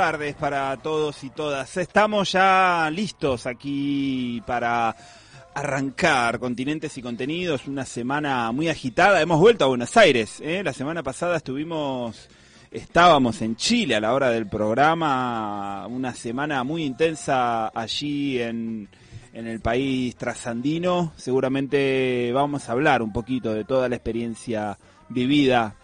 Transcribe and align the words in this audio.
tardes 0.00 0.34
para 0.34 0.74
todos 0.78 1.22
y 1.24 1.28
todas. 1.28 1.76
Estamos 1.76 2.32
ya 2.32 2.88
listos 2.90 3.44
aquí 3.44 4.42
para 4.46 4.96
arrancar 5.52 6.38
Continentes 6.38 6.96
y 6.96 7.02
Contenidos, 7.02 7.68
una 7.68 7.84
semana 7.84 8.50
muy 8.50 8.70
agitada. 8.70 9.20
Hemos 9.20 9.38
vuelto 9.38 9.66
a 9.66 9.68
Buenos 9.68 9.94
Aires. 9.98 10.40
¿eh? 10.40 10.62
La 10.64 10.72
semana 10.72 11.02
pasada 11.02 11.36
estuvimos, 11.36 12.30
estábamos 12.70 13.42
en 13.42 13.56
Chile 13.56 13.94
a 13.94 14.00
la 14.00 14.14
hora 14.14 14.30
del 14.30 14.46
programa, 14.46 15.86
una 15.86 16.14
semana 16.14 16.64
muy 16.64 16.84
intensa 16.84 17.68
allí 17.68 18.40
en, 18.40 18.88
en 19.34 19.46
el 19.46 19.60
país 19.60 20.16
trasandino. 20.16 21.12
Seguramente 21.16 22.32
vamos 22.32 22.70
a 22.70 22.72
hablar 22.72 23.02
un 23.02 23.12
poquito 23.12 23.52
de 23.52 23.64
toda 23.64 23.86
la 23.90 23.96
experiencia 23.96 24.78
vivida 25.10 25.76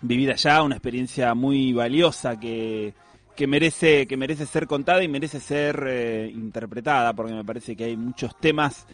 vivida 0.00 0.34
ya, 0.34 0.62
una 0.62 0.76
experiencia 0.76 1.34
muy 1.34 1.74
valiosa 1.74 2.38
que, 2.38 2.94
que 3.36 3.46
merece 3.46 4.06
que 4.06 4.16
merece 4.16 4.46
ser 4.46 4.66
contada 4.66 5.02
y 5.02 5.08
merece 5.08 5.40
ser 5.40 5.84
eh, 5.86 6.30
interpretada, 6.34 7.12
porque 7.12 7.34
me 7.34 7.44
parece 7.44 7.76
que 7.76 7.84
hay 7.84 7.96
muchos 7.96 8.38
temas 8.38 8.86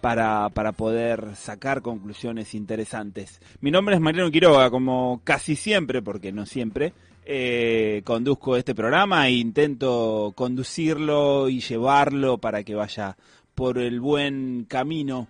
para, 0.00 0.50
para 0.50 0.72
poder 0.72 1.34
sacar 1.36 1.80
conclusiones 1.80 2.54
interesantes. 2.54 3.40
Mi 3.60 3.70
nombre 3.70 3.94
es 3.94 4.00
Mariano 4.00 4.30
Quiroga, 4.30 4.70
como 4.70 5.20
casi 5.24 5.56
siempre, 5.56 6.02
porque 6.02 6.32
no 6.32 6.44
siempre, 6.44 6.92
eh, 7.24 8.02
conduzco 8.04 8.56
este 8.56 8.74
programa 8.74 9.26
e 9.28 9.32
intento 9.32 10.32
conducirlo 10.36 11.48
y 11.48 11.60
llevarlo 11.60 12.36
para 12.36 12.62
que 12.64 12.74
vaya 12.74 13.16
por 13.54 13.78
el 13.78 14.00
buen 14.00 14.66
camino. 14.68 15.28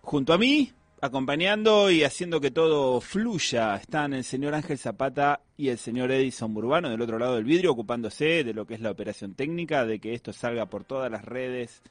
Junto 0.00 0.32
a 0.32 0.38
mí, 0.38 0.72
acompañando 1.04 1.90
y 1.90 2.02
haciendo 2.02 2.40
que 2.40 2.50
todo 2.50 3.00
fluya, 3.00 3.76
están 3.76 4.14
el 4.14 4.24
señor 4.24 4.54
Ángel 4.54 4.78
Zapata 4.78 5.40
y 5.56 5.68
el 5.68 5.78
señor 5.78 6.10
Edison 6.10 6.54
Burbano 6.54 6.88
del 6.88 7.02
otro 7.02 7.18
lado 7.18 7.36
del 7.36 7.44
vidrio, 7.44 7.72
ocupándose 7.72 8.42
de 8.42 8.54
lo 8.54 8.66
que 8.66 8.74
es 8.74 8.80
la 8.80 8.90
operación 8.90 9.34
técnica, 9.34 9.84
de 9.84 9.98
que 9.98 10.14
esto 10.14 10.32
salga 10.32 10.66
por 10.66 10.84
todas 10.84 11.10
las 11.10 11.24
redes, 11.24 11.82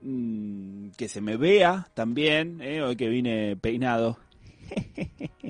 mm, 0.00 0.88
que 0.96 1.08
se 1.08 1.20
me 1.20 1.36
vea 1.36 1.88
también, 1.94 2.60
eh, 2.62 2.82
hoy 2.82 2.96
que 2.96 3.08
vine 3.08 3.56
peinado. 3.56 4.18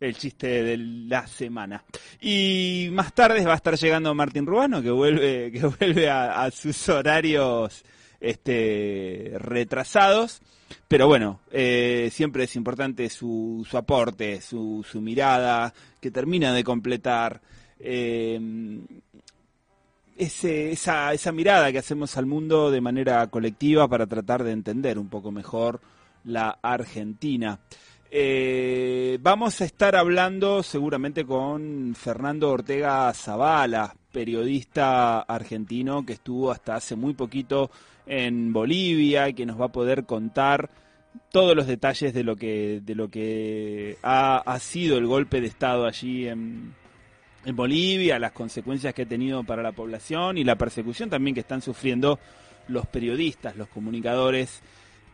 El 0.00 0.16
chiste 0.16 0.62
de 0.64 0.78
la 0.78 1.26
semana. 1.26 1.84
Y 2.20 2.88
más 2.92 3.14
tarde 3.14 3.44
va 3.44 3.52
a 3.52 3.56
estar 3.56 3.76
llegando 3.76 4.14
Martín 4.14 4.46
Rubano, 4.46 4.82
que 4.82 4.90
vuelve, 4.90 5.52
que 5.52 5.66
vuelve 5.66 6.08
a, 6.08 6.42
a 6.42 6.50
sus 6.50 6.88
horarios 6.88 7.84
este, 8.18 9.32
retrasados. 9.38 10.40
Pero 10.88 11.06
bueno, 11.06 11.40
eh, 11.50 12.10
siempre 12.12 12.44
es 12.44 12.56
importante 12.56 13.08
su, 13.08 13.66
su 13.68 13.76
aporte, 13.76 14.40
su, 14.40 14.84
su 14.88 15.00
mirada, 15.00 15.72
que 16.00 16.10
termina 16.10 16.52
de 16.52 16.64
completar 16.64 17.40
eh, 17.78 18.38
ese, 20.16 20.72
esa, 20.72 21.12
esa 21.12 21.32
mirada 21.32 21.72
que 21.72 21.78
hacemos 21.78 22.16
al 22.16 22.26
mundo 22.26 22.70
de 22.70 22.80
manera 22.80 23.26
colectiva 23.28 23.88
para 23.88 24.06
tratar 24.06 24.44
de 24.44 24.52
entender 24.52 24.98
un 24.98 25.08
poco 25.08 25.32
mejor 25.32 25.80
la 26.24 26.58
Argentina. 26.62 27.58
Eh, 28.12 29.18
vamos 29.22 29.60
a 29.60 29.64
estar 29.64 29.94
hablando 29.94 30.64
seguramente 30.64 31.24
con 31.24 31.94
Fernando 31.94 32.50
Ortega 32.50 33.12
Zavala, 33.14 33.94
periodista 34.10 35.20
argentino 35.20 36.04
que 36.04 36.14
estuvo 36.14 36.50
hasta 36.50 36.74
hace 36.74 36.96
muy 36.96 37.14
poquito 37.14 37.70
en 38.06 38.52
Bolivia 38.52 39.28
y 39.28 39.34
que 39.34 39.46
nos 39.46 39.60
va 39.60 39.66
a 39.66 39.72
poder 39.72 40.06
contar 40.06 40.70
todos 41.30 41.54
los 41.54 41.68
detalles 41.68 42.12
de 42.12 42.24
lo 42.24 42.34
que 42.34 42.80
de 42.82 42.96
lo 42.96 43.08
que 43.08 43.96
ha, 44.02 44.38
ha 44.38 44.58
sido 44.58 44.98
el 44.98 45.06
golpe 45.06 45.40
de 45.40 45.46
estado 45.46 45.86
allí 45.86 46.26
en, 46.26 46.74
en 47.44 47.54
Bolivia, 47.54 48.18
las 48.18 48.32
consecuencias 48.32 48.92
que 48.92 49.02
ha 49.02 49.06
tenido 49.06 49.44
para 49.44 49.62
la 49.62 49.70
población 49.70 50.36
y 50.36 50.42
la 50.42 50.56
persecución 50.56 51.10
también 51.10 51.34
que 51.34 51.40
están 51.42 51.62
sufriendo 51.62 52.18
los 52.66 52.86
periodistas, 52.86 53.56
los 53.56 53.68
comunicadores 53.68 54.62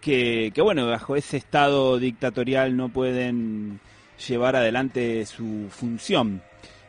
que, 0.01 0.53
que 0.55 0.63
bueno, 0.63 0.87
bajo 0.87 1.17
ese 1.17 1.37
estado 1.37 1.99
dictatorial 1.99 2.77
no 2.77 2.89
pueden 2.89 3.81
llevar 4.29 4.57
adelante 4.57 5.25
su 5.27 5.67
función. 5.71 6.43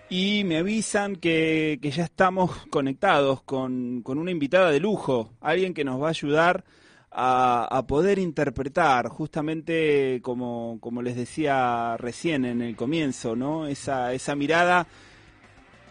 Y 0.09 0.43
me 0.45 0.57
avisan 0.57 1.17
que, 1.17 1.79
ya 1.81 2.05
estamos 2.05 2.65
conectados 2.69 3.41
con, 3.41 4.01
con 4.03 4.17
una 4.17 4.31
invitada 4.31 4.71
de 4.71 4.79
lujo, 4.79 5.33
alguien 5.41 5.73
que 5.73 5.83
nos 5.83 6.01
va 6.01 6.07
a 6.07 6.11
ayudar 6.11 6.63
a, 7.11 7.67
a 7.69 7.87
poder 7.87 8.17
interpretar, 8.17 9.09
justamente 9.09 10.21
como, 10.21 10.77
como 10.79 11.01
les 11.01 11.17
decía 11.17 11.97
recién 11.97 12.45
en 12.45 12.61
el 12.61 12.77
comienzo, 12.77 13.35
¿no? 13.35 13.67
Esa, 13.67 14.13
esa 14.13 14.35
mirada 14.35 14.87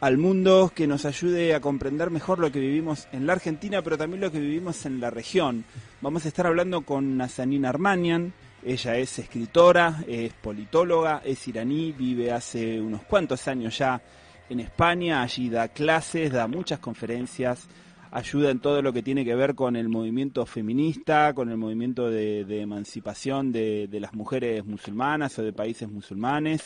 al 0.01 0.19
mundo 0.19 0.71
que 0.75 0.87
nos 0.87 1.05
ayude 1.05 1.55
a 1.55 1.61
comprender 1.61 2.11
mejor 2.11 2.39
lo 2.39 2.53
que 2.53 2.61
vivimos 2.61 3.09
en 3.13 3.27
la 3.27 3.33
Argentina, 3.33 3.83
pero 3.83 3.97
también 3.97 4.21
lo 4.21 4.31
que 4.31 4.41
vivimos 4.41 4.85
en 4.87 5.01
la 5.01 5.11
región. 5.11 5.65
Vamos 6.01 6.25
a 6.25 6.29
estar 6.29 6.47
hablando 6.47 6.83
con 6.83 7.17
Nazanin 7.17 7.65
Armanian. 7.65 8.33
Ella 8.65 8.97
es 8.97 9.19
escritora, 9.19 10.05
es 10.07 10.33
politóloga, 10.35 11.23
es 11.25 11.47
iraní, 11.49 11.93
vive 11.93 12.33
hace 12.33 12.81
unos 12.81 13.03
cuantos 13.03 13.47
años 13.49 13.79
ya 13.79 14.03
en 14.51 14.61
España. 14.61 15.23
Allí 15.23 15.49
da 15.49 15.69
clases, 15.69 16.33
da 16.33 16.47
muchas 16.47 16.79
conferencias, 16.79 17.67
ayuda 18.11 18.51
en 18.51 18.61
todo 18.61 18.83
lo 18.83 18.93
que 18.93 19.03
tiene 19.03 19.25
que 19.25 19.35
ver 19.35 19.55
con 19.55 19.77
el 19.77 19.89
movimiento 19.89 20.45
feminista, 20.45 21.33
con 21.33 21.49
el 21.49 21.57
movimiento 21.57 22.11
de, 22.11 22.61
emancipación 22.61 23.51
de 23.51 23.89
las 24.01 24.13
mujeres 24.13 24.65
musulmanas 24.67 25.39
o 25.39 25.43
de 25.43 25.53
países 25.53 25.89
musulmanes 25.89 26.65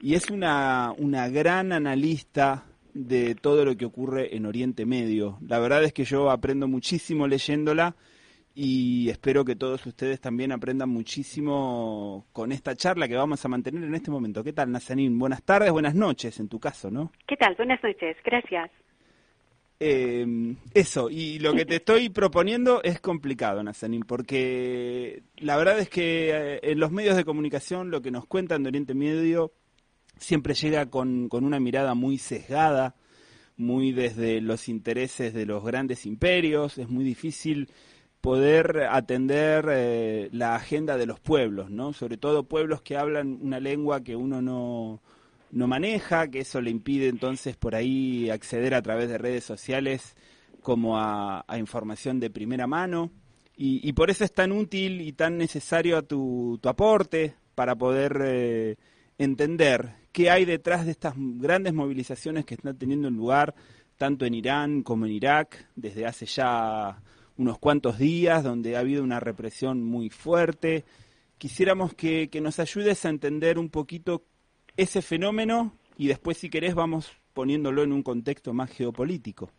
y 0.00 0.14
es 0.14 0.30
una, 0.30 0.92
una 0.96 1.28
gran 1.28 1.72
analista 1.72 2.64
de 2.94 3.34
todo 3.34 3.64
lo 3.64 3.76
que 3.76 3.84
ocurre 3.84 4.36
en 4.36 4.46
Oriente 4.46 4.86
Medio. 4.86 5.38
La 5.46 5.58
verdad 5.58 5.84
es 5.84 5.92
que 5.92 6.04
yo 6.04 6.30
aprendo 6.30 6.68
muchísimo 6.68 7.26
leyéndola 7.26 7.94
y 8.54 9.08
espero 9.08 9.44
que 9.44 9.54
todos 9.54 9.86
ustedes 9.86 10.20
también 10.20 10.50
aprendan 10.50 10.88
muchísimo 10.88 12.26
con 12.32 12.50
esta 12.50 12.74
charla 12.74 13.06
que 13.06 13.14
vamos 13.14 13.44
a 13.44 13.48
mantener 13.48 13.84
en 13.84 13.94
este 13.94 14.10
momento. 14.10 14.42
¿Qué 14.42 14.52
tal, 14.52 14.72
Nazanín? 14.72 15.18
Buenas 15.18 15.42
tardes, 15.44 15.70
buenas 15.70 15.94
noches 15.94 16.40
en 16.40 16.48
tu 16.48 16.58
caso, 16.58 16.90
¿no? 16.90 17.12
¿Qué 17.26 17.36
tal? 17.36 17.54
Buenas 17.54 17.82
noches, 17.82 18.16
gracias. 18.24 18.70
Eh, 19.80 20.56
eso, 20.74 21.08
y 21.08 21.38
lo 21.38 21.54
que 21.54 21.64
te 21.64 21.76
estoy 21.76 22.08
proponiendo 22.08 22.82
es 22.82 23.00
complicado, 23.00 23.62
Nazanín, 23.62 24.02
porque 24.02 25.22
la 25.36 25.56
verdad 25.56 25.78
es 25.78 25.88
que 25.88 26.30
eh, 26.30 26.60
en 26.64 26.80
los 26.80 26.90
medios 26.90 27.16
de 27.16 27.24
comunicación 27.24 27.92
lo 27.92 28.02
que 28.02 28.10
nos 28.10 28.26
cuentan 28.26 28.64
de 28.64 28.70
Oriente 28.70 28.94
Medio 28.94 29.52
siempre 30.20 30.54
llega 30.54 30.86
con, 30.86 31.28
con 31.28 31.44
una 31.44 31.60
mirada 31.60 31.94
muy 31.94 32.18
sesgada, 32.18 32.94
muy 33.56 33.92
desde 33.92 34.40
los 34.40 34.68
intereses 34.68 35.34
de 35.34 35.46
los 35.46 35.64
grandes 35.64 36.06
imperios, 36.06 36.78
es 36.78 36.88
muy 36.88 37.04
difícil 37.04 37.68
poder 38.20 38.88
atender 38.90 39.66
eh, 39.70 40.28
la 40.32 40.54
agenda 40.54 40.96
de 40.96 41.06
los 41.06 41.20
pueblos, 41.20 41.70
¿no? 41.70 41.92
Sobre 41.92 42.16
todo 42.16 42.44
pueblos 42.44 42.82
que 42.82 42.96
hablan 42.96 43.38
una 43.40 43.60
lengua 43.60 44.02
que 44.02 44.16
uno 44.16 44.42
no, 44.42 45.00
no 45.50 45.66
maneja, 45.66 46.28
que 46.28 46.40
eso 46.40 46.60
le 46.60 46.70
impide 46.70 47.08
entonces 47.08 47.56
por 47.56 47.74
ahí 47.74 48.30
acceder 48.30 48.74
a 48.74 48.82
través 48.82 49.08
de 49.08 49.18
redes 49.18 49.44
sociales 49.44 50.16
como 50.62 50.98
a, 50.98 51.44
información 51.58 52.20
de 52.20 52.30
primera 52.30 52.66
mano. 52.66 53.10
Y, 53.60 53.92
por 53.94 54.08
eso 54.08 54.22
es 54.22 54.32
tan 54.32 54.52
útil 54.52 55.00
y 55.00 55.12
tan 55.12 55.36
necesario 55.36 55.96
a 55.96 56.02
tu, 56.02 56.60
aporte 56.62 57.34
para 57.56 57.74
poder 57.74 58.22
eh, 58.24 58.76
entender 59.18 59.90
qué 60.12 60.30
hay 60.30 60.44
detrás 60.44 60.86
de 60.86 60.92
estas 60.92 61.14
grandes 61.16 61.74
movilizaciones 61.74 62.44
que 62.44 62.54
están 62.54 62.78
teniendo 62.78 63.10
lugar 63.10 63.54
tanto 63.98 64.24
en 64.24 64.34
Irán 64.34 64.82
como 64.82 65.06
en 65.06 65.12
Irak 65.12 65.66
desde 65.74 66.06
hace 66.06 66.24
ya 66.24 67.02
unos 67.36 67.58
cuantos 67.58 67.98
días, 67.98 68.42
donde 68.42 68.76
ha 68.76 68.80
habido 68.80 69.02
una 69.02 69.20
represión 69.20 69.82
muy 69.82 70.08
fuerte. 70.08 70.84
Quisiéramos 71.36 71.94
que, 71.94 72.28
que 72.30 72.40
nos 72.40 72.58
ayudes 72.58 73.04
a 73.04 73.10
entender 73.10 73.58
un 73.58 73.70
poquito 73.70 74.22
ese 74.76 75.02
fenómeno 75.02 75.72
y 75.96 76.06
después, 76.06 76.38
si 76.38 76.48
querés, 76.48 76.74
vamos 76.74 77.12
poniéndolo 77.34 77.82
en 77.82 77.92
un 77.92 78.02
contexto 78.02 78.52
más 78.52 78.70
geopolítico. 78.70 79.50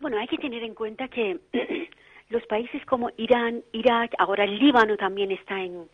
Bueno, 0.00 0.18
hay 0.18 0.26
que 0.26 0.38
tener 0.38 0.62
en 0.62 0.74
cuenta 0.74 1.08
que 1.08 1.40
los 2.28 2.44
países 2.46 2.84
como 2.86 3.10
Irán, 3.16 3.62
Irak, 3.72 4.12
ahora 4.18 4.44
el 4.44 4.58
Líbano 4.58 4.96
también 4.96 5.30
está 5.30 5.62
en, 5.62 5.88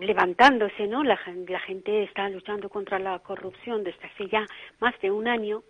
levantándose, 0.00 0.86
¿no? 0.86 1.04
La, 1.04 1.18
la, 1.48 1.60
gente 1.60 2.02
está 2.02 2.28
luchando 2.28 2.68
contra 2.68 2.98
la 2.98 3.18
corrupción 3.20 3.84
desde 3.84 4.06
hace 4.06 4.26
ya 4.28 4.44
más 4.80 4.98
de 5.00 5.10
un 5.10 5.28
año. 5.28 5.62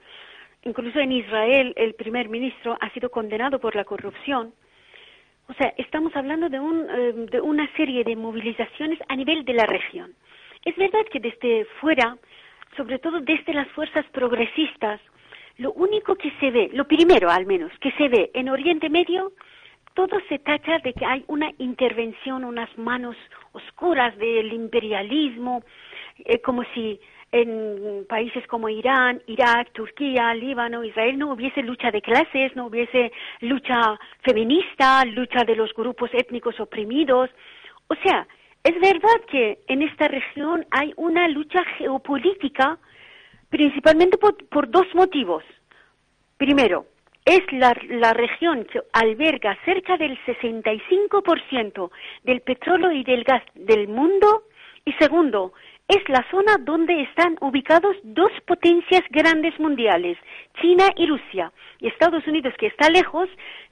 Incluso 0.64 0.98
en 1.00 1.12
Israel 1.12 1.72
el 1.76 1.94
primer 1.94 2.28
ministro 2.28 2.76
ha 2.80 2.90
sido 2.90 3.10
condenado 3.10 3.58
por 3.58 3.76
la 3.76 3.84
corrupción. 3.84 4.54
O 5.48 5.54
sea, 5.54 5.74
estamos 5.76 6.14
hablando 6.16 6.48
de, 6.48 6.58
un, 6.58 6.88
eh, 6.88 7.12
de 7.30 7.40
una 7.40 7.70
serie 7.76 8.04
de 8.04 8.16
movilizaciones 8.16 8.98
a 9.08 9.16
nivel 9.16 9.44
de 9.44 9.54
la 9.54 9.66
región. 9.66 10.14
Es 10.64 10.76
verdad 10.76 11.04
que 11.10 11.20
desde 11.20 11.66
fuera, 11.80 12.16
sobre 12.76 12.98
todo 12.98 13.20
desde 13.20 13.52
las 13.52 13.68
fuerzas 13.72 14.06
progresistas, 14.12 15.00
lo 15.58 15.72
único 15.72 16.14
que 16.14 16.30
se 16.40 16.50
ve, 16.50 16.70
lo 16.72 16.86
primero 16.86 17.28
al 17.28 17.44
menos, 17.44 17.72
que 17.80 17.90
se 17.92 18.08
ve 18.08 18.30
en 18.32 18.48
Oriente 18.48 18.88
Medio, 18.88 19.32
todo 19.94 20.18
se 20.28 20.38
tacha 20.38 20.78
de 20.78 20.92
que 20.92 21.04
hay 21.04 21.24
una 21.28 21.50
intervención, 21.58 22.44
unas 22.44 22.76
manos 22.78 23.16
oscuras 23.52 24.16
del 24.18 24.52
imperialismo, 24.52 25.62
eh, 26.18 26.40
como 26.40 26.64
si 26.74 27.00
en 27.32 28.04
países 28.08 28.46
como 28.46 28.68
Irán, 28.68 29.22
Irak, 29.26 29.72
Turquía, 29.72 30.34
Líbano, 30.34 30.84
Israel 30.84 31.18
no 31.18 31.32
hubiese 31.32 31.62
lucha 31.62 31.90
de 31.90 32.02
clases, 32.02 32.54
no 32.54 32.66
hubiese 32.66 33.10
lucha 33.40 33.98
feminista, 34.22 35.04
lucha 35.06 35.42
de 35.44 35.56
los 35.56 35.72
grupos 35.72 36.10
étnicos 36.12 36.60
oprimidos. 36.60 37.30
O 37.88 37.94
sea, 38.04 38.26
es 38.62 38.78
verdad 38.80 39.20
que 39.30 39.60
en 39.66 39.82
esta 39.82 40.08
región 40.08 40.66
hay 40.70 40.92
una 40.96 41.26
lucha 41.28 41.64
geopolítica 41.78 42.78
principalmente 43.48 44.18
por, 44.18 44.70
dos 44.70 44.86
motivos. 44.94 45.42
Primero, 46.36 46.86
es 47.24 47.40
la, 47.52 47.76
la, 47.88 48.12
región 48.12 48.64
que 48.64 48.80
alberga 48.92 49.56
cerca 49.64 49.96
del 49.96 50.18
65% 50.24 51.90
del 52.24 52.40
petróleo 52.40 52.92
y 52.92 53.04
del 53.04 53.24
gas 53.24 53.42
del 53.54 53.88
mundo. 53.88 54.44
Y 54.84 54.92
segundo, 54.94 55.52
es 55.88 56.08
la 56.08 56.24
zona 56.30 56.56
donde 56.60 57.02
están 57.02 57.36
ubicados 57.40 57.96
dos 58.02 58.30
potencias 58.46 59.02
grandes 59.10 59.58
mundiales, 59.58 60.16
China 60.60 60.84
y 60.96 61.06
Rusia. 61.06 61.52
Y 61.80 61.88
Estados 61.88 62.26
Unidos, 62.26 62.54
que 62.58 62.68
está 62.68 62.88
lejos, 62.88 63.28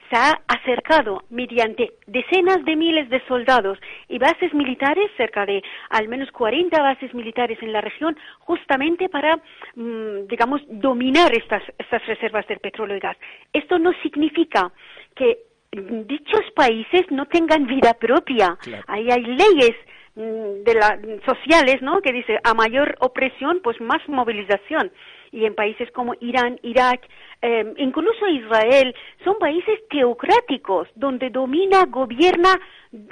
se 0.09 0.17
ha 0.17 0.41
acercado 0.47 1.23
mediante 1.29 1.93
decenas 2.05 2.63
de 2.65 2.75
miles 2.75 3.09
de 3.09 3.25
soldados 3.27 3.79
y 4.09 4.19
bases 4.19 4.53
militares, 4.53 5.09
cerca 5.15 5.45
de 5.45 5.63
al 5.89 6.09
menos 6.09 6.29
40 6.31 6.81
bases 6.81 7.13
militares 7.13 7.57
en 7.61 7.71
la 7.71 7.81
región, 7.81 8.17
justamente 8.39 9.07
para, 9.07 9.37
mm, 9.75 10.27
digamos, 10.27 10.61
dominar 10.67 11.33
estas, 11.33 11.63
estas 11.77 12.05
reservas 12.05 12.45
del 12.47 12.59
petróleo 12.59 12.97
y 12.97 12.99
gas. 12.99 13.17
Esto 13.53 13.79
no 13.79 13.93
significa 14.03 14.71
que 15.15 15.37
dichos 15.71 16.51
países 16.53 17.09
no 17.11 17.25
tengan 17.27 17.65
vida 17.65 17.93
propia. 17.93 18.57
Ahí 18.87 19.09
hay 19.09 19.23
leyes 19.23 19.75
de 20.15 20.73
la, 20.73 20.99
sociales, 21.25 21.81
¿no? 21.81 22.01
Que 22.01 22.11
dice 22.11 22.37
a 22.43 22.53
mayor 22.53 22.95
opresión, 22.99 23.61
pues 23.63 23.79
más 23.79 24.01
movilización. 24.07 24.91
Y 25.31 25.45
en 25.45 25.55
países 25.55 25.89
como 25.91 26.13
Irán, 26.19 26.59
Irak, 26.63 27.07
eh, 27.41 27.73
incluso 27.77 28.27
Israel, 28.27 28.93
son 29.23 29.39
países 29.39 29.79
teocráticos, 29.89 30.89
donde 30.95 31.29
domina, 31.29 31.85
gobierna, 31.85 32.59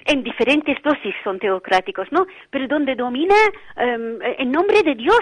en 0.06 0.24
diferentes 0.24 0.78
dosis 0.84 1.16
son 1.24 1.40
teocráticos, 1.40 2.12
¿no? 2.12 2.28
Pero 2.50 2.68
donde 2.68 2.96
domina 2.96 3.36
em, 3.78 4.20
en 4.22 4.52
nombre 4.52 4.84
de 4.84 4.96
Dios. 4.96 5.22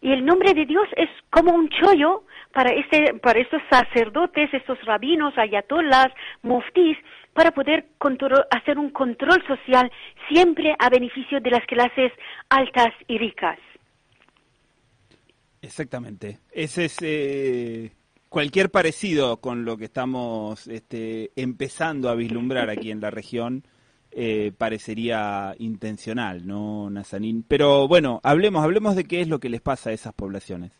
Y 0.00 0.12
el 0.12 0.24
nombre 0.24 0.52
de 0.52 0.66
Dios 0.66 0.88
es 0.96 1.08
como 1.30 1.52
un 1.52 1.68
chollo 1.68 2.24
para, 2.52 2.70
este, 2.70 3.14
para 3.14 3.40
estos 3.40 3.62
sacerdotes, 3.70 4.52
estos 4.52 4.80
rabinos, 4.84 5.36
ayatolás, 5.38 6.08
muftis, 6.42 6.98
para 7.32 7.52
poder 7.52 7.86
hacer 8.50 8.78
un 8.78 8.90
control 8.90 9.42
social 9.46 9.90
siempre 10.28 10.74
a 10.78 10.88
beneficio 10.90 11.40
de 11.40 11.50
las 11.50 11.64
clases 11.66 12.12
altas 12.48 12.92
y 13.08 13.18
ricas. 13.18 13.58
Exactamente. 15.62 16.38
Ese 16.50 16.86
es 16.86 16.98
eh, 17.02 17.92
cualquier 18.28 18.70
parecido 18.70 19.38
con 19.38 19.64
lo 19.64 19.76
que 19.76 19.84
estamos 19.84 20.66
este, 20.66 21.30
empezando 21.36 22.08
a 22.08 22.14
vislumbrar 22.14 22.68
aquí 22.68 22.90
en 22.90 23.00
la 23.00 23.10
región. 23.10 23.64
Eh, 24.14 24.52
parecería 24.58 25.54
intencional, 25.58 26.46
¿no, 26.46 26.90
Nazanín? 26.90 27.44
Pero 27.48 27.88
bueno, 27.88 28.20
hablemos, 28.22 28.62
hablemos 28.62 28.94
de 28.94 29.04
qué 29.04 29.22
es 29.22 29.28
lo 29.28 29.38
que 29.38 29.48
les 29.48 29.62
pasa 29.62 29.88
a 29.88 29.94
esas 29.94 30.12
poblaciones. 30.12 30.78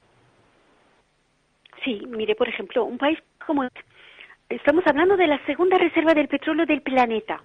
Sí, 1.82 2.02
mire, 2.08 2.34
por 2.34 2.48
ejemplo, 2.48 2.84
un 2.84 2.98
país 2.98 3.18
como... 3.46 3.66
Estamos 4.52 4.86
hablando 4.86 5.16
de 5.16 5.26
la 5.26 5.42
segunda 5.46 5.78
reserva 5.78 6.12
del 6.12 6.28
petróleo 6.28 6.66
del 6.66 6.82
planeta 6.82 7.42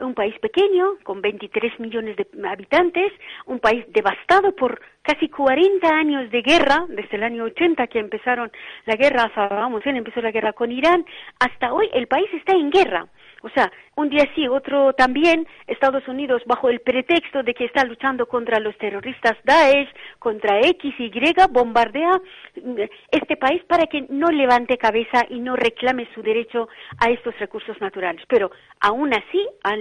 un 0.00 0.14
país 0.14 0.38
pequeño, 0.38 0.94
con 1.02 1.20
23 1.20 1.80
millones 1.80 2.16
de 2.16 2.26
habitantes, 2.46 3.12
un 3.46 3.58
país 3.58 3.84
devastado 3.88 4.54
por 4.54 4.80
casi 5.02 5.28
40 5.28 5.88
años 5.88 6.30
de 6.30 6.42
guerra, 6.42 6.84
desde 6.88 7.16
el 7.16 7.24
año 7.24 7.44
80 7.44 7.86
que 7.88 7.98
empezaron 7.98 8.52
la 8.86 8.94
guerra, 8.94 9.30
vamos, 9.34 9.82
empezó 9.84 10.20
la 10.20 10.30
guerra 10.30 10.52
con 10.52 10.70
Irán, 10.70 11.04
hasta 11.40 11.72
hoy 11.72 11.88
el 11.92 12.06
país 12.06 12.28
está 12.32 12.52
en 12.52 12.70
guerra. 12.70 13.08
O 13.42 13.48
sea, 13.50 13.70
un 13.96 14.08
día 14.08 14.24
sí, 14.34 14.48
otro 14.48 14.92
también, 14.94 15.46
Estados 15.66 16.06
Unidos 16.08 16.42
bajo 16.46 16.68
el 16.68 16.80
pretexto 16.80 17.42
de 17.42 17.54
que 17.54 17.66
está 17.66 17.84
luchando 17.84 18.26
contra 18.26 18.58
los 18.58 18.76
terroristas 18.78 19.36
Daesh, 19.44 19.88
contra 20.18 20.60
X, 20.60 20.94
Y, 20.98 21.10
bombardea 21.50 22.20
mm, 22.62 22.80
este 23.10 23.36
país 23.36 23.62
para 23.64 23.86
que 23.86 24.06
no 24.08 24.30
levante 24.30 24.76
cabeza 24.76 25.24
y 25.28 25.38
no 25.40 25.56
reclame 25.56 26.08
su 26.14 26.22
derecho 26.22 26.68
a 26.98 27.10
estos 27.10 27.38
recursos 27.38 27.80
naturales. 27.80 28.22
Pero 28.28 28.50
aún 28.80 29.12
así 29.14 29.46
han, 29.62 29.80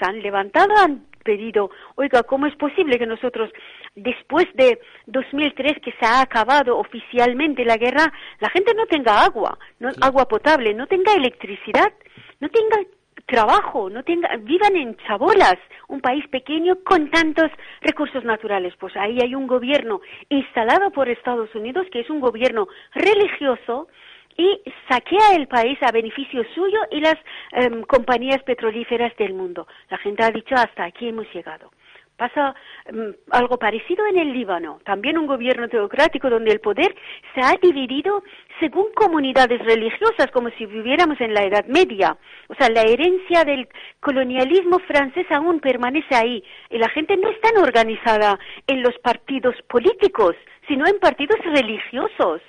han 0.00 0.22
levantado, 0.22 0.76
han 0.76 1.06
pedido, 1.26 1.70
oiga, 1.96 2.22
¿cómo 2.22 2.46
es 2.46 2.54
posible 2.56 2.98
que 2.98 3.06
nosotros, 3.06 3.50
después 3.96 4.46
de 4.54 4.80
2003 5.06 5.80
que 5.82 5.92
se 5.98 6.06
ha 6.06 6.20
acabado 6.20 6.78
oficialmente 6.78 7.64
la 7.64 7.76
guerra, 7.76 8.12
la 8.38 8.48
gente 8.50 8.72
no 8.74 8.86
tenga 8.86 9.24
agua, 9.24 9.58
no, 9.80 9.90
agua 10.00 10.28
potable, 10.28 10.72
no 10.72 10.86
tenga 10.86 11.12
electricidad, 11.14 11.92
no 12.40 12.48
tenga 12.48 12.76
trabajo, 13.24 13.88
no 13.88 14.02
tenga, 14.02 14.36
vivan 14.36 14.76
en 14.76 14.96
chabolas, 14.98 15.56
un 15.88 16.00
país 16.00 16.26
pequeño 16.28 16.76
con 16.84 17.10
tantos 17.10 17.50
recursos 17.80 18.24
naturales. 18.24 18.74
Pues 18.78 18.96
ahí 18.96 19.18
hay 19.22 19.34
un 19.34 19.46
gobierno 19.46 20.00
instalado 20.28 20.90
por 20.90 21.08
Estados 21.08 21.54
Unidos 21.54 21.86
que 21.90 22.00
es 22.00 22.10
un 22.10 22.20
gobierno 22.20 22.68
religioso 22.94 23.88
y 24.36 24.60
saquea 24.88 25.34
el 25.34 25.48
país 25.48 25.78
a 25.82 25.92
beneficio 25.92 26.44
suyo 26.54 26.80
y 26.90 27.00
las 27.00 27.16
em, 27.52 27.82
compañías 27.82 28.42
petrolíferas 28.42 29.16
del 29.16 29.32
mundo. 29.32 29.66
La 29.90 29.98
gente 29.98 30.22
ha 30.22 30.30
dicho 30.30 30.54
hasta 30.54 30.84
aquí 30.84 31.08
hemos 31.08 31.26
llegado. 31.32 31.70
Pasa 32.16 32.54
mm, 32.90 33.10
algo 33.30 33.58
parecido 33.58 34.06
en 34.06 34.18
el 34.18 34.32
Líbano, 34.32 34.80
también 34.84 35.18
un 35.18 35.26
gobierno 35.26 35.68
teocrático 35.68 36.30
donde 36.30 36.50
el 36.50 36.60
poder 36.60 36.94
se 37.34 37.40
ha 37.42 37.54
dividido 37.60 38.22
según 38.58 38.86
comunidades 38.94 39.62
religiosas, 39.64 40.30
como 40.32 40.48
si 40.50 40.64
viviéramos 40.64 41.20
en 41.20 41.34
la 41.34 41.44
Edad 41.44 41.66
Media. 41.66 42.16
O 42.48 42.54
sea, 42.54 42.70
la 42.70 42.82
herencia 42.82 43.44
del 43.44 43.68
colonialismo 44.00 44.78
francés 44.78 45.26
aún 45.30 45.60
permanece 45.60 46.14
ahí 46.14 46.42
y 46.70 46.78
la 46.78 46.88
gente 46.88 47.16
no 47.18 47.28
está 47.28 47.50
organizada 47.60 48.38
en 48.66 48.82
los 48.82 48.96
partidos 49.00 49.54
políticos, 49.68 50.34
sino 50.68 50.86
en 50.86 50.98
partidos 50.98 51.38
religiosos 51.44 52.40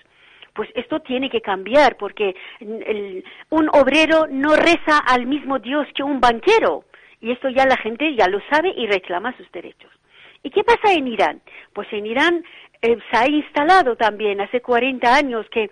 pues 0.53 0.69
esto 0.73 0.99
tiene 1.01 1.29
que 1.29 1.39
cambiar 1.39 1.97
porque 1.97 2.35
un 3.51 3.69
obrero 3.73 4.25
no 4.27 4.55
reza 4.55 4.97
al 5.05 5.27
mismo 5.27 5.59
Dios 5.59 5.87
que 5.93 6.01
un 6.01 6.19
banquero. 6.19 6.83
Y 7.21 7.31
esto 7.31 7.49
ya 7.49 7.65
la 7.65 7.77
gente 7.77 8.15
ya 8.15 8.27
lo 8.27 8.39
sabe 8.49 8.73
y 8.75 8.87
reclama 8.87 9.35
sus 9.37 9.51
derechos. 9.51 9.91
¿Y 10.43 10.51
qué 10.51 10.63
pasa 10.63 10.93
en 10.93 11.07
Irán? 11.07 11.41
Pues 11.73 11.87
en 11.91 12.05
Irán 12.05 12.43
eh, 12.81 12.97
se 13.11 13.17
ha 13.17 13.27
instalado 13.27 13.95
también 13.95 14.39
hace 14.39 14.61
40 14.61 15.13
años 15.13 15.45
que 15.51 15.69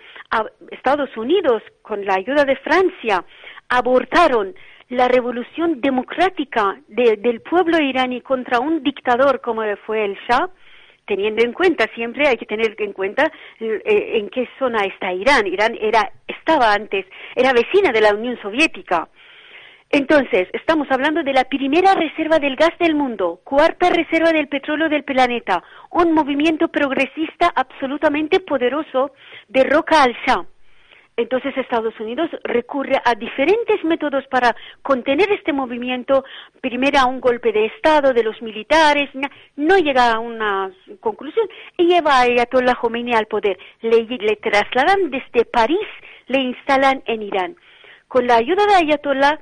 Estados 0.71 1.15
Unidos, 1.15 1.61
con 1.81 2.03
la 2.03 2.15
ayuda 2.15 2.45
de 2.45 2.55
Francia, 2.57 3.23
abortaron 3.69 4.55
la 4.89 5.07
revolución 5.07 5.81
democrática 5.81 6.79
del 6.87 7.41
pueblo 7.41 7.79
iraní 7.79 8.21
contra 8.21 8.59
un 8.59 8.83
dictador 8.83 9.41
como 9.41 9.63
fue 9.85 10.05
el 10.05 10.17
Shah, 10.27 10.49
teniendo 11.05 11.43
en 11.43 11.53
cuenta, 11.53 11.87
siempre 11.95 12.27
hay 12.27 12.37
que 12.37 12.45
tener 12.45 12.75
en 12.79 12.93
cuenta 12.93 13.31
eh, 13.59 14.11
en 14.15 14.29
qué 14.29 14.47
zona 14.59 14.83
está 14.85 15.13
Irán. 15.13 15.47
Irán 15.47 15.75
era, 15.79 16.11
estaba 16.27 16.73
antes, 16.73 17.05
era 17.35 17.53
vecina 17.53 17.91
de 17.91 18.01
la 18.01 18.13
Unión 18.13 18.37
Soviética. 18.41 19.07
Entonces, 19.89 20.47
estamos 20.53 20.87
hablando 20.89 21.23
de 21.23 21.33
la 21.33 21.45
primera 21.45 21.93
reserva 21.93 22.39
del 22.39 22.55
gas 22.55 22.77
del 22.79 22.95
mundo, 22.95 23.39
cuarta 23.43 23.89
reserva 23.89 24.31
del 24.31 24.47
petróleo 24.47 24.89
del 24.89 25.03
planeta, 25.03 25.63
un 25.91 26.11
movimiento 26.13 26.67
progresista 26.67 27.51
absolutamente 27.55 28.39
poderoso 28.39 29.11
de 29.47 29.63
roca 29.63 30.03
al 30.03 30.15
Shah. 30.25 30.45
Entonces 31.17 31.55
Estados 31.55 31.97
Unidos 31.99 32.29
recurre 32.43 33.01
a 33.05 33.15
diferentes 33.15 33.81
métodos 33.85 34.25
para 34.27 34.53
contener 34.81 35.31
este 35.31 35.53
movimiento, 35.53 36.25
primero 36.59 37.07
un 37.07 37.21
golpe 37.21 37.53
de 37.53 37.67
Estado 37.67 38.11
de 38.13 38.23
los 38.23 38.41
militares, 38.41 39.09
no 39.55 39.77
llega 39.77 40.11
a 40.11 40.19
una 40.19 40.71
conclusión 40.99 41.47
y 41.77 41.85
lleva 41.85 42.17
a 42.17 42.21
Ayatollah 42.23 42.75
Khomeini 42.75 43.13
al 43.13 43.27
poder. 43.27 43.57
Le, 43.81 44.03
le 44.03 44.35
trasladan 44.35 45.09
desde 45.09 45.45
París, 45.45 45.87
le 46.27 46.39
instalan 46.41 47.01
en 47.05 47.21
Irán. 47.21 47.55
Con 48.09 48.27
la 48.27 48.35
ayuda 48.35 48.65
de 48.65 48.75
Ayatollah, 48.75 49.39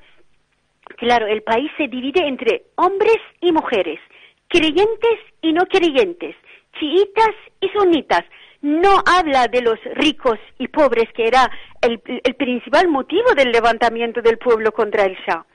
claro, 0.98 1.28
el 1.28 1.44
país 1.44 1.72
se 1.78 1.88
divide 1.88 2.28
entre 2.28 2.64
hombres 2.76 3.18
y 3.42 3.52
mujeres, 3.52 4.00
creyentes 4.48 5.20
y 5.42 5.54
no 5.54 5.66
creyentes, 5.66 6.36
chiitas 6.80 7.36
y 7.62 7.70
sunitas 7.70 8.24
no 8.64 9.04
habla 9.06 9.48
de 9.50 9.62
los 9.62 9.78
ricos 9.96 10.40
y 10.58 10.70
pobres, 10.70 11.12
que 11.14 11.28
era 11.28 11.52
el, 11.82 12.00
principal 12.36 12.88
motivo 12.88 13.36
del 13.36 13.52
levantamiento 13.52 14.22
del 14.22 14.38
pueblo 14.38 14.72
contra 14.72 15.04
el 15.04 15.18
Shah. 15.28 15.46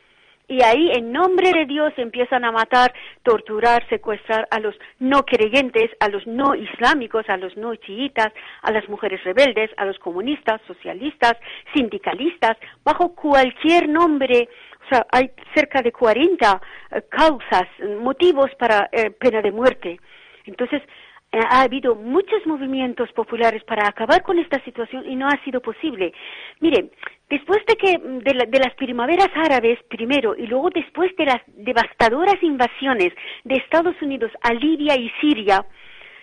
Y 0.47 0.63
ahí, 0.63 0.91
en 0.93 1.13
nombre 1.13 1.51
de 1.53 1.67
Dios, 1.67 1.93
empiezan 1.97 2.45
a 2.45 2.53
matar, 2.53 2.93
torturar, 3.23 3.87
secuestrar 3.89 4.47
a 4.51 4.61
los 4.61 4.75
no 4.99 5.25
creyentes, 5.25 5.91
a 6.01 6.09
los 6.09 6.27
no 6.27 6.55
islámicos, 6.55 7.29
a 7.29 7.39
los 7.39 7.57
no 7.57 7.75
chiitas, 7.77 8.33
a 8.63 8.73
las 8.73 8.87
mujeres 8.89 9.23
rebeldes, 9.25 9.71
a 9.79 9.87
los 9.87 9.99
comunistas, 9.99 10.61
socialistas, 10.67 11.35
sindicalistas, 11.75 12.57
bajo 12.85 13.15
cualquier 13.15 13.89
nombre. 13.89 14.49
O 14.85 14.89
sea, 14.89 15.07
hay 15.11 15.31
cerca 15.55 15.83
de 15.83 15.93
40 15.93 16.61
eh, 16.91 17.03
causas, 17.11 17.69
motivos 18.01 18.51
para 18.59 18.89
eh, 18.93 19.11
pena 19.11 19.43
de 19.43 19.53
muerte. 19.53 20.01
Entonces, 20.45 20.83
eh, 21.31 21.39
ha 21.51 21.63
habido 21.63 21.95
muchos 21.95 22.47
movimientos 22.47 23.13
populares 23.13 23.63
para 23.65 23.87
acabar 23.87 24.23
con 24.23 24.39
esta 24.39 24.65
situación 24.65 25.05
y 25.07 25.15
no 25.15 25.29
ha 25.29 25.37
sido 25.45 25.61
posible. 25.61 26.15
Mire, 26.61 26.91
después 27.29 27.61
de 27.67 27.77
que 27.77 27.99
de, 27.99 28.59
las 28.59 28.75
primaveras 28.77 29.29
árabes 29.35 29.79
primero 29.91 30.35
y 30.35 30.47
luego 30.47 30.71
después 30.71 31.15
de 31.17 31.27
las 31.27 31.43
devastadoras 31.49 32.43
invasiones 32.43 33.13
de 33.45 33.57
Estados 33.57 34.01
Unidos 34.01 34.33
a 34.41 34.55
Libia 34.55 34.97
y 34.97 35.11
Siria, 35.21 35.67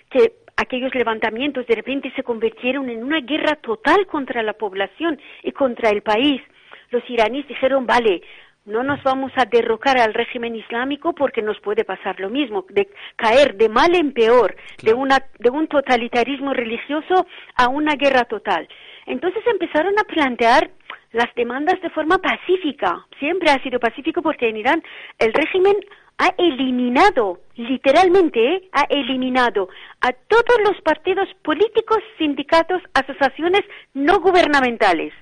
que 0.09 0.33
aquellos 0.57 0.95
levantamientos 0.95 1.67
de 1.67 1.75
repente 1.75 2.11
se 2.15 2.23
convirtieron 2.23 2.89
en 2.89 3.03
una 3.03 3.19
guerra 3.19 3.57
total 3.57 4.07
contra 4.07 4.41
la 4.41 4.53
población 4.53 5.19
y 5.43 5.51
contra 5.51 5.91
el 5.91 6.01
país, 6.01 6.41
los 6.89 7.07
iraníes 7.09 7.47
dijeron, 7.47 7.85
vale, 7.85 8.21
no 8.65 8.83
nos 8.83 9.01
vamos 9.03 9.31
a 9.35 9.45
derrocar 9.45 9.97
al 9.99 10.13
régimen 10.13 10.55
islámico 10.55 11.13
porque 11.13 11.41
nos 11.41 11.59
puede 11.59 11.83
pasar 11.83 12.19
lo 12.19 12.29
mismo, 12.29 12.65
de 12.69 12.89
caer 13.15 13.55
de 13.55 13.69
mal 13.69 13.95
en 13.95 14.11
peor, 14.11 14.55
de, 14.81 14.93
una, 14.93 15.19
de 15.39 15.49
un 15.49 15.67
totalitarismo 15.67 16.53
religioso 16.53 17.27
a 17.55 17.67
una 17.69 17.95
guerra 17.95 18.25
total. 18.25 18.67
Entonces 19.05 19.43
empezaron 19.45 19.93
a 19.99 20.03
plantear 20.03 20.71
las 21.11 21.33
demandas 21.35 21.79
de 21.81 21.89
forma 21.91 22.17
pacífica. 22.17 23.05
Siempre 23.19 23.51
ha 23.51 23.61
sido 23.61 23.79
pacífico 23.79 24.21
porque 24.21 24.49
en 24.49 24.57
Irán 24.57 24.83
el 25.19 25.31
régimen 25.31 25.75
ha 26.17 26.33
eliminado, 26.37 27.41
literalmente, 27.55 28.39
¿eh? 28.39 28.69
ha 28.71 28.85
eliminado 28.89 29.69
a 30.01 30.11
todos 30.13 30.57
los 30.63 30.81
partidos 30.81 31.27
políticos, 31.43 31.99
sindicatos, 32.17 32.81
asociaciones 32.93 33.61
no 33.93 34.19
gubernamentales. 34.19 35.13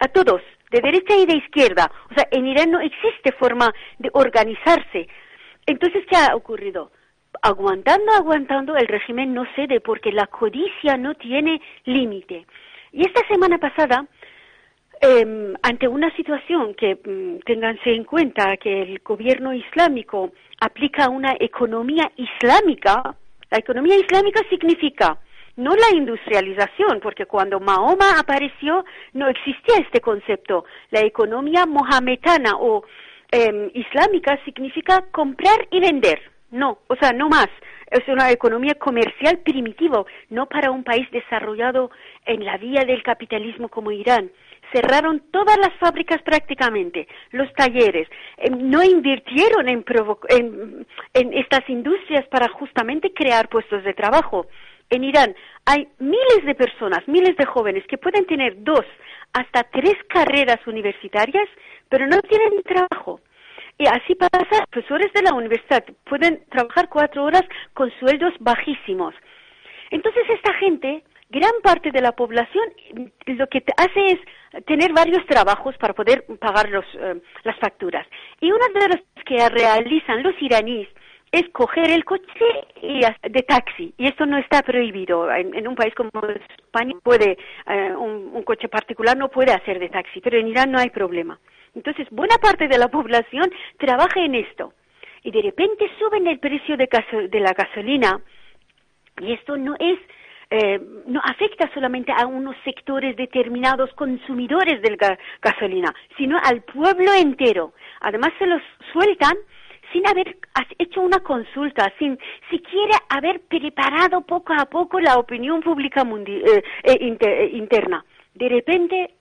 A 0.00 0.08
todos 0.08 0.42
de 0.74 0.80
derecha 0.80 1.16
y 1.16 1.24
de 1.24 1.36
izquierda. 1.36 1.90
O 2.10 2.14
sea, 2.14 2.26
en 2.32 2.46
Irán 2.46 2.72
no 2.72 2.80
existe 2.80 3.30
forma 3.38 3.72
de 3.98 4.10
organizarse. 4.12 5.06
Entonces, 5.66 6.04
¿qué 6.10 6.16
ha 6.16 6.34
ocurrido? 6.34 6.90
Aguantando, 7.42 8.12
aguantando, 8.12 8.76
el 8.76 8.88
régimen 8.88 9.32
no 9.32 9.44
cede 9.54 9.80
porque 9.80 10.10
la 10.10 10.26
codicia 10.26 10.96
no 10.96 11.14
tiene 11.14 11.60
límite. 11.84 12.46
Y 12.92 13.06
esta 13.06 13.26
semana 13.28 13.58
pasada, 13.58 14.06
em, 15.00 15.54
ante 15.62 15.86
una 15.86 16.14
situación 16.16 16.74
que 16.74 16.96
mm, 16.96 17.44
ténganse 17.44 17.94
en 17.94 18.04
cuenta 18.04 18.56
que 18.56 18.82
el 18.82 18.98
gobierno 18.98 19.52
islámico 19.52 20.32
aplica 20.60 21.08
una 21.08 21.34
economía 21.38 22.10
islámica, 22.16 23.14
la 23.50 23.58
economía 23.58 23.96
islámica 23.96 24.40
significa 24.50 25.18
no 25.56 25.74
la 25.74 25.96
industrialización, 25.96 27.00
porque 27.00 27.26
cuando 27.26 27.60
Mahoma 27.60 28.18
apareció 28.18 28.84
no 29.12 29.28
existía 29.28 29.76
este 29.80 30.00
concepto. 30.00 30.64
La 30.90 31.00
economía 31.00 31.66
mohametana 31.66 32.56
o 32.56 32.84
em, 33.30 33.70
islámica 33.74 34.38
significa 34.44 35.04
comprar 35.12 35.66
y 35.70 35.80
vender. 35.80 36.20
No, 36.50 36.78
o 36.88 36.96
sea, 36.96 37.12
no 37.12 37.28
más. 37.28 37.48
Es 37.90 38.06
una 38.08 38.30
economía 38.30 38.74
comercial 38.74 39.38
primitiva, 39.38 40.04
no 40.30 40.46
para 40.46 40.70
un 40.70 40.82
país 40.82 41.08
desarrollado 41.10 41.90
en 42.26 42.44
la 42.44 42.56
vía 42.56 42.84
del 42.84 43.02
capitalismo 43.02 43.68
como 43.68 43.92
Irán. 43.92 44.30
Cerraron 44.72 45.22
todas 45.30 45.56
las 45.58 45.72
fábricas 45.74 46.20
prácticamente, 46.22 47.06
los 47.30 47.52
talleres. 47.54 48.08
Em, 48.38 48.70
no 48.70 48.82
invirtieron 48.82 49.68
en, 49.68 49.84
en 51.12 51.32
estas 51.34 51.68
industrias 51.68 52.26
para 52.26 52.48
justamente 52.48 53.12
crear 53.12 53.48
puestos 53.48 53.84
de 53.84 53.94
trabajo 53.94 54.48
en 54.90 55.04
Irán 55.04 55.34
hay 55.66 55.88
miles 55.98 56.44
de 56.44 56.54
personas, 56.54 57.06
miles 57.06 57.36
de 57.36 57.46
jóvenes 57.46 57.84
que 57.88 57.98
pueden 57.98 58.26
tener 58.26 58.62
dos 58.62 58.84
hasta 59.32 59.64
tres 59.64 59.94
carreras 60.08 60.64
universitarias, 60.66 61.48
pero 61.88 62.06
no 62.06 62.20
tienen 62.22 62.62
trabajo. 62.62 63.20
Y 63.78 63.86
así 63.86 64.14
pasa, 64.14 64.64
profesores 64.70 65.12
de 65.12 65.22
la 65.22 65.34
universidad 65.34 65.84
pueden 66.04 66.44
trabajar 66.50 66.88
cuatro 66.88 67.24
horas 67.24 67.42
con 67.72 67.90
sueldos 67.98 68.32
bajísimos. 68.38 69.14
Entonces 69.90 70.22
esta 70.28 70.54
gente, 70.54 71.02
gran 71.30 71.52
parte 71.62 71.90
de 71.90 72.00
la 72.00 72.12
población, 72.12 72.64
lo 73.26 73.46
que 73.48 73.64
hace 73.76 74.06
es 74.12 74.64
tener 74.66 74.92
varios 74.92 75.26
trabajos 75.26 75.76
para 75.78 75.94
poder 75.94 76.24
pagar 76.38 76.68
eh, 76.68 77.20
las 77.42 77.58
facturas. 77.58 78.06
Y 78.40 78.52
una 78.52 78.68
de 78.68 78.88
las 78.88 79.02
que 79.24 79.48
realizan 79.48 80.22
los 80.22 80.40
iraníes 80.40 80.88
es 81.34 81.48
coger 81.50 81.90
el 81.90 82.04
coche 82.04 82.46
y 82.80 83.00
de 83.00 83.42
taxi 83.42 83.92
y 83.98 84.06
esto 84.06 84.24
no 84.24 84.38
está 84.38 84.62
prohibido. 84.62 85.28
En, 85.32 85.66
un 85.66 85.74
país 85.74 85.92
como 85.94 86.10
España 86.28 86.94
puede 87.02 87.36
eh, 87.66 87.92
un, 87.96 88.42
coche 88.44 88.68
particular 88.68 89.16
no 89.16 89.28
puede 89.28 89.52
hacer 89.52 89.80
de 89.80 89.88
taxi 89.88 90.20
pero 90.20 90.38
en 90.38 90.46
Irán 90.46 90.70
no 90.70 90.78
hay 90.78 90.90
problema. 90.90 91.38
Entonces 91.74 92.06
buena 92.10 92.36
parte 92.38 92.68
de 92.68 92.78
la 92.78 92.88
población 92.88 93.50
trabaja 93.78 94.20
en 94.20 94.36
esto. 94.36 94.74
Y 95.24 95.32
de 95.32 95.42
repente 95.42 95.90
suben 95.98 96.28
el 96.28 96.38
precio 96.38 96.76
de, 96.76 96.88
de 97.28 97.40
la 97.40 97.52
gasolina 97.52 98.20
y 99.20 99.32
esto 99.32 99.56
no 99.56 99.74
es 99.80 99.98
eh, 100.50 100.80
no 101.06 101.20
afecta 101.24 101.68
solamente 101.74 102.12
a 102.12 102.26
unos 102.26 102.54
sectores 102.64 103.16
determinados 103.16 103.92
consumidores 103.94 104.80
de 104.82 105.18
gasolina, 105.42 105.92
sino 106.16 106.38
al 106.38 106.62
pueblo 106.62 107.12
entero. 107.12 107.72
Además 108.00 108.30
se 108.38 108.46
los 108.46 108.62
sueltan 108.92 109.34
sin 109.94 110.06
haber 110.08 110.36
hecho 110.78 111.00
una 111.00 111.20
consulta, 111.20 111.90
sin 112.00 112.18
siquiera 112.50 112.98
haber 113.08 113.40
preparado 113.42 114.22
poco 114.22 114.52
a 114.52 114.66
poco 114.66 114.98
la 114.98 115.18
opinión 115.18 115.62
pública 115.62 116.02
eh, 116.02 116.62
eh, 116.82 117.16
eh, 117.20 117.50
interna. 117.52 118.04
De 118.34 118.48
repente 118.48 119.14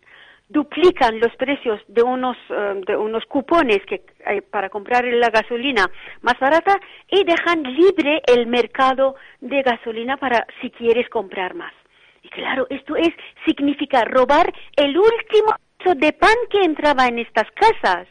duplican 0.49 1.19
los 1.19 1.33
precios 1.35 1.79
de 1.87 2.01
unos, 2.01 2.37
de 2.85 2.97
unos 2.97 3.25
cupones 3.25 3.79
que, 3.87 4.01
para 4.51 4.69
comprar 4.69 5.03
la 5.05 5.29
gasolina 5.29 5.89
más 6.21 6.39
barata 6.39 6.79
y 7.09 7.23
dejan 7.23 7.63
libre 7.63 8.21
el 8.27 8.45
mercado 8.47 9.15
de 9.41 9.61
gasolina 9.61 10.17
para 10.17 10.45
si 10.61 10.69
quieres 10.69 11.07
comprar 11.09 11.55
más. 11.55 11.73
Y 12.23 12.29
claro, 12.29 12.67
esto 12.69 12.95
es 12.95 13.09
significa 13.45 14.05
robar 14.05 14.51
el 14.75 14.97
último 14.97 15.55
de 15.95 16.13
pan 16.13 16.35
que 16.49 16.61
entraba 16.61 17.07
en 17.07 17.19
estas 17.19 17.49
casas. 17.51 18.07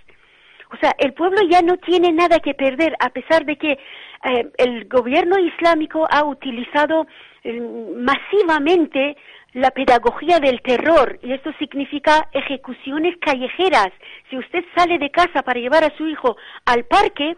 O 0.73 0.77
sea, 0.79 0.95
el 0.99 1.13
pueblo 1.13 1.43
ya 1.49 1.61
no 1.61 1.77
tiene 1.77 2.13
nada 2.13 2.41
que 2.41 2.55
perder, 2.55 2.97
a 2.99 3.11
pesar 3.11 3.45
de 3.45 3.57
que 3.57 3.73
eh, 3.73 4.51
el 4.57 4.89
gobierno 4.89 5.39
islámico 5.39 6.07
ha 6.11 6.25
utilizado 6.25 7.07
eh, 7.45 7.61
masivamente 7.97 9.17
la 9.53 9.71
pedagogía 9.71 10.39
del 10.39 10.63
terror 10.63 11.19
y 11.23 11.33
esto 11.33 11.53
significa 11.59 12.27
ejecuciones 12.33 13.17
callejeras. 13.19 13.91
Si 14.31 14.39
usted 14.39 14.65
sale 14.75 14.99
de 14.99 15.11
casa 15.11 15.43
para 15.43 15.61
llevar 15.61 15.85
a 15.85 15.95
su 15.99 16.09
hijo 16.09 16.37
al 16.65 16.85
parque, 16.85 17.37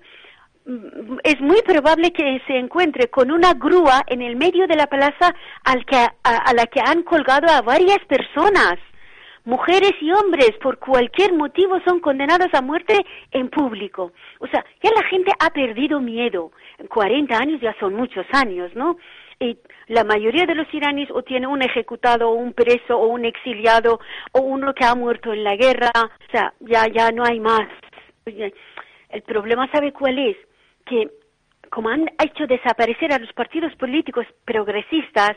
mm, 0.66 1.18
es 1.24 1.40
muy 1.40 1.60
probable 1.62 2.12
que 2.12 2.40
se 2.46 2.56
encuentre 2.56 3.08
con 3.08 3.32
una 3.32 3.54
grúa 3.54 4.04
en 4.06 4.22
el 4.22 4.36
medio 4.36 4.68
de 4.68 4.76
la 4.76 4.86
plaza 4.86 5.34
al 5.64 5.84
que, 5.86 5.96
a 5.96 6.54
la 6.54 6.66
que 6.66 6.80
han 6.80 7.02
colgado 7.02 7.48
a 7.50 7.62
varias 7.62 7.98
personas 8.06 8.76
mujeres 9.44 9.92
y 10.00 10.10
hombres 10.12 10.52
por 10.62 10.78
cualquier 10.78 11.32
motivo 11.34 11.78
son 11.86 12.00
condenados 12.00 12.48
a 12.52 12.62
muerte 12.62 13.04
en 13.30 13.48
público. 13.48 14.12
O 14.40 14.46
sea, 14.46 14.64
ya 14.82 14.90
la 14.94 15.06
gente 15.08 15.32
ha 15.38 15.50
perdido 15.50 16.00
miedo. 16.00 16.52
40 16.88 17.36
años 17.36 17.60
ya 17.60 17.74
son 17.78 17.94
muchos 17.94 18.26
años, 18.32 18.74
¿no? 18.74 18.96
y 19.40 19.58
la 19.88 20.04
mayoría 20.04 20.46
de 20.46 20.54
los 20.54 20.72
iraníes 20.72 21.10
o 21.10 21.22
tiene 21.22 21.46
un 21.46 21.60
ejecutado 21.60 22.30
o 22.30 22.34
un 22.34 22.52
preso 22.52 22.96
o 22.98 23.08
un 23.08 23.24
exiliado 23.24 24.00
o 24.32 24.40
uno 24.40 24.72
que 24.74 24.84
ha 24.84 24.94
muerto 24.94 25.32
en 25.32 25.44
la 25.44 25.56
guerra, 25.56 25.90
o 25.94 26.30
sea, 26.30 26.54
ya 26.60 26.86
ya 26.86 27.10
no 27.10 27.24
hay 27.24 27.40
más. 27.40 27.68
El 28.24 29.22
problema 29.22 29.68
sabe 29.70 29.92
cuál 29.92 30.18
es 30.18 30.36
que 30.86 31.10
como 31.70 31.88
han 31.88 32.08
hecho 32.22 32.46
desaparecer 32.46 33.12
a 33.12 33.18
los 33.18 33.32
partidos 33.32 33.74
políticos 33.76 34.26
progresistas, 34.44 35.36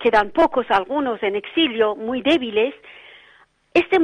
quedan 0.00 0.30
pocos, 0.30 0.66
algunos 0.70 1.22
en 1.22 1.36
exilio, 1.36 1.94
muy 1.94 2.22
débiles, 2.22 2.74
este 3.74 3.96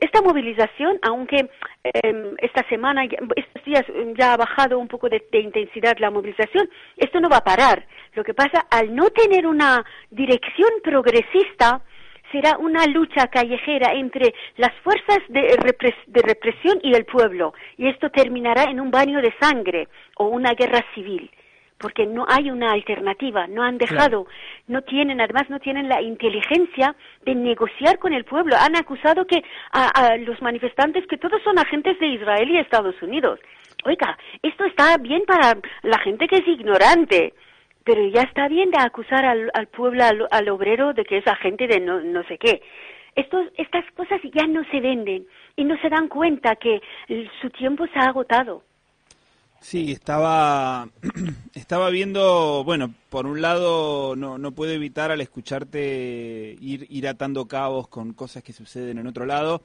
esta 0.00 0.22
movilización, 0.22 1.00
aunque 1.02 1.48
em, 1.82 2.34
esta 2.38 2.66
semana, 2.68 3.04
estos 3.04 3.64
días 3.64 3.82
em, 3.88 4.14
ya 4.14 4.32
ha 4.32 4.36
bajado 4.36 4.78
un 4.78 4.86
poco 4.86 5.08
de, 5.08 5.20
intensidad 5.32 5.96
la 5.98 6.12
movilización, 6.12 6.70
esto 6.96 7.20
no 7.20 7.28
va 7.28 7.38
a 7.38 7.44
parar. 7.44 7.84
Lo 8.14 8.22
que 8.22 8.34
pasa, 8.34 8.66
al 8.70 8.94
no 8.94 9.10
tener 9.10 9.48
una 9.48 9.84
dirección 10.10 10.70
progresista, 10.82 11.82
será 12.30 12.56
una 12.58 12.86
lucha 12.86 13.26
callejera 13.26 13.92
entre 13.94 14.32
las 14.56 14.72
fuerzas 14.84 15.18
de, 15.28 15.56
de 16.06 16.22
represión 16.22 16.78
y 16.82 16.94
el 16.94 17.04
pueblo, 17.04 17.52
y 17.76 17.88
esto 17.88 18.10
terminará 18.10 18.64
en 18.64 18.80
un 18.80 18.92
baño 18.92 19.20
de 19.20 19.34
sangre 19.40 19.88
o 20.16 20.28
una 20.28 20.54
guerra 20.54 20.84
civil 20.94 21.30
porque 21.78 22.06
no 22.06 22.24
hay 22.28 22.50
una 22.50 22.72
alternativa, 22.72 23.46
no 23.46 23.62
han 23.62 23.78
dejado, 23.78 24.26
no 24.68 24.82
tienen, 24.82 25.20
además 25.20 25.50
no 25.50 25.60
tienen 25.60 25.88
la 25.88 26.00
inteligencia 26.00 26.94
de 27.24 27.34
negociar 27.34 27.98
con 27.98 28.12
el 28.12 28.24
pueblo. 28.24 28.56
Han 28.58 28.76
acusado 28.76 29.26
que 29.26 29.42
a, 29.72 30.16
los 30.18 30.40
manifestantes 30.40 31.06
que 31.06 31.18
todos 31.18 31.42
son 31.42 31.58
agentes 31.58 31.98
de 31.98 32.06
Israel 32.06 32.50
y 32.50 32.58
Estados 32.58 33.00
Unidos. 33.02 33.40
Oiga, 33.84 34.16
esto 34.42 34.64
está 34.64 34.96
bien 34.98 35.22
para 35.26 35.58
la 35.82 35.98
gente 35.98 36.26
que 36.26 36.36
es 36.36 36.48
ignorante, 36.48 37.34
pero 37.84 38.06
ya 38.08 38.22
está 38.22 38.48
bien 38.48 38.70
de 38.70 38.78
acusar 38.80 39.24
al, 39.24 39.66
pueblo, 39.68 40.04
al, 40.30 40.48
obrero, 40.48 40.94
de 40.94 41.04
que 41.04 41.18
es 41.18 41.26
agente 41.26 41.66
de 41.66 41.80
no, 41.80 42.00
no 42.00 42.22
sé 42.24 42.38
qué. 42.38 42.62
Estos, 43.14 43.46
estas 43.58 43.84
cosas 43.92 44.20
ya 44.32 44.46
no 44.46 44.64
se 44.70 44.80
venden 44.80 45.26
y 45.56 45.64
no 45.64 45.76
se 45.78 45.88
dan 45.88 46.08
cuenta 46.08 46.56
que 46.56 46.80
su 47.40 47.50
tiempo 47.50 47.86
se 47.88 47.98
ha 47.98 48.08
agotado. 48.08 48.62
Sí, 49.64 49.92
estaba, 49.92 50.90
estaba 51.54 51.88
viendo, 51.88 52.64
bueno, 52.64 52.92
por 53.08 53.24
un 53.26 53.40
lado 53.40 54.14
no, 54.14 54.36
no 54.36 54.52
puedo 54.52 54.72
evitar 54.72 55.10
al 55.10 55.22
escucharte 55.22 56.54
ir, 56.60 56.86
ir 56.90 57.08
atando 57.08 57.48
cabos 57.48 57.88
con 57.88 58.12
cosas 58.12 58.42
que 58.42 58.52
suceden 58.52 58.98
en 58.98 59.06
otro 59.06 59.24
lado 59.24 59.62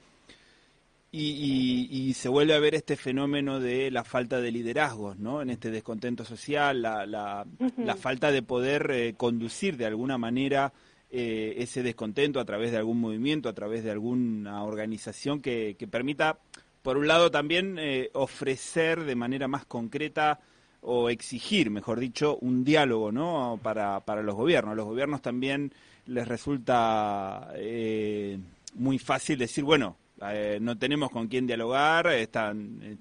y, 1.12 1.86
y, 1.90 2.14
se 2.14 2.30
vuelve 2.30 2.54
a 2.54 2.58
ver 2.60 2.74
este 2.76 2.96
fenómeno 2.96 3.60
de 3.60 3.90
la 3.90 4.02
falta 4.02 4.40
de 4.40 4.50
liderazgos, 4.50 5.18
¿no? 5.18 5.42
En 5.42 5.50
este 5.50 5.70
descontento 5.70 6.24
social, 6.24 6.80
la, 6.80 7.04
la, 7.04 7.46
la 7.76 7.96
falta 7.96 8.32
de 8.32 8.42
poder 8.42 8.90
eh, 8.90 9.14
conducir 9.18 9.76
de 9.76 9.84
alguna 9.84 10.16
manera 10.16 10.72
eh, 11.10 11.56
ese 11.58 11.82
descontento 11.82 12.40
a 12.40 12.46
través 12.46 12.70
de 12.70 12.78
algún 12.78 13.00
movimiento, 13.00 13.50
a 13.50 13.54
través 13.54 13.84
de 13.84 13.90
alguna 13.90 14.64
organización 14.64 15.42
que, 15.42 15.76
que 15.78 15.86
permita 15.86 16.38
por 16.82 16.96
un 16.96 17.08
lado 17.08 17.30
también 17.30 17.76
eh, 17.78 18.10
ofrecer 18.14 19.04
de 19.04 19.14
manera 19.14 19.48
más 19.48 19.64
concreta 19.66 20.40
o 20.82 21.10
exigir, 21.10 21.70
mejor 21.70 22.00
dicho, 22.00 22.38
un 22.40 22.64
diálogo 22.64 23.12
¿no? 23.12 23.60
para, 23.62 24.00
para 24.00 24.22
los 24.22 24.34
gobiernos. 24.34 24.72
A 24.72 24.76
los 24.76 24.86
gobiernos 24.86 25.20
también 25.20 25.72
les 26.06 26.26
resulta 26.26 27.52
eh, 27.54 28.38
muy 28.74 28.98
fácil 28.98 29.38
decir, 29.38 29.62
bueno, 29.64 29.96
eh, 30.30 30.58
no 30.60 30.78
tenemos 30.78 31.10
con 31.10 31.28
quién 31.28 31.46
dialogar, 31.46 32.06
están, 32.08 32.98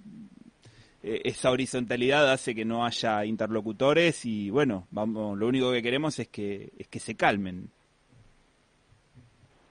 esa 1.02 1.52
horizontalidad 1.52 2.30
hace 2.30 2.54
que 2.54 2.66
no 2.66 2.86
haya 2.86 3.24
interlocutores 3.24 4.26
y 4.26 4.50
bueno, 4.50 4.88
vamos, 4.92 5.38
lo 5.38 5.48
único 5.48 5.72
que 5.72 5.82
queremos 5.82 6.20
es 6.20 6.28
que, 6.28 6.74
es 6.78 6.88
que 6.90 7.00
se 7.00 7.16
calmen. 7.16 7.70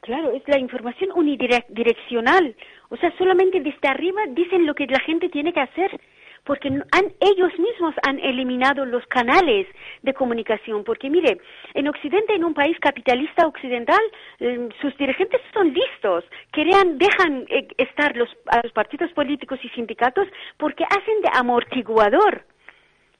Claro, 0.09 0.31
es 0.31 0.43
la 0.47 0.59
información 0.59 1.11
unidireccional. 1.15 2.57
O 2.91 2.97
sea, 2.97 3.13
solamente 3.19 3.61
desde 3.61 3.89
arriba 3.89 4.23
dicen 4.31 4.67
lo 4.67 4.75
que 4.75 4.87
la 4.87 5.01
gente 5.01 5.29
tiene 5.29 5.53
que 5.53 5.61
hacer, 5.61 6.01
porque 6.45 6.69
han, 6.69 7.13
ellos 7.21 7.53
mismos 7.59 7.95
han 8.07 8.19
eliminado 8.21 8.87
los 8.87 9.05
canales 9.07 9.67
de 10.03 10.15
comunicación. 10.15 10.83
Porque 10.83 11.11
mire, 11.11 11.39
en 11.75 11.89
Occidente, 11.89 12.35
en 12.35 12.45
un 12.45 12.55
país 12.55 12.77
capitalista 12.81 13.47
occidental, 13.47 14.01
em, 14.41 14.71
sus 14.81 14.97
dirigentes 14.97 15.43
son 15.53 15.75
listos, 15.75 16.25
crean, 16.51 16.97
dejan 16.97 17.45
eh, 17.51 17.69
estar 17.77 18.17
los, 18.17 18.31
a 18.47 18.61
los 18.63 18.73
partidos 18.73 19.13
políticos 19.13 19.59
y 19.63 19.69
sindicatos 19.71 20.27
porque 20.57 20.85
hacen 20.85 21.21
de 21.21 21.29
amortiguador, 21.35 22.45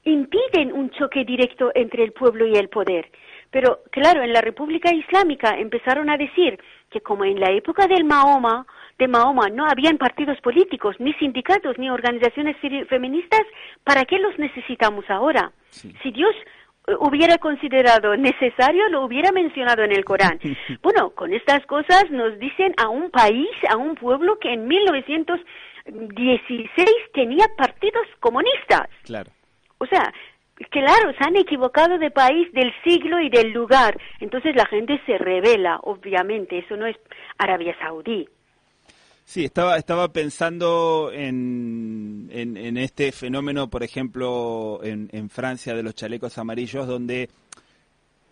impiden 0.05 0.73
un 0.73 0.89
choque 0.89 1.23
directo 1.23 1.71
entre 1.75 2.03
el 2.03 2.13
pueblo 2.13 2.47
y 2.47 2.55
el 2.55 2.69
poder. 2.69 3.11
Pero 3.51 3.81
claro, 3.91 4.23
en 4.23 4.33
la 4.33 4.41
República 4.41 4.93
Islámica 4.93 5.57
empezaron 5.57 6.09
a 6.09 6.17
decir 6.17 6.59
que 6.89 7.01
como 7.01 7.25
en 7.25 7.39
la 7.39 7.51
época 7.51 7.87
del 7.87 8.03
Mahoma, 8.03 8.65
de 8.97 9.07
Mahoma 9.07 9.49
no 9.49 9.65
habían 9.65 9.97
partidos 9.97 10.39
políticos, 10.41 10.95
ni 10.99 11.13
sindicatos, 11.13 11.77
ni 11.77 11.89
organizaciones 11.89 12.57
feministas, 12.87 13.41
¿para 13.83 14.05
qué 14.05 14.19
los 14.19 14.37
necesitamos 14.37 15.05
ahora? 15.09 15.51
Si 15.69 16.11
Dios 16.11 16.35
eh, 16.87 16.95
hubiera 16.99 17.37
considerado 17.37 18.17
necesario, 18.17 18.89
lo 18.89 19.05
hubiera 19.05 19.31
mencionado 19.31 19.83
en 19.83 19.91
el 19.91 20.03
Corán. 20.03 20.39
Bueno, 20.81 21.11
con 21.11 21.33
estas 21.33 21.65
cosas 21.65 22.11
nos 22.11 22.37
dicen 22.39 22.73
a 22.77 22.89
un 22.89 23.09
país, 23.11 23.49
a 23.69 23.77
un 23.77 23.95
pueblo 23.95 24.37
que 24.39 24.53
en 24.53 24.67
1916 24.67 26.89
tenía 27.13 27.45
partidos 27.57 28.05
comunistas. 28.19 28.89
Claro. 29.03 29.31
O 29.77 29.85
sea, 29.85 30.11
Claro, 30.69 31.13
se 31.17 31.23
han 31.23 31.37
equivocado 31.37 31.97
de 31.97 32.11
país, 32.11 32.51
del 32.51 32.71
siglo 32.83 33.19
y 33.21 33.29
del 33.29 33.51
lugar. 33.51 33.97
Entonces 34.19 34.55
la 34.55 34.65
gente 34.65 35.01
se 35.05 35.17
revela, 35.17 35.79
obviamente. 35.83 36.59
Eso 36.59 36.75
no 36.75 36.85
es 36.85 36.97
Arabia 37.37 37.75
Saudí. 37.79 38.27
Sí, 39.23 39.45
estaba, 39.45 39.77
estaba 39.77 40.07
pensando 40.07 41.11
en, 41.13 42.29
en, 42.31 42.77
este 42.77 43.11
fenómeno, 43.11 43.69
por 43.69 43.83
ejemplo, 43.83 44.79
en, 44.83 45.07
en, 45.11 45.29
Francia 45.29 45.75
de 45.75 45.83
los 45.83 45.93
chalecos 45.93 46.39
amarillos, 46.39 46.87
donde 46.87 47.29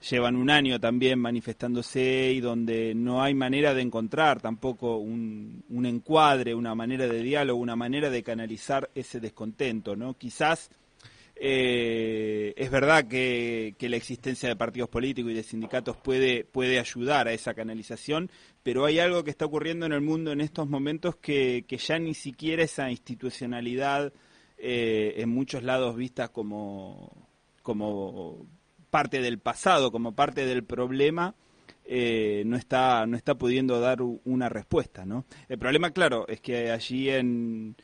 llevan 0.10 0.36
un 0.36 0.50
año 0.50 0.80
también 0.80 1.20
manifestándose 1.20 2.32
y 2.32 2.40
donde 2.40 2.96
no 2.96 3.22
hay 3.22 3.36
manera 3.36 3.76
de 3.76 3.84
encontrar 3.84 4.42
tampoco 4.42 4.98
un, 4.98 5.64
un 5.70 5.86
encuadre, 5.86 6.56
una 6.56 6.74
manera 6.74 7.08
de 7.08 7.22
diálogo, 7.22 7.60
una 7.60 7.76
manera 7.76 8.10
de 8.10 8.24
canalizar 8.24 8.90
ese 8.96 9.20
descontento, 9.20 9.96
¿no? 9.96 10.16
Quizás 10.16 10.72
eh, 11.40 12.54
es 12.58 12.72
verdad 12.72 13.08
que, 13.08 13.76
la 13.80 13.96
existencia 13.96 14.50
de 14.50 14.56
partidos 14.56 14.90
políticos 14.90 15.32
y 15.32 15.36
de 15.36 15.44
sindicatos 15.44 15.98
puede, 15.98 16.44
puede 16.44 16.80
ayudar 16.80 17.28
a 17.28 17.34
esa 17.34 17.54
canalización, 17.54 18.32
pero 18.64 18.86
hay 18.86 19.00
algo 19.00 19.24
que 19.24 19.30
está 19.30 19.46
ocurriendo 19.46 19.86
en 19.86 19.94
el 19.94 20.02
mundo 20.02 20.32
en 20.32 20.42
estos 20.42 20.68
momentos 20.68 21.16
que, 21.18 21.66
ya 21.68 22.00
ni 22.00 22.14
siquiera 22.14 22.64
esa 22.64 22.90
institucionalidad 22.90 24.14
eh, 24.58 25.14
en 25.18 25.30
muchos 25.30 25.64
lados 25.64 25.96
vista 25.96 26.30
como, 26.30 27.28
como 27.62 28.48
parte 28.90 29.22
del 29.22 29.40
pasado, 29.40 29.92
como 29.92 30.16
parte 30.16 30.46
del 30.46 30.64
problema, 30.64 31.36
eh, 31.86 32.44
no 32.46 32.58
está 32.58 33.06
no 33.06 33.16
está 33.16 33.36
pudiendo 33.36 33.80
dar 33.80 34.02
una 34.02 34.50
respuesta, 34.50 35.06
¿no? 35.06 35.26
El 35.48 35.58
problema, 35.58 35.92
claro, 35.92 36.28
es 36.28 36.42
que 36.42 36.72
allí 36.72 37.10
en 37.10 37.78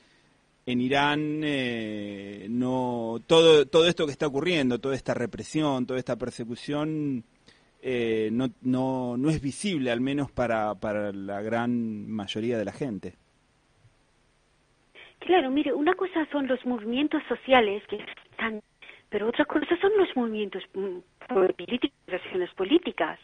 en 0.65 0.81
Irán 0.81 1.41
eh, 1.43 2.47
no 2.49 3.17
todo 3.27 3.65
todo 3.65 3.87
esto 3.87 4.05
que 4.05 4.11
está 4.11 4.27
ocurriendo, 4.27 4.79
toda 4.79 4.95
esta 4.95 5.13
represión, 5.13 5.85
toda 5.85 5.99
esta 5.99 6.15
persecución 6.15 7.23
eh, 7.85 8.29
no, 8.31 8.47
no, 8.61 9.17
no 9.17 9.29
es 9.29 9.41
visible, 9.41 9.91
al 9.91 9.99
menos 9.99 10.31
para, 10.31 10.73
para 10.75 11.11
la 11.11 11.41
gran 11.41 12.09
mayoría 12.09 12.57
de 12.57 12.63
la 12.63 12.71
gente. 12.71 13.15
Claro, 15.19 15.51
mire, 15.51 15.73
una 15.73 15.93
cosa 15.93 16.25
son 16.31 16.47
los 16.47 16.65
movimientos 16.65 17.21
sociales 17.27 17.83
que 17.89 17.97
están, 18.31 18.61
pero 19.09 19.27
otra 19.27 19.43
cosa 19.43 19.77
son 19.81 19.91
los 19.97 20.07
movimientos 20.15 20.63
mm, 20.73 20.99
políticos, 21.27 22.51
políticas. 22.55 23.19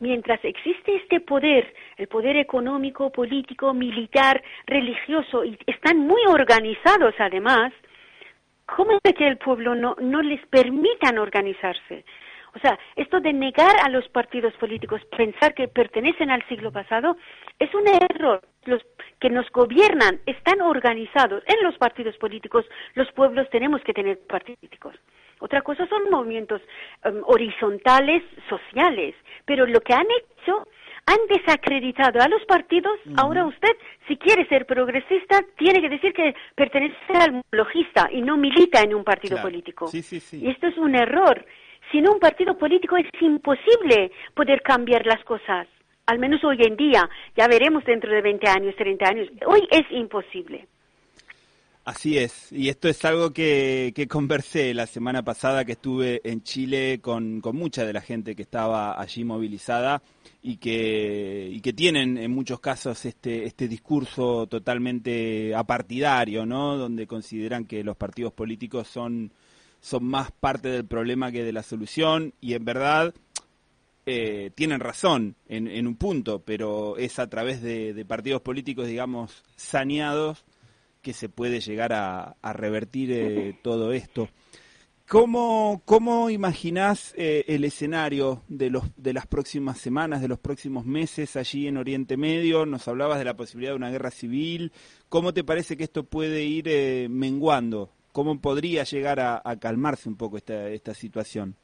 Mientras 0.00 0.44
existe 0.44 0.96
este 0.96 1.20
poder, 1.20 1.72
el 1.96 2.08
poder 2.08 2.36
económico, 2.36 3.10
político, 3.10 3.72
militar, 3.72 4.42
religioso, 4.66 5.44
y 5.44 5.58
están 5.66 5.98
muy 5.98 6.20
organizados 6.28 7.14
además, 7.18 7.72
¿cómo 8.66 8.98
es 9.02 9.14
que 9.14 9.26
el 9.26 9.38
pueblo 9.38 9.74
no, 9.74 9.96
no 10.00 10.20
les 10.22 10.44
permitan 10.46 11.18
organizarse? 11.18 12.04
O 12.54 12.58
sea, 12.60 12.78
esto 12.96 13.20
de 13.20 13.32
negar 13.32 13.74
a 13.84 13.88
los 13.88 14.08
partidos 14.08 14.54
políticos, 14.54 15.00
pensar 15.16 15.54
que 15.54 15.68
pertenecen 15.68 16.30
al 16.30 16.46
siglo 16.48 16.70
pasado, 16.70 17.16
es 17.58 17.72
un 17.74 17.84
error. 17.88 18.42
Los 18.66 18.82
que 19.20 19.30
nos 19.30 19.50
gobiernan 19.50 20.20
están 20.26 20.60
organizados 20.60 21.42
en 21.46 21.62
los 21.62 21.76
partidos 21.78 22.16
políticos. 22.18 22.64
Los 22.94 23.10
pueblos 23.12 23.48
tenemos 23.50 23.82
que 23.82 23.92
tener 23.92 24.18
partidos 24.26 24.58
políticos. 24.58 24.94
Otra 25.40 25.62
cosa 25.62 25.86
son 25.88 26.10
movimientos 26.10 26.62
em, 27.04 27.22
horizontales 27.24 28.22
sociales, 28.48 29.14
pero 29.44 29.66
lo 29.66 29.80
que 29.80 29.94
han 29.94 30.06
hecho 30.06 30.66
han 31.06 31.18
desacreditado 31.28 32.20
a 32.20 32.28
los 32.28 32.44
partidos. 32.46 32.98
Ahora 33.16 33.44
usted, 33.44 33.76
si 34.08 34.16
quiere 34.16 34.46
ser 34.48 34.64
progresista, 34.66 35.44
tiene 35.58 35.80
que 35.80 35.88
decir 35.88 36.12
que 36.12 36.34
pertenece 36.54 37.12
al 37.20 37.42
logista 37.50 38.08
y 38.10 38.22
no 38.22 38.36
milita 38.36 38.80
en 38.80 38.94
un 38.94 39.04
partido 39.04 39.40
político. 39.42 39.90
Y 39.92 40.48
esto 40.48 40.66
es 40.66 40.78
un 40.78 40.94
error. 40.94 41.44
Sin 41.92 42.08
un 42.08 42.18
partido 42.18 42.56
político 42.56 42.96
es 42.96 43.06
imposible 43.20 44.10
poder 44.34 44.62
cambiar 44.62 45.04
las 45.06 45.22
cosas. 45.24 45.68
Al 46.06 46.18
menos 46.18 46.42
hoy 46.44 46.58
en 46.60 46.76
día. 46.76 47.08
Ya 47.36 47.48
veremos 47.48 47.84
dentro 47.84 48.12
de 48.12 48.20
20 48.20 48.46
años, 48.48 48.74
30 48.76 49.08
años. 49.08 49.28
Hoy 49.46 49.66
es 49.70 49.84
imposible. 49.90 50.68
Así 51.84 52.16
es, 52.16 52.50
y 52.50 52.70
esto 52.70 52.88
es 52.88 53.04
algo 53.04 53.34
que, 53.34 53.92
que, 53.94 54.08
conversé 54.08 54.72
la 54.72 54.86
semana 54.86 55.22
pasada 55.22 55.66
que 55.66 55.72
estuve 55.72 56.22
en 56.24 56.42
Chile 56.42 57.00
con, 57.02 57.42
con, 57.42 57.56
mucha 57.56 57.84
de 57.84 57.92
la 57.92 58.00
gente 58.00 58.34
que 58.34 58.40
estaba 58.40 58.98
allí 58.98 59.22
movilizada 59.22 60.00
y 60.42 60.56
que, 60.56 61.50
y 61.52 61.60
que 61.60 61.74
tienen 61.74 62.16
en 62.16 62.30
muchos 62.30 62.58
casos 62.60 63.04
este, 63.04 63.44
este 63.44 63.68
discurso 63.68 64.46
totalmente 64.46 65.54
apartidario, 65.54 66.46
¿no? 66.46 66.78
Donde 66.78 67.06
consideran 67.06 67.66
que 67.66 67.84
los 67.84 67.98
partidos 67.98 68.32
políticos 68.32 68.88
son, 68.88 69.30
son 69.82 70.04
más 70.04 70.32
parte 70.32 70.68
del 70.68 70.86
problema 70.86 71.30
que 71.32 71.44
de 71.44 71.52
la 71.52 71.62
solución 71.62 72.32
y 72.40 72.54
en 72.54 72.64
verdad 72.64 73.14
eh, 74.06 74.50
tienen 74.54 74.80
razón 74.80 75.36
en, 75.48 75.68
en, 75.68 75.86
un 75.86 75.96
punto, 75.96 76.42
pero 76.44 76.96
es 76.96 77.18
a 77.18 77.28
través 77.28 77.62
de, 77.62 78.04
partidos 78.06 78.42
políticos, 78.42 78.86
digamos, 78.86 79.42
saneados 79.56 80.44
que 81.02 81.12
se 81.12 81.28
puede 81.28 81.60
llegar 81.60 81.92
a, 81.92 82.36
revertir 82.42 83.12
eh, 83.12 83.58
todo 83.62 83.92
esto. 83.92 84.28
¿Cómo, 85.06 85.82
cómo 85.84 86.30
imaginás 86.30 87.12
eh, 87.18 87.44
el 87.48 87.64
escenario 87.64 88.42
de, 88.48 88.70
los, 88.70 88.84
de 88.96 89.12
las 89.12 89.26
próximas 89.26 89.78
semanas, 89.78 90.22
de 90.22 90.28
los 90.28 90.38
próximos 90.38 90.86
meses 90.86 91.36
allí 91.36 91.68
en 91.68 91.76
Oriente 91.76 92.16
Medio? 92.16 92.64
Nos 92.64 92.88
hablabas 92.88 93.18
de 93.18 93.26
la 93.26 93.36
posibilidad 93.36 93.72
de 93.72 93.76
una 93.76 93.90
guerra 93.90 94.10
civil. 94.10 94.72
¿Cómo 95.10 95.34
te 95.34 95.44
parece 95.44 95.76
que 95.76 95.84
esto 95.84 96.04
puede 96.04 96.44
ir 96.44 96.68
eh, 96.68 97.08
menguando? 97.10 97.90
¿Cómo 98.12 98.40
podría 98.40 98.84
llegar 98.84 99.20
a, 99.20 99.42
calmarse 99.60 100.08
un 100.08 100.16
poco 100.16 100.38
esta, 100.38 100.70
esta 100.70 100.94
situación? 100.94 101.56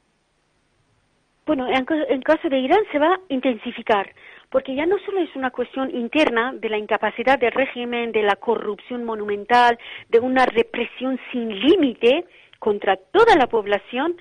Bueno, 1.45 1.67
en, 1.67 2.21
caso 2.21 2.49
de 2.49 2.59
Irán 2.59 2.83
se 2.91 2.99
va 2.99 3.15
a 3.15 3.19
intensificar 3.29 4.13
porque 4.49 4.75
ya 4.75 4.85
no 4.85 4.99
solo 4.99 5.21
es 5.21 5.33
una 5.35 5.49
cuestión 5.49 5.89
interna 5.95 6.53
de 6.53 6.69
la 6.69 6.77
incapacidad 6.77 7.39
del 7.39 7.53
régimen, 7.53 8.11
de 8.11 8.21
la 8.21 8.35
corrupción 8.35 9.05
monumental, 9.05 9.79
de 10.09 10.19
una 10.19 10.45
represión 10.45 11.17
sin 11.31 11.57
límite 11.57 12.25
contra 12.59 12.97
toda 12.97 13.37
la 13.37 13.47
población, 13.47 14.17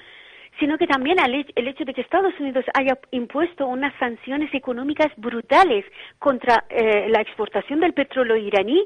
sino 0.60 0.78
que 0.78 0.86
también 0.86 1.18
el 1.18 1.68
hecho 1.68 1.84
de 1.84 1.92
que 1.92 2.00
Estados 2.00 2.32
Unidos 2.38 2.64
haya 2.74 2.96
impuesto 3.10 3.66
unas 3.66 3.92
sanciones 3.98 4.54
económicas 4.54 5.08
brutales 5.16 5.84
contra 6.18 6.64
eh, 6.68 7.08
la 7.08 7.20
exportación 7.20 7.80
del 7.80 7.92
petróleo 7.92 8.36
iraní, 8.36 8.84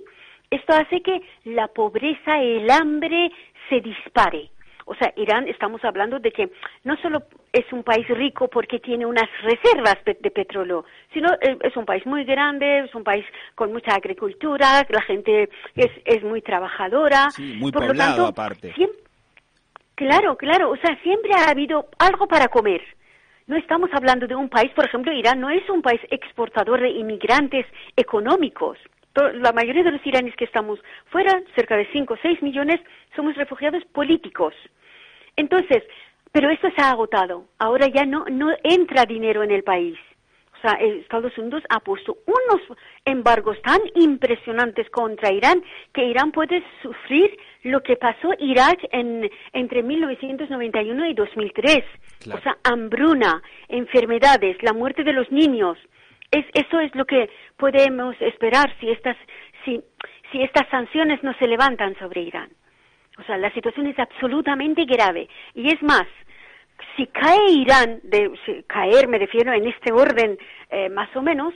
esto 0.51 0.73
hace 0.73 1.03
que 1.03 1.21
la 1.45 1.69
pobreza, 1.69 2.41
el 2.41 2.71
hambre 2.71 3.31
se 3.69 3.81
dispare. 3.81 4.51
O 4.87 4.95
sea, 4.95 5.13
Irán, 5.17 5.49
estamos 5.49 5.83
hablando 5.85 6.19
de 6.19 6.31
que 6.31 6.51
no 6.85 6.97
solo 6.99 7.23
es 7.53 7.65
un 7.73 7.83
país 7.83 8.07
rico 8.09 8.49
porque 8.49 8.81
tiene 8.81 9.07
unas 9.07 9.29
reservas 9.43 9.97
de, 10.05 10.15
petróleo, 10.31 10.85
sino 11.13 11.33
eh, 11.41 11.57
es 11.63 11.77
un 11.77 11.87
país 11.87 12.05
muy 12.07 12.25
grande, 12.25 12.81
es 12.81 12.95
un 12.95 13.05
país 13.05 13.25
con 13.55 13.73
mucha 13.73 13.95
agricultura, 13.95 14.87
la 14.89 15.03
gente 15.03 15.49
es, 15.75 15.91
es 16.05 16.23
muy 16.23 16.43
trabajadora. 16.43 17.31
Sí, 17.31 17.57
muy 17.59 17.73
Por 17.73 17.87
poblado 17.87 18.11
lo 18.11 18.25
tanto, 18.25 18.43
aparte. 18.43 18.75
claro, 19.95 20.37
claro, 20.37 20.71
o 20.71 20.77
sea, 20.77 20.97
siempre 21.03 21.33
ha 21.35 21.51
habido 21.51 21.87
algo 21.99 22.27
para 22.27 22.49
comer. 22.49 22.83
No 23.47 23.57
estamos 23.57 23.91
hablando 23.93 24.27
de 24.27 24.35
un 24.35 24.49
país, 24.49 24.73
por 24.75 24.87
ejemplo, 24.87 25.13
Irán 25.13 25.41
no 25.41 25.51
es 25.51 25.69
un 25.69 25.83
país 25.83 26.01
exportador 26.11 26.81
de 26.81 26.91
inmigrantes 26.91 27.67
económicos 27.95 28.79
la 29.15 29.53
mayoría 29.53 29.83
de 29.83 29.93
los 29.93 30.07
iraníes 30.07 30.37
que 30.37 30.45
estamos 30.45 30.81
fuera, 31.07 31.41
cerca 31.55 31.77
de 31.77 31.87
5 31.93 32.15
o 32.15 32.19
6 32.21 32.43
millones, 32.43 32.81
somos 33.15 33.35
refugiados 33.37 33.85
políticos. 33.87 34.55
Entonces, 35.37 35.83
pero 36.33 36.51
esto 36.51 36.69
se 36.77 36.83
ha 36.83 36.91
agotado. 36.91 37.47
Ahora 37.59 37.87
ya 37.87 38.05
no, 38.05 38.25
no 38.31 38.51
entra 38.65 39.07
dinero 39.07 39.43
en 39.43 39.53
el 39.53 39.63
país. 39.63 39.97
O 40.57 40.61
sea, 40.67 40.79
Estados 40.81 41.37
Unidos 41.37 41.63
ha 41.69 41.79
puesto 41.81 42.17
unos 42.27 42.79
embargos 43.05 43.61
tan 43.63 43.81
impresionantes 43.95 44.89
contra 44.91 45.33
Irán 45.33 45.63
que 45.93 46.05
Irán 46.07 46.33
puede 46.33 46.65
sufrir 46.83 47.39
lo 47.65 47.83
que 47.83 47.97
pasó 47.97 48.31
Irak 48.39 48.79
en, 48.91 49.31
entre 49.53 49.83
1991 49.83 51.07
y 51.07 51.15
2003. 51.15 51.85
O 52.33 52.39
sea, 52.39 52.57
hambruna, 52.65 53.43
enfermedades, 53.69 54.57
la 54.63 54.73
muerte 54.73 55.05
de 55.05 55.13
los 55.13 55.31
niños 55.31 55.79
eso 56.53 56.81
es 56.81 56.95
lo 56.95 57.05
que 57.05 57.31
podemos 57.57 58.17
esperar 58.21 58.75
si 58.81 58.91
estas, 58.91 59.17
si, 59.65 59.83
si 60.33 60.43
estas 60.43 60.69
sanciones 60.69 61.23
no 61.23 61.35
se 61.35 61.47
levantan 61.47 61.97
sobre 61.99 62.23
Irán. 62.23 62.51
O 63.19 63.23
sea, 63.23 63.37
la 63.39 63.53
situación 63.53 63.87
es 63.87 63.99
absolutamente 63.99 64.85
grave. 64.85 65.29
Y 65.55 65.69
es 65.73 65.83
más, 65.83 66.07
si 66.97 67.07
cae 67.07 67.51
Irán, 67.51 68.01
de, 68.03 68.33
caer 68.67 69.09
me 69.09 69.19
refiero 69.19 69.53
en 69.53 69.67
este 69.67 69.93
orden 69.93 70.39
eh, 70.71 70.89
más 70.89 71.15
o 71.17 71.23
menos, 71.23 71.55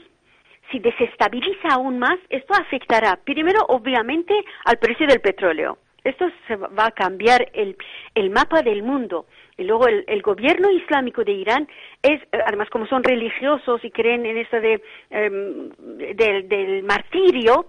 si 0.71 0.79
desestabiliza 0.79 1.69
aún 1.71 1.99
más, 1.99 2.17
esto 2.29 2.53
afectará 2.53 3.17
primero, 3.23 3.61
obviamente, 3.67 4.33
al 4.65 4.77
precio 4.77 5.07
del 5.07 5.19
petróleo. 5.19 5.79
Esto 6.03 6.29
se 6.47 6.55
va 6.55 6.87
a 6.87 6.91
cambiar 6.91 7.49
el, 7.53 7.75
el 8.15 8.29
mapa 8.29 8.61
del 8.61 8.83
mundo. 8.83 9.25
Y 9.59 9.65
luego 9.65 9.87
el, 9.87 10.21
gobierno 10.21 10.71
islámico 10.71 11.25
de 11.25 11.33
Irán 11.33 11.67
es, 12.01 12.21
eh, 12.31 12.39
además 12.45 12.69
como 12.69 12.87
son 12.87 13.03
religiosos 13.03 13.83
y 13.83 13.91
creen 13.91 14.25
en 14.25 14.37
esto 14.37 14.61
de, 14.61 14.81
em, 15.09 15.69
del, 16.15 16.83
martirio, 16.83 17.67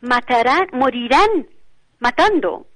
matarán, 0.00 0.68
morirán 0.72 1.48
matando. 1.98 2.66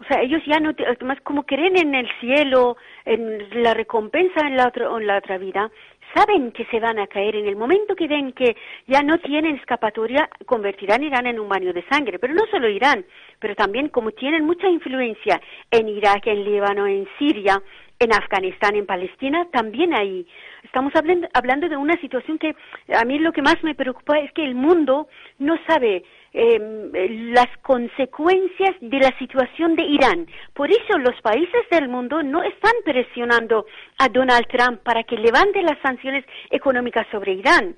O 0.00 0.04
sea, 0.08 0.20
ellos 0.20 0.42
ya 0.46 0.58
no, 0.58 0.70
además 0.70 1.18
como 1.22 1.44
creen 1.44 1.78
en 1.78 1.94
el 1.94 2.08
cielo, 2.18 2.76
en 3.04 3.62
la 3.62 3.72
recompensa 3.72 4.40
en 4.40 4.56
la, 4.56 4.72
en 4.74 5.06
la 5.06 5.18
otra 5.18 5.38
vida, 5.38 5.70
saben 6.16 6.52
que 6.52 6.64
se 6.66 6.80
van 6.80 6.98
a 6.98 7.06
caer. 7.06 7.36
En 7.36 7.46
el 7.46 7.56
momento 7.56 7.94
que 7.94 8.08
ven 8.08 8.32
que 8.32 8.56
ya 8.86 9.02
no 9.02 9.18
tienen 9.18 9.56
escapatoria, 9.56 10.28
convertirán 10.46 11.04
Irán 11.04 11.26
en 11.26 11.38
un 11.38 11.48
baño 11.48 11.72
de 11.72 11.84
sangre. 11.90 12.18
Pero 12.18 12.34
no 12.34 12.44
solo 12.50 12.68
Irán, 12.68 13.04
pero 13.38 13.54
también 13.54 13.88
como 13.88 14.12
tienen 14.12 14.44
mucha 14.44 14.68
influencia 14.68 15.40
en 15.70 15.88
Irak, 15.88 16.26
en 16.26 16.44
Líbano, 16.44 16.86
en 16.86 17.06
Siria, 17.18 17.62
en 17.98 18.12
Afganistán, 18.12 18.76
en 18.76 18.86
Palestina, 18.86 19.46
también 19.52 19.94
ahí. 19.94 20.26
Estamos 20.62 20.94
hablando, 20.94 21.28
hablando 21.32 21.68
de 21.68 21.76
una 21.76 21.98
situación 22.00 22.38
que 22.38 22.54
a 22.94 23.04
mí 23.04 23.18
lo 23.18 23.32
que 23.32 23.42
más 23.42 23.62
me 23.62 23.74
preocupa 23.74 24.18
es 24.18 24.32
que 24.32 24.44
el 24.44 24.54
mundo 24.54 25.08
no 25.38 25.56
sabe 25.66 26.04
Em, 26.38 26.92
las 27.32 27.48
consecuencias 27.62 28.76
de 28.82 28.98
la 28.98 29.16
situación 29.18 29.74
de 29.74 29.84
Irán. 29.84 30.26
Por 30.52 30.70
eso 30.70 30.98
los 30.98 31.18
países 31.22 31.62
del 31.70 31.88
mundo 31.88 32.22
no 32.22 32.42
están 32.42 32.74
presionando 32.84 33.64
a 33.96 34.10
Donald 34.10 34.46
Trump 34.46 34.82
para 34.82 35.02
que 35.04 35.16
levante 35.16 35.62
las 35.62 35.78
sanciones 35.80 36.26
económicas 36.50 37.06
sobre 37.10 37.32
Irán. 37.32 37.74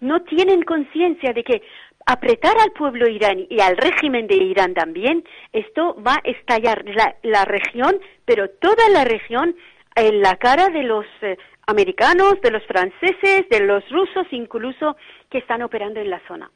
No 0.00 0.22
tienen 0.22 0.62
conciencia 0.62 1.34
de 1.34 1.44
que 1.44 1.60
apretar 2.06 2.54
al 2.58 2.72
pueblo 2.72 3.06
iraní 3.10 3.46
y 3.50 3.60
al 3.60 3.76
régimen 3.76 4.26
de 4.26 4.36
Irán 4.36 4.72
también, 4.72 5.22
esto 5.52 5.94
va 6.02 6.14
a 6.14 6.30
estallar 6.30 6.86
la, 7.22 7.44
región, 7.44 8.00
pero 8.24 8.48
toda 8.48 8.88
la 8.88 9.04
región 9.04 9.54
en 9.96 10.22
la 10.22 10.36
cara 10.36 10.70
de 10.70 10.82
los 10.82 11.04
eh, 11.20 11.36
americanos, 11.66 12.40
de 12.40 12.52
los 12.52 12.64
franceses, 12.64 13.46
de 13.50 13.60
los 13.60 13.86
rusos 13.90 14.26
incluso 14.30 14.96
que 15.28 15.36
están 15.36 15.60
operando 15.60 16.00
en 16.00 16.08
la 16.08 16.22
zona. 16.26 16.50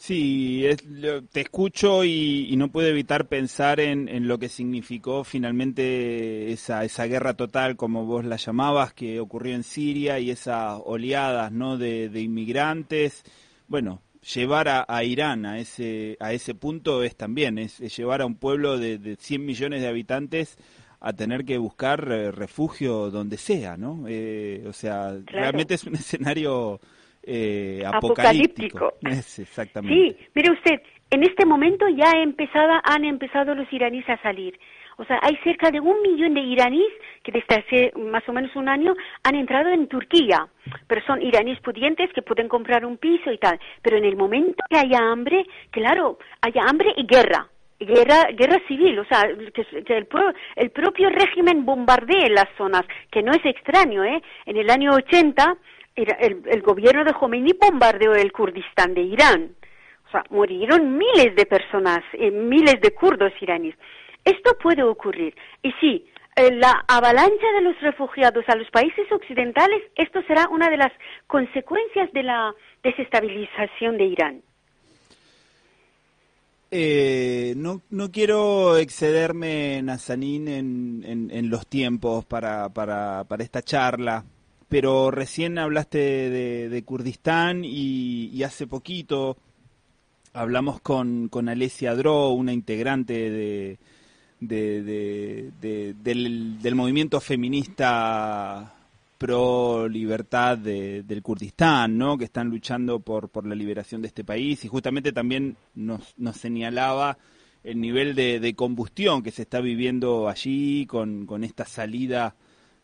Sí, 0.00 0.64
te 1.30 1.42
escucho 1.42 2.04
y, 2.06 2.54
no 2.56 2.72
puedo 2.72 2.88
evitar 2.88 3.28
pensar 3.28 3.80
en, 3.80 4.26
lo 4.26 4.38
que 4.38 4.48
significó 4.48 5.24
finalmente 5.24 6.50
esa, 6.52 6.84
esa 6.86 7.04
guerra 7.04 7.34
total, 7.34 7.76
como 7.76 8.06
vos 8.06 8.24
la 8.24 8.36
llamabas, 8.36 8.94
que 8.94 9.20
ocurrió 9.20 9.54
en 9.54 9.62
Siria 9.62 10.18
y 10.18 10.30
esas 10.30 10.80
oleadas 10.86 11.52
¿no? 11.52 11.76
de, 11.76 12.10
inmigrantes. 12.18 13.24
Bueno, 13.68 14.00
llevar 14.34 14.68
a, 14.88 15.04
Irán 15.04 15.44
a 15.44 15.58
ese, 15.58 16.16
a 16.18 16.32
ese 16.32 16.54
punto 16.54 17.02
es 17.02 17.14
también, 17.14 17.58
es, 17.58 17.78
llevar 17.94 18.22
a 18.22 18.26
un 18.26 18.36
pueblo 18.36 18.78
de, 18.78 18.96
de, 18.96 19.16
100 19.16 19.44
millones 19.44 19.82
de 19.82 19.88
habitantes 19.88 20.56
a 21.00 21.12
tener 21.12 21.44
que 21.44 21.58
buscar 21.58 22.10
eh, 22.10 22.32
refugio 22.32 23.10
donde 23.10 23.36
sea, 23.36 23.76
¿no? 23.76 24.06
Eh, 24.08 24.64
o 24.66 24.72
sea, 24.72 25.14
realmente 25.26 25.74
es 25.74 25.84
un 25.84 25.94
escenario 25.96 26.80
eh, 27.22 27.82
apocalíptico. 27.86 28.94
exactamente. 29.02 29.94
Sí, 29.94 30.26
mire 30.34 30.52
usted, 30.52 30.82
en 31.10 31.22
este 31.22 31.44
momento 31.44 31.88
ya 31.88 32.12
empezado, 32.12 32.80
han 32.84 33.04
empezado 33.04 33.54
los 33.54 33.70
iraníes 33.72 34.08
a 34.08 34.20
salir. 34.22 34.58
O 34.96 35.04
sea, 35.06 35.18
hay 35.22 35.34
cerca 35.42 35.70
de 35.70 35.80
un 35.80 36.02
millón 36.02 36.34
de 36.34 36.40
iraníes 36.40 36.92
que 37.22 37.32
desde 37.32 37.54
hace 37.54 37.92
más 37.98 38.22
o 38.28 38.34
menos 38.34 38.54
un 38.54 38.68
año 38.68 38.94
han 39.24 39.34
entrado 39.34 39.70
en 39.70 39.88
Turquía, 39.88 40.46
pero 40.86 41.00
son 41.06 41.22
iraníes 41.22 41.58
pudientes 41.60 42.12
que 42.12 42.20
pueden 42.20 42.48
comprar 42.48 42.84
un 42.84 42.98
piso 42.98 43.32
y 43.32 43.38
tal. 43.38 43.58
Pero 43.80 43.96
en 43.96 44.04
el 44.04 44.16
momento 44.16 44.62
que 44.68 44.76
haya 44.76 44.98
hambre, 44.98 45.46
claro, 45.70 46.18
haya 46.42 46.64
hambre 46.68 46.92
y 46.98 47.06
guerra, 47.06 47.48
guerra, 47.78 48.28
guerra 48.36 48.60
civil, 48.68 48.98
o 48.98 49.04
sea, 49.06 49.22
que, 49.54 49.94
el, 49.94 50.06
el, 50.56 50.70
propio 50.70 51.08
régimen 51.08 51.64
bombardee 51.64 52.28
las 52.28 52.48
zonas, 52.58 52.82
que 53.10 53.22
no 53.22 53.32
es 53.32 53.44
extraño, 53.44 54.04
¿eh? 54.04 54.20
En 54.44 54.58
el 54.58 54.68
año 54.68 54.90
80 54.92 55.56
el, 56.02 56.62
gobierno 56.62 57.04
de 57.04 57.12
Khomeini 57.12 57.52
bombardeó 57.60 58.14
el 58.14 58.32
Kurdistán 58.32 58.94
de 58.94 59.02
Irán. 59.02 59.56
O 60.06 60.10
sea, 60.10 60.24
murieron 60.30 60.98
miles 60.98 61.36
de 61.36 61.46
personas, 61.46 62.00
eh, 62.14 62.30
miles 62.30 62.80
de 62.80 62.90
kurdos 62.92 63.32
iraníes. 63.40 63.76
Esto 64.24 64.56
puede 64.60 64.82
ocurrir. 64.82 65.34
Y 65.62 65.72
sí, 65.80 66.06
eh, 66.36 66.52
la 66.52 66.84
avalancha 66.88 67.46
de 67.56 67.62
los 67.62 67.80
refugiados 67.80 68.44
a 68.48 68.56
los 68.56 68.70
países 68.70 69.10
occidentales, 69.12 69.82
esto 69.94 70.22
será 70.26 70.48
una 70.48 70.68
de 70.68 70.76
las 70.76 70.92
consecuencias 71.26 72.12
de 72.12 72.22
la 72.22 72.54
desestabilización 72.82 73.98
de 73.98 74.04
Irán. 74.04 74.42
Eh, 76.72 77.54
no, 77.56 77.82
no 77.90 78.12
quiero 78.12 78.76
excederme, 78.76 79.82
Nazanín, 79.82 80.46
en, 80.46 81.50
los 81.50 81.66
tiempos 81.66 82.24
para, 82.24 82.70
esta 83.40 83.62
charla, 83.62 84.24
pero 84.70 85.10
recién 85.10 85.58
hablaste 85.58 85.98
de, 85.98 86.82
Kurdistán 86.84 87.64
y, 87.64 88.42
hace 88.44 88.68
poquito 88.68 89.36
hablamos 90.32 90.80
con, 90.80 91.28
con 91.28 91.48
Alesia 91.48 91.94
Dro, 91.96 92.28
una 92.30 92.52
integrante 92.52 93.30
de, 93.30 93.78
de, 94.38 95.92
del, 96.00 96.74
movimiento 96.76 97.20
feminista 97.20 98.76
pro 99.18 99.88
libertad 99.88 100.56
del 100.56 101.20
Kurdistán, 101.20 101.98
¿no? 101.98 102.16
que 102.16 102.24
están 102.24 102.48
luchando 102.48 103.00
por, 103.00 103.28
por 103.28 103.44
la 103.44 103.56
liberación 103.56 104.02
de 104.02 104.08
este 104.08 104.22
país 104.22 104.64
y 104.64 104.68
justamente 104.68 105.12
también 105.12 105.56
nos, 105.74 106.14
nos 106.16 106.36
señalaba 106.36 107.18
el 107.64 107.80
nivel 107.80 108.14
de, 108.14 108.54
combustión 108.54 109.24
que 109.24 109.32
se 109.32 109.42
está 109.42 109.60
viviendo 109.60 110.28
allí 110.28 110.86
con, 110.86 111.26
con 111.26 111.42
esta 111.42 111.64
salida 111.64 112.36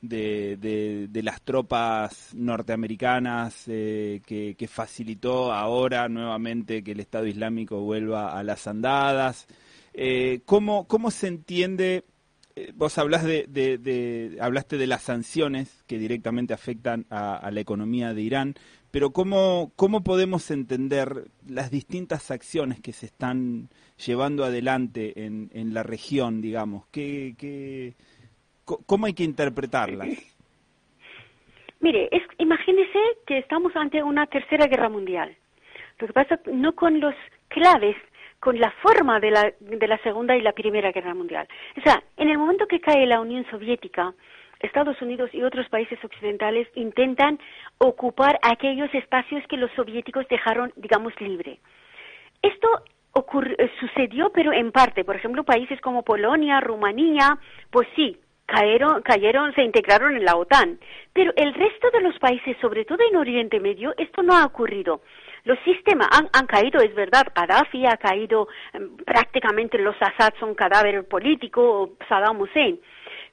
de, 0.09 1.09
de, 1.11 1.23
las 1.23 1.42
tropas 1.42 2.35
norteamericanas 2.35 3.64
eh, 3.66 4.21
que, 4.25 4.69
facilitó 4.69 5.53
ahora 5.53 6.09
nuevamente 6.09 6.83
que 6.83 6.92
el 6.92 7.01
Estado 7.01 7.27
Islámico 7.27 7.81
vuelva 7.81 8.38
a 8.38 8.42
las 8.42 8.66
andadas. 8.66 9.47
Eh, 9.95 10.40
¿cómo, 10.45 10.87
¿Cómo 10.87 11.11
se 11.11 11.29
entiende 11.29 12.05
eh, 12.59 12.73
vos 12.75 12.97
hablas 12.97 13.23
de, 13.23 14.38
hablaste 14.40 14.79
de 14.79 14.87
las 14.87 15.03
sanciones 15.03 15.85
que 15.87 15.99
directamente 15.99 16.55
afectan 16.55 17.05
a, 17.11 17.51
la 17.53 17.61
economía 17.61 18.14
de 18.14 18.23
Irán, 18.23 18.55
pero 18.90 19.11
¿cómo, 19.11 19.73
¿cómo 19.77 20.03
podemos 20.03 20.51
entender 20.51 21.31
las 21.47 21.71
distintas 21.71 22.31
acciones 22.31 22.81
que 22.81 22.95
se 22.95 23.07
están 23.07 23.69
llevando 24.05 24.42
adelante 24.42 25.27
en, 25.27 25.51
en 25.53 25.75
la 25.75 25.83
región, 25.83 26.40
digamos? 26.40 26.87
¿Qué, 26.90 27.35
qué, 27.37 27.95
¿Cómo 28.67 29.07
hay 29.07 29.15
que 29.15 29.25
interpretarlas? 29.25 30.09
Mire, 31.81 32.09
es, 32.11 32.23
imagínese 32.39 32.99
que 33.27 33.39
estamos 33.39 33.75
ante 33.77 34.03
una 34.03 34.27
tercera 34.27 34.67
guerra 34.67 34.89
mundial. 34.89 35.37
Lo 35.99 36.07
que 36.07 36.13
pasa 36.13 36.41
no 36.53 36.75
con 36.75 37.01
los 37.01 37.15
claves 37.49 37.97
con 38.41 38.59
la 38.59 38.71
forma 38.83 39.19
de 39.21 39.31
la, 39.31 39.53
de 39.61 39.89
la 39.89 39.99
Segunda 39.99 40.37
y 40.37 40.43
la 40.43 40.53
Primera 40.53 40.93
Guerra 40.93 41.15
Mundial. 41.15 41.49
O 41.79 41.81
sea, 41.81 42.03
en 42.17 42.29
el 42.29 42.39
momento 42.39 42.67
que 42.67 42.81
cae 42.81 43.07
la 43.07 43.21
Unión 43.21 43.47
Soviética, 43.51 44.15
Estados 44.61 45.01
Unidos 45.01 45.31
y 45.33 45.43
otros 45.43 45.69
países 45.69 45.99
occidentales 46.05 46.69
intentan 46.75 47.39
ocupar 47.79 48.39
aquellos 48.43 48.93
espacios 48.95 49.43
que 49.49 49.57
los 49.57 49.71
soviéticos 49.73 50.27
dejaron, 50.29 50.73
digamos, 50.77 51.19
libre. 51.21 51.61
Esto 52.43 52.69
eh, 53.59 53.71
sucedió, 53.81 54.31
pero 54.31 54.53
en 54.53 54.73
parte. 54.73 55.05
Por 55.05 55.17
ejemplo, 55.17 55.45
países 55.45 55.81
como 55.81 56.03
Polonia, 56.03 56.61
Rumanía, 56.61 57.39
pues 57.71 57.89
sí, 57.97 58.19
cayeron, 58.47 59.03
cayeron, 59.03 59.55
se 59.55 59.63
integraron 59.63 60.17
en 60.17 60.25
la 60.25 60.37
OTAN. 60.37 60.79
Pero 61.13 61.33
el 61.37 61.53
resto 61.53 61.91
de 61.91 62.01
los 62.01 62.19
países, 62.19 62.57
sobre 62.61 62.85
todo 62.85 62.99
en 63.09 63.17
Oriente 63.17 63.61
Medio, 63.61 63.93
esto 63.99 64.23
no 64.23 64.35
ha 64.35 64.45
ocurrido. 64.45 65.03
Los 65.45 65.59
sistemas 65.61 66.09
han, 66.11 66.47
caído, 66.47 66.81
es 66.81 66.93
verdad, 66.95 67.29
Gaddafi 67.35 67.87
ha 67.87 67.97
caído, 67.97 68.49
em, 68.73 68.97
prácticamente 68.97 69.79
los 69.79 69.95
Assad 70.01 70.35
son 70.41 70.55
cadáver 70.55 71.07
político, 71.07 71.91
Saddam 72.09 72.41
Hussein. 72.41 72.81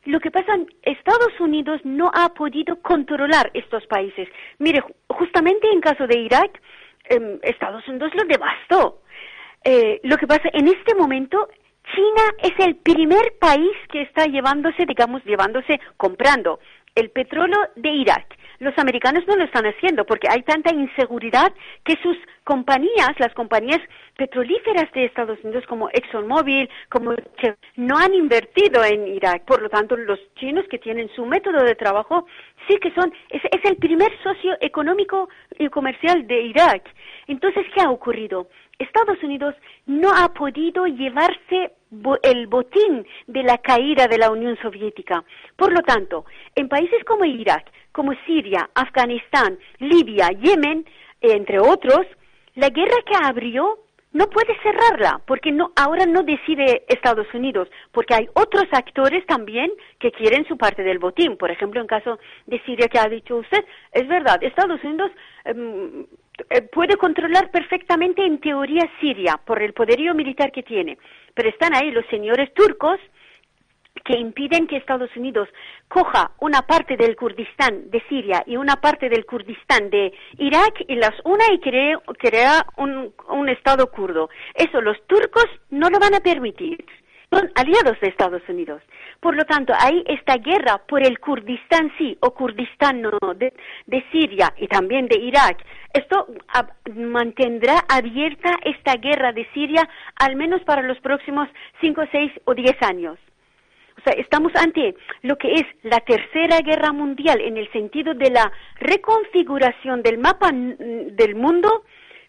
Lo 0.05 0.19
que 0.19 0.29
pasa, 0.29 0.53
Estados 0.83 1.39
Unidos 1.39 1.81
no 1.83 2.11
ha 2.13 2.33
podido 2.33 2.79
controlar 2.81 3.49
estos 3.53 3.85
países. 3.87 4.27
Mire, 4.59 4.83
justamente 5.07 5.67
en 5.71 5.81
caso 5.81 6.05
de 6.05 6.19
Irak, 6.19 6.61
em, 7.05 7.39
Estados 7.41 7.87
Unidos 7.87 8.11
lo 8.13 8.25
devastó. 8.25 9.01
Eh, 9.63 9.99
lo 10.03 10.17
que 10.17 10.27
pasa, 10.27 10.49
en 10.53 10.67
este 10.67 10.93
momento, 10.93 11.47
China 11.91 12.23
es 12.41 12.65
el 12.65 12.75
primer 12.75 13.33
país 13.39 13.71
que 13.91 14.03
está 14.03 14.25
llevándose, 14.25 14.85
digamos, 14.85 15.23
llevándose, 15.25 15.79
comprando 15.97 16.59
el 16.95 17.09
petróleo 17.09 17.59
de 17.75 17.89
Irak 17.89 18.37
los 18.63 18.77
americanos 18.77 19.23
no 19.27 19.35
lo 19.35 19.43
están 19.43 19.65
haciendo 19.65 20.05
porque 20.05 20.27
hay 20.29 20.41
tanta 20.41 20.73
inseguridad 20.73 21.53
que 21.83 21.97
sus 22.01 22.17
compañías, 22.43 23.11
las 23.19 23.33
compañías 23.33 23.79
petrolíferas 24.17 24.91
de 24.93 25.05
Estados 25.05 25.37
Unidos 25.43 25.65
como 25.67 25.89
ExxonMobil, 25.89 26.69
como 26.89 27.13
no 27.75 27.97
han 27.97 28.13
invertido 28.13 28.83
en 28.83 29.07
Irak. 29.07 29.43
Por 29.45 29.61
lo 29.61 29.69
tanto, 29.69 29.95
los 29.97 30.19
chinos 30.35 30.65
que 30.69 30.79
tienen 30.79 31.09
su 31.15 31.25
método 31.25 31.63
de 31.63 31.75
trabajo 31.75 32.25
sí 32.67 32.77
que 32.77 32.91
son, 32.91 33.13
es, 33.29 33.41
es 33.51 33.65
el 33.65 33.77
primer 33.77 34.11
socio 34.23 34.55
económico 34.61 35.29
y 35.59 35.67
comercial 35.69 36.25
de 36.27 36.41
Irak. 36.41 36.83
Entonces, 37.27 37.65
¿qué 37.73 37.81
ha 37.81 37.89
ocurrido? 37.89 38.47
Estados 38.83 39.21
Unidos 39.23 39.55
no 39.85 40.11
ha 40.13 40.33
podido 40.33 40.85
llevarse 40.85 41.73
el 42.23 42.47
botín 42.47 43.05
de 43.27 43.43
la 43.43 43.57
caída 43.57 44.07
de 44.07 44.17
la 44.17 44.31
Unión 44.31 44.57
Soviética. 44.61 45.23
Por 45.55 45.71
lo 45.71 45.81
tanto, 45.81 46.25
en 46.55 46.69
países 46.69 47.03
como 47.05 47.25
Irak, 47.25 47.65
como 47.91 48.13
Siria, 48.25 48.69
Afganistán, 48.73 49.57
Libia, 49.79 50.29
Yemen, 50.29 50.85
entre 51.21 51.59
otros, 51.59 52.05
la 52.55 52.69
guerra 52.69 52.97
que 53.05 53.15
abrió 53.21 53.79
no 54.13 54.29
puede 54.29 54.55
cerrarla, 54.61 55.21
porque 55.25 55.51
no, 55.51 55.71
ahora 55.75 56.05
no 56.05 56.21
decide 56.21 56.83
Estados 56.87 57.27
Unidos, 57.33 57.67
porque 57.91 58.13
hay 58.13 58.29
otros 58.33 58.65
actores 58.71 59.25
también 59.25 59.71
que 59.99 60.11
quieren 60.11 60.47
su 60.47 60.55
parte 60.55 60.83
del 60.83 60.99
botín. 60.99 61.35
Por 61.35 61.49
ejemplo, 61.49 61.81
en 61.81 61.87
caso 61.87 62.19
de 62.45 62.61
Siria 62.61 62.87
que 62.87 62.99
ha 62.99 63.09
dicho 63.09 63.37
usted, 63.37 63.65
es 63.91 64.07
verdad, 64.07 64.37
Estados 64.43 64.83
Unidos 64.83 65.11
em, 65.45 66.05
puede 66.71 66.97
controlar 66.97 67.51
perfectamente 67.51 68.25
en 68.25 68.39
teoría 68.39 68.89
Siria 68.99 69.39
por 69.45 69.61
el 69.61 69.73
poderío 69.73 70.13
militar 70.13 70.51
que 70.51 70.63
tiene, 70.63 70.97
pero 71.33 71.49
están 71.49 71.75
ahí 71.75 71.91
los 71.91 72.05
señores 72.07 72.53
turcos 72.53 72.99
que 74.03 74.17
impiden 74.17 74.67
que 74.67 74.77
Estados 74.77 75.15
Unidos 75.15 75.47
coja 75.87 76.31
una 76.39 76.63
parte 76.63 76.97
del 76.97 77.15
Kurdistán 77.15 77.89
de 77.89 78.01
Siria 78.09 78.43
y 78.45 78.57
una 78.57 78.75
parte 78.75 79.07
del 79.07 79.25
Kurdistán 79.25 79.89
de 79.89 80.13
Irak 80.39 80.83
y 80.87 80.95
las 80.95 81.13
una 81.23 81.45
y 81.53 81.59
cree, 81.59 81.95
crea 82.17 82.65
un 82.77 83.49
Estado 83.49 83.89
kurdo. 83.91 84.29
Eso 84.55 84.81
los 84.81 84.97
turcos 85.07 85.45
no 85.69 85.89
lo 85.89 85.99
van 85.99 86.15
a 86.15 86.19
permitir. 86.19 86.83
Son 87.33 87.51
aliados 87.55 87.99
de 87.99 88.09
Estados 88.09 88.41
Unidos. 88.47 88.81
Por 89.19 89.35
lo 89.35 89.45
tanto, 89.45 89.73
ahí 89.79 90.03
esta 90.07 90.37
guerra 90.37 90.81
por 90.87 91.01
el 91.01 91.19
Kurdistán 91.19 91.91
sí 91.97 92.15
o 92.19 92.31
Kurdistán 92.31 93.01
no 93.01 93.11
de, 93.35 93.53
de 93.87 94.05
Siria 94.11 94.53
y 94.57 94.67
también 94.67 95.07
de 95.07 95.17
Irak, 95.17 95.63
esto 95.93 96.27
mantendrá 96.93 97.85
abierta 97.89 98.51
esta 98.63 98.95
guerra 98.97 99.31
de 99.31 99.47
Siria 99.53 99.89
al 100.15 100.35
menos 100.35 100.61
para 100.61 100.81
los 100.81 100.99
próximos 100.99 101.47
cinco, 101.81 102.03
seis 102.11 102.31
o 102.45 102.53
diez 102.53 102.75
años. 102.81 103.17
O 103.97 104.01
sea, 104.03 104.13
estamos 104.19 104.51
ante 104.55 104.95
lo 105.21 105.37
que 105.37 105.53
es 105.53 105.63
la 105.83 105.99
tercera 106.01 106.59
guerra 106.59 106.91
mundial 106.91 107.39
en 107.39 107.57
el 107.57 107.71
sentido 107.71 108.13
de 108.13 108.31
la 108.31 108.51
reconfiguración 108.79 110.03
del 110.03 110.17
mapa 110.17 110.51
del 110.51 111.35
mundo, 111.35 111.83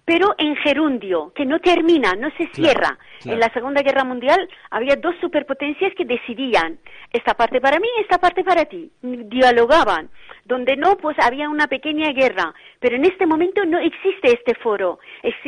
pero 0.05 0.35
en 0.39 0.55
gerundio, 0.57 1.33
que 1.35 1.47
no 1.47 1.59
termina, 1.61 2.15
no 2.15 2.31
se 2.37 2.47
cierra. 2.53 2.99
En 3.25 3.41
la 3.41 3.53
Segunda 3.53 3.83
Guerra 3.83 4.05
Mundial 4.05 4.49
había 4.71 4.97
dos 4.97 5.15
superpotencias 5.21 5.93
que 5.97 6.05
decidían, 6.05 6.79
esta 7.13 7.35
parte 7.35 7.61
para 7.61 7.79
mí, 7.79 7.89
esta 8.01 8.19
parte 8.19 8.45
para 8.45 8.65
ti, 8.65 8.91
dialogaban 9.03 10.11
donde 10.45 10.77
no, 10.77 10.97
pues 10.97 11.17
había 11.21 11.49
una 11.49 11.67
pequeña 11.67 12.13
guerra. 12.13 12.55
Pero 12.81 12.97
en 12.97 13.05
este 13.05 13.27
momento 13.27 13.65
no 13.65 13.79
existe 13.79 14.33
este 14.33 14.55
foro. 14.57 14.99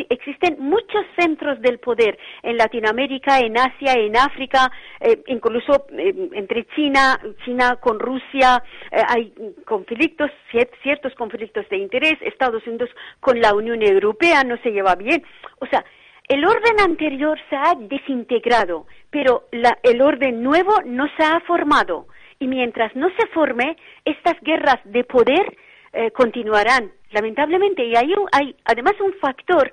existen 0.08 0.56
muchos 0.58 1.04
centros 1.18 1.60
del 1.60 1.78
poder 1.78 2.18
en 2.42 2.56
Latinoamérica, 2.56 3.38
en 3.40 3.58
Asia, 3.58 3.92
en 3.92 4.16
África, 4.16 4.70
eh, 5.00 5.22
incluso 5.26 5.86
eh, 5.92 6.30
entre 6.32 6.66
China, 6.74 7.20
China 7.44 7.76
con 7.76 8.00
Rusia, 8.00 8.62
eh, 8.90 9.02
hay 9.06 9.32
conflictos, 9.66 10.30
ciertos 10.82 11.14
conflictos 11.14 11.68
de 11.68 11.76
interés, 11.76 12.14
Estados 12.22 12.66
Unidos 12.66 12.90
con 13.20 13.40
la 13.40 13.54
Unión 13.54 13.82
Europea 13.82 14.44
no 14.44 14.56
se 14.62 14.70
lleva 14.70 14.94
bien. 14.94 15.22
O 15.58 15.66
sea, 15.66 15.84
el 16.28 16.44
orden 16.44 16.80
anterior 16.80 17.38
se 17.48 17.56
ha 17.56 17.74
desintegrado, 17.78 18.86
pero 19.10 19.44
el 19.82 20.02
orden 20.02 20.42
nuevo 20.42 20.74
no 20.84 21.06
se 21.16 21.22
ha 21.22 21.40
formado 21.40 22.06
y 22.38 22.48
mientras 22.48 22.94
no 22.96 23.08
se 23.10 23.26
forme, 23.28 23.76
estas 24.04 24.38
guerras 24.40 24.78
de 24.84 25.04
poder 25.04 25.56
eh, 25.92 26.10
continuarán, 26.10 26.92
lamentablemente. 27.10 27.84
Y 27.84 27.96
hay, 27.96 28.12
hay 28.32 28.54
además 28.64 28.94
un 29.00 29.14
factor 29.14 29.72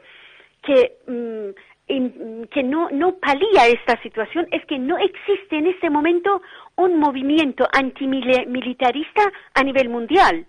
que, 0.62 0.94
mm, 1.08 2.44
que 2.46 2.64
no, 2.64 2.90
no 2.92 3.16
palía 3.16 3.68
esta 3.68 4.02
situación, 4.02 4.48
es 4.52 4.66
que 4.66 4.80
no 4.80 4.98
existe 4.98 5.58
en 5.58 5.68
este 5.68 5.90
momento 5.90 6.42
un 6.76 6.98
movimiento 6.98 7.68
antimilitarista 7.74 9.32
a 9.54 9.64
nivel 9.64 9.90
mundial. 9.90 10.46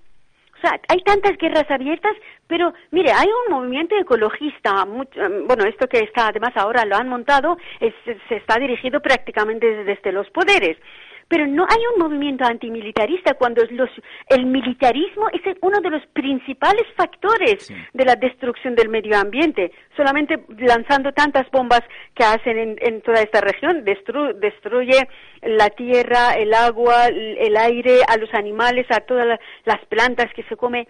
O 0.56 0.60
sea, 0.60 0.80
hay 0.88 1.00
tantas 1.00 1.36
guerras 1.36 1.70
abiertas, 1.70 2.14
pero 2.46 2.72
mire, 2.90 3.12
hay 3.12 3.28
un 3.46 3.54
movimiento 3.54 3.96
ecologista, 3.96 4.84
mm, 4.84 5.46
bueno, 5.46 5.64
esto 5.64 5.86
que 5.88 5.98
está 6.00 6.28
además 6.28 6.52
ahora 6.56 6.84
lo 6.84 6.96
han 6.96 7.08
montado, 7.08 7.56
se 7.80 8.36
está 8.36 8.58
dirigido 8.58 9.00
prácticamente 9.00 9.84
desde 9.84 10.12
los 10.12 10.30
poderes 10.30 10.76
pero 11.28 11.46
no 11.46 11.64
hay 11.68 11.80
un 11.94 12.02
movimiento 12.02 12.44
antimilitarista 12.44 13.34
cuando 13.34 13.62
los, 13.70 13.90
el 14.28 14.46
militarismo 14.46 15.28
es 15.32 15.56
uno 15.62 15.80
de 15.80 15.90
los 15.90 16.06
principales 16.12 16.84
factores 16.96 17.72
de 17.92 18.04
la 18.04 18.16
destrucción 18.16 18.74
del 18.74 18.88
medio 18.88 19.16
ambiente. 19.16 19.72
Solamente 19.96 20.44
lanzando 20.58 21.12
tantas 21.12 21.50
bombas 21.50 21.82
que 22.14 22.24
hacen 22.24 22.76
en, 22.80 23.00
toda 23.02 23.22
esta 23.22 23.40
región 23.40 23.84
destruye 23.84 25.08
la 25.42 25.70
tierra, 25.70 26.34
el 26.34 26.52
agua, 26.54 27.06
el 27.06 27.56
aire, 27.56 28.00
a 28.08 28.16
los 28.16 28.32
animales, 28.34 28.86
a 28.90 29.00
todas 29.00 29.38
las 29.64 29.84
plantas 29.86 30.32
que 30.34 30.42
se 30.44 30.56
come 30.56 30.86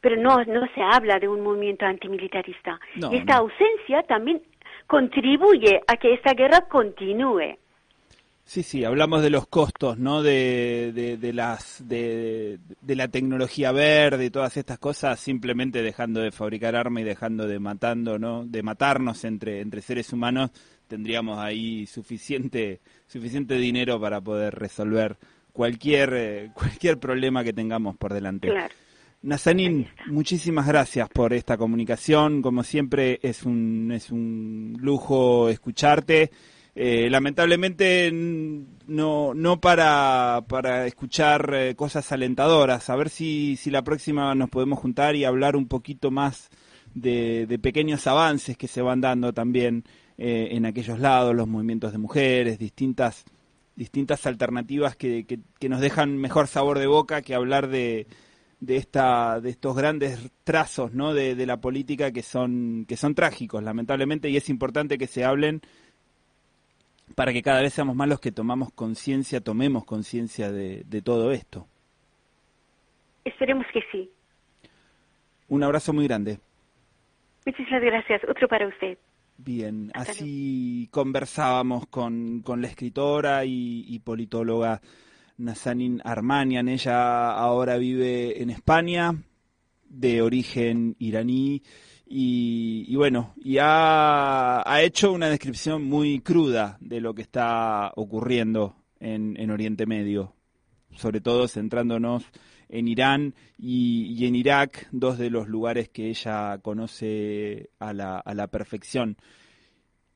pero 0.00 0.18
no, 0.18 0.44
no 0.44 0.68
se 0.74 0.82
habla 0.82 1.18
de 1.18 1.26
un 1.26 1.40
movimiento 1.40 1.86
antimilitarista. 1.86 2.78
y 2.94 3.16
esta 3.16 3.36
ausencia 3.36 4.02
también 4.02 4.42
contribuye 4.86 5.80
a 5.86 5.96
que 5.96 6.12
esta 6.12 6.34
guerra 6.34 6.60
continúe. 6.68 7.56
Sí, 8.46 8.62
sí, 8.62 8.84
hablamos 8.84 9.22
de 9.22 9.30
los 9.30 9.46
costos, 9.46 9.98
¿no? 9.98 10.22
De, 10.22 10.92
de, 11.18 11.32
las 11.32 11.82
de, 11.88 12.58
de, 12.82 12.94
la 12.94 13.08
tecnología 13.08 13.72
verde 13.72 14.26
y 14.26 14.30
todas 14.30 14.56
estas 14.58 14.78
cosas, 14.78 15.18
simplemente 15.18 15.82
dejando 15.82 16.20
de 16.20 16.30
fabricar 16.30 16.76
armas 16.76 17.00
y 17.00 17.04
dejando 17.04 17.48
de 17.48 17.58
matando, 17.58 18.18
¿no? 18.18 18.44
De 18.44 18.62
matarnos 18.62 19.24
entre 19.24 19.60
entre 19.60 19.80
seres 19.80 20.12
humanos, 20.12 20.50
tendríamos 20.88 21.38
ahí 21.38 21.86
suficiente 21.86 22.80
suficiente 23.06 23.56
dinero 23.56 23.98
para 23.98 24.20
poder 24.20 24.54
resolver 24.54 25.16
cualquier 25.52 26.12
eh, 26.14 26.50
cualquier 26.54 26.98
problema 26.98 27.44
que 27.44 27.54
tengamos 27.54 27.96
por 27.96 28.12
delante. 28.12 28.48
Claro. 28.48 28.74
Nazanin, 29.24 29.88
muchísimas 30.08 30.66
gracias 30.66 31.08
por 31.08 31.32
esta 31.32 31.56
comunicación. 31.56 32.42
Como 32.42 32.62
siempre, 32.62 33.20
es 33.22 33.44
un, 33.44 33.90
es 33.90 34.10
un 34.10 34.76
lujo 34.78 35.48
escucharte. 35.48 36.30
Eh, 36.76 37.08
lamentablemente 37.08 38.10
no, 38.12 39.32
no 39.32 39.60
para, 39.60 40.44
para 40.48 40.86
escuchar 40.86 41.52
eh, 41.54 41.74
cosas 41.76 42.10
alentadoras. 42.10 42.90
A 42.90 42.96
ver 42.96 43.10
si, 43.10 43.56
si 43.56 43.70
la 43.70 43.82
próxima 43.82 44.34
nos 44.34 44.50
podemos 44.50 44.78
juntar 44.80 45.14
y 45.14 45.24
hablar 45.24 45.56
un 45.56 45.68
poquito 45.68 46.10
más 46.10 46.50
de, 46.94 47.46
de 47.46 47.58
pequeños 47.58 48.06
avances 48.06 48.56
que 48.56 48.68
se 48.68 48.82
van 48.82 49.00
dando 49.00 49.32
también 49.32 49.84
eh, 50.18 50.48
en 50.52 50.66
aquellos 50.66 50.98
lados, 50.98 51.34
los 51.34 51.46
movimientos 51.46 51.92
de 51.92 51.98
mujeres, 51.98 52.58
distintas, 52.58 53.24
distintas 53.76 54.26
alternativas 54.26 54.96
que, 54.96 55.24
que, 55.26 55.40
que 55.58 55.68
nos 55.68 55.80
dejan 55.80 56.16
mejor 56.18 56.48
sabor 56.48 56.78
de 56.80 56.86
boca 56.88 57.22
que 57.22 57.34
hablar 57.34 57.68
de, 57.68 58.06
de 58.60 58.76
esta 58.76 59.40
de 59.40 59.50
estos 59.50 59.76
grandes 59.76 60.30
trazos 60.44 60.92
no 60.92 61.12
de, 61.12 61.34
la 61.46 61.60
política 61.60 62.12
que 62.12 62.22
son 62.22 62.84
que 62.88 62.96
son 62.96 63.14
trágicos 63.14 63.62
lamentablemente 63.62 64.30
y 64.30 64.36
es 64.36 64.48
importante 64.48 64.98
que 64.98 65.06
se 65.06 65.24
hablen 65.24 65.60
para 67.14 67.32
que 67.32 67.42
cada 67.42 67.60
vez 67.60 67.74
seamos 67.74 67.96
más 67.96 68.08
los 68.08 68.20
que 68.20 68.32
tomamos 68.32 68.72
conciencia 68.72 69.40
tomemos 69.40 69.84
conciencia 69.84 70.50
de, 70.50 70.84
de 70.84 71.02
todo 71.02 71.32
esto. 71.32 71.66
Esperemos 73.24 73.66
que 73.72 73.80
sí. 73.90 74.10
Un 75.48 75.62
abrazo 75.62 75.92
muy 75.92 76.06
grande. 76.06 76.38
Muchísimas 77.46 77.82
gracias. 77.82 78.22
Otro 78.28 78.48
para 78.48 78.66
usted. 78.66 78.98
Bien, 79.36 79.90
así 79.94 80.88
conversábamos 80.92 81.86
con, 81.88 82.40
con 82.42 82.62
la 82.62 82.68
escritora 82.68 83.44
y, 83.44 83.84
y 83.88 83.98
politóloga 83.98 84.80
Nazanin 85.38 86.00
Armanian. 86.04 86.68
Ella 86.68 87.32
ahora 87.32 87.76
vive 87.76 88.40
en 88.40 88.50
España, 88.50 89.12
de 89.88 90.22
origen 90.22 90.94
iraní, 90.98 91.62
y, 92.16 92.94
bueno, 92.94 93.34
y 93.42 93.56
ha, 93.60 94.62
hecho 94.82 95.10
una 95.10 95.28
descripción 95.28 95.82
muy 95.84 96.20
cruda 96.20 96.78
de 96.80 97.00
lo 97.00 97.12
que 97.12 97.22
está 97.22 97.90
ocurriendo 97.96 98.76
en, 99.00 99.50
Oriente 99.50 99.84
Medio, 99.84 100.32
sobre 100.94 101.20
todo 101.20 101.48
centrándonos 101.48 102.24
en 102.68 102.86
Irán 102.86 103.34
y, 103.58 104.24
en 104.26 104.36
Irak, 104.36 104.86
dos 104.92 105.18
de 105.18 105.28
los 105.28 105.48
lugares 105.48 105.88
que 105.88 106.08
ella 106.08 106.58
conoce 106.58 107.70
a 107.80 107.92
la, 107.92 108.18
a 108.20 108.32
la 108.32 108.46
perfección 108.46 109.16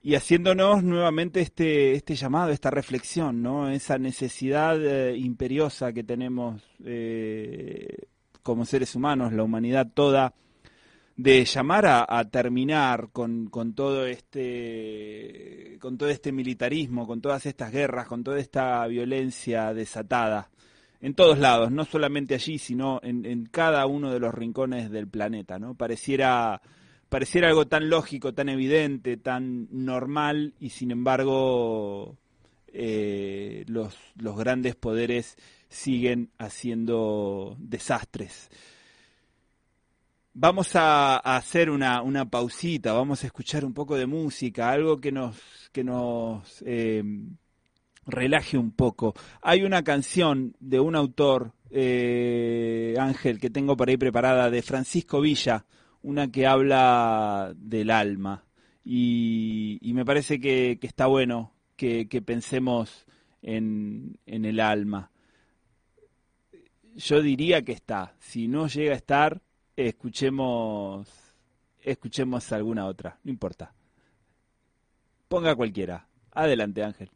y 0.00 0.14
haciéndonos 0.14 0.84
nuevamente 0.84 1.40
este, 1.40 1.94
este 1.94 2.14
llamado, 2.14 2.52
esta 2.52 2.70
reflexión, 2.70 3.42
¿no? 3.42 3.68
Esa 3.68 3.98
necesidad 3.98 4.78
eh, 4.80 5.16
imperiosa 5.16 5.92
que 5.92 6.04
tenemos 6.04 6.62
eh, 6.84 8.06
como 8.44 8.64
seres 8.64 8.94
humanos, 8.94 9.32
la 9.32 9.42
humanidad 9.42 9.90
toda, 9.92 10.32
de 11.18 11.44
llamar 11.44 11.84
a, 11.86 12.30
terminar 12.30 13.10
con, 13.12 13.48
con, 13.48 13.74
todo 13.74 14.06
este 14.06 15.76
con 15.80 15.98
todo 15.98 16.08
este 16.08 16.30
militarismo, 16.30 17.08
con 17.08 17.20
todas 17.20 17.44
estas 17.44 17.72
guerras, 17.72 18.06
con 18.06 18.22
toda 18.22 18.38
esta 18.38 18.86
violencia 18.86 19.74
desatada 19.74 20.48
en 21.00 21.14
todos 21.14 21.38
lados, 21.38 21.70
no 21.72 21.84
solamente 21.84 22.34
allí, 22.34 22.58
sino 22.58 23.00
en, 23.02 23.26
en 23.26 23.46
cada 23.46 23.86
uno 23.86 24.12
de 24.12 24.20
los 24.20 24.34
rincones 24.34 24.90
del 24.90 25.08
planeta, 25.08 25.58
¿no? 25.58 25.74
Pareciera 25.74 26.60
pareciera 27.08 27.48
algo 27.48 27.66
tan 27.66 27.90
lógico, 27.90 28.32
tan 28.32 28.48
evidente, 28.48 29.16
tan 29.16 29.66
normal 29.72 30.54
y 30.60 30.70
sin 30.70 30.92
embargo 30.92 32.16
eh, 32.68 33.64
los, 33.66 33.96
los 34.16 34.36
grandes 34.36 34.76
poderes 34.76 35.36
siguen 35.68 36.30
haciendo 36.38 37.56
desastres. 37.58 38.50
Vamos 40.40 40.76
a, 40.76 41.16
hacer 41.16 41.68
una, 41.68 42.30
pausita, 42.30 42.92
vamos 42.92 43.24
a 43.24 43.26
escuchar 43.26 43.64
un 43.64 43.74
poco 43.74 43.96
de 43.96 44.06
música, 44.06 44.70
algo 44.70 45.00
que 45.00 45.10
nos, 45.10 45.36
que 45.72 45.82
nos 45.82 46.62
eh, 46.64 47.02
relaje 48.06 48.56
un 48.56 48.70
poco. 48.70 49.14
Hay 49.42 49.64
una 49.64 49.82
canción 49.82 50.54
de 50.60 50.78
un 50.78 50.94
autor, 50.94 51.54
eh, 51.70 52.94
Ángel, 53.00 53.40
que 53.40 53.50
tengo 53.50 53.76
por 53.76 53.88
ahí 53.88 53.96
preparada, 53.96 54.48
de 54.48 54.62
Francisco 54.62 55.20
Villa, 55.20 55.66
una 56.02 56.30
que 56.30 56.46
habla 56.46 57.52
del 57.56 57.90
alma 57.90 58.44
y, 58.84 59.80
me 59.92 60.04
parece 60.04 60.38
que, 60.38 60.78
está 60.82 61.06
bueno 61.06 61.52
que, 61.74 62.06
pensemos 62.24 63.06
en, 63.42 64.20
en, 64.24 64.44
el 64.44 64.60
alma. 64.60 65.10
Yo 66.94 67.22
diría 67.22 67.62
que 67.62 67.72
está. 67.72 68.14
Si 68.20 68.46
no 68.46 68.68
llega 68.68 68.92
a 68.92 68.96
estar, 68.96 69.42
escuchemos, 69.86 71.08
escuchemos 71.80 72.50
alguna 72.52 72.86
otra. 72.86 73.18
No 73.22 73.30
importa. 73.30 73.72
Ponga 75.28 75.54
cualquiera. 75.54 76.08
Adelante, 76.32 76.82
Ángel. 76.82 77.10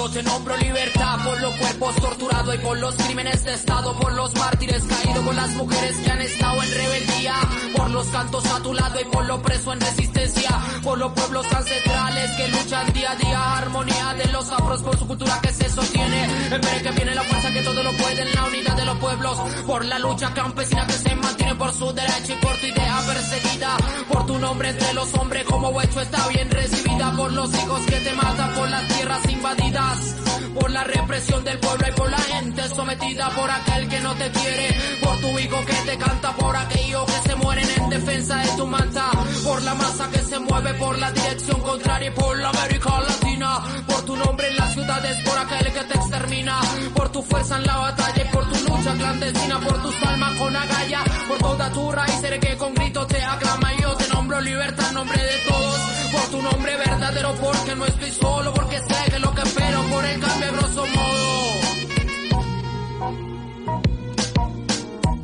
Yo 0.00 0.08
te 0.08 0.22
nombro 0.22 0.56
libertad 0.56 1.18
por 1.22 1.38
los 1.42 1.54
cuerpos 1.56 1.94
torturados 1.96 2.54
y 2.54 2.58
por 2.60 2.78
los 2.78 2.94
crímenes 2.94 3.44
de 3.44 3.52
Estado, 3.52 3.94
por 3.98 4.10
los 4.14 4.34
mártires 4.34 4.82
caídos, 4.82 5.22
por 5.22 5.34
las 5.34 5.50
mujeres 5.50 5.96
que 5.98 6.10
han 6.10 6.22
estado 6.22 6.62
en 6.62 6.70
rebeldía, 6.72 7.34
por 7.76 7.90
los 7.90 8.06
cantos 8.06 8.46
a 8.46 8.62
tu 8.62 8.72
lado 8.72 8.98
y 8.98 9.04
por 9.04 9.26
los 9.26 9.40
presos 9.40 9.74
en 9.74 9.80
resistencia, 9.82 10.39
por 10.82 10.98
los 10.98 11.12
pueblos 11.12 11.46
ancestrales 11.52 12.30
que 12.36 12.48
luchan 12.48 12.92
día 12.92 13.12
a 13.12 13.16
día, 13.16 13.56
armonía 13.58 14.14
de 14.14 14.32
los 14.32 14.50
afros 14.50 14.82
por 14.82 14.98
su 14.98 15.06
cultura 15.06 15.38
que 15.42 15.52
se 15.52 15.68
sostiene, 15.68 16.24
espere 16.24 16.82
que 16.82 16.90
viene 16.92 17.14
la 17.14 17.22
fuerza 17.22 17.52
que 17.52 17.62
todo 17.62 17.82
lo 17.82 17.92
puede 17.92 18.22
en 18.22 18.34
la 18.34 18.44
unidad 18.44 18.76
de 18.76 18.84
los 18.84 18.98
pueblos, 18.98 19.38
por 19.66 19.84
la 19.84 19.98
lucha 19.98 20.32
campesina 20.34 20.86
que 20.86 20.92
se 20.92 21.14
mantiene 21.14 21.54
por 21.54 21.72
su 21.72 21.92
derecho 21.92 22.32
y 22.32 22.36
por 22.36 22.56
tu 22.56 22.66
idea 22.66 22.98
perseguida, 23.06 23.76
por 24.08 24.26
tu 24.26 24.38
nombre 24.38 24.70
entre 24.70 24.94
los 24.94 25.14
hombres 25.14 25.44
como 25.44 25.72
vuestro 25.72 26.00
está 26.00 26.28
bien 26.28 26.50
recibida, 26.50 27.12
por 27.16 27.32
los 27.32 27.54
hijos 27.54 27.80
que 27.86 27.96
te 28.00 28.12
matan, 28.14 28.54
por 28.54 28.68
las 28.68 28.88
tierras 28.88 29.30
invadidas 29.30 30.14
por 30.54 30.70
la 30.70 30.84
represión 30.84 31.44
del 31.44 31.58
pueblo 31.58 31.86
y 31.88 31.92
por 31.92 32.10
la 32.10 32.18
gente 32.18 32.68
sometida, 32.68 33.30
por 33.30 33.50
aquel 33.50 33.88
que 33.88 34.00
no 34.00 34.14
te 34.14 34.30
quiere, 34.30 34.76
por 35.02 35.16
tu 35.18 35.38
hijo 35.38 35.64
que 35.64 35.74
te 35.74 35.98
canta, 35.98 36.32
por 36.34 36.56
aquellos 36.56 37.04
que 37.04 37.28
se 37.28 37.29
mueren 37.42 37.68
en 37.76 37.90
defensa 37.90 38.36
de 38.36 38.48
tu 38.56 38.66
manta, 38.66 39.10
por 39.44 39.62
la 39.62 39.74
masa 39.74 40.10
que 40.10 40.18
se 40.18 40.38
mueve 40.38 40.74
por 40.74 40.98
la 40.98 41.10
dirección 41.12 41.60
contraria 41.60 42.08
y 42.08 42.12
por 42.12 42.38
la 42.38 42.50
América 42.50 43.00
Latina, 43.00 43.62
por 43.86 44.02
tu 44.04 44.16
nombre 44.16 44.48
en 44.48 44.56
las 44.56 44.72
ciudades, 44.72 45.16
por 45.24 45.38
aquel 45.38 45.72
que 45.72 45.84
te 45.84 45.94
extermina, 45.94 46.60
por 46.94 47.10
tu 47.10 47.22
fuerza 47.22 47.56
en 47.56 47.66
la 47.66 47.76
batalla 47.76 48.22
y 48.24 48.28
por 48.34 48.50
tu 48.50 48.68
lucha 48.68 48.94
clandestina, 48.94 49.60
por 49.60 49.82
tus 49.82 49.94
palmas 49.96 50.34
con 50.38 50.56
agalla, 50.56 51.04
por 51.28 51.38
toda 51.38 51.72
tu 51.72 51.92
raíz, 51.92 52.20
que 52.40 52.56
con 52.56 52.74
grito 52.74 53.06
te 53.06 53.22
aclama. 53.22 53.74
Y 53.74 53.82
yo 53.82 53.94
te 53.96 54.08
nombro 54.08 54.40
libertad 54.40 54.88
en 54.88 54.94
nombre 54.94 55.22
de 55.22 55.38
todos, 55.48 55.80
por 56.12 56.22
tu 56.30 56.42
nombre 56.42 56.76
verdadero, 56.76 57.34
porque 57.34 57.76
no 57.76 57.86
estoy 57.86 58.10
solo, 58.10 58.54
porque 58.54 58.78
sé 58.78 59.10
que 59.10 59.18
lo 59.18 59.34
que 59.34 59.42
espero 59.42 59.82
por 59.90 60.04
el 60.04 60.20
cambio 60.20 60.52
grosso 60.52 60.86
modo. 60.86 61.40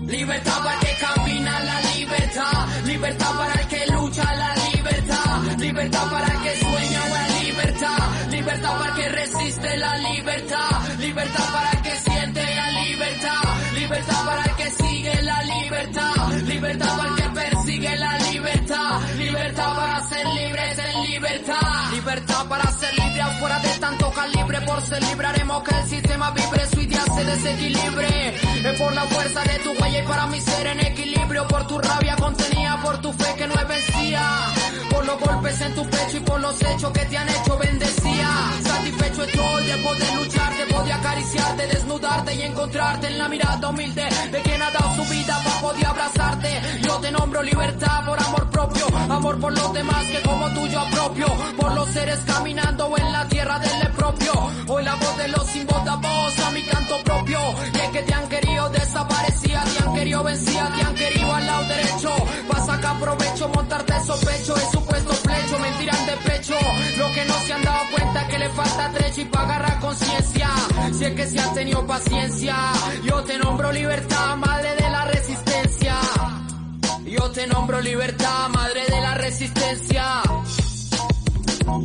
Libertad 0.07 0.63
para 0.63 0.86
libertad. 9.99 10.99
Libertad 10.99 11.53
para 11.53 11.71
el 11.71 11.83
que 11.83 11.97
siente 11.97 12.55
la 12.55 12.71
libertad. 12.71 13.43
Libertad 13.75 14.25
para 14.25 14.43
el 14.45 14.57
que 14.57 14.71
sigue 14.71 15.23
la 15.23 15.43
libertad. 15.43 16.13
Libertad 16.45 16.97
para 16.97 17.09
el 17.09 17.15
que 17.17 17.29
persigue 17.41 17.97
la 17.97 18.19
libertad. 18.19 19.01
Libertad 19.17 19.77
para 19.77 20.09
ser 20.09 20.27
libres 20.27 20.79
en 20.79 21.03
libertad. 21.11 21.91
Libertad 21.93 22.47
para 22.49 22.71
ser 22.73 22.95
libre 22.99 23.23
afuera 23.23 23.59
de 23.61 23.69
tanto 23.79 24.11
calibre. 24.11 24.61
Por 24.63 24.83
ser 24.83 25.03
libre 25.03 25.27
haremos 25.27 25.63
que 25.63 25.75
el 25.75 25.89
sistema 25.89 26.31
vibre, 26.31 26.67
su 26.73 26.81
idea 26.81 27.05
se 27.05 27.25
desequilibre. 27.25 28.37
Es 28.71 28.79
por 28.81 28.93
la 28.93 29.03
fuerza 29.03 29.43
de 29.43 29.59
tu 29.61 29.71
huella 29.73 29.99
y 30.03 30.07
para 30.07 30.27
mi 30.27 30.41
ser 30.41 30.67
en 30.67 30.81
equilibrio. 30.81 31.47
Por 31.49 31.67
tu 31.67 31.79
rabia 31.79 32.17
contenida, 32.17 32.81
por 32.83 33.01
tu 33.01 33.13
fe 33.13 33.35
que 33.37 33.47
no 33.47 33.55
es 33.55 33.69
vencida. 33.69 34.53
Por 34.91 35.07
los 35.07 35.21
golpes 35.21 35.61
en 35.61 35.75
tu 35.75 35.89
pecho 35.89 36.17
y 36.17 36.21
por 36.21 36.41
los 36.41 36.63
hechos 36.63 36.93
que 36.93 37.05
te 37.05 37.17
han 37.17 37.29
hecho. 37.29 37.46
Satisfecho 39.27 39.57
estoy 39.57 39.99
de 39.99 40.15
luchar, 40.17 40.57
de 40.57 40.75
poder 40.75 40.93
acariciarte, 40.93 41.67
desnudarte 41.67 42.35
y 42.35 42.43
encontrarte 42.43 43.07
en 43.09 43.19
la 43.19 43.29
mirada 43.29 43.69
humilde 43.69 44.09
de 44.31 44.43
quien 44.43 44.63
ha 44.63 44.71
dado 44.71 44.95
su 44.97 45.11
vida 45.13 45.41
para 45.45 45.61
poder 45.61 45.87
abrazarte. 45.87 46.61
Yo 46.83 46.97
te 46.99 47.11
nombro 47.11 47.43
libertad 47.43 48.07
por 48.07 48.23
amor 48.23 48.51
propio, 48.51 48.87
amor 48.97 49.41
por 49.41 49.53
los 49.53 49.73
demás 49.73 50.05
que 50.07 50.23
como 50.23 50.49
tuyo 50.51 50.81
apropio, 50.81 51.27
por 51.57 51.75
los 51.75 51.89
seres 51.91 52.21
caminando 52.27 52.95
en 52.97 53.13
la 53.13 53.29
tierra 53.29 53.59
del 53.59 53.93
propio. 53.93 54.33
Hoy 54.69 54.85
la 54.85 54.95
voz 54.97 55.17
de 55.17 55.29
los 55.29 55.47
sin 55.47 55.67
voz 55.67 56.39
a 56.41 56.51
mi 56.51 56.63
canto 56.63 56.97
propio. 57.05 57.39
Y 57.73 57.93
que 57.93 58.03
te 58.03 58.15
han 58.15 58.29
querido 58.29 58.69
desaparecía, 58.71 59.65
te 59.65 59.85
han 59.85 59.95
querido 59.95 60.25
vencía, 60.25 60.73
te 60.77 60.83
han 60.83 60.95
querido 60.95 61.35
al 61.35 61.47
lado 61.47 61.65
derecho. 61.69 62.11
Para 62.49 62.67
sacar 62.67 63.01
provecho, 63.01 63.49
montarte 63.49 63.93
sospecho, 64.05 64.57
es 64.57 64.71
supuesto 64.71 65.16
tiran 65.79 66.07
de 66.07 66.17
pecho. 66.29 66.55
Lo 66.99 67.13
que 67.13 67.25
no 67.25 67.35
se 67.47 67.53
han 67.53 67.63
dado 67.63 67.91
cuenta 67.91 68.29
que 68.29 68.39
le 68.39 68.49
falta 68.51 68.93
trecho 68.93 69.21
y 69.21 69.25
para 69.27 69.45
agarrar 69.45 69.81
conciencia. 69.81 70.49
Si 70.93 71.05
es 71.05 71.15
que 71.15 71.27
se 71.27 71.41
han 71.41 71.55
tenido 71.55 71.87
paciencia, 71.87 72.57
yo 73.05 73.23
te 73.25 73.39
nombro 73.39 73.73
libertad, 73.73 74.37
madre 74.37 74.75
de 74.75 74.91
la 74.91 75.05
resistencia. 75.07 75.95
Yo 77.05 77.31
te 77.31 77.47
nombro 77.47 77.81
libertad, 77.81 78.49
madre 78.49 78.85
de 78.89 79.01
la 79.01 79.15
resistencia. 79.15 80.23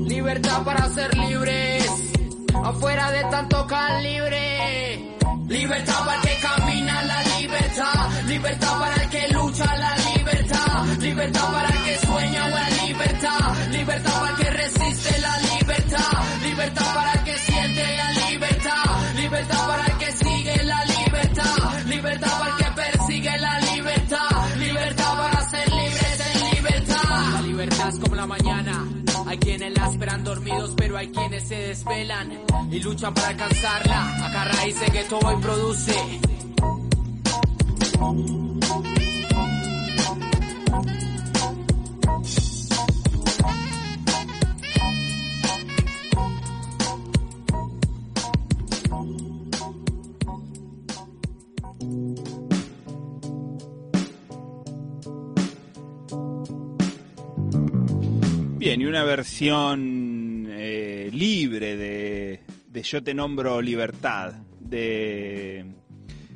Libertad 0.08 0.64
para 0.64 0.90
ser 0.90 1.16
libres, 1.18 1.86
afuera 2.64 3.12
de 3.12 3.24
tanto 3.26 3.66
calibre. 3.68 5.18
Libertad 5.48 6.06
para 6.06 6.16
el 6.16 6.22
que 6.22 6.38
camina 6.40 7.04
la 7.04 7.24
libertad, 7.40 8.24
libertad 8.26 8.80
para 8.80 9.04
el 9.04 9.10
que 9.10 9.28
lucha 9.34 9.76
la 9.76 9.96
libertad, 10.16 10.86
libertad 11.00 11.52
para 11.52 11.70
el 11.70 11.84
que 11.84 11.91
libertad, 13.92 14.20
para 14.20 14.32
el 14.32 14.38
que 14.38 14.50
resiste 14.52 15.20
la 15.20 15.38
libertad, 15.38 16.44
libertad 16.44 16.94
para 16.94 17.14
el 17.14 17.24
que 17.24 17.38
siente 17.38 17.98
la 17.98 18.12
libertad, 18.30 19.16
libertad 19.16 19.68
para 19.68 19.86
el 19.86 19.98
que 19.98 20.12
sigue 20.14 20.64
la 20.64 20.86
libertad, 20.86 21.86
libertad 21.86 22.40
para 22.40 22.52
el 22.52 22.64
que 22.64 22.82
persigue 22.82 23.38
la 23.38 23.60
libertad, 23.60 24.56
libertad 24.58 25.18
para 25.18 25.50
ser 25.50 25.70
libres 25.70 26.20
en 26.34 26.56
libertad. 26.56 27.34
La 27.34 27.42
libertad 27.42 27.90
es 27.90 28.00
como 28.00 28.16
la 28.16 28.28
mañana. 28.28 28.88
Hay 29.28 29.38
quienes 29.38 29.78
la 29.78 29.90
esperan 29.90 30.24
dormidos, 30.24 30.74
pero 30.76 30.98
hay 30.98 31.10
quienes 31.10 31.48
se 31.48 31.56
desvelan 31.56 32.32
y 32.72 32.80
luchan 32.80 33.14
para 33.14 33.28
alcanzarla. 33.30 34.26
Acá 34.26 34.46
raíces 34.46 34.90
que 34.90 35.04
todo 35.04 35.20
hoy 35.28 35.42
produce. 35.42 35.96
Bien, 58.62 58.80
y 58.80 58.86
una 58.86 59.04
versión 59.04 60.46
eh, 60.52 61.10
libre 61.12 61.76
de, 61.76 62.42
de 62.68 62.84
Yo 62.84 63.02
te 63.02 63.12
nombro 63.12 63.60
Libertad, 63.60 64.34
de 64.60 65.66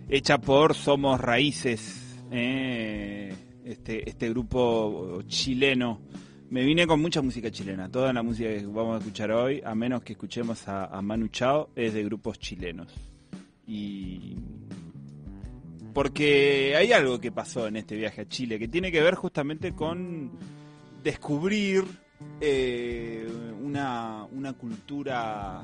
hecha 0.10 0.40
por 0.40 0.74
Somos 0.74 1.22
Raíces, 1.22 2.18
eh, 2.32 3.32
este, 3.64 4.10
este 4.10 4.30
grupo 4.32 5.22
chileno. 5.28 6.02
Me 6.50 6.64
vine 6.64 6.88
con 6.88 7.00
mucha 7.00 7.22
música 7.22 7.52
chilena, 7.52 7.92
toda 7.92 8.12
la 8.12 8.24
música 8.24 8.50
que 8.50 8.66
vamos 8.66 8.96
a 8.96 8.98
escuchar 9.02 9.32
hoy, 9.32 9.62
a 9.64 9.76
menos 9.76 10.02
que 10.02 10.14
escuchemos 10.14 10.68
a, 10.68 10.86
a 10.86 11.04
Manu 11.04 11.28
Chao, 11.28 11.70
es 11.76 11.94
de 11.94 12.04
grupos 12.06 12.40
chilenos. 12.40 12.92
Y 13.68 14.36
porque 15.94 16.74
hay 16.76 16.92
algo 16.92 17.20
que 17.20 17.32
pasó 17.32 17.68
en 17.68 17.76
este 17.76 17.96
viaje 17.96 18.22
a 18.22 18.28
Chile 18.28 18.58
que 18.58 18.68
tiene 18.68 18.92
que 18.92 19.04
ver 19.04 19.14
justamente 19.14 19.74
con 19.74 20.32
descubrir 21.04 21.84
eh, 22.42 23.28
una, 23.62 24.26
una 24.32 24.54
cultura 24.54 25.64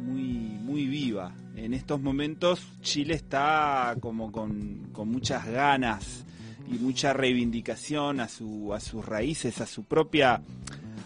muy, 0.00 0.22
muy 0.62 0.86
viva. 0.86 1.32
En 1.56 1.74
estos 1.74 2.00
momentos 2.00 2.66
Chile 2.80 3.14
está 3.14 3.96
como 4.00 4.30
con, 4.30 4.90
con 4.92 5.10
muchas 5.10 5.46
ganas 5.46 6.24
y 6.70 6.78
mucha 6.78 7.12
reivindicación 7.12 8.20
a, 8.20 8.28
su, 8.28 8.72
a 8.74 8.80
sus 8.80 9.04
raíces, 9.04 9.60
a 9.60 9.66
su 9.66 9.84
propia, 9.84 10.40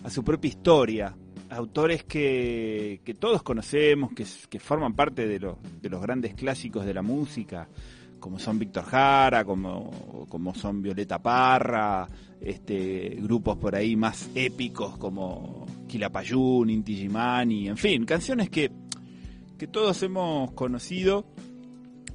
a 0.03 0.11
su 0.11 0.23
propia 0.25 0.49
historia. 0.49 1.15
Autores 1.51 2.05
que, 2.05 3.01
que 3.05 3.15
todos 3.15 3.43
conocemos, 3.43 4.13
que, 4.13 4.25
que 4.49 4.59
forman 4.59 4.95
parte 4.95 5.27
de, 5.27 5.39
los 5.39 5.57
de 5.81 5.91
los 5.91 6.01
grandes 6.01 6.35
clásicos 6.35 6.87
de 6.87 6.95
la 6.95 7.03
música, 7.03 7.69
como 8.19 8.39
son 8.39 8.59
Víctor 8.59 8.85
Jara, 8.85 9.45
como, 9.45 10.27
como 10.29 10.55
son 10.55 10.81
Violeta 10.81 11.21
Parra, 11.21 12.09
este, 12.45 13.17
grupos 13.21 13.57
por 13.59 13.75
ahí 13.75 13.97
más 13.97 14.29
épicos 14.35 14.97
como 14.99 15.67
Quilapayún, 15.87 16.71
Inti 16.71 16.97
Gimani, 16.97 17.69
en 17.69 17.77
fin, 17.77 18.05
canciones 18.05 18.51
que, 18.51 18.71
que 19.59 19.67
todos 19.67 20.03
hemos 20.03 20.53
conocido, 20.53 21.27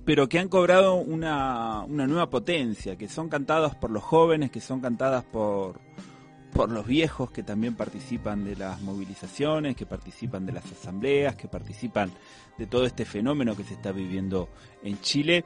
pero 0.03 0.27
que 0.27 0.39
han 0.39 0.49
cobrado 0.49 0.95
una, 0.95 1.83
una 1.83 2.07
nueva 2.07 2.29
potencia, 2.29 2.97
que 2.97 3.07
son 3.07 3.29
cantadas 3.29 3.75
por 3.75 3.91
los 3.91 4.03
jóvenes, 4.03 4.51
que 4.51 4.61
son 4.61 4.81
cantadas 4.81 5.23
por, 5.23 5.79
por 6.53 6.71
los 6.71 6.85
viejos 6.85 7.31
que 7.31 7.43
también 7.43 7.75
participan 7.75 8.43
de 8.43 8.55
las 8.55 8.81
movilizaciones, 8.81 9.75
que 9.75 9.85
participan 9.85 10.45
de 10.45 10.53
las 10.53 10.65
asambleas, 10.71 11.35
que 11.35 11.47
participan 11.47 12.11
de 12.57 12.65
todo 12.65 12.85
este 12.85 13.05
fenómeno 13.05 13.55
que 13.55 13.63
se 13.63 13.75
está 13.75 13.91
viviendo 13.91 14.49
en 14.83 14.99
Chile 15.01 15.45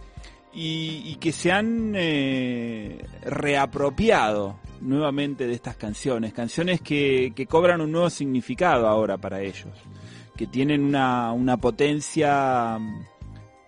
y, 0.54 1.04
y 1.06 1.16
que 1.16 1.32
se 1.32 1.52
han 1.52 1.94
eh, 1.96 3.06
reapropiado 3.24 4.60
nuevamente 4.82 5.48
de 5.48 5.54
estas 5.54 5.76
canciones, 5.76 6.34
canciones 6.34 6.82
que, 6.82 7.34
que, 7.36 7.46
cobran 7.46 7.82
un 7.82 7.92
nuevo 7.92 8.10
significado 8.10 8.88
ahora 8.88 9.18
para 9.18 9.42
ellos, 9.42 9.70
que 10.36 10.48
tienen 10.48 10.84
una, 10.84 11.32
una 11.32 11.58
potencia 11.58 12.78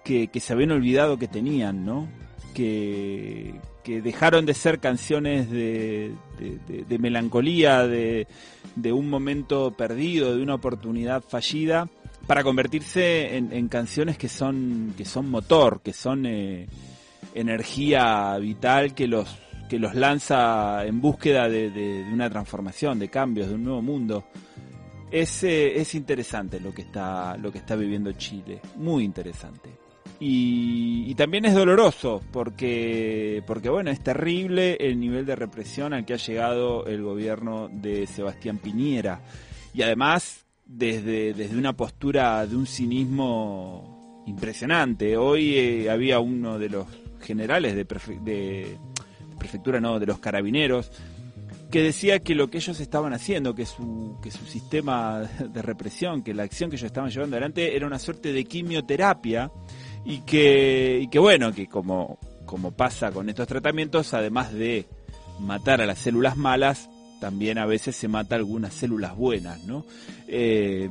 que, 0.03 0.28
que, 0.28 0.39
se 0.39 0.53
habían 0.53 0.72
olvidado 0.72 1.18
que 1.18 1.28
tenían, 1.28 1.86
¿no? 1.86 2.07
Que, 2.53 3.55
que 3.84 4.01
dejaron 4.01 4.45
de 4.45 4.53
ser 4.53 4.80
canciones 4.80 5.49
de, 5.51 6.14
de, 6.39 6.57
de, 6.68 6.86
de 6.86 6.99
melancolía, 6.99 7.86
de, 7.86 8.28
un 8.91 9.09
momento 9.09 9.72
perdido, 9.72 10.36
de 10.36 10.41
una 10.41 10.55
oportunidad 10.55 11.24
fallida, 11.24 11.88
para 12.28 12.43
convertirse 12.43 13.36
en, 13.38 13.51
en, 13.51 13.68
canciones 13.68 14.18
que 14.18 14.30
son 14.30 14.93
que 14.97 15.03
son 15.03 15.30
motor, 15.30 15.82
que 15.82 15.91
son 15.91 16.26
eh, 16.26 16.68
energía 17.36 18.38
vital 18.38 18.93
que 18.93 19.07
los 19.07 19.28
que 19.70 19.80
los 19.80 19.95
lanza 19.95 20.86
en 20.86 21.01
búsqueda 21.01 21.49
de, 21.49 22.05
una 22.11 22.30
transformación, 22.30 22.99
de 22.99 23.09
cambios, 23.09 23.49
de 23.49 23.55
un 23.55 23.64
nuevo 23.64 23.82
mundo. 23.82 24.26
Es, 25.11 25.43
eh, 25.43 25.80
es 25.80 25.93
interesante 25.95 26.59
lo 26.59 26.74
que 26.74 26.82
está 26.82 27.38
lo 27.38 27.51
que 27.51 27.59
está 27.59 27.76
viviendo 27.76 28.11
Chile, 28.14 28.59
muy 28.78 29.03
interesante. 29.03 29.70
Y, 30.20 31.14
también 31.16 31.45
es 31.45 31.53
doloroso 31.53 32.22
porque 32.32 33.43
porque 33.45 33.70
bueno 33.70 33.91
es 33.91 33.99
terrible 34.01 34.78
el 34.80 34.99
nivel 34.99 35.26
de 35.26 35.36
represión 35.36 35.93
al 35.93 36.05
que 36.05 36.14
ha 36.14 36.18
llegado 36.18 36.88
el 36.88 37.03
gobierno 37.03 37.70
de 37.72 38.07
Sebastián 38.07 38.57
Piñera 38.57 39.22
y 39.74 39.84
además 39.84 40.45
desde, 40.66 41.34
desde 41.34 41.57
una 41.57 41.74
postura 41.74 42.45
de 42.47 42.55
un 42.55 42.66
cinismo 42.66 44.24
impresionante. 44.26 45.18
Hoy 45.18 45.55
eh, 45.55 45.89
había 45.89 46.20
uno 46.20 46.57
de 46.57 46.70
los 46.70 46.88
generales 47.22 47.76
de, 47.76 47.86
de, 48.22 48.78
prefectura, 49.36 49.79
no, 49.79 49.99
de 49.99 50.05
los 50.05 50.19
carabineros, 50.19 50.91
que 51.71 51.81
decía 51.81 52.19
que 52.19 52.36
lo 52.36 52.49
que 52.49 52.57
ellos 52.57 52.79
estaban 52.79 53.13
haciendo, 53.13 53.55
que 53.55 53.65
su, 53.65 54.17
que 54.21 54.29
su 54.29 54.45
sistema 54.45 55.21
de 55.21 55.61
represión, 55.61 56.21
que 56.21 56.34
la 56.34 56.43
acción 56.43 56.69
que 56.69 56.75
ellos 56.75 56.88
estaban 56.88 57.09
llevando 57.09 57.36
adelante 57.36 57.75
era 57.75 57.88
una 57.88 57.99
suerte 57.99 58.31
de 58.31 58.45
quimioterapia 58.45 59.51
y 60.05 60.19
que, 60.19 61.07
que 61.09 61.19
bueno, 61.19 61.51
que 61.51 61.67
como 61.67 62.19
como 62.53 62.71
pasa 62.71 63.11
con 63.11 63.29
estos 63.29 63.47
tratamientos, 63.47 64.13
además 64.13 64.53
de 64.53 64.86
matar 65.39 65.81
a 65.81 65.88
las 65.88 65.97
células 65.97 66.38
malas, 66.38 66.89
también 67.19 67.57
a 67.57 67.65
veces 67.65 67.95
se 67.95 68.07
mata 68.07 68.36
algunas 68.36 68.73
células 68.73 69.15
buenas, 69.15 69.63
¿no? 69.63 69.86
Eh, 70.27 70.89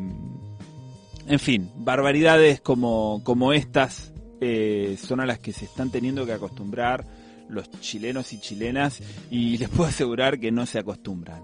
en 1.28 1.38
fin, 1.38 1.70
barbaridades 1.76 2.60
como, 2.60 3.20
como 3.22 3.52
estas 3.52 4.12
eh, 4.40 4.96
son 5.00 5.20
a 5.20 5.26
las 5.26 5.38
que 5.38 5.52
se 5.52 5.66
están 5.66 5.90
teniendo 5.90 6.26
que 6.26 6.32
acostumbrar 6.32 7.06
los 7.52 7.70
chilenos 7.80 8.32
y 8.32 8.40
chilenas 8.40 9.00
y 9.30 9.58
les 9.58 9.68
puedo 9.68 9.88
asegurar 9.88 10.40
que 10.40 10.50
no 10.50 10.66
se 10.66 10.78
acostumbran. 10.78 11.42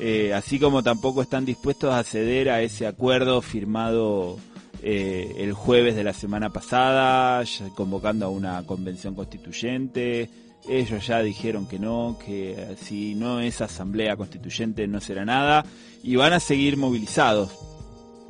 Eh, 0.00 0.34
así 0.34 0.58
como 0.58 0.82
tampoco 0.82 1.22
están 1.22 1.44
dispuestos 1.44 1.94
a 1.94 2.02
ceder 2.02 2.50
a 2.50 2.62
ese 2.62 2.86
acuerdo 2.86 3.40
firmado 3.42 4.38
eh, 4.82 5.36
el 5.38 5.52
jueves 5.52 5.94
de 5.94 6.02
la 6.04 6.12
semana 6.12 6.50
pasada, 6.50 7.44
convocando 7.74 8.26
a 8.26 8.30
una 8.30 8.64
convención 8.66 9.14
constituyente. 9.14 10.28
Ellos 10.68 11.06
ya 11.06 11.22
dijeron 11.22 11.66
que 11.66 11.78
no, 11.78 12.18
que 12.24 12.74
si 12.80 13.14
no 13.14 13.40
es 13.40 13.60
asamblea 13.60 14.16
constituyente 14.16 14.86
no 14.88 15.00
será 15.00 15.24
nada 15.24 15.64
y 16.02 16.16
van 16.16 16.32
a 16.32 16.40
seguir 16.40 16.76
movilizados. 16.76 17.52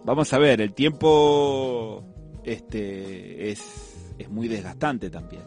Vamos 0.04 0.32
a 0.32 0.38
ver, 0.38 0.60
el 0.60 0.74
tiempo 0.74 2.04
este 2.44 3.50
es, 3.50 3.94
es 4.18 4.28
muy 4.28 4.48
desgastante 4.48 5.10
también. 5.10 5.42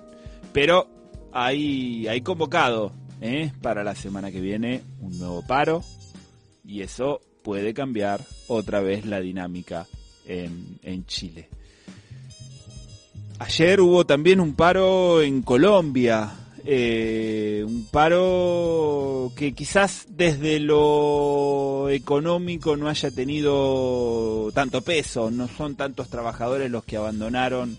Pero 0.51 0.96
hay, 1.39 2.07
hay 2.07 2.21
convocado 2.21 2.91
¿eh? 3.21 3.51
para 3.61 3.83
la 3.83 3.93
semana 3.93 4.31
que 4.31 4.41
viene 4.41 4.81
un 5.01 5.19
nuevo 5.19 5.43
paro 5.43 5.83
y 6.65 6.81
eso 6.81 7.21
puede 7.43 7.75
cambiar 7.75 8.21
otra 8.47 8.81
vez 8.81 9.05
la 9.05 9.19
dinámica 9.19 9.85
en, 10.25 10.79
en 10.81 11.05
Chile. 11.05 11.47
Ayer 13.37 13.79
hubo 13.81 14.03
también 14.03 14.39
un 14.39 14.55
paro 14.55 15.21
en 15.21 15.43
Colombia, 15.43 16.31
eh, 16.65 17.63
un 17.67 17.85
paro 17.85 19.31
que 19.35 19.53
quizás 19.53 20.07
desde 20.09 20.59
lo 20.59 21.87
económico 21.91 22.75
no 22.75 22.89
haya 22.89 23.11
tenido 23.11 24.51
tanto 24.55 24.81
peso, 24.81 25.29
no 25.29 25.47
son 25.47 25.75
tantos 25.75 26.09
trabajadores 26.09 26.71
los 26.71 26.83
que 26.83 26.97
abandonaron 26.97 27.77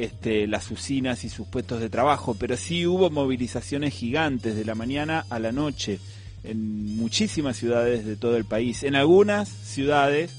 este, 0.00 0.46
las 0.46 0.70
usinas 0.70 1.24
y 1.24 1.28
sus 1.28 1.46
puestos 1.46 1.80
de 1.80 1.90
trabajo, 1.90 2.34
pero 2.38 2.56
sí 2.56 2.86
hubo 2.86 3.10
movilizaciones 3.10 3.92
gigantes 3.92 4.56
de 4.56 4.64
la 4.64 4.74
mañana 4.74 5.26
a 5.28 5.38
la 5.38 5.52
noche 5.52 5.98
en 6.42 6.96
muchísimas 6.96 7.56
ciudades 7.56 8.06
de 8.06 8.16
todo 8.16 8.36
el 8.36 8.44
país. 8.44 8.82
En 8.82 8.94
algunas 8.94 9.48
ciudades 9.48 10.32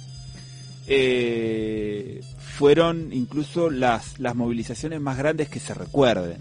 eh, 0.88 2.22
fueron 2.57 3.14
incluso 3.14 3.70
las, 3.70 4.20
las 4.20 4.36
movilizaciones 4.36 4.99
más 4.99 5.18
grandes 5.18 5.47
que 5.47 5.59
se 5.59 5.74
recuerden. 5.74 6.38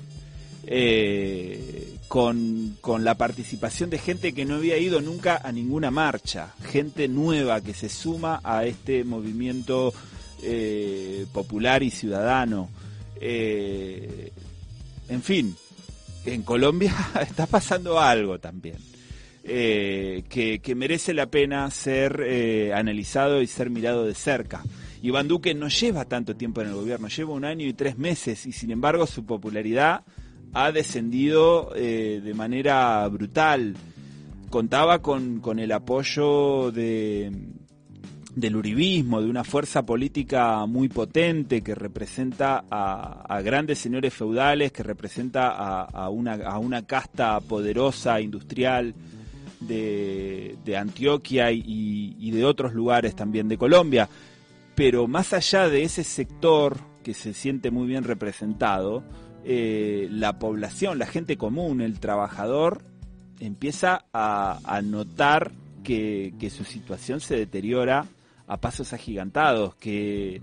Eh, 0.67 1.97
con, 2.07 2.77
con, 2.81 3.03
la 3.03 3.17
participación 3.17 3.91
de 3.91 3.99
gente 3.99 4.33
que 4.33 4.45
no 4.45 4.57
había 4.57 4.79
ido 4.79 5.01
nunca 5.01 5.41
a 5.43 5.53
ninguna 5.53 5.91
marcha, 5.91 6.55
gente 6.65 7.09
nueva 7.09 7.61
que 7.61 7.75
se 7.75 7.89
suma 7.89 8.41
a 8.45 8.65
este 8.65 9.05
movimiento 9.05 9.93
eh, 10.43 11.27
popular 11.33 11.83
y 11.83 11.91
ciudadano. 11.91 12.69
En 13.21 14.33
fin, 15.23 15.55
en 16.25 16.43
Colombia 16.43 16.95
está 17.21 17.47
pasando 17.47 18.01
algo 18.01 18.39
también. 18.39 18.77
Eh, 19.43 20.25
que, 20.29 20.75
merece 20.75 21.15
la 21.15 21.27
pena 21.27 21.71
ser 21.71 22.23
eh, 22.27 22.73
analizado 22.75 23.41
y 23.41 23.47
ser 23.47 23.71
mirado 23.71 24.05
de 24.05 24.15
cerca. 24.15 24.63
Iván 25.03 25.29
Duque 25.29 25.55
no 25.55 25.69
lleva 25.69 26.05
tanto 26.05 26.37
tiempo 26.37 26.61
en 26.61 26.69
el 26.69 26.75
gobierno, 26.75 27.09
lleva 27.09 27.33
un 27.33 27.47
año 27.47 27.67
y 27.67 27.73
tres 27.73 27.97
meses 27.97 28.45
y 28.45 28.53
sin 28.53 28.71
embargo 28.71 29.07
su 29.07 29.25
popularidad 29.25 30.03
ha 30.53 30.73
descendido 30.73 31.73
eh, 31.75 32.21
de 32.23 32.35
manera 32.35 33.07
brutal. 33.09 33.75
Contaba 34.51 35.01
con, 35.01 35.41
el 35.59 35.73
apoyo 35.73 36.71
de, 36.71 37.33
del 38.35 38.57
uribismo, 38.57 39.21
de 39.21 39.29
una 39.29 39.45
fuerza 39.45 39.83
política 39.83 40.65
muy 40.67 40.89
potente 40.89 41.63
que 41.63 41.75
representa 41.75 42.65
a, 42.71 43.41
grandes 43.43 43.79
señores 43.79 44.15
feudales, 44.15 44.73
que 44.73 44.83
representa 44.83 45.51
a, 45.83 46.09
una, 46.09 46.35
a 46.35 46.59
una 46.59 46.87
casta 46.87 47.41
poderosa, 47.41 48.21
industrial, 48.21 48.95
de, 49.61 50.77
Antioquia 50.77 51.53
y, 51.53 52.31
de 52.31 52.45
otros 52.45 52.75
lugares 52.75 53.15
también 53.15 53.49
de 53.49 53.59
Colombia. 53.59 54.09
Pero 54.75 55.07
más 55.07 55.33
allá 55.33 55.69
de 55.69 55.83
ese 55.83 56.05
sector 56.05 56.79
que 57.03 57.15
se 57.15 57.35
siente 57.35 57.71
muy 57.71 57.87
bien 57.87 58.05
representado, 58.05 59.03
eh, 59.45 60.09
la 60.11 60.39
población, 60.39 60.99
la 60.99 61.07
gente 61.07 61.37
común, 61.37 61.81
el 61.81 61.99
trabajador, 62.01 62.83
empieza 63.41 64.05
a, 64.13 64.81
notar 64.83 65.53
que, 65.83 66.33
su 66.55 66.65
situación 66.65 67.21
se 67.21 67.37
deteriora 67.37 68.07
a 68.51 68.57
pasos 68.57 68.93
agigantados, 68.93 69.75
que, 69.77 70.43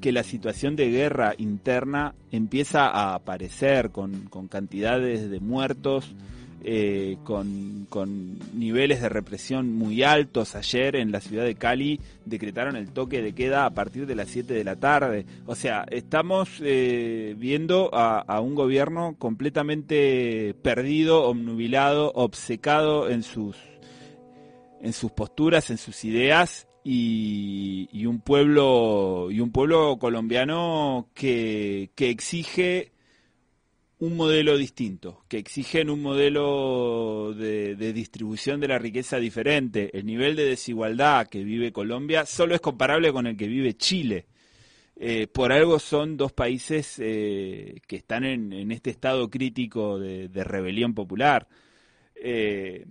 que 0.00 0.12
la 0.12 0.22
situación 0.22 0.76
de 0.76 0.90
guerra 0.90 1.34
interna 1.38 2.14
empieza 2.30 2.88
a 2.88 3.14
aparecer 3.14 3.90
con, 3.90 4.26
con 4.28 4.48
cantidades 4.48 5.30
de 5.30 5.40
muertos, 5.40 6.14
eh, 6.64 7.16
con, 7.24 7.86
niveles 8.52 9.00
de 9.00 9.08
represión 9.08 9.72
muy 9.74 10.02
altos. 10.02 10.54
Ayer 10.54 10.96
en 10.96 11.10
la 11.10 11.20
ciudad 11.20 11.44
de 11.44 11.54
Cali 11.54 12.00
decretaron 12.26 12.76
el 12.76 12.90
toque 12.90 13.22
de 13.22 13.32
queda 13.32 13.64
a 13.64 13.70
partir 13.70 14.06
de 14.06 14.14
las 14.14 14.28
7 14.28 14.52
de 14.52 14.64
la 14.64 14.76
tarde. 14.76 15.24
O 15.46 15.54
sea, 15.54 15.86
estamos 15.90 16.60
eh, 16.60 17.34
viendo 17.38 17.90
a, 17.94 18.40
un 18.40 18.54
gobierno 18.54 19.16
completamente 19.18 20.54
perdido, 20.60 21.24
obnubilado, 21.24 22.12
obcecado 22.14 23.08
en 23.08 23.22
sus, 23.22 23.56
en 24.82 24.92
sus 24.92 25.10
posturas, 25.12 25.70
en 25.70 25.78
sus 25.78 26.04
ideas. 26.04 26.67
Y, 26.90 27.90
y 27.92 28.06
un 28.06 28.20
pueblo 28.20 29.28
y 29.30 29.40
un 29.40 29.52
pueblo 29.52 29.98
colombiano 29.98 31.08
que, 31.12 31.90
que 31.94 32.08
exige 32.08 32.92
un 34.00 34.16
modelo 34.16 34.56
distinto, 34.56 35.24
que 35.28 35.38
exigen 35.38 35.90
un 35.90 36.00
modelo 36.00 37.34
de, 37.34 37.74
distribución 37.92 38.60
de 38.60 38.68
la 38.68 38.78
riqueza 38.78 39.18
diferente. 39.18 39.96
El 39.96 40.06
nivel 40.06 40.36
de 40.36 40.44
desigualdad 40.44 41.26
que 41.26 41.42
vive 41.42 41.72
Colombia 41.72 42.24
solo 42.24 42.54
es 42.54 42.60
comparable 42.60 43.12
con 43.12 43.26
el 43.26 43.36
que 43.36 43.48
vive 43.48 43.76
Chile. 43.76 44.26
Eh, 44.96 45.26
por 45.26 45.52
algo 45.52 45.78
son 45.78 46.16
dos 46.16 46.32
países 46.32 46.96
eh, 46.98 47.80
que 47.86 47.96
están 47.96 48.24
en, 48.24 48.70
este 48.70 48.90
estado 48.90 49.28
crítico 49.30 49.98
de, 49.98 50.44
rebelión 50.44 50.94
popular. 50.94 51.48
Eh, 52.14 52.86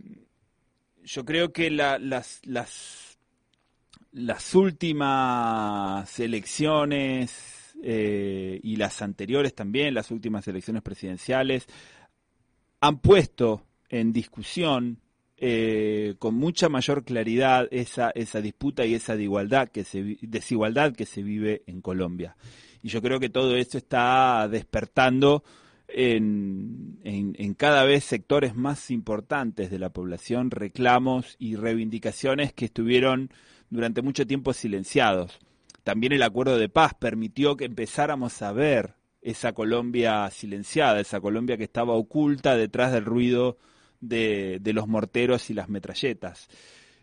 yo 1.04 1.24
creo 1.24 1.54
que 1.54 1.70
las, 1.70 2.02
las, 2.44 3.07
las 4.18 4.56
últimas 4.56 6.20
elecciones 6.20 7.76
eh, 7.84 8.60
y 8.64 8.76
las 8.76 9.02
anteriores 9.02 9.54
también, 9.54 9.94
las 9.94 10.10
últimas 10.10 10.48
elecciones 10.48 10.82
presidenciales, 10.82 11.68
han 12.82 13.00
puesto 13.00 13.64
en 13.90 14.12
discusión 14.12 15.00
eh, 15.38 16.16
con 16.18 16.34
mucha 16.34 16.68
mayor 16.68 17.04
claridad 17.04 17.68
esa, 17.70 18.10
esa 18.10 18.42
disputa 18.42 18.86
y 18.86 18.96
esa 18.96 19.16
desigualdad 19.16 19.70
que, 19.70 19.84
se, 19.84 20.18
desigualdad 20.22 20.94
que 20.94 21.06
se 21.06 21.22
vive 21.22 21.62
en 21.68 21.82
Colombia. 21.82 22.36
Y 22.82 22.90
yo 22.90 23.04
creo 23.04 23.20
que 23.20 23.30
todo 23.30 23.56
esto 23.56 23.78
está 23.78 24.48
despertando 24.50 25.44
en, 25.88 27.00
en, 27.04 27.54
cada 27.54 27.84
vez 27.86 28.04
sectores 28.04 28.56
más 28.56 28.92
importantes 28.92 29.70
de 29.72 29.80
la 29.80 29.90
población 29.90 30.52
reclamos 30.52 31.36
y 31.40 31.56
reivindicaciones 31.56 32.52
que 32.52 32.66
estuvieron 32.66 33.32
durante 33.70 34.02
mucho 34.02 34.26
tiempo 34.26 34.54
silenciados. 34.54 35.40
También 35.84 36.14
el 36.14 36.24
acuerdo 36.24 36.58
de 36.58 36.70
paz 36.70 36.94
permitió 36.94 37.56
que 37.56 37.66
empezáramos 37.66 38.42
a 38.42 38.52
ver 38.52 38.96
esa 39.22 39.54
Colombia 39.54 40.30
silenciada, 40.32 41.00
esa 41.00 41.20
Colombia 41.20 41.58
que 41.58 41.64
estaba 41.64 41.94
oculta 41.94 42.56
detrás 42.56 42.92
del 42.92 43.06
ruido 43.06 43.58
de, 44.00 44.60
los 44.64 44.88
morteros 44.88 45.50
y 45.50 45.54
las 45.54 45.70
metralletas. 45.70 46.48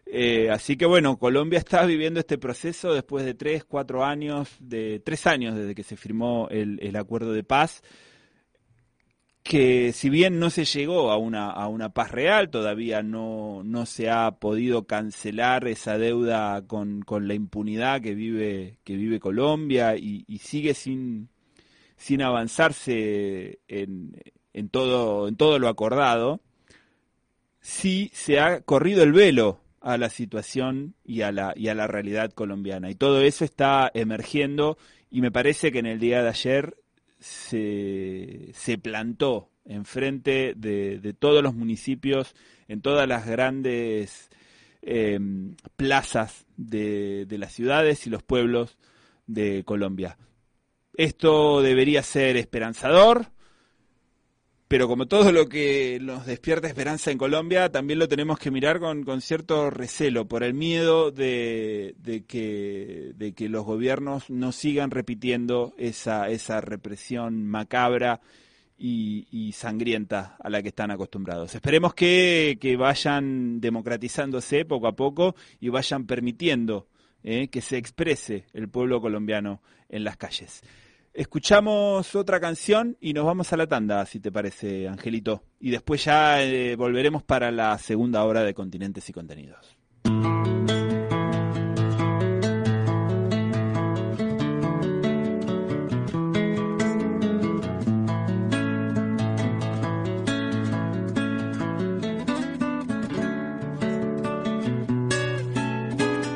Eh, 0.07 0.51
así 0.51 0.77
que 0.77 0.85
bueno, 0.85 1.19
Colombia 1.19 1.59
está 1.59 1.85
viviendo 1.87 2.21
este 2.21 2.37
proceso 2.37 2.93
después 2.93 3.25
de 3.25 3.35
tres, 3.35 3.65
cuatro 3.65 4.05
años, 4.05 4.51
de 4.61 5.01
tres 5.01 5.27
años 5.27 5.57
desde 5.57 5.75
que 5.75 5.83
se 5.83 5.97
firmó 5.97 6.49
el 6.51 6.97
acuerdo 6.97 7.33
de 7.33 7.43
paz 7.43 7.83
que 9.45 9.93
si 9.93 10.09
bien 10.09 10.41
no 10.41 10.49
se 10.49 10.65
llegó 10.65 11.13
a 11.13 11.19
una, 11.19 11.51
a 11.51 11.69
una 11.69 11.91
paz 11.91 12.11
real, 12.11 12.49
todavía 12.49 13.03
no, 13.03 13.63
no 13.63 13.85
se 13.85 14.09
ha 14.09 14.31
podido 14.33 14.87
cancelar 14.87 15.69
esa 15.69 15.99
deuda 15.99 16.67
con, 16.67 17.03
con 17.03 17.29
la 17.29 17.35
impunidad 17.35 18.01
que 18.01 18.15
vive, 18.15 18.79
que 18.85 18.97
vive 18.97 19.21
Colombia 19.21 19.97
y, 19.97 20.25
sigue 20.39 20.73
sin, 20.73 21.29
sin 21.99 22.23
avanzarse 22.23 23.59
en, 23.69 24.17
en, 24.55 24.71
todo, 24.71 25.29
en 25.29 25.37
todo 25.37 25.59
lo 25.59 25.69
acordado, 25.69 26.41
sí 27.61 28.11
se 28.15 28.41
ha 28.41 28.63
corrido 28.63 29.03
el 29.03 29.13
velo 29.13 29.61
a 29.83 29.99
la 29.99 30.09
situación 30.09 30.95
y 31.05 31.21
a 31.21 31.33
la, 31.33 31.53
y 31.55 31.69
a 31.69 31.75
la 31.75 31.87
realidad 31.87 32.33
colombiana. 32.33 32.91
Y 32.91 32.95
todo 32.95 33.21
eso 33.21 33.45
está 33.45 33.91
emergiendo 33.93 34.79
y 35.11 35.21
me 35.21 35.31
parece 35.31 35.71
que 35.71 35.81
en 35.81 35.87
el 35.87 36.01
día 36.01 36.23
de 36.23 36.31
ayer 36.31 36.77
se, 37.25 38.51
se 38.53 38.77
plantó 38.77 39.51
enfrente 39.65 40.53
de, 40.55 40.99
de 40.99 41.15
todos 41.15 41.43
los 41.43 41.55
municipios, 41.55 42.35
en 42.69 42.83
todas 42.83 43.09
las 43.09 43.27
grandes 43.27 44.29
eh, 44.83 45.19
plazas 45.77 46.45
de, 46.59 47.25
de 47.25 47.39
las 47.39 47.53
ciudades 47.53 48.07
y 48.07 48.11
los 48.11 48.23
pueblos 48.23 48.77
de 49.27 49.65
Colombia. 49.65 50.19
Esto 50.97 51.63
debería 51.63 52.03
ser 52.03 52.37
esperanzador, 52.37 53.31
pero 54.75 54.89
como 54.89 55.07
todo 55.07 55.31
lo 55.31 55.49
que 55.49 56.01
nos 56.03 56.27
despierta 56.27 56.67
esperanza 56.67 57.13
en 57.13 57.17
Colombia, 57.17 57.71
también 57.71 58.01
lo 58.01 58.09
tenemos 58.09 58.41
que 58.41 58.51
mirar 58.51 58.81
con, 58.81 59.05
con 59.05 59.21
cierto 59.21 59.71
recelo, 59.71 60.27
por 60.27 60.43
el 60.43 60.53
miedo 60.53 61.13
de, 61.13 61.95
de, 61.99 62.25
que, 62.25 63.13
de 63.15 63.35
que 63.35 63.49
los 63.49 63.65
gobiernos 63.65 64.31
no 64.31 64.51
sigan 64.51 64.91
repitiendo 64.91 65.75
esa, 65.79 66.29
esa 66.29 66.61
represión 66.61 67.47
macabra 67.47 68.21
y, 68.77 69.29
y, 69.31 69.53
sangrienta 69.53 70.37
a 70.43 70.51
la 70.51 70.61
que 70.61 70.71
están 70.71 70.91
acostumbrados. 70.91 71.55
Esperemos 71.55 71.95
que, 71.95 72.59
que 72.61 72.77
vayan 72.77 73.61
democratizándose 73.61 74.65
poco 74.65 74.89
a 74.89 74.97
poco 74.97 75.37
y 75.61 75.69
vayan 75.69 76.05
permitiendo 76.05 76.89
eh, 77.23 77.47
que 77.47 77.61
se 77.61 77.77
exprese 77.77 78.47
el 78.53 78.69
pueblo 78.69 79.01
colombiano 79.01 79.63
en 79.89 80.03
las 80.03 80.17
calles. 80.17 80.65
Escuchamos 81.17 82.17
otra 82.17 82.41
canción 82.41 82.97
y 83.01 83.13
nos 83.13 83.25
vamos 83.25 83.53
a 83.53 83.57
la 83.57 83.69
tanda, 83.69 84.05
si 84.05 84.19
te 84.19 84.33
parece, 84.33 84.89
Angelito. 84.89 85.45
Y 85.61 85.71
después 85.71 86.05
ya 86.05 86.43
eh, 86.43 86.75
volveremos 86.75 87.23
para 87.23 87.53
la 87.53 87.79
segunda 87.79 88.25
hora 88.25 88.43
de 88.43 88.53
Continentes 88.53 89.09
y 89.09 89.13
Contenidos. 89.13 89.77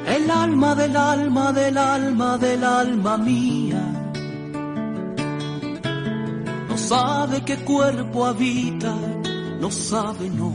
El 0.07 0.31
alma 0.31 0.75
del 0.77 0.97
alma 0.97 1.53
del 1.53 1.79
alma 1.79 2.39
del 2.39 2.63
alma 2.63 3.19
mía 3.19 4.08
sabe 6.89 7.43
qué 7.45 7.57
cuerpo 7.59 8.25
habita, 8.25 8.95
no 9.61 9.71
sabe 9.71 10.31
no. 10.31 10.53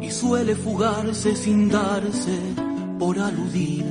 Y 0.00 0.10
suele 0.10 0.54
fugarse 0.56 1.36
sin 1.36 1.68
darse 1.68 2.38
por 2.98 3.18
aludir. 3.18 3.84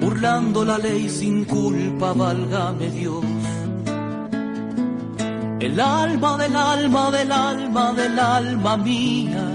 Burlando 0.00 0.64
la 0.64 0.78
ley 0.78 1.08
sin 1.08 1.44
culpa, 1.44 2.12
válgame 2.12 2.90
Dios. 2.90 3.24
El 5.60 5.80
alma 5.80 6.36
del 6.36 6.56
alma 6.56 7.10
del 7.10 7.32
alma 7.32 7.92
del 7.92 8.18
alma 8.18 8.76
mía 8.76 9.46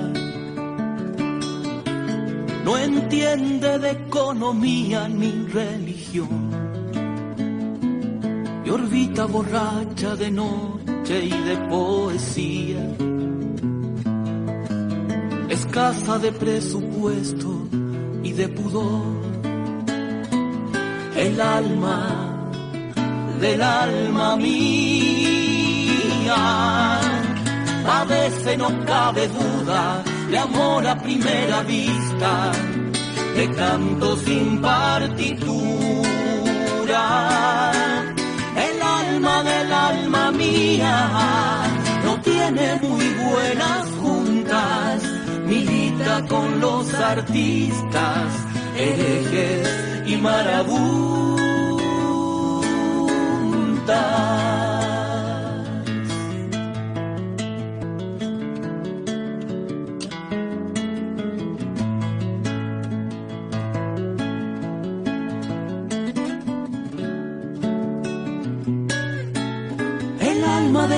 no 2.65 2.77
entiende 2.77 3.77
de 3.77 3.91
economía 3.91 5.07
ni 5.07 5.31
religión 5.53 6.68
y 8.69 8.71
orbita 8.71 9.25
borracha 9.25 10.15
de 10.15 10.29
noche 10.29 11.25
y 11.25 11.29
de 11.29 11.57
poesía, 11.69 12.87
escasa 15.49 16.19
de 16.19 16.31
presupuesto 16.31 17.67
y 18.21 18.31
de 18.33 18.47
pudor, 18.49 19.23
el 21.15 21.41
alma 21.41 22.45
del 23.41 23.61
alma 23.61 24.35
mía, 24.35 24.59
a 27.87 28.05
veces 28.07 28.55
no 28.55 28.85
cabe 28.85 29.27
duda 29.29 30.03
de 30.29 30.37
amor 30.37 30.85
a 30.85 30.95
primera 30.95 31.63
vista, 31.63 32.51
de 33.35 33.49
canto 33.49 34.15
sin 34.17 34.61
partitura. 34.61 35.69
Alma 39.19 39.43
del 39.43 39.73
alma 39.73 40.31
mía 40.31 41.63
no 42.05 42.21
tiene 42.21 42.75
muy 42.81 43.03
buenas 43.29 43.85
juntas, 44.01 45.03
milita 45.45 46.25
con 46.29 46.61
los 46.61 46.93
artistas, 46.93 48.31
herejes 48.77 49.67
y 50.05 50.15
marabuntas. 50.15 51.59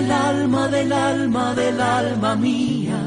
Del 0.02 0.12
alma 0.12 0.68
del 0.68 0.92
alma 0.94 1.54
del 1.54 1.80
alma 1.80 2.36
mía 2.36 3.00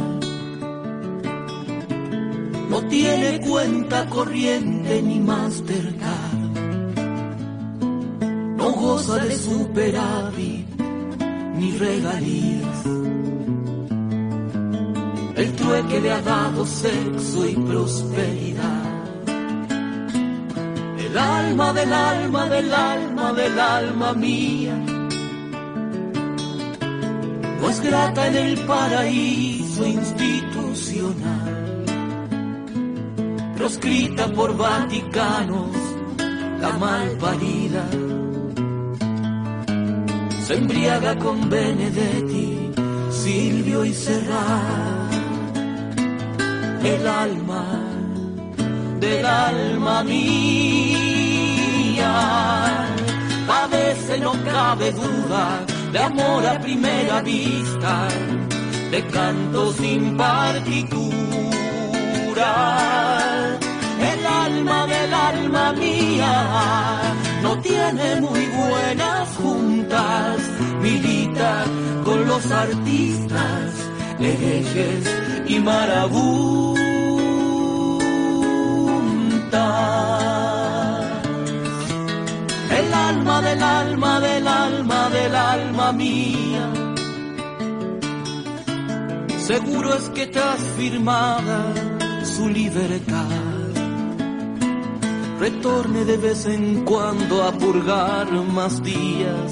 no 2.71 2.83
tiene 2.89 3.41
cuenta 3.41 4.07
corriente 4.07 5.03
ni 5.03 5.19
Mastercard, 5.19 6.55
no 8.59 8.73
goza 8.73 9.19
de 9.25 9.37
superávit 9.37 10.67
ni 11.57 11.77
regalías. 11.79 12.81
El 15.37 15.53
trueque 15.53 16.01
le 16.01 16.13
ha 16.13 16.23
dado 16.23 16.65
sexo 16.65 17.47
y 17.47 17.55
prosperidad. 17.55 18.85
El 20.99 21.19
alma 21.19 21.73
del 21.73 21.93
alma 21.93 22.47
del 22.47 22.73
alma 22.73 23.33
del 23.33 23.61
alma 23.61 24.13
mía 24.15 24.94
grata 27.85 28.27
en 28.29 28.37
el 28.37 28.59
paraíso 28.61 29.87
institucional, 29.87 31.85
proscrita 33.57 34.27
por 34.33 34.57
Vaticanos, 34.57 35.77
la 36.61 36.73
mal 36.79 37.11
parida, 37.19 37.85
se 40.47 40.55
embriaga 40.55 41.19
con 41.19 41.51
Benedetti, 41.51 42.73
Silvio 43.11 43.85
y 43.85 43.93
Serrat, 43.93 45.13
el 46.83 47.07
alma 47.07 47.65
del 49.01 49.27
alma 49.27 50.03
mía, 50.05 50.25
a 53.49 53.67
veces 53.67 54.21
no 54.21 54.33
cabe 54.45 54.91
duda 54.93 55.74
de 55.95 56.01
amor 56.01 56.45
a 56.45 56.59
primera 56.59 57.23
vista, 57.23 58.09
de 58.91 59.01
canto 59.17 59.73
sin 59.75 60.17
partitura. 60.17 61.21
El 64.11 64.27
alma 64.27 64.87
del 64.89 65.15
alma 65.15 65.73
mía 65.75 66.35
no 67.43 67.57
tiene 67.61 68.21
muy 68.21 68.45
buenas 68.47 69.29
juntas, 69.37 70.39
milita 70.83 71.65
con 72.05 72.27
los 72.27 72.51
artistas, 72.51 73.71
herejes 74.19 75.05
y 75.47 75.61
marabuntas. 75.61 76.85
Alma 83.15 83.41
del 83.43 83.63
alma 83.63 84.21
del 84.21 84.49
alma 84.49 85.09
del 85.09 85.35
alma 85.37 85.93
mía. 85.93 86.73
Seguro 89.39 89.95
es 89.95 90.11
que 90.11 90.27
tras 90.27 90.59
firmada 90.77 91.61
su 92.25 92.49
libertad, 92.49 93.71
retorne 95.39 96.05
de 96.05 96.17
vez 96.17 96.45
en 96.47 96.85
cuando 96.85 97.45
a 97.45 97.53
purgar 97.53 98.33
más 98.33 98.83
días, 98.83 99.51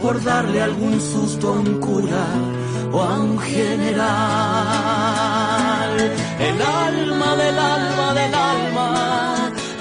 por 0.00 0.22
darle 0.24 0.62
algún 0.62 0.98
susto 1.00 1.48
a 1.48 1.60
un 1.60 1.80
cura 1.80 2.26
o 2.92 3.02
a 3.02 3.18
un 3.20 3.38
general. 3.40 4.04
El 6.40 6.62
alma 6.62 7.36
del 7.36 7.58
alma 7.58 8.14
del 8.14 8.34
alma 8.34 8.53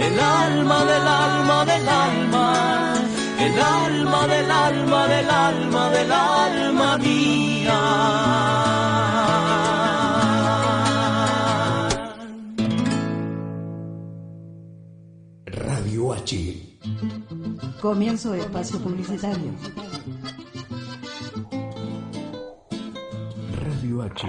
el 0.08 0.20
alma 0.20 0.86
del 0.86 1.08
alma 1.08 1.66
del 1.66 1.88
alma, 1.88 2.94
el 3.40 3.60
alma 3.60 4.28
del 4.28 4.52
alma 4.52 5.08
del 5.08 5.30
alma 5.30 5.90
del 5.90 6.12
alma 6.12 6.98
mía. 6.98 7.80
Radio 15.48 16.16
Comienzo 17.82 18.32
de 18.32 18.40
espacio 18.40 18.80
publicitario. 18.80 19.52
Radio 23.62 24.02
H, 24.04 24.28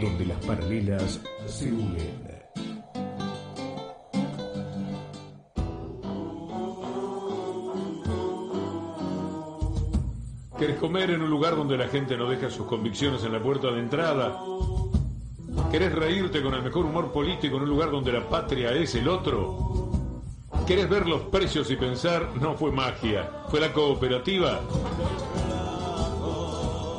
donde 0.00 0.26
las 0.26 0.44
paralelas 0.44 1.20
se 1.46 1.72
unen. 1.72 2.25
¿Querés 10.58 10.78
comer 10.78 11.10
en 11.10 11.20
un 11.20 11.28
lugar 11.28 11.54
donde 11.54 11.76
la 11.76 11.86
gente 11.88 12.16
no 12.16 12.30
deja 12.30 12.48
sus 12.48 12.66
convicciones 12.66 13.22
en 13.24 13.32
la 13.32 13.42
puerta 13.42 13.70
de 13.70 13.78
entrada? 13.78 14.40
¿Querés 15.70 15.94
reírte 15.94 16.42
con 16.42 16.54
el 16.54 16.62
mejor 16.62 16.86
humor 16.86 17.12
político 17.12 17.56
en 17.56 17.64
un 17.64 17.68
lugar 17.68 17.90
donde 17.90 18.10
la 18.10 18.26
patria 18.26 18.72
es 18.72 18.94
el 18.94 19.06
otro? 19.06 19.90
¿Querés 20.66 20.88
ver 20.88 21.06
los 21.06 21.20
precios 21.24 21.70
y 21.70 21.76
pensar? 21.76 22.30
No 22.40 22.54
fue 22.54 22.72
magia, 22.72 23.30
fue 23.50 23.60
la 23.60 23.70
cooperativa. 23.70 24.62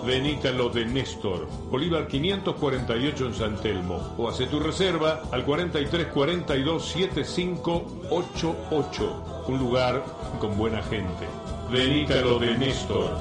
Venite 0.05 0.53
lo 0.53 0.69
de 0.69 0.85
Néstor, 0.85 1.47
Bolívar 1.71 2.07
548 2.07 3.25
en 3.25 3.33
San 3.33 3.55
Telmo, 3.57 4.13
o 4.19 4.29
hace 4.29 4.45
tu 4.45 4.59
reserva 4.59 5.23
al 5.31 5.43
4342 5.43 6.85
7588, 6.85 9.45
un 9.47 9.57
lugar 9.57 10.05
con 10.39 10.55
buena 10.55 10.83
gente. 10.83 11.25
Lo 11.69 12.39
de 12.39 12.57
Néstor. 12.57 13.11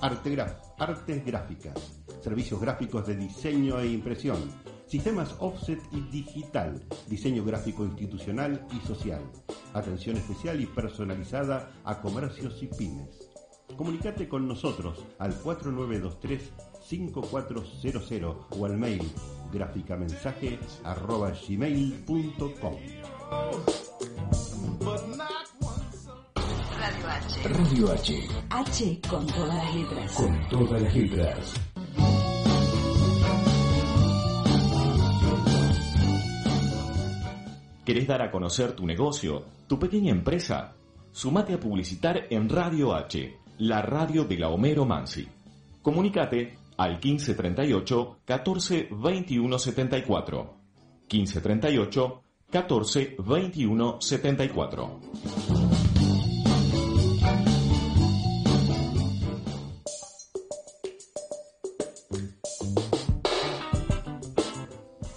Artegraf, 0.00 0.52
artes 0.78 1.24
gráficas, 1.24 1.74
servicios 2.22 2.60
gráficos 2.60 3.08
de 3.08 3.16
diseño 3.16 3.80
e 3.80 3.88
impresión, 3.88 4.38
sistemas 4.86 5.34
offset 5.40 5.80
y 5.90 6.02
digital, 6.02 6.86
diseño 7.08 7.44
gráfico 7.44 7.84
institucional 7.84 8.64
y 8.70 8.86
social, 8.86 9.22
atención 9.74 10.18
especial 10.18 10.60
y 10.60 10.66
personalizada 10.66 11.72
a 11.82 12.00
comercios 12.00 12.62
y 12.62 12.68
pymes. 12.68 13.28
Comunicate 13.76 14.28
con 14.28 14.46
nosotros 14.46 15.04
al 15.18 15.34
4923 15.34 16.75
5400 16.88 18.46
o 18.50 18.64
al 18.64 18.76
mail 18.76 19.02
gráficamensaje 19.52 20.58
arroba 20.84 21.32
gmail.com. 21.32 22.76
Radio 26.78 27.08
H. 27.10 27.48
Radio 27.48 27.92
H, 27.92 28.28
H 28.50 29.00
con 29.08 29.26
todas 29.26 29.56
las 29.56 29.74
letras. 29.74 30.12
con 30.12 30.48
todas 30.48 30.82
las 30.82 30.94
letras. 30.94 31.54
¿Querés 37.84 38.06
dar 38.06 38.22
a 38.22 38.30
conocer 38.30 38.72
tu 38.72 38.84
negocio, 38.84 39.44
tu 39.66 39.78
pequeña 39.78 40.10
empresa? 40.10 40.74
Sumate 41.12 41.54
a 41.54 41.60
publicitar 41.60 42.26
en 42.30 42.48
Radio 42.48 42.94
H, 42.94 43.38
la 43.58 43.80
radio 43.80 44.24
de 44.24 44.38
la 44.38 44.48
Homero 44.48 44.84
Mansi. 44.84 45.26
Comunicate 45.82 46.65
al 46.76 46.98
1538 47.02 48.18
14 48.24 48.88
21 48.90 49.58
74. 49.58 50.56
1538 51.08 52.22
14 52.50 53.16
21 53.18 53.96
74. 54.00 55.00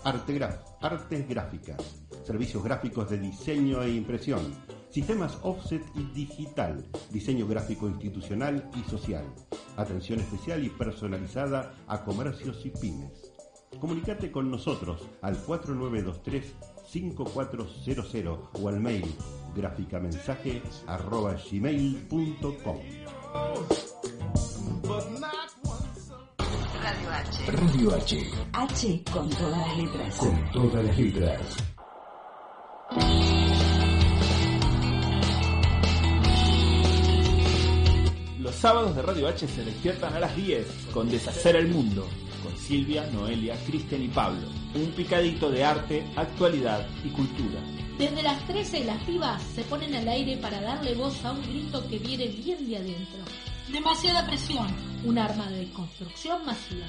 Artegraf, 0.03 0.55
artes 0.81 1.27
gráficas, 1.27 2.08
servicios 2.29 2.63
gráficos 2.63 3.09
de 3.09 3.17
diseño 3.17 3.81
e 3.81 3.89
impresión, 3.89 4.53
sistemas 4.91 5.39
offset 5.41 5.81
y 5.95 6.03
digital, 6.13 6.85
diseño 7.09 7.47
gráfico 7.47 7.87
institucional 7.87 8.69
y 8.77 8.87
social, 8.87 9.25
atención 9.77 10.19
especial 10.19 10.63
y 10.63 10.69
personalizada 10.69 11.73
a 11.87 12.03
comercios 12.03 12.63
y 12.67 12.69
pymes. 12.69 13.33
Comunicate 13.79 14.31
con 14.31 14.51
nosotros 14.51 15.07
al 15.23 15.37
4923 15.37 16.53
5400 16.85 18.39
o 18.61 18.69
al 18.69 18.79
mail 18.79 19.11
gráficamensaje 19.55 20.61
arroba 20.85 21.33
gmail.com. 21.33 22.77
Radio 26.79 27.09
H. 27.11 27.51
Radio 27.51 27.95
H, 27.95 28.31
H 28.53 29.03
con 29.11 29.29
todas 29.31 29.57
las 29.57 29.77
letras. 29.77 30.15
con 30.17 30.51
todas 30.51 30.85
las 30.85 30.99
letras. 30.99 31.78
Los 38.39 38.55
sábados 38.55 38.95
de 38.95 39.03
Radio 39.03 39.27
H 39.27 39.47
se 39.47 39.63
despiertan 39.63 40.15
a 40.15 40.19
las 40.19 40.35
10 40.35 40.87
con 40.91 41.07
Deshacer 41.09 41.55
el 41.55 41.67
Mundo, 41.67 42.07
con 42.43 42.57
Silvia, 42.57 43.05
Noelia, 43.13 43.55
Cristian 43.65 44.01
y 44.01 44.07
Pablo. 44.07 44.47
Un 44.73 44.91
picadito 44.91 45.51
de 45.51 45.63
arte, 45.63 46.03
actualidad 46.15 46.87
y 47.03 47.09
cultura. 47.09 47.59
Desde 47.99 48.23
las 48.23 48.43
13 48.47 48.85
las 48.85 49.03
pibas 49.03 49.43
se 49.43 49.63
ponen 49.63 49.93
al 49.93 50.07
aire 50.07 50.37
para 50.37 50.59
darle 50.59 50.95
voz 50.95 51.23
a 51.25 51.33
un 51.33 51.43
grito 51.43 51.87
que 51.87 51.99
viene 51.99 52.25
bien 52.27 52.67
de 52.67 52.77
adentro. 52.77 53.19
Demasiada 53.71 54.25
presión. 54.25 54.67
Un 55.05 55.19
arma 55.19 55.47
de 55.51 55.71
construcción 55.73 56.43
masiva. 56.43 56.87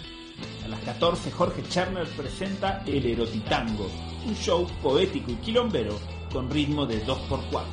A 0.64 0.68
las 0.68 0.80
14 0.80 1.30
Jorge 1.30 1.62
Cherner 1.68 2.08
presenta 2.08 2.82
El 2.86 3.04
Erotitango, 3.06 3.88
un 4.26 4.34
show 4.34 4.66
poético 4.82 5.30
y 5.32 5.36
quilombero 5.36 5.98
con 6.32 6.50
ritmo 6.50 6.86
de 6.86 7.04
2x4. 7.04 7.64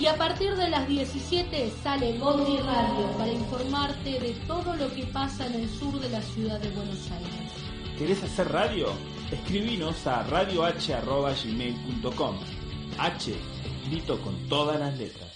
Y 0.00 0.06
a 0.06 0.16
partir 0.16 0.56
de 0.56 0.68
las 0.68 0.88
17 0.88 1.70
sale 1.82 2.18
Gondi 2.18 2.56
Radio 2.58 3.06
para 3.18 3.32
informarte 3.32 4.18
de 4.18 4.32
todo 4.46 4.74
lo 4.74 4.92
que 4.94 5.04
pasa 5.06 5.46
en 5.46 5.54
el 5.54 5.68
sur 5.68 6.00
de 6.00 6.08
la 6.10 6.22
ciudad 6.22 6.58
de 6.60 6.70
Buenos 6.70 7.10
Aires. 7.10 7.30
¿Querés 7.98 8.22
hacer 8.22 8.50
radio? 8.50 8.86
Escribinos 9.30 10.06
a 10.06 10.22
radioh.gmail.com 10.24 12.36
H, 12.98 13.34
escrito 13.82 14.18
con 14.20 14.34
todas 14.48 14.80
las 14.80 14.98
letras. 14.98 15.31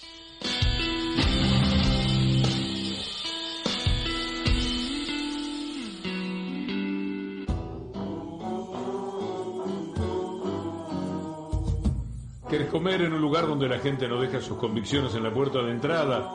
¿Querés 12.49 12.69
comer 12.69 13.01
en 13.01 13.11
un 13.11 13.19
lugar 13.19 13.45
donde 13.45 13.67
la 13.67 13.79
gente 13.79 14.07
no 14.07 14.21
deja 14.21 14.39
sus 14.39 14.57
convicciones 14.57 15.13
en 15.15 15.23
la 15.23 15.33
puerta 15.33 15.61
de 15.61 15.71
entrada? 15.71 16.31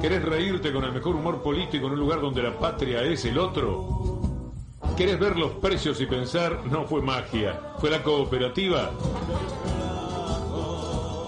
¿Querés 0.00 0.24
reírte 0.24 0.72
con 0.72 0.84
el 0.84 0.92
mejor 0.92 1.16
humor 1.16 1.42
político 1.42 1.88
en 1.88 1.94
un 1.94 1.98
lugar 1.98 2.20
donde 2.20 2.40
la 2.40 2.56
patria 2.56 3.02
es 3.02 3.24
el 3.24 3.36
otro? 3.36 4.20
¿Querés 4.96 5.18
ver 5.18 5.36
los 5.36 5.54
precios 5.54 6.00
y 6.00 6.06
pensar? 6.06 6.60
No 6.70 6.84
fue 6.84 7.02
magia, 7.02 7.60
fue 7.78 7.90
la 7.90 8.00
cooperativa. 8.00 8.92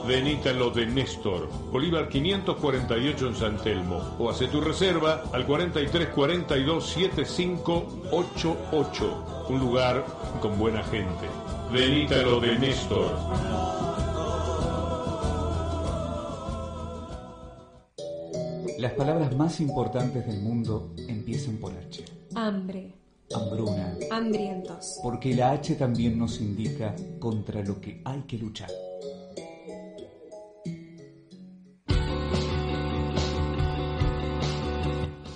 Venite 0.06 0.50
a 0.50 0.52
lo 0.52 0.70
de 0.70 0.86
Néstor, 0.86 1.48
Bolívar 1.72 2.08
548 2.08 3.26
en 3.26 3.34
San 3.34 3.56
Telmo, 3.58 4.14
o 4.20 4.30
hace 4.30 4.46
tu 4.46 4.60
reserva 4.60 5.24
al 5.32 5.44
4342 5.44 6.86
7588, 6.86 9.46
un 9.48 9.58
lugar 9.58 10.06
con 10.40 10.56
buena 10.56 10.84
gente. 10.84 11.26
Venite 11.72 12.14
a 12.14 12.22
lo 12.22 12.40
de 12.40 12.58
Néstor. 12.58 13.12
Las 18.78 18.92
palabras 18.92 19.36
más 19.36 19.60
importantes 19.60 20.26
del 20.26 20.40
mundo 20.40 20.94
empiezan 20.96 21.58
por 21.58 21.72
H. 21.72 22.04
Hambre, 22.34 22.94
Hambruna. 23.34 23.96
hambrientos. 24.10 24.98
Porque 25.02 25.34
la 25.34 25.50
H 25.50 25.74
también 25.74 26.18
nos 26.18 26.40
indica 26.40 26.94
contra 27.18 27.62
lo 27.62 27.78
que 27.80 28.00
hay 28.02 28.22
que 28.22 28.38
luchar. 28.38 28.70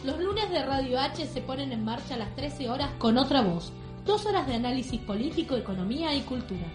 Los 0.02 0.18
lunes 0.18 0.48
de 0.50 0.64
Radio 0.64 0.98
H 0.98 1.26
se 1.26 1.42
ponen 1.42 1.72
en 1.72 1.84
marcha 1.84 2.14
a 2.14 2.18
las 2.18 2.34
13 2.36 2.70
horas 2.70 2.90
con 2.98 3.18
otra 3.18 3.42
voz. 3.42 3.70
Dos 4.04 4.26
horas 4.26 4.48
de 4.48 4.54
análisis 4.54 5.00
político, 5.00 5.56
economía 5.56 6.12
y 6.12 6.22
cultura. 6.22 6.66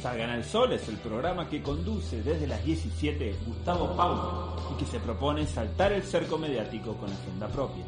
Salgan 0.00 0.30
al 0.30 0.44
Sol 0.44 0.72
es 0.72 0.88
el 0.88 0.96
programa 0.96 1.48
que 1.48 1.60
conduce 1.60 2.22
desde 2.22 2.46
las 2.46 2.64
17 2.64 3.36
Gustavo 3.46 3.96
Paulo 3.96 4.56
y 4.72 4.78
que 4.78 4.88
se 4.88 5.00
propone 5.00 5.44
saltar 5.46 5.92
el 5.92 6.02
cerco 6.04 6.38
mediático 6.38 6.96
con 6.96 7.10
agenda 7.10 7.48
propia. 7.48 7.84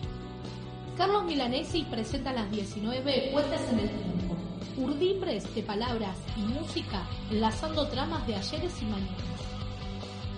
Carlos 0.97 1.25
Milanesi 1.25 1.85
presenta 1.85 2.33
las 2.33 2.51
19 2.51 3.31
Puentes 3.33 3.61
en 3.73 3.79
el 3.79 3.89
Tiempo. 3.89 4.37
Urdimbres 4.77 5.55
de 5.55 5.63
palabras 5.63 6.17
y 6.37 6.41
música 6.41 7.07
enlazando 7.31 7.87
tramas 7.89 8.27
de 8.27 8.35
ayeres 8.35 8.83
y 8.83 8.85
mañanas. 8.87 9.41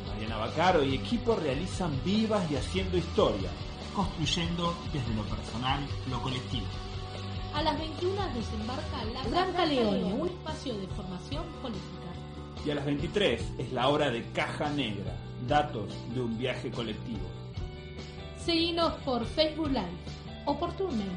Mariana 0.09 0.37
Bacaro 0.37 0.84
y 0.84 0.95
equipo 0.95 1.37
realizan 1.37 1.91
vivas 2.05 2.51
y 2.51 2.57
haciendo 2.57 2.99
historia, 2.99 3.49
construyendo 3.95 4.74
desde 4.93 5.14
lo 5.14 5.22
personal 5.24 5.80
lo 6.11 6.20
colectivo. 6.22 6.66
A 7.57 7.62
las 7.62 7.78
21 7.78 8.14
desembarca 8.34 9.02
La 9.14 9.24
Gran 9.30 9.68
Leone, 9.70 10.12
un 10.12 10.28
espacio 10.28 10.74
de 10.74 10.86
formación 10.88 11.42
política. 11.62 12.12
Y 12.66 12.70
a 12.70 12.74
las 12.74 12.84
23 12.84 13.40
es 13.57 13.72
la 13.72 13.88
hora 13.88 14.11
de 14.11 14.30
Caja 14.32 14.68
Negra, 14.68 15.16
datos 15.48 15.88
de 16.14 16.20
un 16.20 16.36
viaje 16.36 16.70
colectivo. 16.70 17.26
Seguinos 18.44 18.92
por 19.07 19.24
Facebook 19.24 19.68
Live 19.68 19.86
o 20.44 20.59
por 20.59 20.70
tu 20.76 20.86
mail. 20.88 21.16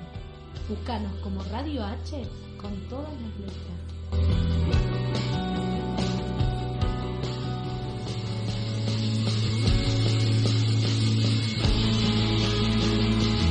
Búscanos 0.70 1.12
como 1.22 1.44
Radio 1.44 1.84
H 1.84 2.24
con 2.58 2.74
todas 2.88 3.12
las 3.22 3.40
letras. 3.42 4.69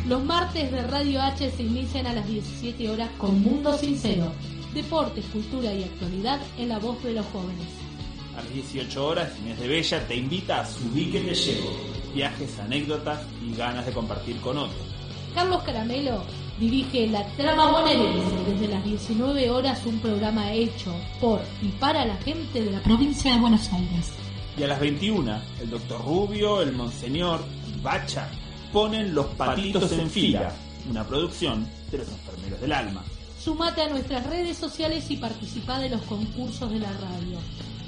Los 0.08 0.24
martes 0.24 0.72
de 0.72 0.80
Radio 0.86 1.20
H 1.20 1.50
se 1.50 1.62
inician 1.62 2.06
a 2.06 2.14
las 2.14 2.26
17 2.26 2.88
horas 2.88 3.10
con 3.18 3.42
Mundo 3.42 3.76
Sincero, 3.76 4.32
deportes, 4.72 5.26
cultura 5.26 5.74
y 5.74 5.82
actualidad 5.82 6.40
en 6.56 6.70
la 6.70 6.78
voz 6.78 7.02
de 7.04 7.12
los 7.12 7.26
jóvenes. 7.26 7.66
A 8.34 8.40
las 8.40 8.54
18 8.54 9.06
horas, 9.06 9.30
Inés 9.38 9.60
de 9.60 9.68
Bella 9.68 10.08
te 10.08 10.16
invita 10.16 10.62
a 10.62 10.66
subir 10.66 11.12
que 11.12 11.20
te 11.20 11.34
llevo. 11.34 11.68
Viajes, 12.14 12.58
anécdotas 12.58 13.20
y 13.46 13.54
ganas 13.54 13.84
de 13.84 13.92
compartir 13.92 14.40
con 14.40 14.56
otros. 14.56 14.80
Carlos 15.34 15.62
Caramelo 15.62 16.22
dirige 16.58 17.06
La 17.08 17.26
Trama 17.36 17.70
Bonaerense 17.70 18.50
desde 18.50 18.68
las 18.68 18.82
19 18.86 19.50
horas, 19.50 19.84
un 19.84 19.98
programa 19.98 20.54
hecho 20.54 20.90
por 21.20 21.42
y 21.60 21.68
para 21.72 22.06
la 22.06 22.16
gente 22.16 22.62
de 22.62 22.70
la 22.70 22.82
provincia 22.82 23.34
de 23.34 23.40
Buenos 23.40 23.70
Aires. 23.74 24.10
Y 24.56 24.62
a 24.62 24.68
las 24.68 24.80
21, 24.80 25.38
el 25.60 25.68
doctor 25.68 26.02
Rubio, 26.02 26.62
el 26.62 26.72
Monseñor 26.72 27.44
y 27.68 27.78
Bacha 27.82 28.26
ponen 28.72 29.14
los 29.14 29.26
patitos 29.26 29.90
en 29.92 30.10
fila, 30.10 30.52
una 30.90 31.04
producción 31.04 31.66
de 31.90 31.98
los 31.98 32.08
enfermeros 32.08 32.60
del 32.60 32.72
alma. 32.72 33.04
Sumate 33.38 33.82
a 33.82 33.88
nuestras 33.88 34.26
redes 34.26 34.56
sociales 34.56 35.10
y 35.10 35.16
participa 35.16 35.78
de 35.78 35.90
los 35.90 36.02
concursos 36.02 36.70
de 36.70 36.80
la 36.80 36.92
radio. 36.92 37.38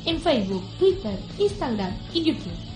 En 0.07 0.21
Facebook, 0.21 0.65
Twitter, 0.79 1.19
Instagram 1.39 1.95
y 2.15 2.25
YouTube. 2.25 2.71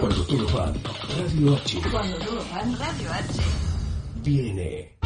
Cuando 0.00 0.26
todos 0.26 0.52
van, 0.52 0.74
Radio 1.16 1.56
H 1.56 1.80
Cuando 1.90 2.18
todos 2.18 2.50
van, 2.50 2.78
Radio 2.78 3.12
H. 3.12 3.42
viene. 4.22 4.98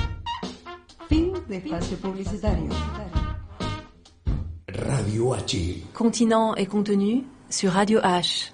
Fin 1.09 1.33
de 1.47 1.57
espacio 1.59 1.97
publicitario. 1.99 2.69
Radio 4.87 5.35
H. 5.35 5.83
Continent 5.93 6.55
et 6.55 6.67
contenu 6.67 7.25
sur 7.51 7.73
Radio 7.73 7.99
H. 8.01 8.53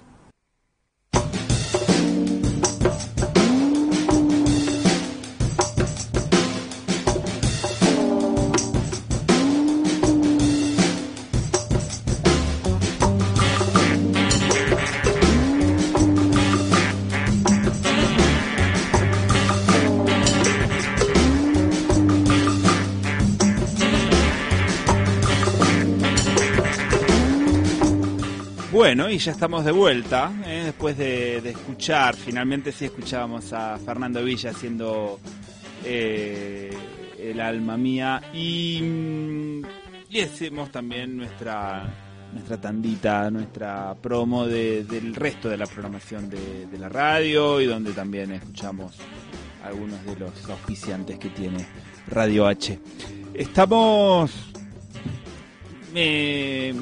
Bueno, 28.75 29.09
y 29.09 29.19
ya 29.19 29.31
estamos 29.31 29.63
de 29.63 29.71
vuelta, 29.71 30.33
¿eh? 30.45 30.63
después 30.65 30.97
de, 30.97 31.37
escuchar, 31.37 32.13
finalmente 32.13 32.73
sí 32.73 32.83
escuchábamos 32.83 33.53
a 33.53 33.77
Fernando 33.77 34.21
Villa 34.21 34.49
haciendo 34.49 35.17
eh, 35.85 36.69
El 37.17 37.39
alma 37.39 37.77
mía 37.77 38.21
y, 38.33 38.81
mm, 38.81 39.61
y 40.09 40.19
hacemos 40.19 40.73
también 40.73 41.15
nuestra 41.15 41.85
nuestra 42.33 42.59
tandita, 42.59 43.31
nuestra 43.31 43.95
promo 43.95 44.45
de- 44.45 44.83
del 44.83 45.15
resto 45.15 45.47
de 45.47 45.55
la 45.55 45.67
programación 45.67 46.29
de, 46.29 46.67
la 46.77 46.89
radio 46.89 47.61
y 47.61 47.67
donde 47.67 47.93
también 47.93 48.33
escuchamos 48.33 48.97
algunos 49.63 50.03
de 50.03 50.17
los 50.17 50.49
auspiciantes 50.49 51.17
que 51.17 51.29
tiene 51.29 51.65
Radio 52.09 52.45
H. 52.45 52.77
Estamos 53.33 54.33
me, 55.93 56.73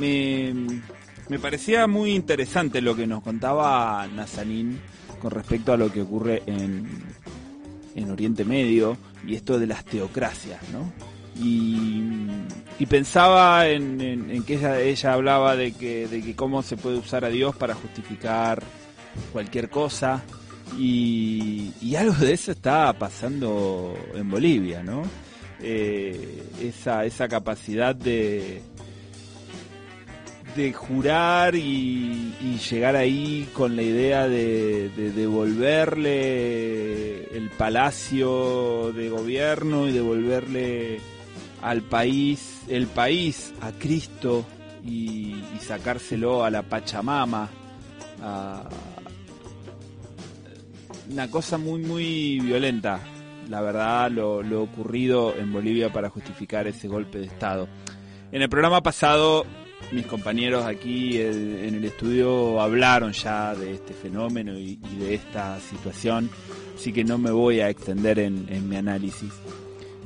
me 1.33 1.39
parecía 1.39 1.87
muy 1.87 2.11
interesante 2.13 2.79
lo 2.79 2.95
que 2.95 3.07
nos 3.07 3.23
contaba 3.23 4.05
Nazanin 4.05 4.77
con 5.19 5.31
respecto 5.31 5.73
a 5.73 5.77
lo 5.77 5.91
que 5.91 6.03
ocurre 6.03 6.43
en, 6.45 6.87
en 7.95 8.11
Oriente 8.11 8.45
Medio 8.45 8.97
y 9.25 9.33
esto 9.33 9.57
de 9.57 9.65
las 9.65 9.83
teocracias, 9.83 10.61
¿no? 10.71 10.93
Y, 11.43 12.85
pensaba 12.87 13.67
en, 13.67 13.99
en- 13.99 14.29
en 14.29 14.43
que 14.43 14.53
ella, 14.57 14.79
ella 14.79 15.13
hablaba 15.13 15.55
de 15.55 15.71
que, 15.71 16.07
de 16.07 16.21
que 16.21 16.35
cómo 16.35 16.61
se 16.61 16.77
puede 16.77 16.97
usar 16.97 17.25
a 17.25 17.29
Dios 17.29 17.55
para 17.55 17.73
justificar 17.73 18.61
cualquier 19.31 19.71
cosa 19.71 20.21
y, 20.77 21.71
y 21.81 21.95
algo 21.95 22.13
de 22.13 22.33
eso 22.33 22.51
está 22.51 22.93
pasando 22.93 23.95
en 24.13 24.29
Bolivia, 24.29 24.83
¿no? 24.83 25.01
Eh, 25.63 26.43
esa, 26.61 27.05
esa 27.05 27.27
capacidad 27.27 27.95
de, 27.95 28.61
de 30.55 30.73
jurar 30.73 31.55
y, 31.55 32.29
llegar 32.69 32.95
ahí 32.95 33.49
con 33.53 33.75
la 33.75 33.81
idea 33.81 34.27
de, 34.27 34.89
de 34.89 35.11
devolverle 35.11 37.23
el 37.35 37.49
palacio 37.57 38.91
de 38.93 39.09
gobierno 39.09 39.87
y 39.87 39.91
devolverle 39.91 40.99
al 41.61 41.81
país, 41.81 42.61
el 42.67 42.87
país 42.87 43.53
a 43.61 43.71
Cristo 43.71 44.45
y, 44.85 45.35
y 45.55 45.59
sacárselo 45.61 46.43
a 46.45 46.49
la 46.49 46.63
Pachamama. 46.63 47.49
a- 48.21 48.63
una 51.11 51.29
cosa 51.29 51.57
muy, 51.57 51.81
muy 51.81 52.39
violenta, 52.39 52.99
la 53.49 53.61
verdad, 53.61 54.09
lo, 54.09 54.41
lo 54.41 54.63
ocurrido 54.63 55.35
en 55.37 55.51
Bolivia 55.51 55.91
para 55.91 56.09
justificar 56.09 56.65
ese 56.67 56.87
golpe 56.87 57.19
de 57.19 57.25
Estado. 57.25 57.67
En 58.31 58.41
el 58.41 58.49
programa 58.49 58.81
pasado, 58.81 59.45
mis 59.91 60.05
compañeros 60.05 60.65
aquí 60.65 61.19
en 61.19 61.75
el 61.75 61.85
estudio 61.85 62.59
hablaron 62.61 63.11
ya 63.11 63.53
de 63.55 63.73
este 63.73 63.93
fenómeno 63.93 64.57
y, 64.57 64.77
de 64.99 65.15
esta 65.15 65.59
situación, 65.59 66.29
así 66.75 66.91
que 66.91 67.03
no 67.03 67.17
me 67.17 67.31
voy 67.31 67.59
a 67.59 67.69
extender 67.69 68.19
en, 68.19 68.69
mi 68.69 68.75
análisis. 68.75 69.31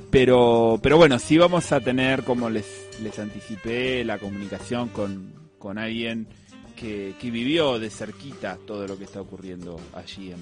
Pero, 0.10 0.80
pero 0.82 0.98
bueno, 0.98 1.20
sí 1.20 1.38
vamos 1.38 1.72
a 1.72 1.80
tener, 1.80 2.24
como 2.24 2.50
les, 2.50 2.66
les 3.02 3.18
anticipé, 3.20 4.04
la 4.04 4.18
comunicación 4.18 4.90
con, 4.90 5.34
con 5.60 5.78
alguien 5.78 6.28
que, 6.76 7.16
que 7.20 7.32
vivió 7.32 7.78
de 7.80 7.90
cerquita 7.90 8.58
todo 8.66 8.88
lo 8.88 8.98
que 8.98 9.04
está 9.04 9.22
ocurriendo 9.22 9.80
allí 9.94 10.32
en, 10.32 10.40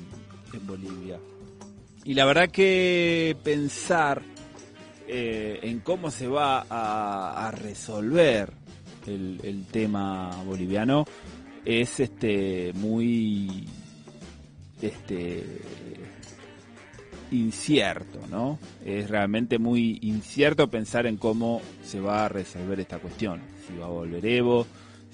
en 0.53 0.67
Bolivia. 0.67 1.19
Y 2.03 2.13
la 2.13 2.25
verdad 2.25 2.49
que 2.49 3.35
pensar 3.43 4.21
eh, 5.07 5.59
en 5.63 5.79
cómo 5.79 6.11
se 6.11 6.27
va 6.27 6.65
a 6.69 7.51
resolver 7.51 8.64
el, 9.07 9.65
tema 9.71 10.29
boliviano 10.45 11.05
es 11.63 11.99
este 11.99 12.71
muy 12.73 13.67
este 14.81 15.43
incierto, 17.31 18.19
¿no? 18.29 18.59
Es 18.83 19.09
realmente 19.09 19.57
muy 19.57 19.99
incierto 20.01 20.69
pensar 20.69 21.07
en 21.07 21.17
cómo 21.17 21.61
se 21.83 21.99
va 21.99 22.25
a 22.25 22.29
resolver 22.29 22.79
esta 22.79 22.99
cuestión. 22.99 23.41
Si 23.67 23.75
va 23.77 23.85
a 23.85 23.89
volver 23.89 24.25
Evo, 24.25 24.67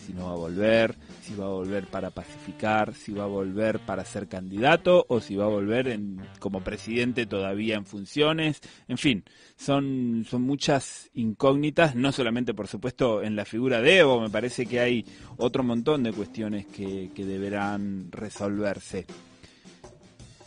si 0.05 0.13
no 0.13 0.25
va 0.25 0.31
a 0.31 0.35
volver, 0.35 0.95
si 1.21 1.35
va 1.35 1.45
a 1.45 1.49
volver 1.49 1.87
para 1.87 2.09
pacificar, 2.09 2.93
si 2.93 3.13
va 3.13 3.23
a 3.23 3.27
volver 3.27 3.79
para 3.79 4.03
ser 4.03 4.27
candidato 4.27 5.05
o 5.07 5.19
si 5.19 5.35
va 5.35 5.45
a 5.45 5.49
volver 5.49 5.87
en, 5.87 6.21
como 6.39 6.63
presidente 6.63 7.25
todavía 7.25 7.75
en 7.75 7.85
funciones. 7.85 8.59
En 8.87 8.97
fin, 8.97 9.23
son, 9.61 10.25
son 10.27 10.41
muchas 10.41 11.11
incógnitas, 11.13 11.95
no 11.95 12.11
solamente 12.11 12.53
por 12.53 12.67
supuesto 12.67 13.21
en 13.21 13.35
la 13.35 13.45
figura 13.45 13.79
de 13.79 13.99
Evo, 13.99 14.19
me 14.19 14.29
parece 14.29 14.65
que 14.65 14.79
hay 14.79 15.05
otro 15.37 15.63
montón 15.63 16.01
de 16.01 16.13
cuestiones 16.13 16.65
que, 16.65 17.11
que 17.13 17.25
deberán 17.25 18.11
resolverse. 18.11 19.05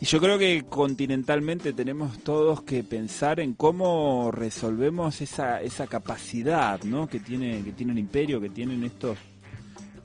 Y 0.01 0.05
yo 0.05 0.19
creo 0.19 0.37
que 0.37 0.65
continentalmente 0.67 1.71
tenemos 1.71 2.19
todos 2.19 2.63
que 2.63 2.83
pensar 2.83 3.39
en 3.39 3.53
cómo 3.53 4.31
resolvemos 4.31 5.21
esa, 5.21 5.61
esa 5.61 5.87
capacidad 5.87 6.83
¿no? 6.83 7.07
que, 7.07 7.21
tiene, 7.21 7.63
que 7.63 7.71
tiene 7.71 7.93
el 7.93 7.99
imperio, 7.99 8.41
que 8.41 8.49
tienen 8.49 8.83
estos, 8.83 9.17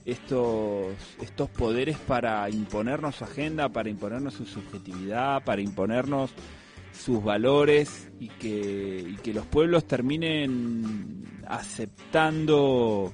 estos, 0.05 0.95
estos 1.21 1.51
poderes 1.51 1.99
para 1.99 2.49
imponernos 2.49 3.17
su 3.17 3.25
agenda, 3.25 3.69
para 3.69 3.91
imponernos 3.91 4.35
su 4.35 4.47
subjetividad, 4.47 5.43
para 5.43 5.61
imponernos 5.61 6.31
sus 6.93 7.23
valores 7.23 8.11
y 8.19 8.29
que, 8.29 9.17
que 9.23 9.33
los 9.33 9.47
pueblos 9.47 9.87
terminen 9.87 11.43
aceptando 11.47 13.13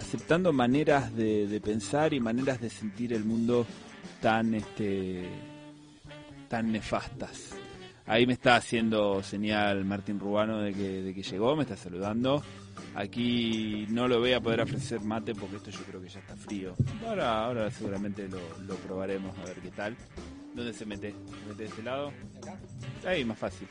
aceptando 0.00 0.52
maneras 0.52 1.14
de, 1.16 1.46
de 1.46 1.60
pensar 1.60 2.12
y 2.12 2.20
maneras 2.20 2.60
de 2.60 2.70
sentir 2.70 3.12
el 3.12 3.24
mundo 3.24 3.66
tan 4.20 4.54
este 4.54 5.28
tan 6.48 6.70
nefastas. 6.70 7.56
Ahí 8.06 8.26
me 8.26 8.34
está 8.34 8.56
haciendo 8.56 9.22
señal 9.22 9.84
Martín 9.84 10.18
Rubano 10.20 10.58
de 10.58 10.74
que, 10.74 11.02
de 11.02 11.14
que 11.14 11.22
llegó, 11.22 11.56
me 11.56 11.62
está 11.62 11.76
saludando. 11.76 12.42
Aquí 12.94 13.86
no 13.88 14.06
lo 14.08 14.18
voy 14.18 14.32
a 14.32 14.40
poder 14.40 14.60
ofrecer 14.60 15.00
mate 15.00 15.34
porque 15.34 15.56
esto 15.56 15.70
yo 15.70 15.80
creo 15.84 16.02
que 16.02 16.08
ya 16.08 16.20
está 16.20 16.36
frío. 16.36 16.74
Ahora, 17.06 17.44
ahora 17.44 17.70
seguramente 17.70 18.28
lo, 18.28 18.40
lo 18.66 18.74
probaremos 18.76 19.36
a 19.38 19.44
ver 19.44 19.56
qué 19.60 19.70
tal. 19.70 19.96
¿Dónde 20.54 20.72
se 20.72 20.84
mete? 20.84 21.10
¿Se 21.10 21.48
mete 21.48 21.62
de 21.62 21.68
este 21.68 21.82
lado? 21.82 22.12
Ahí, 23.06 23.24
más 23.24 23.38
fácil. 23.38 23.66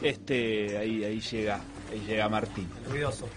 Este, 0.00 0.76
ahí, 0.78 1.04
ahí 1.04 1.20
llega, 1.20 1.60
ahí 1.90 2.00
llega 2.06 2.28
Martín. 2.28 2.68
Ruidoso. 2.88 3.28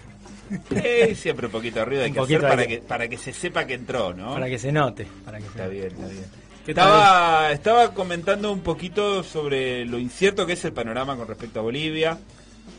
Eh, 0.70 1.14
siempre 1.16 1.46
un 1.46 1.52
poquito 1.52 1.80
de 1.80 1.84
ruido 1.84 2.02
hay 2.04 2.10
Un 2.10 2.14
que 2.14 2.20
hacer 2.20 2.40
para 2.40 2.66
que, 2.66 2.78
para 2.78 3.08
que 3.08 3.16
se 3.18 3.32
sepa 3.32 3.66
que 3.66 3.74
entró, 3.74 4.14
¿no? 4.14 4.32
Para 4.32 4.46
que 4.48 4.58
se 4.58 4.70
note. 4.70 5.06
Para 5.24 5.38
que 5.38 5.44
se 5.44 5.48
Está 5.50 5.64
note. 5.64 5.74
bien, 5.74 5.86
está 5.88 6.06
bien. 6.06 6.24
Estaba, 6.66 7.52
estaba 7.52 7.94
comentando 7.94 8.52
un 8.52 8.60
poquito 8.60 9.22
sobre 9.22 9.84
lo 9.84 9.98
incierto 9.98 10.46
que 10.46 10.54
es 10.54 10.64
el 10.64 10.72
panorama 10.72 11.16
con 11.16 11.28
respecto 11.28 11.60
a 11.60 11.62
Bolivia. 11.62 12.18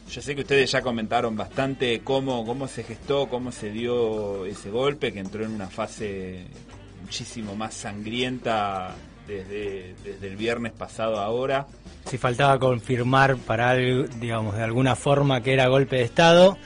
Yo 0.09 0.21
sé 0.21 0.35
que 0.35 0.41
ustedes 0.41 0.71
ya 0.71 0.81
comentaron 0.81 1.35
bastante 1.37 2.01
cómo, 2.03 2.45
cómo 2.45 2.67
se 2.67 2.83
gestó, 2.83 3.27
cómo 3.27 3.51
se 3.51 3.71
dio 3.71 4.45
ese 4.45 4.69
golpe, 4.69 5.13
que 5.13 5.19
entró 5.19 5.45
en 5.45 5.51
una 5.51 5.67
fase 5.67 6.47
muchísimo 7.01 7.55
más 7.55 7.73
sangrienta 7.73 8.95
desde, 9.27 9.95
desde 10.03 10.27
el 10.27 10.35
viernes 10.35 10.71
pasado 10.71 11.19
a 11.19 11.25
ahora. 11.25 11.67
Si 12.05 12.17
faltaba 12.17 12.57
confirmar 12.57 13.37
para 13.37 13.75
digamos, 13.75 14.55
de 14.55 14.63
alguna 14.63 14.95
forma 14.95 15.41
que 15.41 15.53
era 15.53 15.67
golpe 15.67 15.97
de 15.97 16.03
Estado, 16.03 16.57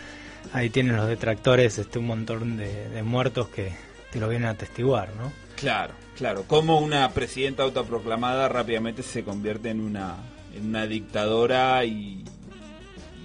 ahí 0.53 0.69
tienen 0.69 0.95
los 0.95 1.07
detractores 1.07 1.77
este 1.77 1.99
un 1.99 2.07
montón 2.07 2.57
de, 2.57 2.89
de 2.89 3.03
muertos 3.03 3.49
que 3.49 3.71
te 4.11 4.19
lo 4.19 4.29
vienen 4.29 4.49
a 4.49 4.51
atestiguar, 4.51 5.09
¿no? 5.15 5.31
Claro, 5.55 5.93
claro. 6.17 6.43
Cómo 6.47 6.79
una 6.79 7.09
presidenta 7.11 7.63
autoproclamada 7.63 8.47
rápidamente 8.49 9.03
se 9.03 9.23
convierte 9.23 9.69
en 9.69 9.79
una, 9.79 10.15
en 10.55 10.67
una 10.67 10.85
dictadora 10.85 11.83
y, 11.85 12.23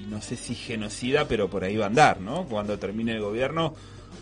y 0.01 0.07
no 0.09 0.23
sé 0.23 0.37
si 0.37 0.55
genocida, 0.55 1.27
pero 1.29 1.49
por 1.49 1.65
ahí 1.65 1.77
va 1.77 1.85
a 1.85 1.89
andar, 1.89 2.21
¿no? 2.21 2.45
Cuando 2.45 2.79
termine 2.79 3.13
el 3.13 3.21
gobierno 3.21 3.75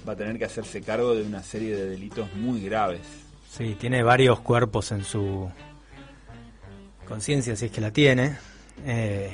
va 0.06 0.14
a 0.14 0.16
tener 0.16 0.38
que 0.38 0.44
hacerse 0.44 0.82
cargo 0.82 1.14
de 1.14 1.22
una 1.22 1.42
serie 1.42 1.74
de 1.74 1.88
delitos 1.88 2.32
muy 2.34 2.60
graves. 2.60 3.23
Sí, 3.56 3.76
tiene 3.78 4.02
varios 4.02 4.40
cuerpos 4.40 4.90
en 4.90 5.04
su 5.04 5.48
conciencia, 7.06 7.54
si 7.54 7.66
es 7.66 7.70
que 7.70 7.80
la 7.80 7.92
tiene. 7.92 8.36
Eh, 8.84 9.30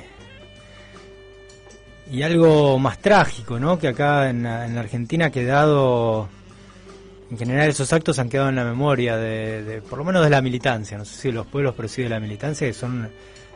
y 2.11 2.23
algo 2.23 2.79
más 2.79 2.99
trágico, 2.99 3.59
¿no? 3.59 3.79
Que 3.79 3.89
acá 3.89 4.29
en 4.29 4.45
en 4.45 4.75
la 4.75 4.81
Argentina 4.81 5.27
ha 5.27 5.31
quedado, 5.31 6.29
en 7.31 7.39
general 7.39 7.71
esos 7.71 7.91
actos 7.95 8.19
han 8.19 8.29
quedado 8.29 8.51
en 8.51 8.57
la 8.57 8.65
memoria 8.65 9.17
de, 9.17 9.81
por 9.89 9.99
lo 9.99 10.05
menos 10.05 10.23
de 10.23 10.31
la 10.31 10.43
militancia, 10.43 10.99
no 10.99 11.07
sé 11.07 11.17
si 11.17 11.33
los 11.33 11.47
pueblos, 11.47 11.75
pero 11.75 11.89
de 11.89 12.09
la 12.11 12.21
militancia, 12.21 12.67
que 12.67 12.75
son 12.75 13.09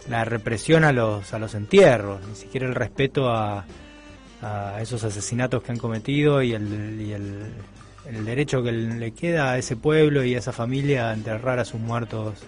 la 0.08 0.24
represión 0.24 0.84
a 0.84 0.92
los, 0.92 1.34
a 1.34 1.38
los 1.38 1.54
entierros, 1.54 2.26
ni 2.26 2.36
siquiera 2.36 2.66
el 2.66 2.74
respeto 2.74 3.28
a, 3.28 3.66
esos 4.80 5.02
asesinatos 5.04 5.62
que 5.62 5.72
han 5.72 5.78
cometido 5.78 6.42
y 6.42 6.52
el, 6.52 7.50
el 8.08 8.24
derecho 8.24 8.62
que 8.62 8.72
le 8.72 9.12
queda 9.12 9.52
a 9.52 9.58
ese 9.58 9.76
pueblo 9.76 10.24
y 10.24 10.34
a 10.34 10.38
esa 10.38 10.52
familia 10.52 11.10
a 11.10 11.14
enterrar 11.14 11.58
a 11.58 11.64
sus 11.64 11.80
muertos 11.80 12.38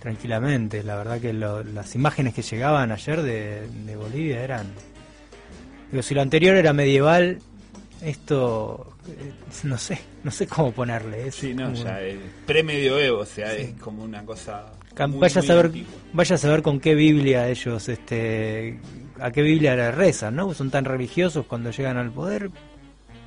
tranquilamente. 0.00 0.82
La 0.82 0.96
verdad 0.96 1.20
que 1.20 1.32
lo- 1.32 1.62
las 1.62 1.94
imágenes 1.94 2.34
que 2.34 2.42
llegaban 2.42 2.92
ayer 2.92 3.22
de, 3.22 3.66
de 3.86 3.96
Bolivia 3.96 4.42
eran... 4.42 4.66
Digo, 5.90 6.02
si 6.02 6.14
lo 6.14 6.22
anterior 6.22 6.54
era 6.56 6.72
medieval, 6.72 7.38
esto 8.02 8.94
eh, 9.08 9.32
no 9.64 9.76
sé, 9.76 9.98
no 10.22 10.30
sé 10.30 10.46
cómo 10.46 10.72
ponerle. 10.72 11.28
Es 11.28 11.34
Sí, 11.34 11.52
no, 11.54 11.72
ya 11.74 12.00
es 12.00 12.16
pre-medioevo, 12.46 13.18
o 13.20 13.26
sea, 13.26 13.52
es 13.54 13.72
como 13.80 14.04
una 14.04 14.24
cosa. 14.24 14.72
Muy, 15.08 15.18
vaya 15.20 15.40
a 15.40 15.44
saber 15.44 15.66
antigua. 15.66 15.88
vaya 16.12 16.34
a 16.34 16.38
saber 16.38 16.62
con 16.62 16.78
qué 16.80 16.94
Biblia 16.94 17.48
ellos 17.48 17.88
este 17.88 18.78
a 19.18 19.30
qué 19.30 19.40
Biblia 19.42 19.74
le 19.76 19.92
rezan 19.92 20.34
no 20.36 20.52
son 20.52 20.70
tan 20.70 20.84
religiosos 20.84 21.46
cuando 21.46 21.70
llegan 21.70 21.96
al 21.96 22.10
poder 22.10 22.50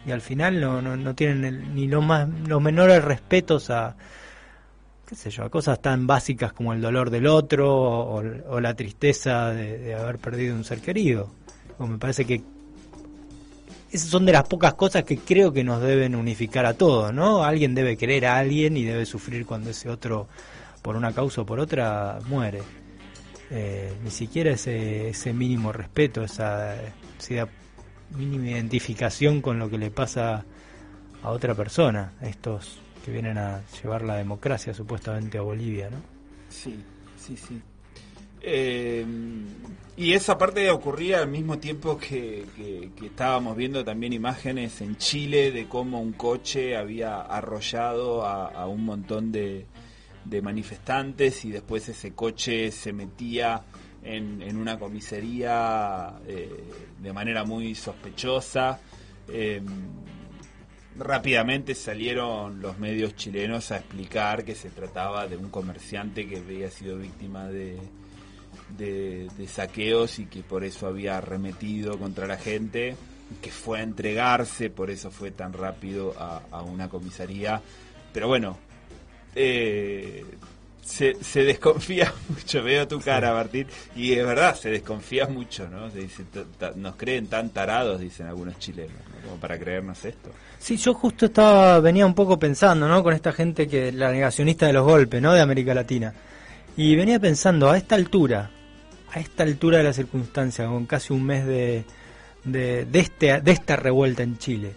y 0.06 0.12
al 0.12 0.22
final 0.22 0.60
no, 0.60 0.82
no, 0.82 0.95
no 0.97 1.16
tienen 1.16 1.74
ni 1.76 1.88
los 1.88 2.06
más 2.06 2.28
los 2.47 2.62
menores 2.62 3.04
respetos 3.04 3.70
a 3.70 3.95
qué 5.08 5.16
sé 5.16 5.30
yo 5.30 5.43
a 5.43 5.49
cosas 5.49 5.82
tan 5.82 6.08
básicas 6.08 6.54
como 6.54 6.74
el 6.74 6.82
dolor 6.82 7.10
del 7.10 7.28
otro 7.28 7.72
o, 7.72 8.60
la 8.60 8.74
tristeza 8.74 9.49
de, 9.49 9.78
de 9.78 9.95
haber 9.95 10.18
perdido 10.18 10.56
un 10.56 10.64
ser 10.64 10.82
querido 10.82 11.30
o 11.78 11.88
me 11.88 11.97
parece 11.97 12.26
que 12.26 12.43
esas 13.93 14.10
son 14.10 14.26
de 14.26 14.32
las 14.32 14.47
pocas 14.47 14.74
cosas 14.74 15.04
que 15.04 15.20
creo 15.20 15.54
que 15.54 15.64
nos 15.64 15.80
deben 15.80 16.16
unificar 16.16 16.66
a 16.66 16.74
todos, 16.74 17.14
¿no? 17.14 17.43
Alguien 17.43 17.76
debe 17.76 17.95
querer 17.95 18.26
a 18.26 18.38
alguien 18.38 18.76
y 18.76 18.84
debe 18.84 19.06
sufrir 19.06 19.45
cuando 19.45 19.70
ese 19.70 19.88
otro, 19.88 20.28
por 20.82 20.95
una 20.95 21.14
causa 21.14 21.41
o 21.41 21.45
por 21.45 21.60
otra, 21.60 22.18
muere. 22.26 22.64
Eh, 23.51 23.93
ni 24.04 24.10
siquiera 24.10 24.54
ese, 24.54 25.10
ese 25.10 25.32
mínimo 25.32 25.72
respeto, 25.72 26.24
esa, 26.24 26.76
esa 27.20 27.47
mínima 28.16 28.49
identificación 28.49 29.41
con 29.41 29.59
lo 29.59 29.70
que 29.70 29.78
le 29.78 29.91
pasa 29.91 30.45
a 31.24 31.30
otra 31.32 31.55
persona, 31.55 32.14
estos 32.22 32.80
que 33.03 33.11
vienen 33.11 33.38
a 33.38 33.61
llevar 33.82 34.01
la 34.03 34.16
democracia 34.16 34.74
supuestamente 34.74 35.38
a 35.38 35.41
Bolivia, 35.41 35.89
¿no? 35.89 35.97
Sí, 36.49 36.80
sí, 37.18 37.36
sí. 37.36 37.61
Eh, 38.45 39.05
y 39.95 40.14
esa 40.14 40.38
parte 40.38 40.70
ocurría 40.70 41.20
al 41.20 41.30
mismo 41.30 41.59
tiempo 41.59 41.97
que, 41.97 42.45
que- 42.55 42.91
estábamos 43.05 43.55
viendo 43.55 43.86
también 43.86 44.11
imágenes 44.11 44.82
en 44.82 44.97
Chile 44.97 45.51
de 45.51 45.66
cómo 45.68 46.01
un 46.01 46.11
coche 46.14 46.76
había 46.76 47.22
arrollado 47.22 48.26
a, 48.26 48.47
a 48.47 48.68
un 48.68 48.84
montón 48.84 49.32
de, 49.32 49.66
de 50.26 50.41
manifestantes 50.41 51.45
y 51.45 51.51
después 51.51 51.88
ese 51.88 52.14
coche 52.14 52.72
se 52.72 52.91
metía 52.91 53.61
en, 54.04 54.58
una 54.58 54.78
comisaría 54.78 56.14
eh, 56.28 56.64
de 56.99 57.14
manera 57.14 57.43
muy 57.43 57.76
sospechosa. 57.76 58.80
Eh, 59.28 59.62
rápidamente 60.97 61.74
salieron 61.76 62.62
los 62.62 62.78
medios 62.78 63.16
chilenos 63.16 63.72
a 63.72 63.78
explicar 63.78 64.43
que 64.43 64.56
se 64.56 64.70
trataba 64.70 65.28
de 65.28 65.38
un 65.38 65.49
comerciante 65.49 66.28
que 66.28 66.38
había 66.38 66.70
sido 66.70 66.97
víctima 66.97 67.47
de, 67.47 67.80
saqueos 69.47 70.20
y 70.20 70.26
que 70.26 70.41
por 70.43 70.64
eso 70.64 70.88
había 70.88 71.18
arremetido 71.18 71.97
contra 71.97 72.28
la 72.28 72.38
gente, 72.38 72.95
que 73.41 73.51
fue 73.51 73.80
a 73.80 73.84
entregarse, 73.84 74.70
por 74.70 74.89
eso 74.91 75.10
fue 75.10 75.32
tan 75.32 75.54
rápido 75.54 76.14
a, 76.18 76.43
a 76.51 76.62
una 76.62 76.89
comisaría. 76.89 77.62
Pero 78.12 78.28
bueno, 78.28 78.58
eh, 79.36 80.24
se, 80.84 81.16
se 81.24 81.44
desconfía 81.44 82.14
mucho, 82.30 82.62
veo 82.64 82.88
tu 82.88 83.00
cara, 83.00 83.34
Martín, 83.34 83.68
y 83.96 84.12
es 84.14 84.26
verdad, 84.26 84.56
se 84.56 84.70
desconfía 84.70 85.28
mucho, 85.28 85.68
¿no? 85.70 85.90
Se 85.90 86.00
dice, 86.00 86.24
"Ta- 86.32 86.44
ta- 86.58 86.74
nos 86.76 86.96
creen 86.96 87.28
tan 87.28 87.50
tarados, 87.50 88.00
dicen 88.02 88.28
algunos 88.28 88.60
chilenos, 88.60 88.92
¿no? 88.92 89.30
como 89.30 89.40
para 89.40 89.58
creernos 89.58 90.04
esto. 90.04 90.30
Sí, 90.60 90.76
yo 90.78 90.94
justo 90.94 91.26
estaba, 91.28 91.80
venía 91.80 92.06
un 92.06 92.14
poco 92.14 92.38
pensando, 92.38 92.88
¿no? 92.88 93.02
Con 93.04 93.14
esta 93.14 93.32
gente 93.32 93.68
que, 93.68 93.92
la 93.92 94.12
negacionista 94.12 94.68
de 94.68 94.74
los 94.74 94.84
golpes, 94.86 95.22
¿no? 95.22 95.34
De 95.34 95.40
América 95.42 95.74
Latina. 95.74 96.14
Y 96.76 96.96
venía 96.96 97.20
pensando, 97.20 97.70
a 97.70 97.78
esta 97.78 97.96
altura, 97.96 98.50
a 99.14 99.20
esta 99.20 99.44
altura 99.44 99.78
de 99.78 99.84
la 99.86 99.94
circunstancia, 99.94 100.66
con 100.68 100.86
casi 100.86 101.14
un 101.14 101.24
mes 101.24 101.46
de, 101.46 101.86
de, 102.44 102.86
de 102.86 103.00
este, 103.00 103.40
de 103.42 103.52
esta 103.52 103.76
revuelta 103.78 104.24
en 104.24 104.38
Chile, 104.38 104.74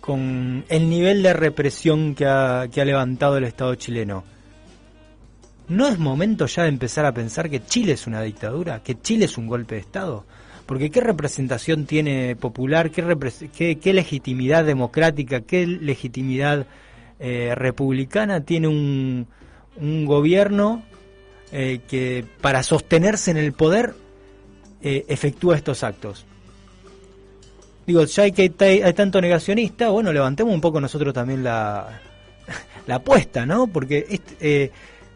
con 0.00 0.64
el 0.68 0.88
nivel 0.88 1.22
de 1.22 1.32
represión 1.32 2.14
que 2.14 2.26
ha, 2.26 2.66
que 2.72 2.80
ha 2.80 2.84
levantado 2.84 3.36
el 3.36 3.44
Estado 3.44 3.74
chileno, 3.74 4.24
¿no 5.72 5.88
es 5.88 5.98
momento 5.98 6.46
ya 6.46 6.64
de 6.64 6.68
empezar 6.68 7.06
a 7.06 7.12
pensar 7.12 7.48
que 7.48 7.64
Chile 7.64 7.92
es 7.92 8.06
una 8.06 8.22
dictadura? 8.22 8.82
¿Que 8.82 9.00
Chile 9.00 9.24
es 9.24 9.38
un 9.38 9.46
golpe 9.46 9.76
de 9.76 9.80
Estado? 9.80 10.24
Porque 10.66 10.90
¿qué 10.90 11.00
representación 11.00 11.86
tiene 11.86 12.36
popular? 12.36 12.90
¿Qué, 12.90 13.92
legitimidad 13.92 14.64
democrática? 14.64 15.40
¿Qué 15.40 15.66
legitimidad 15.66 16.66
eh, 17.18 17.54
republicana 17.54 18.42
tiene 18.42 18.68
un, 18.68 19.26
gobierno 20.04 20.82
eh, 21.50 21.80
que 21.88 22.24
para 22.40 22.62
sostenerse 22.62 23.30
en 23.30 23.38
el 23.38 23.52
poder 23.52 23.94
eh, 24.82 25.04
efectúa 25.08 25.56
estos 25.56 25.82
actos? 25.82 26.26
Digo, 27.86 28.04
ya 28.04 28.24
hay 28.24 28.32
que 28.32 28.52
hay, 28.60 28.92
tanto 28.92 29.20
negacionista, 29.20 29.88
bueno, 29.88 30.12
levantemos 30.12 30.54
un 30.54 30.60
poco 30.60 30.80
nosotros 30.80 31.12
también 31.12 31.42
la, 31.42 32.00
la 32.86 32.96
apuesta, 32.96 33.44
¿no? 33.44 33.66
Porque 33.66 34.06
este, 34.08 34.70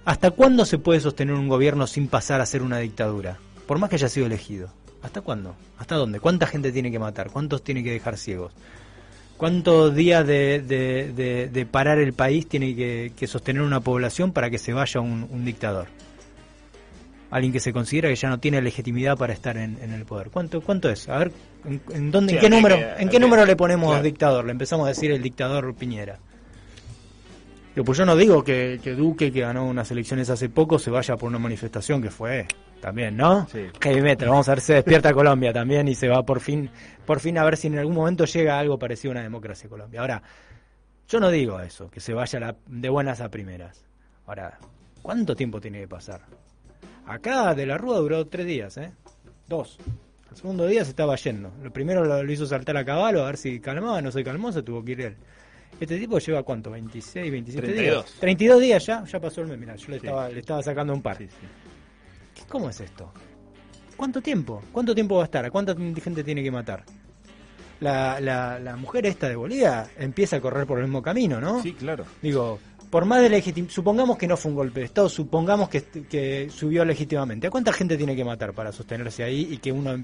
¿hasta 0.07 0.31
cuándo 0.31 0.65
se 0.65 0.79
puede 0.79 1.01
sostener 1.01 1.35
un 1.35 1.49
gobierno 1.49 1.87
sin 1.87 2.09
pasar 2.09 2.41
a 2.41 2.47
ser 2.47 2.63
una 2.63 2.79
dictadura? 2.79 3.37
Por 3.67 3.79
más 3.79 3.91
que 3.91 3.97
haya 3.97 4.09
sido 4.09 4.25
elegido. 4.27 4.69
¿Hasta 5.03 5.21
cuándo? 5.21 5.55
¿Hasta 5.79 5.97
dónde? 5.97 6.19
¿Cuánta 6.21 6.47
gente 6.47 6.73
tiene 6.73 6.91
que 6.91 6.99
matar? 6.99 7.31
¿Cuántos 7.31 7.63
tiene 7.63 7.85
que 7.85 7.91
dejar 7.93 8.17
ciegos? 8.17 8.53
¿Cuántos 9.37 9.95
días 9.95 10.27
de, 10.27 10.63
de- 10.67 11.13
de- 11.13 11.49
de 11.49 11.67
parar 11.67 11.99
el 11.99 12.15
país 12.15 12.49
tiene 12.49 12.75
que, 12.75 13.13
que 13.15 13.27
sostener 13.27 13.61
una 13.63 13.81
población 13.81 14.33
para 14.33 14.49
que 14.49 14.59
se 14.59 14.73
vaya 14.73 15.01
un, 15.01 15.29
un 15.31 15.45
dictador? 15.45 15.89
Alguien 17.31 17.53
que 17.53 17.61
se 17.61 17.73
considera 17.73 18.09
que 18.09 18.15
ya 18.17 18.29
no 18.31 18.39
tiene 18.39 18.63
legitimidad 18.63 19.17
para 19.19 19.33
estar 19.33 19.57
en, 19.59 19.79
en 19.83 19.93
el 19.93 20.05
poder. 20.07 20.31
¿Cuánto, 20.31 20.61
cuánto 20.63 20.89
es? 20.89 21.09
A 21.09 21.19
ver, 21.19 21.33
¿en, 21.67 21.83
en 21.93 22.11
dónde, 22.11 22.31
Sí, 22.31 22.37
¿en 22.37 22.41
qué 22.43 22.51
número, 22.51 22.77
que- 22.77 22.83
¿en 22.83 22.95
qué 22.97 23.03
habría- 23.05 23.21
número 23.21 23.45
le 23.45 23.57
ponemos 23.57 23.89
claro. 23.91 24.03
dictador? 24.05 24.45
Le 24.47 24.53
empezamos 24.53 24.87
a 24.87 24.89
decir 24.91 25.11
el 25.11 25.23
dictador 25.23 25.75
Piñera. 25.75 26.19
Digo, 27.77 27.85
pues 27.85 27.99
yo 27.99 28.07
no 28.07 28.17
digo 28.17 28.43
que, 28.43 28.81
que 28.83 28.95
Duque, 28.95 29.31
que 29.31 29.41
ganó 29.43 29.67
unas 29.67 29.91
elecciones 29.91 30.31
hace 30.31 30.49
poco, 30.49 30.79
se 30.79 30.91
vaya 30.91 31.15
por 31.17 31.29
una 31.29 31.39
manifestación 31.39 32.01
que 32.01 32.11
fue 32.11 32.47
también, 32.81 33.17
¿no? 33.19 33.47
Sí. 33.53 33.67
Heavy 33.83 34.01
metal, 34.01 34.31
vamos 34.31 34.49
a 34.49 34.53
ver 34.53 34.61
si 34.63 34.73
despierta 34.73 35.13
Colombia 35.13 35.53
también 35.53 35.87
y 35.87 35.95
se 35.95 36.09
va 36.09 36.23
por 36.25 36.41
fin, 36.41 36.71
por 37.05 37.21
fin 37.21 37.37
a 37.37 37.45
ver 37.45 37.59
si 37.59 37.67
en 37.67 37.79
algún 37.79 37.95
momento 37.95 38.25
llega 38.25 38.59
algo 38.59 38.79
parecido 38.79 39.11
a 39.11 39.13
una 39.13 39.23
democracia 39.23 39.65
en 39.67 39.71
Colombia. 39.71 40.01
Ahora, 40.01 40.23
yo 41.07 41.21
no 41.21 41.29
digo 41.31 41.61
eso, 41.61 41.91
que 41.91 42.01
se 42.01 42.15
vaya 42.15 42.41
la- 42.41 42.57
de 42.67 42.89
buenas 42.89 43.21
a 43.21 43.29
primeras. 43.31 43.85
Ahora, 44.27 44.59
¿cuánto 45.03 45.37
tiempo 45.37 45.61
tiene 45.61 45.81
que 45.81 45.89
pasar? 45.89 46.23
Acá 47.07 47.55
de 47.55 47.67
la 47.67 47.77
Rúa 47.77 47.99
duró 47.99 48.27
tres 48.27 48.47
días, 48.47 48.77
¿eh? 48.79 48.91
Dos. 49.47 49.79
El 50.31 50.37
segundo 50.37 50.67
día 50.67 50.83
se 50.83 50.91
estaba 50.91 51.15
yendo. 51.17 51.53
Lo 51.63 51.71
primero 51.73 52.05
lo, 52.05 52.23
lo 52.23 52.33
hizo 52.33 52.47
saltar 52.47 52.77
a 52.79 52.85
caballo 52.87 53.23
a 53.23 53.27
ver 53.27 53.37
si 53.37 53.61
calmaba, 53.61 54.01
no 54.03 54.11
se 54.11 54.25
calmó, 54.25 54.51
se 54.51 54.63
tuvo 54.63 54.83
que 54.85 54.93
ir 54.93 55.01
él. 55.03 55.17
Este 55.79 55.99
tipo 55.99 56.19
lleva 56.19 56.43
cuánto, 56.43 56.71
26, 56.71 57.31
27 57.31 57.67
32. 57.67 58.05
días. 58.07 58.21
32 58.21 58.61
días 58.61 58.87
ya, 58.87 59.05
ya 59.05 59.21
pasó 59.21 59.43
el 59.43 59.49
mes. 59.49 59.59
Mirá, 59.59 59.77
yo 59.77 59.89
le, 59.89 60.01
Sí. 60.01 60.07
estaba, 60.07 60.29
le 60.29 60.41
estaba 60.41 60.63
sacando 60.63 60.93
un 60.95 61.03
par. 61.03 61.19
¿Qué- 61.19 61.29
¿Cómo 62.49 62.71
es 62.71 62.81
esto? 62.81 63.13
¿Cuánto 63.97 64.21
tiempo? 64.21 64.63
¿Cuánto 64.73 64.95
tiempo 64.95 65.17
va 65.17 65.23
a 65.23 65.25
estar? 65.25 65.45
¿A 65.45 65.51
cuánta 65.51 65.75
gente 65.75 66.23
tiene 66.25 66.43
que 66.43 66.51
matar? 66.51 66.85
La, 67.81 68.21
la, 68.21 68.59
la 68.59 68.77
mujer 68.77 69.05
esta 69.07 69.29
de 69.29 69.37
Bolivia 69.37 69.87
empieza 69.99 70.37
a 70.37 70.41
correr 70.41 70.67
por 70.67 70.79
el 70.79 70.85
mismo 70.85 71.03
camino, 71.03 71.41
¿no? 71.41 71.63
Sí, 71.63 71.73
claro. 71.75 72.05
Digo, 72.23 72.59
por 72.91 73.05
más 73.05 73.21
de 73.21 73.29
legitim... 73.29 73.69
Supongamos 73.69 74.17
que 74.17 74.27
no 74.27 74.37
fue 74.39 74.51
un 74.51 74.57
golpe 74.57 74.81
de 74.81 74.87
Estado, 74.87 75.09
supongamos 75.11 75.69
que, 75.69 75.83
que 75.83 76.49
subió 76.51 76.85
legítimamente. 76.87 77.47
¿A 77.47 77.51
cuánta 77.51 77.73
gente 77.75 77.97
tiene 77.99 78.17
que 78.17 78.25
matar 78.25 78.55
para 78.55 78.73
sostenerse 78.73 79.25
ahí 79.25 79.49
y 79.51 79.59
que 79.59 79.73
uno 79.73 79.95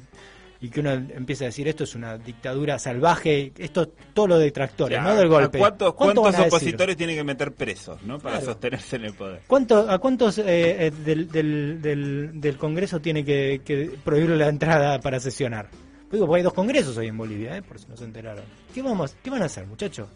y 0.62 0.70
que 0.70 0.78
uno 0.78 0.92
empiece 0.92 1.44
a 1.44 1.48
decir 1.48 1.66
esto 1.66 1.82
es 1.82 1.96
una 1.96 2.16
dictadura 2.16 2.78
salvaje, 2.78 3.52
esto 3.58 3.88
todo 4.14 4.28
lo 4.28 4.38
detractores, 4.38 4.96
Ya, 4.96 5.02
no 5.02 5.16
del 5.16 5.28
golpe. 5.28 5.58
¿a 5.58 5.60
¿Cuántos, 5.60 5.94
¿Cuánto 5.94 6.22
cuántos 6.22 6.46
opositores 6.46 6.96
tienen 6.96 7.16
que 7.16 7.24
meter 7.24 7.52
presos 7.52 8.00
¿no? 8.04 8.20
para 8.20 8.36
Claro. 8.36 8.52
sostenerse 8.52 8.94
en 8.96 9.04
el 9.06 9.14
poder? 9.14 9.40
¿Cuánto, 9.48 9.90
¿A 9.90 9.98
cuántos 9.98 10.38
eh, 10.38 10.44
eh, 10.86 10.90
del, 11.04 11.28
del, 11.28 11.82
del, 11.82 12.40
del 12.40 12.56
Congreso 12.56 13.00
tiene 13.00 13.24
que, 13.24 13.60
que 13.64 13.90
prohibir 14.04 14.30
la 14.30 14.48
entrada 14.48 15.00
para 15.00 15.18
sesionar? 15.18 15.68
Pues 15.68 16.12
Digo, 16.12 16.26
porque 16.26 16.38
hay 16.38 16.44
dos 16.44 16.54
congresos 16.54 16.96
hoy 16.96 17.08
en 17.08 17.18
Bolivia, 17.18 17.56
¿eh? 17.56 17.62
por 17.62 17.80
si 17.80 17.88
no 17.88 17.96
se 17.96 18.04
enteraron. 18.04 18.44
¿Qué, 18.72 18.82
vamos, 18.82 19.16
¿Qué 19.20 19.30
van 19.30 19.42
a 19.42 19.46
hacer, 19.46 19.66
muchachos? 19.66 20.08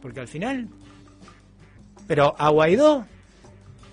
Porque 0.00 0.20
al 0.20 0.28
final... 0.28 0.68
Pero 2.06 2.34
a 2.38 2.48
Guaidó, 2.48 3.06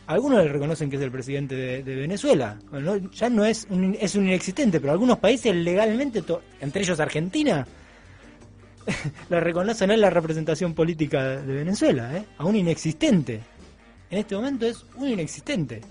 algunos 0.09 0.43
le 0.43 0.51
reconocen 0.51 0.89
que 0.89 0.95
es 0.95 1.01
el 1.03 1.11
presidente 1.11 1.55
de, 1.83 1.95
Venezuela. 1.95 2.57
Ya 3.13 3.29
no 3.29 3.45
es 3.45 3.67
un, 3.69 3.95
es 3.99 4.15
un 4.15 4.25
inexistente, 4.25 4.79
pero 4.79 4.91
algunos 4.91 5.19
países 5.19 5.55
legalmente, 5.55 6.23
entre 6.59 6.81
ellos 6.81 6.99
Argentina, 6.99 7.63
le 9.29 9.39
reconocen 9.39 9.91
él 9.91 10.01
la 10.01 10.09
representación 10.09 10.73
política 10.73 11.37
de 11.37 11.53
Venezuela, 11.53 12.17
¿eh? 12.17 12.25
a 12.39 12.45
un 12.45 12.55
inexistente. 12.55 13.39
En 14.09 14.17
este 14.17 14.35
momento 14.35 14.65
es 14.65 14.83
un 14.95 15.09
inexistente. 15.09 15.81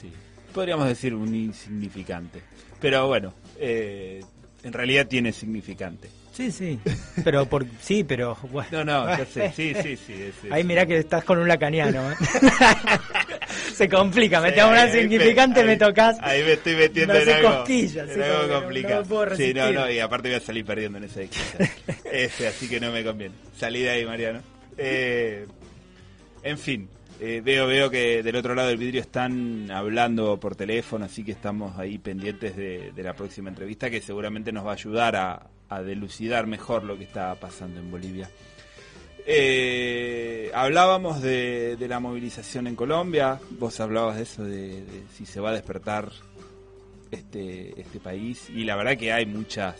Sí. 0.00 0.10
Podríamos 0.52 0.88
decir 0.88 1.14
un 1.14 1.32
insignificante. 1.32 2.42
Pero 2.80 3.06
bueno, 3.06 3.34
eh, 3.56 4.20
en 4.64 4.72
realidad 4.72 5.06
tiene 5.06 5.32
significante. 5.32 6.08
Sí, 6.38 6.52
sí. 6.52 6.78
Pero 7.24 7.46
por 7.46 7.66
sí, 7.80 8.04
pero 8.04 8.36
bueno. 8.52 8.68
No, 8.70 8.84
no, 8.84 9.08
ya 9.18 9.26
sé. 9.26 9.52
Sí, 9.56 9.74
sí, 9.74 9.96
sí. 9.96 10.14
Ahí 10.52 10.62
mirá 10.62 10.86
que 10.86 10.96
estás 10.98 11.24
con 11.24 11.36
un 11.38 11.48
lacaniano. 11.48 12.12
¿eh? 12.12 12.14
Se 13.74 13.88
complica, 13.88 14.40
me 14.40 14.50
Sí, 14.50 14.60
una 14.60 14.82
ahí 14.82 14.92
significante, 14.92 15.60
ahí- 15.60 15.66
me 15.66 15.76
tocas. 15.76 16.16
Ahí 16.20 16.44
me 16.44 16.52
estoy 16.52 16.76
metiendo 16.76 17.14
Me 17.14 17.22
en 17.22 17.28
algo, 17.30 17.48
cosquillas, 17.56 18.08
en 18.08 18.14
sí, 18.14 18.20
algo 18.22 18.46
no- 18.54 18.60
complicado. 18.60 19.02
no 19.02 19.08
puedo 19.08 19.36
sí, 19.36 19.52
no, 19.52 19.72
no, 19.72 19.90
y 19.90 19.98
aparte 19.98 20.28
voy 20.28 20.36
a 20.36 20.40
salir 20.40 20.64
perdiendo 20.64 20.98
en 20.98 21.04
esa 21.04 21.20
discusión. 21.20 21.68
Este, 22.12 22.46
así 22.46 22.68
que 22.68 22.78
no 22.78 22.92
me 22.92 23.02
conviene. 23.02 23.34
Salí 23.56 23.82
de 23.82 23.90
ahí, 23.90 24.04
Mariano. 24.06 24.40
Eh, 24.76 25.44
en 26.44 26.56
fin, 26.58 26.88
eh, 27.20 27.42
veo, 27.44 27.66
veo 27.66 27.90
que 27.90 28.22
del 28.22 28.36
otro 28.36 28.54
lado 28.54 28.68
del 28.68 28.78
vidrio 28.78 29.00
están 29.00 29.70
hablando 29.72 30.38
por 30.38 30.54
teléfono, 30.54 31.04
así 31.04 31.24
que 31.24 31.32
estamos 31.32 31.76
ahí 31.78 31.98
pendientes 31.98 32.56
de, 32.56 32.92
de 32.92 33.02
la 33.02 33.14
próxima 33.14 33.48
entrevista 33.48 33.90
que 33.90 34.00
seguramente 34.00 34.52
nos 34.52 34.64
va 34.64 34.70
a 34.70 34.74
ayudar 34.74 35.16
a, 35.16 35.42
a 35.68 35.82
delucidar 35.82 36.46
mejor 36.46 36.84
lo 36.84 36.96
que 36.96 37.04
está 37.04 37.34
pasando 37.34 37.80
en 37.80 37.90
Bolivia. 37.90 38.30
Eh, 39.26 40.50
hablábamos 40.54 41.20
de, 41.20 41.76
de 41.76 41.88
la 41.88 42.00
movilización 42.00 42.66
en 42.66 42.74
Colombia, 42.74 43.38
vos 43.58 43.78
hablabas 43.78 44.16
de 44.16 44.22
eso, 44.22 44.44
de, 44.44 44.84
si 45.14 45.26
se 45.26 45.40
va 45.40 45.50
a 45.50 45.52
despertar 45.52 46.10
este, 47.10 47.78
este 47.78 48.00
país, 48.00 48.48
y 48.48 48.64
la 48.64 48.76
verdad 48.76 48.96
que 48.96 49.12
hay 49.12 49.26
muchas, 49.26 49.76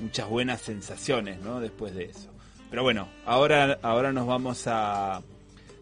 muchas 0.00 0.28
buenas 0.28 0.60
sensaciones 0.60 1.40
¿no? 1.40 1.58
después 1.58 1.94
de 1.94 2.04
eso. 2.04 2.30
Pero 2.70 2.82
bueno, 2.84 3.08
ahora, 3.24 3.78
ahora 3.82 4.12
nos 4.12 4.26
vamos 4.26 4.64
a 4.66 5.20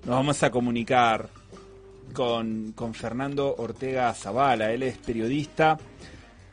nos 0.07 0.15
vamos 0.15 0.43
a 0.45 0.51
comunicar 0.53 1.29
con, 2.13 2.73
con 2.73 2.95
Fernando 2.95 3.57
Ortega 3.59 4.15
Zavala, 4.15 4.71
él 4.71 4.85
es 4.85 4.97
periodista, 4.99 5.77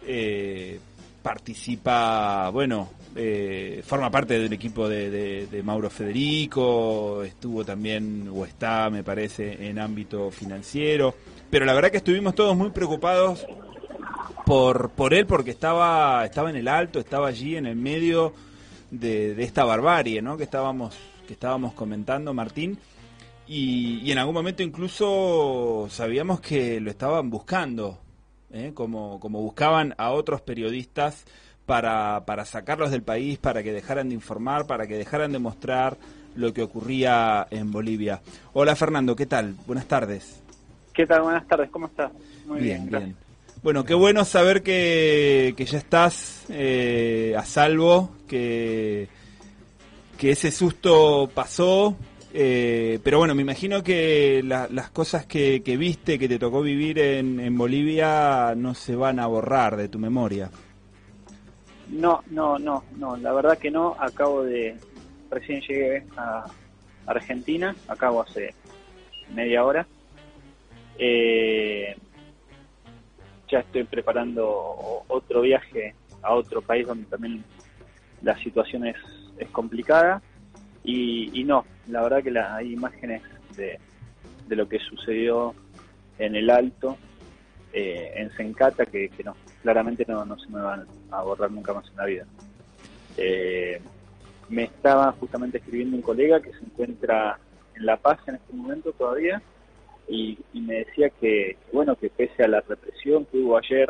eh, 0.05 0.79
participa, 1.24 2.49
bueno, 2.49 2.89
eh, 3.15 3.82
forma 3.86 4.11
parte 4.11 4.38
del 4.38 4.51
equipo 4.51 4.88
de, 4.89 5.61
Mauro 5.63 5.89
Federico, 5.89 7.24
estuvo 7.24 7.63
también, 7.63 8.30
o 8.32 8.45
está, 8.45 8.89
me 8.89 9.03
parece, 9.03 9.67
en 9.67 9.80
ámbito 9.80 10.30
financiero, 10.30 11.15
pero 11.49 11.65
la 11.65 11.74
verdad 11.74 11.89
que 11.89 11.97
estuvimos 11.97 12.36
todos 12.36 12.55
muy 12.57 12.69
preocupados 12.71 13.47
por, 14.45 14.89
por 14.91 15.14
él 15.14 15.26
porque 15.26 15.52
estaba, 15.52 16.26
estaba 16.26 16.49
en 16.49 16.57
el 16.57 16.68
alto, 16.68 16.99
estaba 16.99 17.30
allí 17.30 17.56
en 17.56 17.65
el 17.68 17.77
medio 17.77 18.34
de, 18.91 19.41
esta 19.41 19.64
barbarie 19.64 20.22
¿no? 20.22 20.35
que, 20.35 20.43
estábamos, 20.43 20.95
que 21.26 21.34
estábamos 21.34 21.73
comentando, 21.73 22.34
Martín. 22.34 22.77
Y 23.45 24.10
en 24.10 24.18
algún 24.18 24.35
momento 24.35 24.64
incluso 24.64 25.88
sabíamos 25.89 26.39
que 26.39 26.80
lo 26.80 26.89
estaban 26.89 27.30
buscando, 27.30 27.99
¿eh? 28.53 28.71
como, 28.73 29.19
como 29.19 29.41
buscaban 29.41 29.93
a 29.97 30.11
otros 30.11 30.41
periodistas 30.41 31.25
para, 31.65 32.23
para 32.25 32.45
sacarlos 32.45 32.91
del 32.91 33.03
país, 33.03 33.38
para 33.38 33.63
que 33.63 33.73
dejaran 33.73 34.09
de 34.09 34.15
informar, 34.15 34.65
para 34.65 34.88
que 34.88 34.97
dejaran 34.97 35.31
de 35.31 35.39
mostrar 35.39 35.97
lo 36.35 36.53
que 36.53 36.61
ocurría 36.61 37.47
en 37.51 37.71
Bolivia. 37.71 38.21
Hola 38.53 38.75
Fernando, 38.75 39.15
¿qué 39.15 39.25
tal? 39.25 39.55
Buenas 39.67 39.88
tardes. 39.88 40.41
¿Qué 40.93 41.05
tal? 41.05 41.23
Buenas 41.23 41.47
tardes, 41.47 41.69
¿cómo 41.71 41.88
estás? 41.88 42.11
Muy 42.45 42.61
bien, 42.61 42.88
gracias. 42.88 43.03
bien. 43.03 43.23
Bueno, 43.63 43.85
qué 43.85 43.93
bueno 43.93 44.25
saber 44.25 44.61
que, 44.61 45.53
que 45.55 45.65
ya 45.65 45.77
estás 45.77 46.45
eh, 46.49 47.34
a 47.38 47.45
salvo, 47.45 48.11
que, 48.27 49.07
que 50.17 50.31
ese 50.31 50.51
susto 50.51 51.30
pasó, 51.34 51.95
eh, 52.34 52.99
pero 53.03 53.19
bueno, 53.19 53.35
me 53.35 53.43
imagino 53.43 53.84
que 53.84 54.41
la- 54.43 54.68
las 54.69 54.89
cosas 54.89 55.26
que, 55.26 55.60
viste, 55.77 56.18
que 56.18 56.27
te 56.27 56.39
tocó 56.39 56.61
vivir 56.61 56.97
en, 56.97 57.55
Bolivia, 57.57 58.53
no 58.55 58.73
se 58.73 58.95
van 58.95 59.19
a 59.19 59.27
borrar 59.27 59.77
de 59.77 59.88
tu 59.88 59.99
memoria. 59.99 60.49
No, 61.89 62.23
no, 62.31 62.57
no, 62.57 62.84
no, 62.97 63.18
la 63.18 63.34
verdad 63.34 63.57
que 63.60 63.69
no. 63.69 63.95
Acabo 63.99 64.43
de, 64.43 64.76
recién 65.30 65.61
llegué 65.61 66.03
a 66.18 66.45
Argentina, 67.05 67.76
acabo 67.88 68.22
hace 68.22 68.55
media 69.34 69.64
hora. 69.64 69.85
Eh, 70.97 71.95
ya 73.47 73.60
estoy 73.60 73.84
preparando 73.84 75.03
otro 75.07 75.41
viaje 75.41 75.93
a 76.23 76.34
otro 76.34 76.61
país 76.61 76.88
donde 76.88 77.05
también 77.05 77.43
la 78.23 78.35
situación 78.39 78.88
es 78.88 79.49
complicada. 79.51 80.22
Y, 80.84 81.39
y 81.39 81.43
no, 81.43 81.65
la 81.88 82.01
verdad 82.01 82.23
que 82.23 82.31
la, 82.31 82.55
hay 82.55 82.73
imágenes 82.73 83.22
de, 83.55 83.80
de 84.47 84.55
lo 84.55 84.68
que 84.68 84.80
sucedió 84.80 85.55
en 86.19 86.35
el 86.35 86.49
Alto, 86.49 86.97
eh, 87.72 88.14
en 88.15 88.31
Sencata, 88.35 88.85
que, 88.85 89.10
claramente 89.61 90.05
no, 90.07 90.38
se 90.38 90.49
me 90.49 90.61
van 90.61 90.85
a 91.11 91.22
borrar 91.23 91.51
nunca 91.51 91.73
más 91.73 91.88
en 91.89 91.95
la 91.95 92.05
vida. 92.05 92.26
Eh, 93.18 93.81
me 94.49 94.64
estaba 94.64 95.11
justamente 95.14 95.57
escribiendo 95.57 95.95
un 95.95 96.01
colega 96.01 96.41
que 96.41 96.51
se 96.51 96.60
encuentra 96.60 97.39
en 97.76 97.85
La 97.85 97.97
Paz 97.97 98.19
en 98.27 98.35
este 98.35 98.53
momento 98.53 98.91
todavía 98.91 99.41
y, 100.07 100.38
me 100.53 100.76
decía 100.85 101.10
que, 101.10 101.57
bueno, 101.72 101.95
que 101.95 102.10
pese 102.10 102.43
a 102.43 102.47
la 102.47 102.61
represión 102.61 103.26
que 103.26 103.38
hubo 103.38 103.57
ayer 103.57 103.89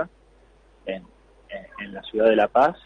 en, 0.85 1.03
en, 1.49 1.85
en 1.85 1.93
la 1.93 2.03
ciudad 2.03 2.29
de 2.29 2.35
La 2.35 2.47
Paz, 2.47 2.77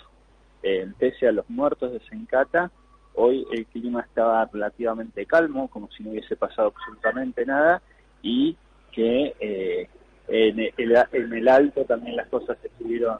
eh, 0.64 0.92
pese 0.98 1.28
a 1.28 1.32
los 1.32 1.50
muertos 1.50 1.92
de 1.92 2.00
Sencata, 2.10 2.72
hoy 3.18 3.46
el 3.52 3.66
clima 3.66 4.02
estaba 4.02 4.46
relativamente 4.46 5.26
calmo, 5.26 5.68
como 5.68 5.90
si 5.92 6.04
no 6.04 6.12
hubiese 6.12 6.36
pasado 6.36 6.70
absolutamente 6.76 7.46
nada, 7.46 7.82
y 8.22 8.56
que 8.92 9.36
eh, 9.40 9.90
en, 10.28 10.60
el, 10.60 10.96
en 11.12 11.34
el 11.34 11.48
alto 11.48 11.84
también 11.86 12.16
las 12.16 12.28
cosas 12.28 12.58
estuvieron 12.64 13.18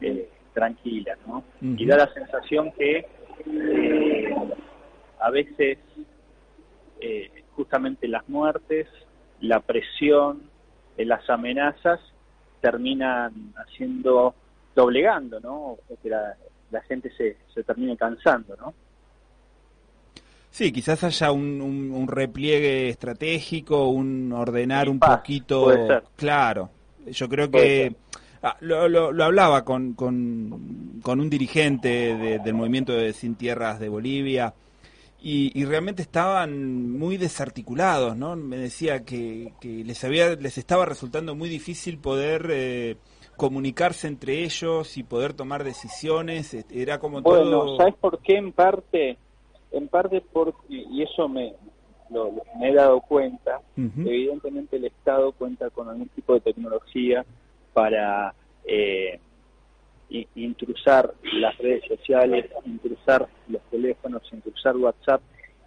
eh, 0.00 0.28
tranquilas, 0.52 1.18
¿no? 1.26 1.44
Y 1.60 1.86
da 1.86 1.96
la 1.96 2.12
sensación 2.12 2.72
que 2.72 3.06
eh, 3.46 4.34
a 5.20 5.30
veces 5.30 5.78
eh, 7.00 7.30
justamente 7.52 8.08
las 8.08 8.28
muertes, 8.28 8.88
la 9.40 9.60
presión, 9.60 10.42
las 10.96 11.28
amenazas 11.30 12.00
terminan 12.60 13.52
haciendo, 13.56 14.34
doblegando, 14.74 15.38
¿no? 15.40 15.54
O 15.54 15.78
que 16.02 16.08
la, 16.08 16.36
la 16.70 16.80
gente 16.82 17.10
se, 17.16 17.36
se 17.52 17.62
termine 17.62 17.96
cansando, 17.96 18.56
¿no? 18.56 18.74
Sí, 20.54 20.70
quizás 20.70 21.02
haya 21.02 21.32
un, 21.32 21.60
un, 21.60 21.90
un 21.90 22.06
repliegue 22.06 22.88
estratégico, 22.88 23.88
un 23.88 24.32
ordenar 24.32 24.88
un 24.88 25.00
paz, 25.00 25.18
poquito. 25.18 25.66
Claro, 26.14 26.70
yo 27.06 27.28
creo 27.28 27.50
que 27.50 27.96
ah, 28.40 28.56
lo, 28.60 28.88
lo, 28.88 29.10
lo 29.10 29.24
hablaba 29.24 29.64
con, 29.64 29.94
con, 29.94 31.00
con 31.02 31.18
un 31.20 31.28
dirigente 31.28 31.88
de- 32.16 32.38
del 32.38 32.54
movimiento 32.54 32.92
de 32.92 33.12
Sin 33.12 33.34
Tierras 33.34 33.80
de 33.80 33.88
Bolivia 33.88 34.54
y, 35.20 35.50
y 35.60 35.64
realmente 35.64 36.02
estaban 36.02 36.92
muy 36.92 37.16
desarticulados, 37.16 38.16
¿no? 38.16 38.36
Me 38.36 38.56
decía 38.56 39.04
que, 39.04 39.54
que 39.60 39.82
les 39.82 40.04
había 40.04 40.36
les 40.36 40.56
estaba 40.56 40.84
resultando 40.86 41.34
muy 41.34 41.48
difícil 41.48 41.98
poder 41.98 42.46
eh, 42.50 42.96
comunicarse 43.36 44.06
entre 44.06 44.44
ellos 44.44 44.96
y 44.98 45.02
poder 45.02 45.32
tomar 45.34 45.64
decisiones. 45.64 46.54
Era 46.70 47.00
como 47.00 47.22
Bueno, 47.22 47.50
todo. 47.50 47.76
¿sabes 47.76 47.94
por 47.96 48.20
qué? 48.20 48.36
En 48.36 48.52
parte, 48.52 49.18
en 49.76 49.88
parte 49.88 50.22
porque, 50.32 50.58
y 50.68 51.02
eso 51.02 51.28
me, 51.28 51.54
lo- 52.10 52.32
me 52.58 52.70
he 52.70 52.74
dado 52.74 53.00
cuenta, 53.00 53.60
Ujú. 53.76 54.00
evidentemente 54.08 54.76
el 54.76 54.84
Estado 54.86 55.32
cuenta 55.32 55.70
con 55.70 55.88
algún 55.88 56.08
tipo 56.08 56.34
de 56.34 56.40
tecnología 56.40 57.24
para 57.72 58.34
eh, 58.66 59.18
intrusar 60.34 61.12
las 61.34 61.56
redes 61.58 61.82
sociales, 61.88 62.46
intrusar 62.64 63.28
los 63.48 63.62
teléfonos, 63.70 64.22
intrusar 64.32 64.76
WhatsApp 64.76 65.20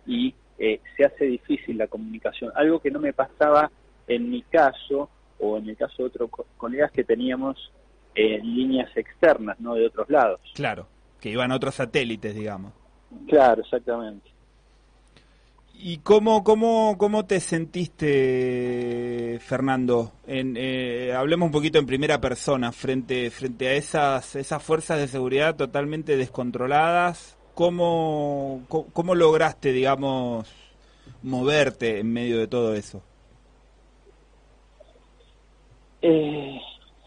y 0.05 0.33
eh, 0.57 0.79
se 0.95 1.05
hace 1.05 1.25
difícil 1.25 1.77
la 1.77 1.87
comunicación. 1.87 2.51
Algo 2.55 2.79
que 2.79 2.91
no 2.91 2.99
me 2.99 3.13
pasaba 3.13 3.69
en 4.07 4.29
mi 4.29 4.41
caso 4.43 5.09
o 5.39 5.57
en 5.57 5.69
el 5.69 5.77
caso 5.77 5.95
de 6.03 6.03
otros 6.05 6.29
co- 6.31 6.45
colegas 6.57 6.91
que 6.91 7.03
teníamos 7.03 7.71
eh, 8.15 8.39
líneas 8.41 8.89
externas, 8.95 9.59
no 9.59 9.75
de 9.75 9.85
otros 9.87 10.09
lados. 10.09 10.39
Claro, 10.55 10.87
que 11.19 11.29
iban 11.29 11.51
a 11.51 11.55
otros 11.55 11.75
satélites, 11.75 12.33
digamos. 12.33 12.73
Claro, 13.27 13.61
exactamente. 13.61 14.29
¿Y 15.79 15.99
cómo, 15.99 16.43
cómo, 16.43 16.95
cómo 16.97 17.25
te 17.25 17.39
sentiste, 17.39 19.37
Fernando? 19.41 20.11
En, 20.25 20.55
eh, 20.57 21.13
hablemos 21.13 21.45
un 21.47 21.51
poquito 21.51 21.77
en 21.77 21.85
primera 21.85 22.19
persona, 22.19 22.71
frente, 22.71 23.29
frente 23.29 23.67
a 23.67 23.73
esas, 23.73 24.35
esas 24.35 24.63
fuerzas 24.63 24.97
de 24.97 25.07
seguridad 25.07 25.55
totalmente 25.55 26.17
descontroladas. 26.17 27.37
¿Cómo, 27.53 28.63
cómo, 28.67 28.87
cómo 28.91 29.13
lograste, 29.13 29.71
digamos, 29.71 30.51
moverte 31.21 31.99
en 31.99 32.11
medio 32.11 32.39
de 32.39 32.47
todo 32.47 32.73
eso? 32.73 33.03
Eh, 36.01 36.59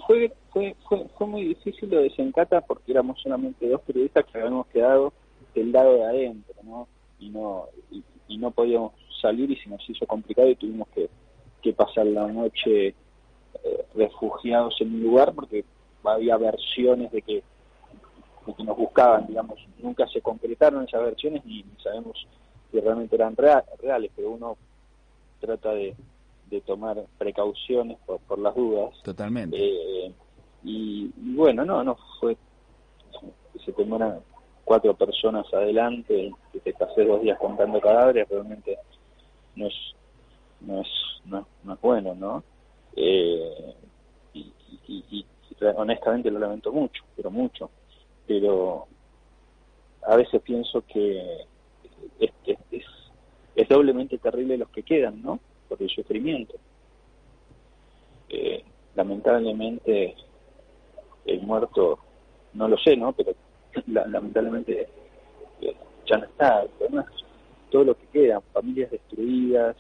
fue, 0.07 0.33
fue, 0.53 0.77
fue, 0.89 1.07
fue 1.19 1.27
muy 1.27 1.45
difícil 1.49 1.91
lo 1.91 2.03
de 2.03 2.11
Sencata 2.11 2.61
porque 2.61 2.93
éramos 2.93 3.21
solamente 3.21 3.69
dos 3.69 3.81
periodistas 3.83 4.25
que 4.27 4.39
habíamos 4.39 4.69
quedado 4.69 5.13
del 5.55 5.73
lado 5.73 5.95
de 5.95 6.05
adentro, 6.05 6.55
¿no? 6.63 6.89
Y 7.19 7.31
no, 7.31 7.67
y, 7.91 8.03
y 8.29 8.39
no 8.39 8.51
podíamos 8.51 8.93
salir 9.21 9.51
y 9.51 9.57
se 9.57 9.69
nos 9.69 9.89
hizo 9.89 10.07
complicado 10.07 10.49
y 10.49 10.57
tuvimos 10.57 10.89
que, 10.89 11.09
que 11.63 11.73
pasar 11.73 12.07
la 12.07 12.27
noche 12.27 12.89
eh, 12.89 13.87
refugiados 13.95 14.81
en 14.81 14.95
un 14.95 15.03
lugar 15.03 15.33
porque 15.35 15.65
había 16.05 16.37
versiones 16.39 17.13
de 17.13 17.21
que, 17.23 17.43
de 18.47 18.55
que 18.55 18.65
nos 18.65 18.77
buscaban, 18.77 19.27
digamos, 19.27 19.59
nunca 19.79 20.07
se 20.09 20.23
concretaron 20.23 20.85
esas 20.85 21.03
versiones 21.03 21.45
ni, 21.45 21.63
ni 21.63 21.83
sabemos 21.83 22.27
si 22.71 22.81
realmente 22.81 23.17
eran 23.17 23.37
rea- 23.37 23.65
reales, 23.83 24.11
pero 24.17 24.31
uno 24.31 24.57
trata 25.41 25.73
de, 25.73 25.95
de 26.49 26.61
tomar 26.63 27.05
precauciones 27.19 27.99
por, 28.07 28.21
por 28.21 28.39
las 28.39 28.55
dudas. 28.55 28.95
Totalmente. 29.03 29.57
Eh, 29.59 30.13
y, 30.65 31.11
y 31.17 31.35
bueno, 31.35 31.65
no, 31.65 31.83
no 31.85 31.99
fue. 32.19 32.37
Se 33.65 33.85
mueran 33.85 34.21
cuatro 34.71 34.95
personas 34.95 35.53
adelante, 35.53 36.31
que 36.53 36.61
te 36.61 36.73
pasé 36.75 37.05
dos 37.05 37.21
días 37.23 37.37
contando 37.41 37.81
cadáveres, 37.81 38.29
realmente 38.29 38.79
no 39.57 39.67
es, 39.67 39.75
no 40.61 40.81
es, 40.81 40.89
no, 41.25 41.49
no 41.65 41.75
es 41.75 41.81
bueno, 41.81 42.15
¿no? 42.15 42.45
Eh, 42.95 43.75
y, 44.33 44.55
y- 44.87 45.05
y- 45.11 45.27
y 45.51 45.65
honestamente 45.75 46.31
lo 46.31 46.39
lamento 46.39 46.71
mucho, 46.73 47.03
pero 47.17 47.33
mucho. 47.33 47.69
Pero 48.29 48.87
a 50.07 50.15
veces 50.15 50.41
pienso 50.41 50.85
que 50.87 51.49
es, 52.21 52.31
es, 52.47 52.85
es, 53.57 53.69
doblemente 53.69 54.19
terrible 54.19 54.57
los 54.57 54.71
que 54.71 54.85
quedan, 54.85 55.21
¿no? 55.21 55.41
Por 55.69 55.83
el 55.83 55.91
sufrimiento. 55.91 56.55
Eh, 58.29 58.63
lamentablemente 58.95 60.15
el 61.25 61.41
muerto, 61.41 61.99
no 62.53 62.69
lo 62.69 62.79
sé, 62.79 62.97
¿no? 62.97 63.13
Pero 63.15 63.35
lamentablemente 63.87 64.89
eh, 65.61 65.75
ya 66.09 66.19
no 66.19 66.25
está. 66.25 66.65
Además, 66.81 67.07
todo 67.71 67.85
lo 67.85 67.95
que 67.97 68.07
queda, 68.13 68.41
familias 68.53 68.91
destruidas, 68.91 69.77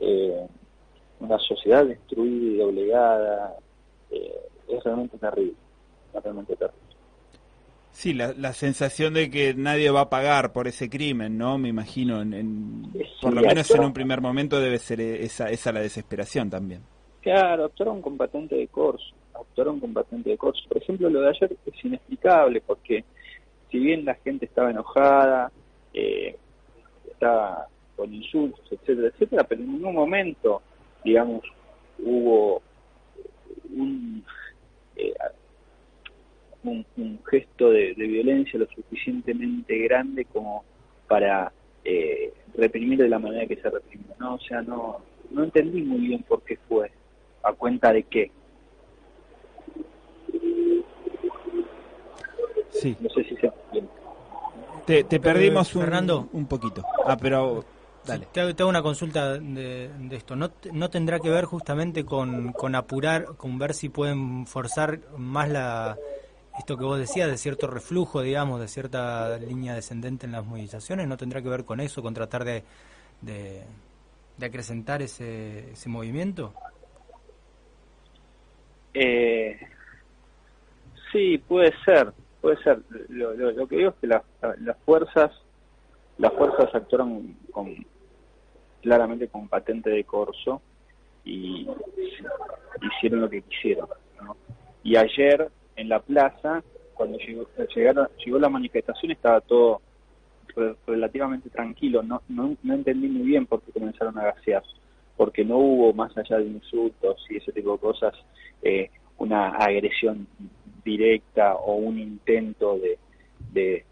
eh, 0.00 0.46
una 1.20 1.38
sociedad 1.38 1.84
destruida 1.84 2.54
y 2.54 2.56
doblegada, 2.58 3.56
eh, 4.10 4.34
es 4.68 4.84
realmente 4.84 5.18
terrible, 5.18 5.54
es 6.14 6.22
realmente 6.22 6.56
terrible. 6.56 6.78
Sí, 7.90 8.14
la, 8.14 8.32
la 8.34 8.52
sensación 8.52 9.14
de 9.14 9.28
que 9.28 9.54
nadie 9.54 9.90
va 9.90 10.02
a 10.02 10.10
pagar 10.10 10.52
por 10.52 10.68
ese 10.68 10.88
crimen, 10.88 11.36
¿no? 11.36 11.58
Me 11.58 11.68
imagino, 11.68 12.22
en, 12.22 12.32
en- 12.32 12.92
por 13.20 13.34
lo 13.34 13.42
menos 13.42 13.74
en 13.74 13.82
un 13.82 13.92
primer 13.92 14.20
momento 14.20 14.60
debe 14.60 14.78
ser 14.78 15.00
esa, 15.00 15.50
esa 15.50 15.72
la 15.72 15.80
desesperación 15.80 16.48
también. 16.48 16.82
Claro, 17.20 17.64
actuaron 17.64 18.00
con 18.00 18.16
patente 18.16 18.54
de 18.54 18.68
corso, 18.68 19.04
actuaron 19.34 19.80
con 19.80 19.92
patente 19.92 20.30
de 20.30 20.38
corso. 20.38 20.62
Por 20.68 20.78
ejemplo, 20.80 21.10
lo 21.10 21.22
de 21.22 21.30
ayer 21.30 21.56
es 21.66 21.84
inexplicable 21.84 22.60
porque 22.60 23.04
si 23.70 23.78
bien 23.78 24.04
la 24.04 24.14
gente 24.16 24.46
estaba 24.46 24.70
enojada, 24.70 25.50
eh, 25.92 26.36
estaba 27.10 27.66
con 27.96 28.12
insultos, 28.14 28.64
etcétera, 28.70 29.08
etcétera, 29.08 29.44
pero 29.44 29.62
en 29.62 29.72
ningún 29.72 29.94
momento, 29.94 30.62
digamos, 31.04 31.42
hubo 31.98 32.62
un, 33.74 34.24
eh, 34.96 35.14
un, 36.64 37.20
gesto 37.28 37.70
de, 37.70 37.94
de 37.94 38.06
violencia 38.06 38.58
lo 38.58 38.66
suficientemente 38.66 39.76
grande 39.78 40.24
como 40.26 40.64
para 41.08 41.52
eh, 41.84 42.32
reprimir 42.54 42.98
de 42.98 43.08
la 43.08 43.18
manera 43.18 43.46
que 43.46 43.56
se 43.56 43.70
reprimió, 43.70 44.14
¿no? 44.18 44.34
O 44.34 44.40
sea, 44.40 44.62
no, 44.62 45.00
no 45.30 45.44
entendí 45.44 45.82
muy 45.82 46.00
bien 46.00 46.22
por 46.22 46.42
qué 46.42 46.58
fue, 46.68 46.90
a 47.42 47.52
cuenta 47.52 47.92
de 47.92 48.02
qué. 48.04 48.30
Sí. 52.70 52.96
No 53.00 53.08
sé 53.10 53.24
si 53.24 53.36
se 53.36 53.46
entiende. 53.46 53.90
Te, 54.86 55.04
te 55.04 55.20
perdimos 55.20 55.74
un, 55.74 55.82
Fernando. 55.82 56.28
un 56.32 56.46
poquito. 56.46 56.82
Ah, 57.04 57.16
pero 57.20 57.64
dale. 58.06 58.26
Te 58.32 58.40
hago, 58.40 58.54
te 58.54 58.62
hago 58.62 58.70
una 58.70 58.82
consulta 58.82 59.34
de, 59.34 59.90
de 59.98 60.16
esto. 60.16 60.34
¿No, 60.34 60.50
¿No 60.72 60.88
tendrá 60.88 61.20
que 61.20 61.28
ver 61.28 61.44
justamente 61.44 62.04
con, 62.04 62.52
con 62.52 62.74
apurar, 62.74 63.36
con 63.36 63.58
ver 63.58 63.74
si 63.74 63.88
pueden 63.90 64.46
forzar 64.46 65.00
más 65.16 65.48
la 65.48 65.96
esto 66.58 66.76
que 66.76 66.84
vos 66.84 66.98
decías, 66.98 67.30
de 67.30 67.38
cierto 67.38 67.68
reflujo, 67.68 68.20
digamos, 68.20 68.60
de 68.60 68.66
cierta 68.66 69.38
línea 69.38 69.74
descendente 69.74 70.26
en 70.26 70.32
las 70.32 70.44
movilizaciones? 70.44 71.06
¿No 71.06 71.16
tendrá 71.16 71.40
que 71.40 71.48
ver 71.48 71.64
con 71.64 71.78
eso, 71.80 72.02
con 72.02 72.14
tratar 72.14 72.44
de, 72.44 72.64
de, 73.20 73.62
de 74.36 74.46
acrecentar 74.46 75.00
ese, 75.00 75.70
ese 75.70 75.88
movimiento? 75.88 76.52
Eh, 78.92 79.56
sí, 81.12 81.38
puede 81.38 81.72
ser, 81.84 82.12
puede 82.40 82.56
ser. 82.62 82.80
Lo, 83.08 83.34
lo- 83.34 83.66
que 83.68 83.76
digo 83.76 83.90
es 83.90 83.96
que 84.00 84.06
las, 84.06 84.22
las 84.60 84.76
fuerzas, 84.84 85.30
las 86.18 86.32
fuerzas 86.34 86.74
actuaron 86.74 87.36
con, 87.52 87.74
claramente 88.82 89.28
con 89.28 89.48
patente 89.48 89.90
de 89.90 90.04
corso 90.04 90.60
y 91.24 91.66
hicieron 92.82 93.20
lo 93.20 93.28
que 93.30 93.42
quisieron. 93.42 93.88
Y 94.82 94.96
ayer 94.96 95.50
en 95.76 95.88
la 95.88 96.00
plaza, 96.00 96.62
cuando 96.94 97.18
llegó, 97.18 97.46
llegaron, 97.74 98.08
llegó 98.24 98.38
la 98.38 98.48
manifestación, 98.48 99.12
estaba 99.12 99.40
todo 99.40 99.80
re- 100.56 100.76
relativamente 100.86 101.50
tranquilo. 101.50 102.02
No, 102.02 102.22
no, 102.28 102.56
no 102.62 102.74
entendí 102.74 103.08
muy 103.08 103.26
bien 103.26 103.46
por 103.46 103.60
qué 103.62 103.72
comenzaron 103.72 104.18
a 104.18 104.24
gasear, 104.24 104.62
porque 105.16 105.44
no 105.44 105.58
hubo 105.58 105.92
más 105.92 106.16
allá 106.16 106.38
de 106.38 106.46
insultos 106.46 107.24
y 107.28 107.36
ese 107.36 107.52
tipo 107.52 107.72
de 107.72 107.78
cosas 107.78 108.14
eh, 108.62 108.90
una 109.18 109.48
agresión 109.50 110.26
directa 110.88 111.54
o 111.54 111.74
un 111.74 111.98
intento 111.98 112.78
de, 112.78 112.98
de 113.52 113.84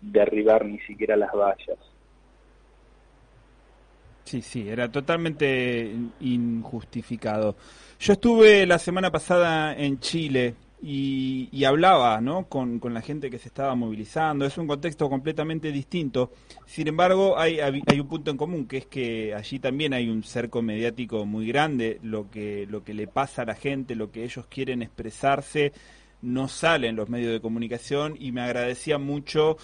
derribar 0.00 0.64
ni 0.64 0.78
siquiera 0.80 1.16
las 1.16 1.32
vallas. 1.32 1.78
Sí, 4.24 4.40
sí, 4.40 4.68
era 4.68 4.90
totalmente 4.90 5.92
injustificado. 6.20 7.56
Yo 8.00 8.14
estuve 8.14 8.66
la 8.66 8.78
semana 8.78 9.10
pasada 9.10 9.74
en 9.74 10.00
Chile 10.00 10.54
y, 10.82 11.48
y 11.52 11.64
hablaba 11.64 12.20
¿no? 12.20 12.46
con, 12.46 12.78
con 12.78 12.94
la 12.94 13.02
gente 13.02 13.30
que 13.30 13.38
se 13.38 13.48
estaba 13.48 13.74
movilizando. 13.74 14.44
Es 14.44 14.58
un 14.58 14.66
contexto 14.66 15.08
completamente 15.08 15.70
distinto. 15.70 16.32
Sin 16.66 16.88
embargo, 16.88 17.38
hay, 17.38 17.60
hay 17.60 18.00
un 18.00 18.08
punto 18.08 18.30
en 18.30 18.36
común, 18.36 18.66
que 18.66 18.78
es 18.78 18.86
que 18.86 19.34
allí 19.34 19.58
también 19.58 19.92
hay 19.92 20.08
un 20.08 20.22
cerco 20.24 20.62
mediático 20.62 21.26
muy 21.26 21.46
grande. 21.46 21.98
Lo 22.02 22.30
que, 22.30 22.66
lo 22.68 22.82
que 22.82 22.94
le 22.94 23.06
pasa 23.06 23.42
a 23.42 23.44
la 23.46 23.54
gente, 23.54 23.94
lo 23.94 24.10
que 24.10 24.24
ellos 24.24 24.46
quieren 24.46 24.82
expresarse, 24.82 25.72
no 26.22 26.48
sale 26.48 26.88
en 26.88 26.96
los 26.96 27.08
medios 27.08 27.32
de 27.32 27.40
comunicación 27.40 28.16
y 28.18 28.32
me 28.32 28.40
agradecía 28.40 28.98
mucho 28.98 29.56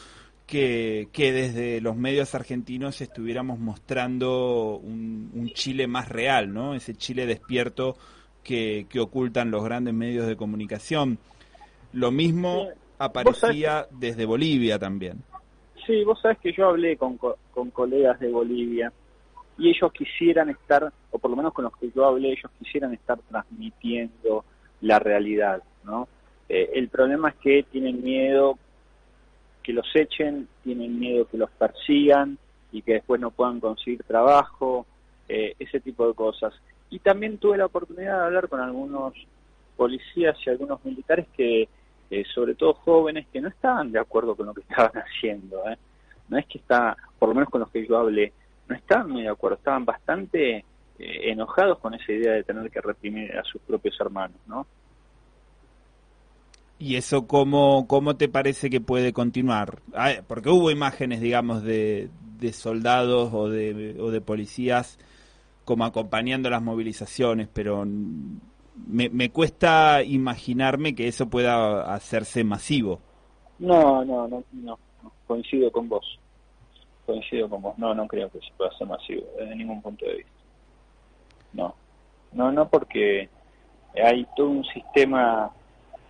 que, 0.47 1.09
que 1.13 1.33
desde 1.33 1.81
los 1.81 1.97
medios 1.97 2.35
argentinos 2.35 3.01
estuviéramos 3.01 3.59
mostrando 3.59 4.77
un, 4.83 5.31
un 5.35 5.51
Chile 5.51 5.87
más 5.87 6.09
real, 6.09 6.53
¿no? 6.53 6.75
Ese 6.75 6.95
Chile 6.95 7.27
despierto 7.27 7.97
que, 8.43 8.87
que 8.89 8.99
ocultan 8.99 9.51
los 9.51 9.63
grandes 9.63 9.95
medios 9.95 10.27
de 10.27 10.37
comunicación. 10.37 11.19
Lo 11.93 12.11
mismo 12.11 12.69
aparecía 12.99 13.87
desde 13.91 14.25
Bolivia 14.25 14.79
también. 14.79 15.23
Sí, 15.87 16.03
vos 16.05 16.21
sabés 16.21 16.39
que 16.39 16.53
yo 16.53 16.69
hablé 16.69 16.97
con, 16.97 17.17
co- 17.17 17.39
con 17.53 17.71
colegas 17.71 18.19
de 18.21 18.31
Bolivia 18.31 18.93
y 19.59 19.71
ellos 19.71 19.93
quisieran 19.93 20.51
estar, 20.51 20.93
o 21.11 21.19
por 21.19 21.31
lo 21.31 21.37
menos 21.37 21.53
con 21.53 21.65
los 21.65 21.77
que 21.77 21.91
yo 21.95 22.05
hablé, 22.07 22.31
ellos 22.33 22.51
quisieran 22.59 22.93
estar 22.95 23.19
transmitiendo 23.29 24.45
la 24.81 24.99
realidad, 24.99 25.63
¿no? 25.85 26.09
Eh, 26.49 26.71
el 26.75 26.89
problema 26.89 27.31
es 27.31 27.35
que 27.37 27.63
tienen 27.65 28.03
miedo 28.03 28.59
que 29.63 29.73
los 29.73 29.87
echen, 29.95 30.49
tienen 30.65 30.99
miedo 30.99 31.27
que 31.29 31.37
los 31.37 31.51
persigan 31.51 32.39
y 32.73 32.83
que 32.83 32.95
después 32.95 33.21
no 33.21 33.31
puedan 33.31 33.61
conseguir 33.61 34.03
trabajo, 34.03 34.87
eh, 35.29 35.55
ese 35.59 35.81
tipo 35.81 36.09
de 36.09 36.15
cosas. 36.15 36.55
Y 36.91 37.01
también 37.01 37.39
tuve 37.39 37.59
la 37.59 37.67
oportunidad 37.67 38.19
de 38.19 38.25
hablar 38.25 38.49
con 38.49 38.61
algunos 38.61 39.13
policías 39.77 40.37
y 40.45 40.51
algunos 40.51 40.85
militares 40.85 41.27
que, 41.37 41.69
eh, 42.11 42.25
sobre 42.35 42.55
todo 42.55 42.75
jóvenes, 42.75 43.27
que 43.33 43.41
no 43.41 43.49
estaban 43.49 43.93
de 43.93 43.99
acuerdo 43.99 44.35
con 44.35 44.47
lo 44.47 44.55
que 44.55 44.61
estaban 44.69 44.93
haciendo. 45.03 45.63
¿eh? 45.69 45.77
No 46.29 46.39
es 46.39 46.47
que 46.47 46.59
está, 46.59 46.97
por 47.19 47.29
lo 47.29 47.35
menos 47.35 47.51
con 47.51 47.61
los 47.61 47.71
que 47.71 47.87
yo 47.87 47.99
hablé, 47.99 48.33
no 48.69 48.75
estaban 48.75 49.11
muy 49.11 49.23
de 49.23 49.29
acuerdo, 49.29 49.57
estaban 49.57 49.85
bastante 49.85 50.57
eh, 50.57 50.65
enojados 50.99 51.79
con 51.79 51.95
esa 51.95 52.13
idea 52.13 52.33
de 52.33 52.45
tener 52.45 52.71
que 52.71 52.81
reprimir 52.81 53.37
a 53.37 53.45
sus 53.45 53.61
propios 53.63 53.99
hermanos, 54.01 54.37
¿no? 54.47 54.67
¿Y 56.79 56.97
eso 56.97 57.27
cómo, 57.27 57.87
cómo 57.89 58.17
te 58.17 58.29
parece 58.29 58.71
que 58.71 58.81
puede 58.81 59.13
continuar? 59.13 59.81
Ah, 59.95 60.13
porque 60.27 60.49
hubo 60.49 60.71
imágenes, 60.71 61.21
digamos, 61.21 61.63
de, 61.65 62.09
de 62.39 62.53
soldados 62.53 63.31
o 63.35 63.49
de, 63.49 63.97
o 64.01 64.11
de 64.11 64.21
policías 64.21 64.99
como 65.65 65.85
acompañando 65.85 66.49
las 66.49 66.63
movilizaciones, 66.63 67.49
pero 67.53 67.85
me, 67.85 69.09
me 69.11 69.31
cuesta 69.31 70.03
imaginarme 70.03 70.95
que 70.95 71.09
eso 71.09 71.29
pueda 71.29 71.93
hacerse 71.93 72.45
masivo. 72.45 73.01
No, 73.59 74.05
no, 74.05 74.29
no, 74.29 74.45
no, 74.53 74.79
no, 75.03 75.13
coincido 75.27 75.71
con 75.73 75.89
vos. 75.89 76.19
Coincido 77.05 77.51
con 77.51 77.61
vos. 77.61 77.77
No, 77.77 77.95
no 77.95 78.07
creo 78.07 78.31
que 78.31 78.39
se 78.39 78.53
pueda 78.57 78.71
hacer 78.71 78.87
masivo 78.87 79.27
desde 79.39 79.57
ningún 79.57 79.83
punto 79.83 80.07
de 80.07 80.15
vista. 80.15 80.33
No, 81.53 81.75
no, 82.33 82.53
no, 82.53 82.69
porque 82.69 83.29
hay 84.03 84.27
todo 84.37 84.49
un 84.49 84.65
sistema 84.65 85.53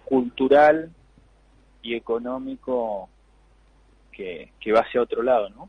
cultural 0.09 0.91
y 1.83 1.95
económico 1.95 3.11
que, 4.11 4.53
que 4.59 4.73
va 4.73 4.81
hacia 4.81 5.03
otro 5.03 5.23
lado, 5.23 5.51
¿no? 5.51 5.69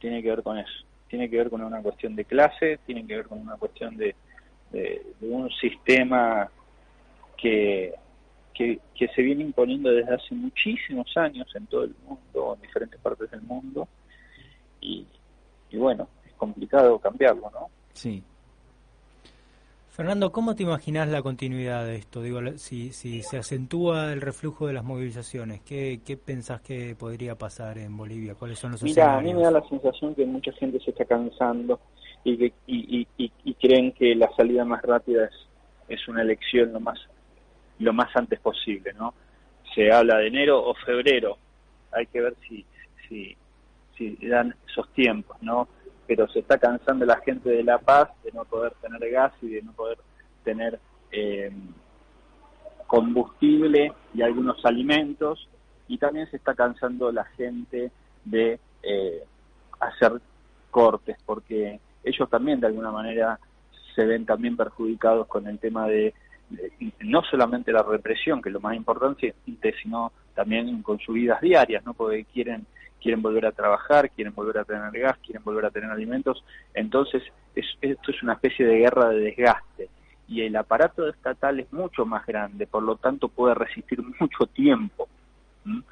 Tiene 0.00 0.20
que 0.20 0.30
ver 0.30 0.42
con 0.42 0.58
eso. 0.58 0.84
Tiene 1.08 1.30
que 1.30 1.36
ver 1.36 1.48
con 1.48 1.62
una 1.62 1.80
cuestión 1.80 2.16
de 2.16 2.24
clase, 2.24 2.80
tiene 2.84 3.06
que 3.06 3.16
ver 3.16 3.26
con 3.26 3.38
una 3.38 3.56
cuestión 3.56 3.96
de, 3.96 4.16
de, 4.72 5.00
un 5.20 5.48
sistema 5.50 6.50
que, 7.36 7.94
que, 8.52 8.80
que 8.94 9.08
se 9.08 9.22
viene 9.22 9.44
imponiendo 9.44 9.90
desde 9.90 10.14
hace 10.14 10.34
muchísimos 10.34 11.16
años 11.16 11.48
en 11.54 11.66
todo 11.66 11.84
el 11.84 11.94
mundo, 12.04 12.56
en 12.56 12.62
diferentes 12.62 13.00
partes 13.00 13.30
del 13.30 13.42
mundo, 13.42 13.88
y, 14.80 15.06
y 15.70 15.76
bueno, 15.76 16.08
es 16.26 16.34
complicado 16.34 16.98
cambiarlo, 16.98 17.50
¿no? 17.52 17.70
Sí. 17.94 18.22
Fernando, 19.98 20.30
¿cómo 20.30 20.54
te 20.54 20.62
imaginas 20.62 21.08
la 21.08 21.22
continuidad 21.22 21.84
de 21.84 21.96
esto? 21.96 22.22
Digo, 22.22 22.38
si, 22.56 22.92
si 22.92 23.20
se 23.22 23.36
acentúa 23.36 24.12
el 24.12 24.20
reflujo 24.20 24.68
de 24.68 24.72
las 24.72 24.84
movilizaciones, 24.84 25.60
¿qué, 25.62 26.02
qué 26.06 26.16
pensás 26.16 26.60
que 26.60 26.94
podría 26.94 27.34
pasar 27.34 27.78
en 27.78 27.96
Bolivia? 27.96 28.36
¿Cuáles 28.36 28.60
son 28.60 28.70
los 28.70 28.82
Mira, 28.84 29.16
a 29.16 29.20
mí 29.20 29.34
me 29.34 29.42
da 29.42 29.50
la 29.50 29.68
sensación 29.68 30.14
que 30.14 30.24
mucha 30.24 30.52
gente 30.52 30.78
se 30.78 30.92
está 30.92 31.04
cansando 31.04 31.80
y, 32.22 32.38
que, 32.38 32.52
y, 32.68 33.00
y, 33.00 33.08
y, 33.24 33.32
y 33.42 33.54
creen 33.54 33.90
que 33.90 34.14
la 34.14 34.30
salida 34.36 34.64
más 34.64 34.82
rápida 34.82 35.24
es, 35.24 35.34
es 35.88 36.06
una 36.06 36.22
elección 36.22 36.72
lo 36.72 36.78
más 36.78 37.00
lo 37.80 37.92
más 37.92 38.14
antes 38.14 38.38
posible, 38.38 38.92
¿no? 38.92 39.14
Se 39.74 39.90
habla 39.90 40.18
de 40.18 40.28
enero 40.28 40.64
o 40.64 40.74
febrero, 40.74 41.38
hay 41.90 42.06
que 42.06 42.20
ver 42.20 42.36
si 42.48 42.64
si, 43.08 43.36
si 43.96 44.16
dan 44.28 44.54
esos 44.68 44.88
tiempos, 44.92 45.36
¿no? 45.42 45.66
Pero 46.08 46.26
se 46.28 46.40
está 46.40 46.58
cansando 46.58 47.04
la 47.06 47.18
gente 47.20 47.48
de 47.50 47.62
La 47.62 47.78
Paz 47.78 48.08
de 48.24 48.32
no 48.32 48.44
poder 48.44 48.72
tener 48.82 49.08
gas 49.10 49.32
y 49.42 49.50
de 49.50 49.62
no 49.62 49.72
poder 49.72 49.98
tener 50.42 50.80
eh, 51.12 51.52
combustible 52.86 53.92
y 54.14 54.22
algunos 54.22 54.64
alimentos 54.64 55.48
y 55.88 55.98
también 55.98 56.28
se 56.30 56.36
está 56.36 56.54
cansando 56.54 57.12
la 57.12 57.24
gente 57.24 57.90
de 58.24 58.58
eh, 58.82 59.22
hacer 59.80 60.20
cortes 60.70 61.16
porque 61.26 61.80
ellos 62.04 62.28
también 62.30 62.60
de 62.60 62.66
alguna 62.66 62.90
manera 62.90 63.38
se 63.94 64.04
ven 64.04 64.24
también 64.26 64.56
perjudicados 64.56 65.26
con 65.26 65.46
el 65.46 65.58
tema 65.58 65.86
de, 65.86 66.14
de- 66.50 66.72
no 67.00 67.22
solamente 67.24 67.72
la 67.72 67.82
represión 67.82 68.40
que 68.40 68.48
es 68.48 68.52
lo 68.54 68.60
más 68.60 68.74
importante 68.74 69.34
sino 69.82 70.12
también 70.34 70.82
con 70.82 70.98
sus 70.98 71.14
vidas 71.14 71.40
diarias 71.40 71.84
no 71.84 71.94
porque 71.94 72.24
quieren 72.24 72.66
quieren 73.00 73.22
volver 73.22 73.46
a 73.46 73.52
trabajar 73.52 74.10
quieren 74.10 74.34
volver 74.34 74.58
a 74.58 74.64
tener 74.64 74.90
gas 74.92 75.18
quieren 75.18 75.42
volver 75.44 75.66
a 75.66 75.70
tener 75.70 75.90
alimentos 75.90 76.44
entonces 76.74 77.22
es- 77.54 77.76
esto 77.80 78.10
es 78.10 78.22
una 78.22 78.34
especie 78.34 78.66
de 78.66 78.78
guerra 78.78 79.08
de 79.10 79.20
desgaste 79.20 79.88
y 80.28 80.42
el 80.42 80.56
aparato 80.56 81.08
estatal 81.08 81.60
es 81.60 81.72
mucho 81.72 82.04
más 82.04 82.26
grande 82.26 82.66
por 82.66 82.82
lo 82.82 82.96
tanto 82.96 83.28
puede 83.28 83.54
resistir 83.54 84.00
mucho 84.20 84.46
tiempo 84.46 85.08
¿m? 85.64 85.82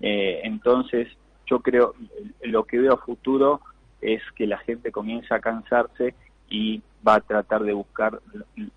Eh, 0.00 0.40
entonces, 0.44 1.08
yo 1.46 1.60
creo, 1.60 1.94
lo 2.42 2.64
que 2.64 2.78
veo 2.78 2.94
a 2.94 2.98
futuro 2.98 3.60
es 4.00 4.22
que 4.34 4.46
la 4.46 4.58
gente 4.58 4.92
comienza 4.92 5.36
a 5.36 5.40
cansarse 5.40 6.14
y 6.48 6.82
va 7.06 7.14
a 7.14 7.20
tratar 7.20 7.62
de 7.62 7.72
buscar 7.72 8.20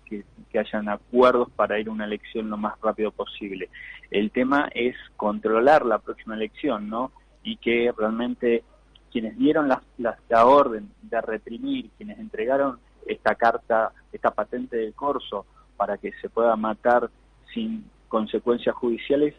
que, 0.06 0.24
que 0.50 0.58
hayan 0.58 0.88
acuerdos 0.88 1.50
para 1.50 1.78
ir 1.78 1.88
a 1.88 1.92
una 1.92 2.04
elección 2.04 2.48
lo 2.48 2.56
más 2.56 2.74
rápido 2.80 3.10
posible. 3.10 3.68
El 4.10 4.30
tema 4.30 4.68
es 4.74 4.96
controlar 5.16 5.84
la 5.84 5.98
próxima 5.98 6.34
elección, 6.34 6.88
¿no? 6.88 7.12
Y 7.42 7.56
que 7.56 7.92
realmente 7.96 8.64
quienes 9.10 9.36
dieron 9.36 9.68
la, 9.68 9.82
la, 9.98 10.18
la 10.28 10.46
orden 10.46 10.90
de 11.02 11.20
reprimir, 11.20 11.90
quienes 11.96 12.18
entregaron 12.18 12.78
esta 13.06 13.34
carta, 13.34 13.92
esta 14.12 14.30
patente 14.30 14.76
de 14.76 14.92
corso 14.92 15.46
para 15.76 15.98
que 15.98 16.12
se 16.20 16.28
pueda 16.28 16.54
matar 16.56 17.10
sin 17.52 17.84
consecuencias 18.08 18.74
judiciales, 18.74 19.34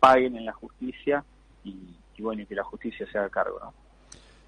paguen 0.00 0.36
en 0.36 0.44
la 0.44 0.52
justicia 0.52 1.24
y, 1.64 1.74
bueno, 2.18 2.42
y 2.42 2.46
que 2.46 2.54
la 2.54 2.64
justicia 2.64 3.06
se 3.10 3.18
haga 3.18 3.28
cargo. 3.28 3.72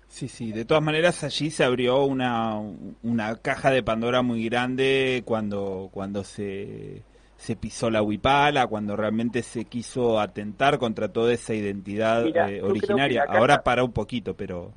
Sí, 0.09 0.29
sí, 0.29 0.53
de 0.53 0.65
todas 0.65 0.83
maneras 0.83 1.25
allí 1.25 1.51
se 1.51 1.65
abrió 1.65 2.05
una, 2.05 2.61
una 3.03 3.37
caja 3.37 3.71
de 3.71 3.83
Pandora 3.83 4.23
muy 4.23 4.45
grande 4.45 5.23
cuando, 5.25 5.89
cuando 5.93 6.23
se, 6.23 7.03
se 7.45 7.57
pisó 7.57 7.91
la 7.91 8.01
huipala, 8.03 8.67
cuando 8.67 8.97
realmente 8.97 9.43
se 9.43 9.67
quiso 9.67 10.19
atentar 10.19 10.79
contra 10.79 11.09
toda 11.13 11.31
esa 11.35 11.53
identidad 11.55 12.25
Mira, 12.25 12.51
eh, 12.51 12.63
originaria. 12.63 13.27
caja- 13.27 13.39
Ahora 13.39 13.63
para 13.63 13.85
un 13.85 13.93
poquito, 13.93 14.35
pero 14.35 14.73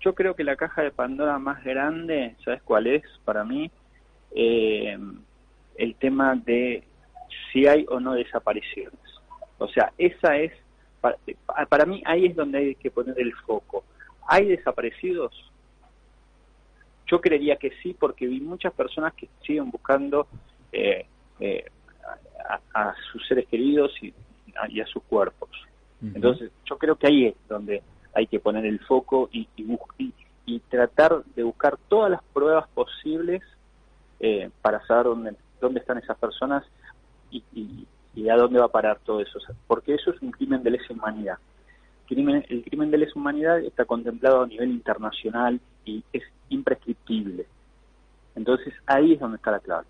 Yo 0.00 0.14
creo 0.14 0.34
que 0.34 0.42
la 0.42 0.56
caja 0.56 0.80
de 0.82 0.90
Pandora 0.90 1.38
más 1.38 1.62
grande, 1.62 2.34
¿sabes 2.42 2.62
cuál 2.62 2.86
es 2.86 3.02
para 3.26 3.44
mí? 3.44 3.70
Eh, 4.34 4.96
el 5.76 5.94
tema 5.96 6.34
de 6.34 6.82
si 7.52 7.66
hay 7.66 7.84
o 7.90 8.00
no 8.00 8.14
desapariciones. 8.14 8.98
O 9.58 9.68
sea, 9.68 9.92
esa 9.98 10.36
es, 10.38 10.52
para, 11.02 11.18
para 11.68 11.84
mí 11.84 12.00
ahí 12.06 12.24
es 12.26 12.34
donde 12.36 12.56
hay 12.58 12.74
que 12.76 12.90
poner 12.90 13.20
el 13.20 13.34
foco. 13.34 13.84
¿Hay 14.28 14.46
desaparecidos? 14.46 15.32
Yo 17.06 17.20
creería 17.20 17.56
que 17.56 17.70
sí, 17.82 17.94
porque 17.98 18.26
vi 18.26 18.40
muchas 18.40 18.72
personas 18.72 19.12
que 19.14 19.28
siguen 19.46 19.70
buscando 19.70 20.26
eh, 20.72 21.04
eh, 21.40 21.64
a, 22.48 22.60
a 22.88 22.94
sus 23.12 23.26
seres 23.26 23.46
queridos 23.48 23.92
y 24.02 24.12
a, 24.60 24.68
y 24.70 24.80
a 24.80 24.86
sus 24.86 25.02
cuerpos. 25.04 25.50
Entonces, 26.14 26.50
yo 26.64 26.78
creo 26.78 26.96
que 26.96 27.06
ahí 27.08 27.26
es 27.26 27.34
donde 27.48 27.82
hay 28.14 28.26
que 28.26 28.40
poner 28.40 28.64
el 28.66 28.78
foco 28.80 29.28
y, 29.32 29.48
y, 29.56 29.76
y- 29.98 30.12
y 30.46 30.60
tratar 30.60 31.22
de 31.36 31.42
buscar 31.42 31.76
todas 31.88 32.10
las 32.10 32.22
pruebas 32.32 32.66
posibles 32.68 33.42
eh, 34.20 34.50
para 34.62 34.84
saber 34.86 35.04
dónde, 35.06 35.36
dónde 35.60 35.80
están 35.80 35.98
esas 35.98 36.16
personas 36.18 36.64
y, 37.30 37.42
y- 37.52 37.86
y 38.14 38.28
a 38.30 38.36
dónde 38.36 38.58
va 38.58 38.64
a 38.66 38.68
parar 38.72 38.98
todo 39.04 39.20
eso. 39.20 39.38
Porque 39.66 39.94
eso 39.94 40.10
es 40.10 40.20
un 40.22 40.30
crimen 40.30 40.62
de 40.62 40.70
lesa 40.70 40.92
humanidad. 40.92 41.36
Crimen- 42.08 42.44
el 42.48 42.64
crimen 42.64 42.90
de 42.90 42.98
lesa 42.98 43.12
humanidad 43.16 43.58
está 43.60 43.84
contemplado 43.84 44.42
a 44.42 44.46
nivel 44.46 44.70
internacional 44.70 45.60
y 45.84 46.02
es 46.12 46.22
imprescriptible. 46.48 47.46
Entonces, 48.34 48.72
ahí 48.86 49.12
es 49.12 49.20
donde 49.20 49.36
está 49.36 49.50
la 49.50 49.60
clave. 49.60 49.86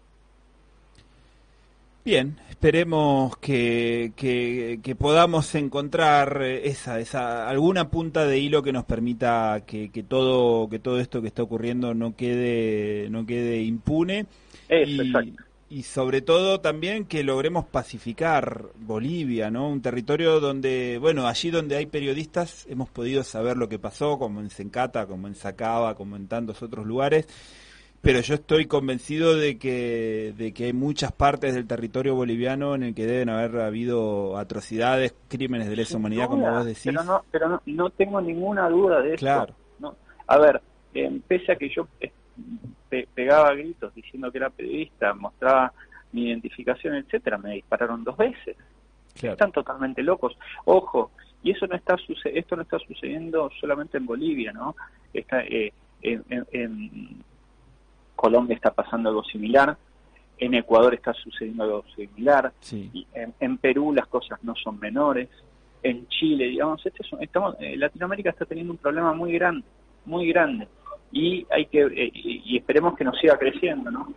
Bien, 2.08 2.38
esperemos 2.48 3.36
que, 3.36 4.14
que, 4.16 4.80
que 4.82 4.94
podamos 4.94 5.54
encontrar 5.54 6.40
eh, 6.40 6.66
esa, 6.66 7.00
esa 7.00 7.46
alguna 7.46 7.90
punta 7.90 8.24
de 8.24 8.38
hilo 8.38 8.62
que 8.62 8.72
nos 8.72 8.86
permita 8.86 9.64
que, 9.66 9.90
que 9.90 10.04
todo 10.04 10.70
que 10.70 10.78
todo 10.78 11.00
esto 11.00 11.20
que 11.20 11.28
está 11.28 11.42
ocurriendo 11.42 11.92
no 11.92 12.16
quede 12.16 13.10
no 13.10 13.26
quede 13.26 13.60
impune 13.60 14.24
y, 14.70 14.98
exacto. 15.02 15.42
y 15.68 15.82
sobre 15.82 16.22
todo 16.22 16.62
también 16.62 17.04
que 17.04 17.22
logremos 17.22 17.66
pacificar 17.66 18.70
Bolivia, 18.78 19.50
¿no? 19.50 19.68
Un 19.68 19.82
territorio 19.82 20.40
donde, 20.40 20.96
bueno, 20.98 21.26
allí 21.26 21.50
donde 21.50 21.76
hay 21.76 21.84
periodistas 21.84 22.64
hemos 22.70 22.88
podido 22.88 23.22
saber 23.22 23.58
lo 23.58 23.68
que 23.68 23.78
pasó, 23.78 24.18
como 24.18 24.40
en 24.40 24.48
Sencata, 24.48 25.06
como 25.06 25.28
en 25.28 25.34
Sacaba, 25.34 25.94
como 25.94 26.16
en 26.16 26.26
tantos 26.26 26.62
otros 26.62 26.86
lugares, 26.86 27.28
pero 28.00 28.20
yo 28.20 28.34
estoy 28.34 28.66
convencido 28.66 29.36
de 29.36 29.58
que, 29.58 30.32
de 30.36 30.52
que 30.52 30.64
hay 30.66 30.72
muchas 30.72 31.12
partes 31.12 31.54
del 31.54 31.66
territorio 31.66 32.14
boliviano 32.14 32.74
en 32.74 32.82
el 32.84 32.94
que 32.94 33.06
deben 33.06 33.28
haber 33.28 33.60
habido 33.60 34.36
atrocidades, 34.38 35.14
crímenes 35.28 35.68
de 35.68 35.76
lesa 35.76 35.96
humanidad, 35.96 36.28
como 36.28 36.50
vos 36.50 36.64
decís. 36.64 36.84
Pero 36.84 37.02
no, 37.04 37.24
pero 37.30 37.48
no, 37.48 37.62
no 37.66 37.90
tengo 37.90 38.20
ninguna 38.20 38.68
duda 38.68 39.00
de 39.02 39.16
Claro. 39.16 39.44
eso. 39.52 39.54
No. 39.80 39.96
A 40.26 40.38
ver, 40.38 40.60
eh, 40.94 41.20
pese 41.26 41.52
a 41.52 41.56
que 41.56 41.68
yo 41.68 41.88
eh, 42.00 42.12
pe- 42.88 43.08
pegaba 43.14 43.52
gritos 43.54 43.94
diciendo 43.94 44.30
que 44.30 44.38
era 44.38 44.50
periodista, 44.50 45.12
mostraba 45.14 45.72
mi 46.12 46.28
identificación, 46.28 46.94
etcétera, 46.94 47.36
me 47.36 47.54
dispararon 47.54 48.04
dos 48.04 48.16
veces. 48.16 48.56
Claro. 49.14 49.32
Están 49.34 49.52
totalmente 49.52 50.02
locos. 50.02 50.38
Ojo, 50.64 51.10
y 51.42 51.50
eso 51.50 51.66
no 51.66 51.74
está 51.74 51.96
suce- 51.98 52.38
esto 52.38 52.54
no 52.56 52.62
está 52.62 52.78
sucediendo 52.78 53.50
solamente 53.60 53.98
en 53.98 54.06
Bolivia, 54.06 54.52
¿no? 54.52 54.76
Está 55.12 55.42
eh, 55.42 55.72
en, 56.02 56.24
en- 56.30 56.46
en 56.52 57.24
Colombia 58.18 58.56
está 58.56 58.72
pasando 58.72 59.08
algo 59.10 59.22
similar, 59.24 59.76
en 60.38 60.54
Ecuador 60.54 60.92
está 60.94 61.12
sucediendo 61.14 61.62
algo 61.64 61.84
similar, 61.94 62.52
Sí. 62.60 62.90
y 62.92 63.06
en, 63.14 63.32
en 63.38 63.58
Perú 63.58 63.92
las 63.94 64.06
cosas 64.08 64.38
no 64.42 64.54
son 64.56 64.78
menores, 64.80 65.28
en 65.84 66.08
Chile, 66.08 66.46
digamos, 66.48 66.84
este 66.84 67.02
es 67.04 67.12
un- 67.12 67.22
estamos, 67.22 67.54
eh, 67.60 67.76
Latinoamérica 67.76 68.30
está 68.30 68.44
teniendo 68.44 68.72
un 68.72 68.78
problema 68.78 69.12
muy 69.14 69.32
grande, 69.32 69.64
muy 70.04 70.26
grande, 70.28 70.66
y 71.12 71.46
hay 71.50 71.66
que 71.66 71.82
eh, 71.82 72.10
y, 72.12 72.56
esperemos 72.56 72.96
que 72.96 73.04
nos 73.04 73.16
siga 73.20 73.38
creciendo, 73.38 73.88
¿no? 73.90 74.12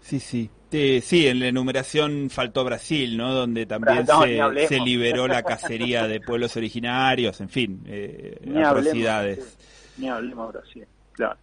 Sí, 0.00 0.18
sí. 0.20 0.50
Eh, 0.72 1.00
sí, 1.02 1.26
en 1.26 1.40
la 1.40 1.48
enumeración 1.48 2.28
faltó 2.30 2.62
Brasil, 2.64 3.16
¿no? 3.16 3.32
Donde 3.34 3.66
también 3.66 4.04
No, 4.06 4.22
se, 4.22 4.66
se 4.68 4.78
liberó 4.80 5.26
la 5.26 5.42
cacería 5.42 6.06
de 6.06 6.20
pueblos 6.20 6.56
originarios, 6.56 7.40
en 7.40 7.48
fin, 7.48 7.82
eh, 7.86 8.38
Ni 8.44 8.62
atrocidades. 8.62 9.38
hablemos, 9.38 9.58
sí, 9.96 10.02
ni 10.02 10.08
hablemos 10.08 10.52
Brasil, 10.52 10.86
claro. 11.12 11.36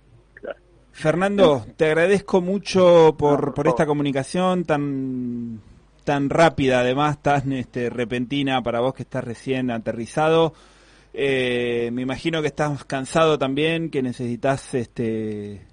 Fernando, 0.98 1.64
te 1.76 1.86
agradezco 1.86 2.42
mucho 2.42 3.16
por, 3.20 3.54
por 3.54 3.68
esta 3.68 3.86
comunicación 3.86 4.66
tan 4.66 5.62
tan 6.04 6.28
rápida, 6.28 6.80
además 6.80 7.22
tan 7.22 7.52
este, 7.52 7.92
repentina 7.92 8.64
para 8.64 8.80
vos 8.80 8.96
que 8.96 9.04
estás 9.04 9.24
recién 9.24 9.70
aterrizado. 9.70 10.56
Eh, 11.14 11.92
me 11.94 12.02
imagino 12.02 12.42
que 12.42 12.48
estás 12.48 12.84
cansado 12.86 13.38
también, 13.38 13.92
que 13.92 14.02
necesitas 14.02 14.74
este 14.74 15.68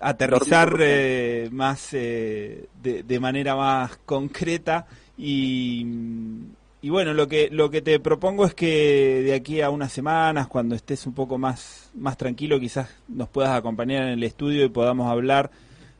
aterrizar 0.00 0.74
eh, 0.80 1.50
más 1.52 1.92
eh, 1.92 2.66
de, 2.80 3.02
de 3.02 3.20
manera 3.20 3.56
más 3.56 3.98
concreta. 4.06 4.86
Y, 5.18 5.84
y 6.80 6.90
bueno 6.90 7.12
lo 7.12 7.26
que 7.26 7.48
lo 7.50 7.70
que 7.70 7.82
te 7.82 7.98
propongo 8.00 8.44
es 8.46 8.54
que 8.54 9.22
de 9.24 9.34
aquí 9.34 9.60
a 9.60 9.70
unas 9.70 9.92
semanas 9.92 10.46
cuando 10.46 10.74
estés 10.74 11.06
un 11.06 11.14
poco 11.14 11.36
más 11.38 11.90
más 11.94 12.16
tranquilo 12.16 12.60
quizás 12.60 13.02
nos 13.08 13.28
puedas 13.28 13.50
acompañar 13.50 14.04
en 14.04 14.10
el 14.10 14.22
estudio 14.22 14.64
y 14.64 14.68
podamos 14.68 15.10
hablar 15.10 15.50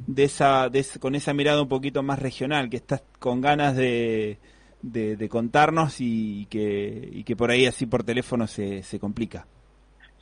de 0.06 0.24
esa, 0.24 0.68
de 0.68 0.84
con 1.00 1.14
esa 1.16 1.34
mirada 1.34 1.60
un 1.62 1.68
poquito 1.68 2.02
más 2.04 2.20
regional 2.20 2.70
que 2.70 2.76
estás 2.76 3.02
con 3.18 3.40
ganas 3.40 3.76
de, 3.76 4.38
de, 4.82 5.16
de 5.16 5.28
contarnos 5.28 5.96
y 6.00 6.46
que, 6.50 7.08
y 7.12 7.24
que 7.24 7.34
por 7.36 7.50
ahí 7.50 7.66
así 7.66 7.86
por 7.86 8.04
teléfono 8.04 8.46
se, 8.46 8.82
se 8.84 9.00
complica 9.00 9.46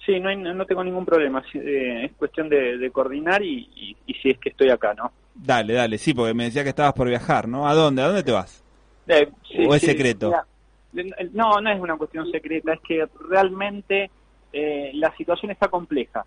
Sí, 0.05 0.21
no, 0.21 0.29
hay- 0.29 0.37
no 0.37 0.65
tengo 0.67 0.85
ningún 0.85 1.05
problema, 1.05 1.43
eh, 1.55 2.05
es 2.05 2.13
cuestión 2.17 2.49
de, 2.49 2.79
de 2.79 2.91
coordinar 2.93 3.43
y, 3.43 3.69
y, 3.75 3.97
y 4.07 4.15
si 4.15 4.31
es 4.31 4.39
que 4.39 4.51
estoy 4.51 4.71
acá, 4.71 4.95
¿no? 4.95 5.13
Dale, 5.35 5.75
dale, 5.75 5.99
sí, 5.99 6.15
porque 6.15 6.35
me 6.35 6.45
decía 6.45 6.65
que 6.65 6.71
estabas 6.71 6.95
por 6.95 7.09
viajar, 7.09 7.47
¿no? 7.49 7.69
¿A 7.69 7.75
dónde? 7.75 8.03
¿A 8.03 8.07
dónde 8.07 8.23
te 8.25 8.33
vas? 8.33 8.65
Eh, 9.09 9.31
sí, 9.49 9.67
¿O 9.67 9.75
es 9.75 9.81
sí, 9.81 9.87
secreto? 9.87 10.33
mira, 10.93 11.17
eh, 11.19 11.31
no, 11.33 11.61
no 11.61 11.71
es 11.71 11.81
una 11.81 11.97
cuestión 11.97 12.31
secreta, 12.31 12.73
es 12.73 12.81
que 12.81 13.07
realmente 13.29 14.11
eh, 14.53 14.91
la 14.95 15.15
situación 15.17 15.51
está 15.51 15.69
compleja. 15.69 16.25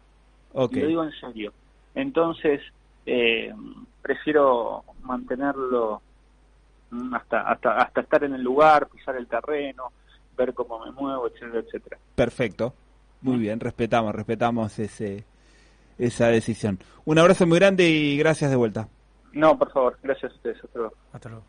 Ok. 0.54 0.76
Y 0.78 0.82
lo 0.82 0.88
digo 0.88 1.04
en 1.04 1.12
serio. 1.12 1.54
Entonces, 1.96 2.62
eh, 3.06 3.54
prefiero 4.02 4.84
mantenerlo 5.02 6.02
mm, 6.92 7.14
hasta, 7.16 7.42
hasta, 7.42 7.78
hasta 7.78 8.02
estar 8.02 8.24
en 8.24 8.36
el 8.36 8.42
lugar, 8.42 8.88
pisar 8.88 9.16
el 9.16 9.28
terreno, 9.28 9.92
ver 10.38 10.54
cómo 10.54 10.86
me 10.86 10.92
muevo, 10.92 11.28
etcétera, 11.28 11.60
etcétera. 11.60 11.98
Perfecto. 12.16 12.74
Muy 13.22 13.38
bien, 13.38 13.60
respetamos, 13.60 14.16
respetamos 14.16 14.80
ese 14.80 15.26
esa 15.98 16.28
decisión. 16.28 16.80
Un 17.06 17.20
abrazo 17.20 17.46
muy 17.46 17.60
grande 17.60 17.90
y 17.90 18.18
gracias 18.18 18.50
de 18.50 18.56
vuelta. 18.56 18.88
No, 19.34 19.58
por 19.60 19.72
favor, 19.72 19.98
gracias 20.02 20.32
a 20.32 20.36
ustedes. 20.36 20.64
Hasta 20.64 20.80
luego. 20.80 20.94
Hasta 21.12 21.30
luego. 21.30 21.46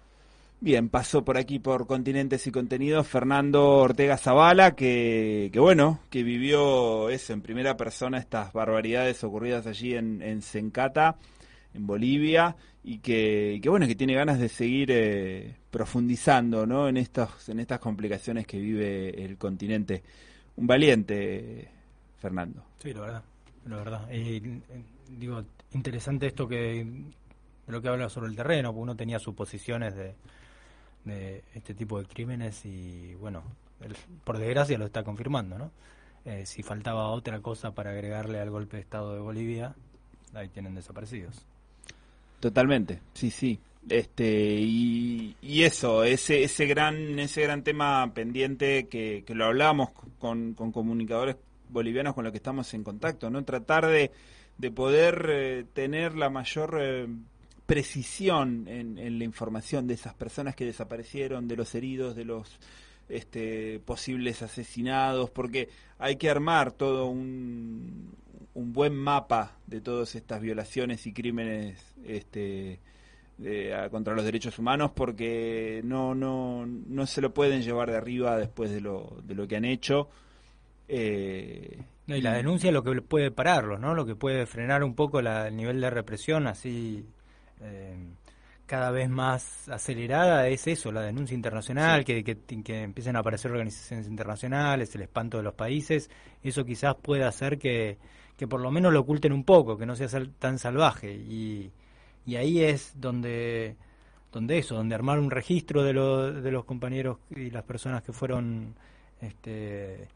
Bien, 0.63 0.91
pasó 0.91 1.25
por 1.25 1.39
aquí 1.39 1.59
por 1.59 1.87
Continentes 1.87 2.47
y 2.47 2.53
Contenidos 2.53 3.07
Fernando 3.09 3.79
Ortega 3.79 4.19
Zavala, 4.19 4.77
que, 4.77 5.49
que 5.51 5.59
bueno, 5.59 6.01
que 6.11 6.23
vivió 6.23 7.09
eso 7.09 7.33
en 7.33 7.41
primera 7.41 7.79
persona, 7.79 8.19
estas 8.19 8.53
barbaridades 8.53 9.25
ocurridas 9.25 9.67
allí 9.67 9.95
en, 9.95 10.21
en 10.21 10.43
Sencata, 10.43 11.17
en 11.73 11.87
Bolivia, 11.87 12.57
y 12.85 12.99
que, 12.99 13.59
que 13.63 13.71
bueno, 13.71 13.87
que 13.87 13.95
tiene 13.95 14.13
ganas 14.13 14.39
de 14.39 14.51
seguir 14.51 14.91
eh, 14.91 15.57
profundizando 15.71 16.67
¿no? 16.67 16.89
en, 16.89 16.99
estos, 16.99 17.49
en 17.49 17.59
estas 17.61 17.79
complicaciones 17.79 18.47
que 18.47 18.59
vive 18.59 19.25
el 19.25 19.39
continente. 19.39 20.03
Un 20.57 20.67
valiente, 20.67 21.71
Fernando. 22.19 22.67
Sí, 22.83 22.93
la 22.93 23.01
verdad, 23.01 23.23
la 23.65 23.77
verdad. 23.77 24.09
Eh, 24.11 24.61
digo, 25.09 25.43
interesante 25.73 26.27
esto 26.27 26.47
que 26.47 26.87
lo 27.67 27.81
que 27.81 27.89
habla 27.89 28.11
sobre 28.11 28.29
el 28.29 28.37
terreno, 28.37 28.73
porque 28.73 28.83
uno 28.83 28.97
tenía 28.97 29.19
suposiciones 29.19 29.95
de, 29.95 30.15
de 31.05 31.45
este 31.55 31.75
tipo 31.75 31.99
de 31.99 32.07
crímenes 32.07 32.65
y 32.65 33.15
bueno, 33.15 33.43
él, 33.81 33.97
por 34.25 34.39
desgracia 34.39 34.79
lo 34.79 34.87
está 34.87 35.03
confirmando, 35.03 35.59
¿no? 35.59 35.71
Eh, 36.25 36.45
si 36.45 36.63
faltaba 36.63 37.09
otra 37.09 37.41
cosa 37.41 37.73
para 37.73 37.91
agregarle 37.91 38.41
al 38.41 38.51
golpe 38.51 38.77
de 38.77 38.83
Estado 38.83 39.15
de 39.15 39.21
Bolivia, 39.21 39.75
ahí 40.35 40.49
tienen 40.49 40.75
desaparecidos. 40.75 41.47
Totalmente, 42.41 43.01
sí, 43.15 43.31
sí. 43.31 43.59
Este 43.89 44.59
y, 44.61 45.37
y 45.41 45.63
eso, 45.63 46.05
ese 46.05 46.45
ese 46.45 46.67
gran 46.67 47.19
ese 47.19 47.43
gran 47.43 47.63
tema 47.63 48.13
pendiente 48.13 48.89
que, 48.89 49.25
que 49.27 49.35
lo 49.35 49.47
hablamos 49.47 49.89
con, 50.19 50.53
con 50.53 50.71
comunicadores 50.71 51.37
bolivianos 51.71 52.15
con 52.15 52.25
los 52.25 52.33
que 52.33 52.37
estamos 52.37 52.73
en 52.75 52.85
contacto, 52.85 53.31
no 53.31 53.43
tratar 53.45 53.87
de, 53.87 54.11
de 54.59 54.71
poder 54.71 55.27
eh, 55.31 55.65
tener 55.73 56.15
la 56.15 56.29
mayor 56.29 56.79
eh, 56.81 57.09
precisión 57.71 58.67
en, 58.67 58.99
en 58.99 59.19
la 59.19 59.25
información 59.25 59.87
de 59.87 59.95
esas 59.95 60.13
personas 60.15 60.57
que 60.57 60.65
desaparecieron, 60.65 61.47
de 61.47 61.55
los 61.57 61.73
heridos, 61.77 62.17
de 62.17 62.25
los 62.25 62.59
este, 63.09 63.79
posibles 63.85 64.43
asesinados, 64.43 65.31
porque 65.31 65.69
hay 65.99 66.17
que 66.17 66.29
armar 66.29 66.73
todo 66.73 67.07
un, 67.07 68.11
un 68.55 68.73
buen 68.73 68.95
mapa 68.97 69.57
de 69.69 69.81
todas 69.81 70.17
estas 70.17 70.41
violaciones 70.41 71.07
y 71.07 71.13
crímenes 71.13 71.79
este, 72.05 72.81
de- 73.39 73.89
contra 73.93 74.15
los 74.17 74.25
derechos 74.25 74.59
humanos, 74.59 74.91
porque 74.93 75.81
no, 75.85 76.15
no, 76.17 76.67
no 76.67 77.07
se 77.07 77.21
lo 77.21 77.33
pueden 77.33 77.63
llevar 77.63 77.89
de 77.91 77.97
arriba 77.99 78.37
después 78.37 78.71
de 78.73 78.81
lo, 78.81 79.17
de 79.25 79.35
lo 79.37 79.47
que 79.47 79.57
han 79.57 79.65
hecho. 79.65 80.09
Eh, 80.89 81.79
y 82.09 82.21
la 82.21 82.33
denuncia 82.35 82.69
es 82.69 82.75
lo 82.75 82.83
que 82.83 83.01
puede 83.01 83.31
pararlos, 83.31 83.79
¿no? 83.79 83.95
Lo 83.95 84.05
que 84.05 84.17
puede 84.17 84.45
frenar 84.47 84.83
un 84.83 84.97
poco 84.97 85.23
la- 85.23 85.47
el 85.47 85.57
nivel 85.57 85.81
de 85.81 85.89
represión 85.91 86.49
así 86.49 87.05
eh, 87.63 87.97
cada 88.67 88.91
vez 88.91 89.09
más 89.11 89.69
acelerada 89.69 90.47
es 90.49 90.67
eso, 90.69 90.93
la 90.93 91.03
denuncia 91.03 91.35
internacional, 91.35 92.05
que, 92.05 92.23
que, 92.23 92.37
que 92.63 92.83
empiecen 92.83 93.17
a 93.17 93.21
aparecer 93.21 93.51
organizaciones 93.51 94.07
internacionales, 94.07 94.95
el 94.95 95.03
espanto 95.03 95.39
de 95.39 95.43
los 95.45 95.55
países, 95.55 96.09
eso 96.43 96.65
quizás 96.65 96.95
pueda 96.97 97.29
hacer 97.29 97.59
que, 97.59 97.99
que 98.37 98.47
por 98.47 98.61
lo 98.61 98.71
menos 98.71 98.93
lo 98.93 99.01
oculten 99.01 99.33
un 99.33 99.45
poco, 99.45 99.77
que 99.77 99.87
no 99.87 99.97
sea 99.97 100.09
sal- 100.09 100.33
tan 100.39 100.59
salvaje. 100.59 101.13
Y, 101.15 101.73
y 102.27 102.37
ahí 102.37 102.63
es 102.63 102.93
donde, 103.01 103.77
donde 104.33 104.59
eso, 104.59 104.75
donde 104.77 104.95
armar 104.95 105.19
un 105.19 105.31
registro 105.31 105.83
de, 105.83 105.93
lo- 105.93 106.33
de 106.33 106.51
los 106.53 106.65
compañeros 106.65 107.19
y 107.35 107.51
las 107.51 107.65
personas 107.65 108.03
que 108.03 108.13
fueron... 108.13 108.75
Este, 109.21 110.09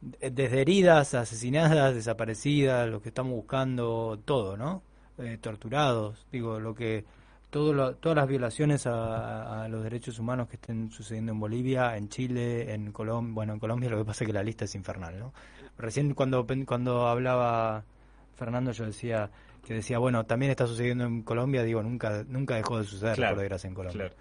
de- 0.00 0.30
desde 0.30 0.60
heridas, 0.62 1.14
asesinadas, 1.14 1.94
desaparecidas, 1.94 2.88
lo 2.88 3.02
que 3.02 3.08
estamos 3.10 3.32
buscando, 3.34 4.18
todo, 4.24 4.56
¿no? 4.56 4.82
Eh, 5.22 5.38
torturados, 5.40 6.26
digo, 6.32 6.58
lo 6.60 6.74
que 6.74 7.04
todo 7.50 7.72
lo- 7.72 7.94
todas 7.96 8.16
las 8.16 8.28
violaciones 8.28 8.86
a, 8.86 9.64
a 9.64 9.68
los 9.68 9.82
derechos 9.82 10.18
humanos 10.18 10.48
que 10.48 10.56
estén 10.56 10.90
sucediendo 10.92 11.32
en 11.32 11.40
Bolivia, 11.40 11.96
en 11.96 12.08
Chile, 12.08 12.72
en 12.72 12.92
Colombia, 12.92 13.34
bueno, 13.34 13.52
en 13.54 13.58
Colombia 13.58 13.90
lo 13.90 13.98
que 13.98 14.04
pasa 14.04 14.24
es 14.24 14.28
que 14.28 14.32
la 14.32 14.42
lista 14.42 14.64
es 14.64 14.74
infernal, 14.74 15.18
¿no? 15.18 15.32
Recién 15.76 16.14
cuando 16.14 16.46
cuando 16.66 17.06
hablaba 17.08 17.84
Fernando 18.36 18.70
yo 18.72 18.86
decía 18.86 19.30
que 19.66 19.74
decía, 19.74 19.98
bueno, 19.98 20.24
también 20.24 20.50
está 20.52 20.66
sucediendo 20.66 21.04
en 21.04 21.22
Colombia, 21.22 21.62
digo, 21.64 21.82
nunca 21.82 22.24
nunca 22.28 22.54
dejó 22.54 22.78
de 22.78 22.84
suceder 22.84 23.16
Claro, 23.16 23.34
por 23.34 23.40
desgracia 23.40 23.68
en 23.68 23.74
Colombia. 23.74 24.08
claro. 24.08 24.14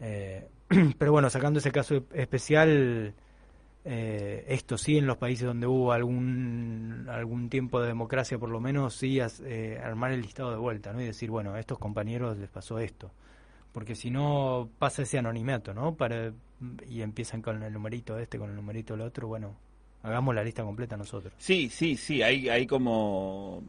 Eh, 0.00 0.46
pero 0.98 1.10
bueno, 1.12 1.30
sacando 1.30 1.58
ese 1.58 1.72
caso 1.72 2.04
especial, 2.12 3.14
eh, 3.84 4.44
esto 4.48 4.78
sí 4.78 4.96
en 4.96 5.06
los 5.06 5.16
países 5.16 5.44
donde 5.44 5.66
hubo 5.66 5.92
algún 5.92 7.08
algún 7.10 7.48
tiempo 7.48 7.80
de 7.80 7.88
democracia 7.88 8.38
por 8.38 8.48
lo 8.48 8.60
menos 8.60 8.94
sí 8.94 9.18
eh, 9.44 9.80
armar 9.82 10.12
el 10.12 10.22
listado 10.22 10.52
de 10.52 10.56
vuelta 10.56 10.92
no 10.92 11.00
y 11.00 11.06
decir 11.06 11.30
bueno 11.30 11.54
a 11.54 11.60
estos 11.60 11.78
compañeros 11.78 12.38
les 12.38 12.48
pasó 12.48 12.78
esto 12.78 13.10
porque 13.72 13.96
si 13.96 14.10
no 14.10 14.68
pasa 14.78 15.02
ese 15.02 15.18
anonimato 15.18 15.74
no 15.74 15.96
para 15.96 16.32
y 16.88 17.02
empiezan 17.02 17.42
con 17.42 17.60
el 17.60 17.72
numerito 17.72 18.16
este 18.18 18.38
con 18.38 18.50
el 18.50 18.56
numerito 18.56 18.94
del 18.94 19.02
otro 19.02 19.26
bueno 19.26 19.56
hagamos 20.04 20.34
la 20.34 20.44
lista 20.44 20.62
completa 20.62 20.96
nosotros. 20.96 21.32
Sí 21.38 21.68
sí 21.68 21.96
sí 21.96 22.22
hay 22.22 22.48
hay 22.48 22.68
como 22.68 23.64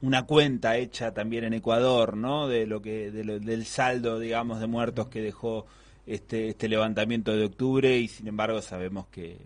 una 0.00 0.24
cuenta 0.24 0.78
hecha 0.78 1.12
también 1.12 1.44
en 1.44 1.52
Ecuador 1.52 2.16
no 2.16 2.48
de 2.48 2.66
lo 2.66 2.80
que 2.80 3.10
del 3.10 3.66
saldo 3.66 4.18
digamos 4.18 4.60
de 4.60 4.68
muertos 4.68 5.08
que 5.08 5.20
dejó 5.20 5.66
este, 6.06 6.48
este 6.48 6.68
levantamiento 6.68 7.36
de 7.36 7.44
octubre 7.44 7.96
y 7.96 8.08
sin 8.08 8.28
embargo 8.28 8.60
sabemos 8.62 9.06
que, 9.08 9.38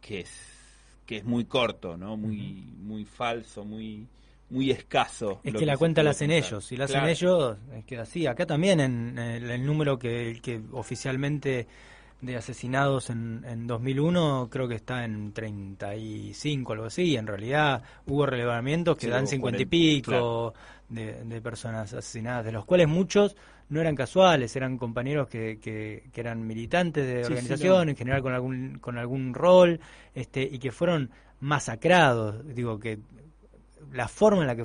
que 0.00 0.20
es 0.20 0.30
que 1.06 1.18
es 1.18 1.24
muy 1.24 1.44
corto, 1.44 1.96
¿no? 1.96 2.16
Muy 2.16 2.64
muy 2.82 3.04
falso, 3.04 3.64
muy 3.64 4.06
muy 4.50 4.70
escaso. 4.70 5.40
Es 5.42 5.54
que, 5.54 5.66
la 5.66 5.76
cuenta 5.76 6.02
la 6.02 6.10
hacen 6.10 6.30
ellos, 6.30 6.64
si 6.64 6.76
la 6.76 6.84
hacen 6.84 7.04
ellos, 7.04 7.56
es 7.74 7.84
que 7.84 7.98
así. 7.98 8.26
Acá 8.26 8.46
también 8.46 8.80
en, 8.80 9.18
el, 9.18 9.66
número 9.66 9.98
que, 9.98 10.38
que 10.42 10.60
oficialmente 10.72 11.66
de 12.20 12.36
asesinados 12.36 13.10
en, 13.10 13.44
en 13.46 13.66
2001 13.66 14.48
creo 14.50 14.68
que 14.68 14.76
está 14.76 15.04
en 15.04 15.32
35, 15.32 16.72
algo 16.72 16.86
así. 16.86 17.16
En 17.16 17.26
realidad 17.26 17.82
hubo 18.06 18.26
relevamientos 18.26 18.96
que 18.96 19.08
dan 19.08 19.26
50 19.26 19.62
y 19.62 19.66
pico 19.66 20.54
de, 20.88 21.24
de, 21.24 21.40
personas 21.40 21.92
asesinadas, 21.92 22.44
de 22.44 22.52
los 22.52 22.64
cuales 22.64 22.88
muchos 22.88 23.36
no 23.68 23.80
eran 23.80 23.94
casuales, 23.94 24.54
eran 24.56 24.78
compañeros 24.78 25.28
que, 25.28 25.58
que, 25.60 26.02
eran 26.14 26.46
militantes 26.46 27.06
de 27.06 27.24
organización, 27.24 27.88
en 27.88 27.96
general 27.96 28.22
con 28.22 28.32
algún, 28.32 28.78
con 28.78 28.98
algún 28.98 29.34
rol, 29.34 29.80
este, 30.14 30.42
y 30.42 30.58
que 30.58 30.70
fueron 30.70 31.10
masacrados. 31.40 32.44
Digo 32.54 32.78
que 32.78 33.00
la 33.92 34.08
forma 34.08 34.42
en 34.42 34.46
la 34.46 34.56
que, 34.56 34.64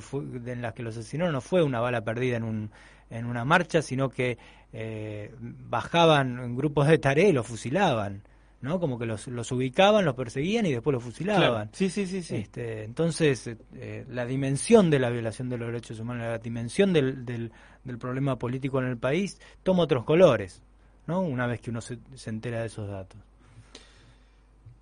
en 0.51 0.61
la 0.61 0.73
que 0.73 0.83
los 0.83 0.97
asesinaron 0.97 1.33
no 1.33 1.41
fue 1.41 1.63
una 1.63 1.79
bala 1.79 2.03
perdida 2.03 2.37
en, 2.37 2.43
un, 2.43 2.71
en 3.09 3.25
una 3.25 3.45
marcha, 3.45 3.81
sino 3.81 4.09
que 4.09 4.37
eh, 4.73 5.33
bajaban 5.39 6.39
en 6.39 6.55
grupos 6.55 6.87
de 6.87 6.97
tarea 6.97 7.27
y 7.27 7.33
los 7.33 7.47
fusilaban. 7.47 8.23
¿No? 8.61 8.79
Como 8.79 8.99
que 8.99 9.05
los, 9.05 9.27
los 9.27 9.51
ubicaban, 9.51 10.05
los 10.05 10.15
perseguían 10.15 10.65
y 10.65 10.73
después 10.73 10.93
los 10.93 11.03
fusilaban. 11.03 11.69
Sí, 11.73 11.89
sí, 11.89 12.05
sí, 12.05 12.21
sí. 12.21 12.35
Este, 12.35 12.83
entonces, 12.83 13.49
eh, 13.75 14.05
la 14.09 14.25
dimensión 14.25 14.89
de 14.89 14.99
la 14.99 15.09
violación 15.09 15.49
de 15.49 15.57
los 15.57 15.67
derechos 15.67 15.99
humanos, 15.99 16.27
la 16.27 16.37
dimensión 16.39 16.91
del, 16.91 17.25
del, 17.25 17.51
del, 17.83 17.97
problema 17.97 18.37
político 18.37 18.79
en 18.81 18.87
el 18.87 18.97
país, 18.97 19.39
toma 19.63 19.83
otros 19.83 20.03
colores, 20.03 20.61
¿no? 21.07 21.21
Una 21.21 21.47
vez 21.47 21.61
que 21.61 21.69
uno 21.69 21.79
se, 21.81 21.99
se 22.15 22.29
entera 22.29 22.59
de 22.61 22.67
esos 22.67 22.89
datos. 22.89 23.21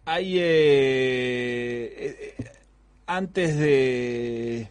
Hay, 0.05 0.37
eh, 0.39 2.33
antes 3.05 3.59
de, 3.59 4.69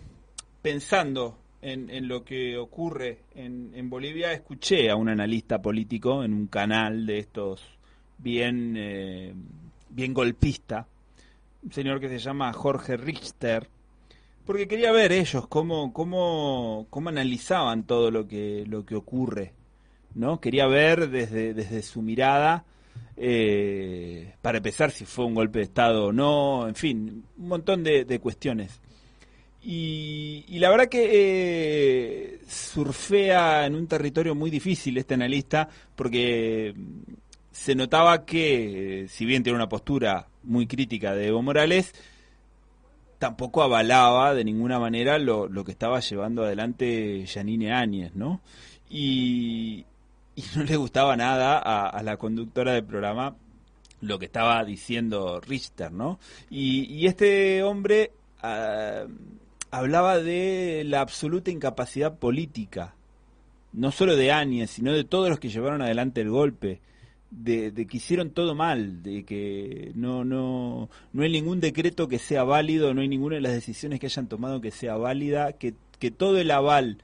pensando 0.63 1.39
en, 1.61 1.91
en, 1.91 2.09
lo 2.09 2.25
que 2.25 2.57
ocurre 2.57 3.19
en, 3.35 3.73
en 3.75 3.91
Bolivia, 3.91 4.33
escuché 4.33 4.91
a 4.91 4.97
un 4.97 5.11
analista 5.11 5.61
político 5.61 6.25
en 6.25 6.33
un 6.33 6.47
canal 6.47 7.05
de 7.05 7.19
estos 7.19 7.76
bien, 8.19 8.75
eh, 8.77 9.35
bien 9.91 10.15
golpista, 10.15 10.87
un 11.63 11.73
señor 11.73 12.01
que 12.01 12.09
se 12.09 12.19
llama 12.19 12.53
Jorge 12.53 12.97
Richter, 12.97 13.69
porque 14.45 14.69
quería 14.69 14.93
ver 14.93 15.13
ellos 15.13 15.47
cómo, 15.49 15.93
cómo, 15.93 16.87
cómo 16.91 17.09
analizaban 17.09 17.85
todo 17.85 18.11
lo 18.11 18.29
que, 18.29 18.65
lo 18.67 18.87
que 18.87 18.95
ocurre, 18.95 19.53
¿no? 20.15 20.41
Quería 20.41 20.67
ver 20.67 21.11
desde, 21.11 21.53
desde 21.53 21.83
su 21.83 22.03
mirada, 22.03 22.65
eh, 23.17 24.35
para 24.43 24.59
empezar, 24.59 24.91
si 24.91 25.05
fue 25.05 25.25
un 25.25 25.35
golpe 25.35 25.59
de 25.59 25.65
Estado 25.65 26.07
o 26.07 26.13
no, 26.13 26.69
en 26.69 26.75
fin, 26.75 27.25
un 27.39 27.49
montón 27.49 27.83
de, 27.83 28.21
cuestiones. 28.21 28.81
Y, 29.63 30.45
y, 30.47 30.59
la 30.61 30.71
verdad 30.71 30.89
que 30.89 31.09
eh, 31.11 32.41
surfea 32.47 33.67
en 33.67 33.75
un 33.75 33.89
territorio 33.89 34.35
muy 34.37 34.51
difícil 34.51 34.97
este 34.97 35.15
analista, 35.15 35.69
porque 35.97 36.73
se 37.57 37.75
notaba 37.75 38.27
que, 38.27 39.07
si 39.09 39.25
bien 39.25 39.43
tiene 39.43 39.57
una 39.57 39.69
postura 39.69 40.29
muy 40.45 40.67
crítica 40.67 41.15
de 41.15 41.29
Evo 41.29 41.43
Morales, 41.43 41.95
tampoco 43.19 43.63
avalaba 43.63 44.35
de 44.35 44.45
ninguna 44.45 44.79
manera 44.79 45.19
lo, 45.19 45.49
lo 45.49 45.65
que 45.65 45.73
estaba 45.73 46.01
llevando 46.01 46.45
adelante 46.45 47.25
Janine 47.27 47.73
Áñez, 47.73 48.15
¿no? 48.15 48.43
Y, 48.91 49.87
no 50.55 50.65
le 50.65 50.77
gustaba 50.77 51.17
nada 51.17 51.59
a, 51.59 52.03
la 52.03 52.19
conductora 52.19 52.75
del 52.75 52.85
programa 52.85 53.35
lo 54.03 54.19
que 54.19 54.27
estaba 54.27 54.63
diciendo 54.63 55.41
Richter, 55.41 55.91
¿no? 55.91 56.21
Y, 56.51 57.07
este 57.07 57.63
hombre 57.63 58.13
ah, 58.43 59.07
hablaba 59.71 60.19
de 60.19 60.85
la 60.85 61.01
absoluta 61.01 61.51
incapacidad 61.51 62.19
política, 62.19 62.95
no 63.73 63.91
solo 63.93 64.15
de 64.15 64.31
Áñez, 64.31 64.71
sino 64.71 64.93
de 64.93 65.05
todos 65.05 65.31
los 65.31 65.41
que 65.41 65.49
llevaron 65.49 65.81
adelante 65.81 66.21
el 66.21 66.31
golpe 66.31 66.81
de, 67.31 67.73
que 67.73 67.97
hicieron 67.97 68.31
todo 68.31 68.55
mal, 68.55 69.03
de 69.03 69.25
que 69.25 69.93
no, 69.95 70.25
no, 70.25 70.89
no 71.13 71.23
hay 71.23 71.31
ningún 71.31 71.61
decreto 71.61 72.09
que 72.09 72.19
sea 72.19 72.45
válido, 72.45 72.95
no 72.95 73.01
hay 73.01 73.09
ninguna 73.09 73.37
de 73.37 73.43
las 73.43 73.53
decisiones 73.53 74.01
que 74.01 74.07
hayan 74.07 74.29
tomado 74.29 74.61
que 74.61 74.71
sea 74.71 74.97
válida, 74.97 75.53
que, 75.53 75.75
que 75.99 76.11
todo 76.11 76.39
el 76.39 76.51
aval 76.51 76.99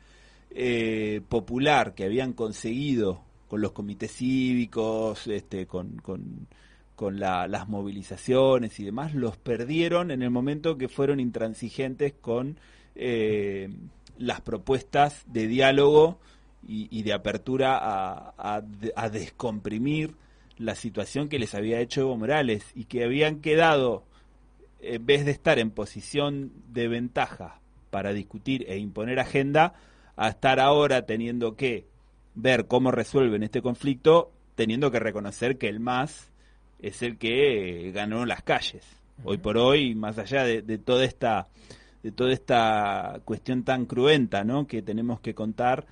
eh, 0.51 1.23
popular 1.29 1.95
que 1.95 2.05
habían 2.05 2.33
conseguido 2.33 3.23
con 3.49 3.61
los 3.61 3.73
comités 3.73 4.13
cívicos, 4.13 5.27
este, 5.27 5.67
con, 5.67 5.97
con, 5.99 6.47
con 6.95 7.19
las 7.21 7.69
movilizaciones 7.69 8.79
y 8.81 8.85
demás, 8.85 9.15
los 9.15 9.37
perdieron 9.37 10.11
en 10.11 10.23
el 10.23 10.31
momento 10.31 10.79
que 10.79 10.89
fueron 10.89 11.21
intransigentes 11.21 12.15
con 12.15 12.59
eh, 12.95 13.71
las 14.19 14.41
propuestas 14.41 15.25
de 15.27 15.49
diálogo 15.49 16.19
y, 16.67 17.03
de 17.03 17.13
apertura 17.13 17.77
a, 17.77 18.63
a, 18.97 19.11
descomprimir 19.11 20.15
la 20.59 20.75
situación 20.75 21.29
que 21.29 21.39
les 21.39 21.55
había 21.55 21.81
hecho 21.81 22.03
Evo 22.03 22.17
Morales 22.17 22.65
y 22.75 22.85
que 22.85 23.05
habían 23.05 23.41
quedado, 23.41 24.05
en 24.81 25.05
vez 25.05 25.25
de 25.25 25.33
estar 25.33 25.59
en 25.59 25.71
posición 25.71 26.53
de 26.73 26.89
ventaja 26.89 27.61
para 27.91 28.13
discutir 28.13 28.65
e 28.69 28.79
imponer 28.79 29.19
agenda, 29.19 29.75
a 30.17 30.29
estar 30.29 30.61
ahora 30.61 31.05
teniendo 31.05 31.57
que 31.57 31.87
ver 32.35 32.67
cómo 32.67 32.91
resuelven 32.91 33.43
este 33.43 33.61
conflicto, 33.61 34.31
teniendo 34.55 34.91
que 34.91 35.01
reconocer 35.01 35.59
que 35.59 35.69
el 35.69 35.81
MAS 35.81 36.31
es 36.81 37.03
el 37.03 37.19
que 37.19 37.91
ganó 37.93 38.25
las 38.25 38.43
calles. 38.43 38.85
Hoy 39.25 39.39
por 39.39 39.59
hoy, 39.59 39.95
más 39.95 40.19
allá 40.19 40.45
de, 40.45 40.63
de 40.63 40.79
toda 40.79 41.05
esta 41.05 41.49
de 42.03 42.11
toda 42.11 42.33
esta 42.33 43.21
cuestión 43.25 43.63
tan 43.63 43.87
cruenta, 43.87 44.45
¿no? 44.45 44.67
que 44.67 44.83
tenemos 44.83 45.21
que 45.21 45.35
contar, 45.35 45.87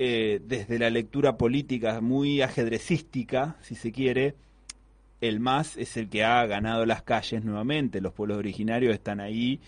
eh, 0.00 0.40
desde 0.46 0.78
la 0.78 0.90
lectura 0.90 1.36
política 1.36 2.00
muy 2.00 2.40
ajedrecística, 2.40 3.56
si 3.62 3.74
se 3.74 3.90
quiere, 3.90 4.36
el 5.20 5.40
MAS 5.40 5.76
es 5.76 5.96
el 5.96 6.08
que 6.08 6.22
ha 6.22 6.46
ganado 6.46 6.86
las 6.86 7.02
calles 7.02 7.44
nuevamente, 7.44 8.00
los 8.00 8.12
pueblos 8.12 8.38
originarios 8.38 8.94
están 8.94 9.18
ahí, 9.18 9.58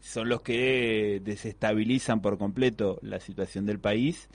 son 0.00 0.28
los 0.28 0.42
que 0.42 1.22
desestabilizan 1.24 2.20
por 2.20 2.38
completo 2.38 2.98
la 3.02 3.20
situación 3.20 3.66
del 3.66 3.78
país 3.78 4.28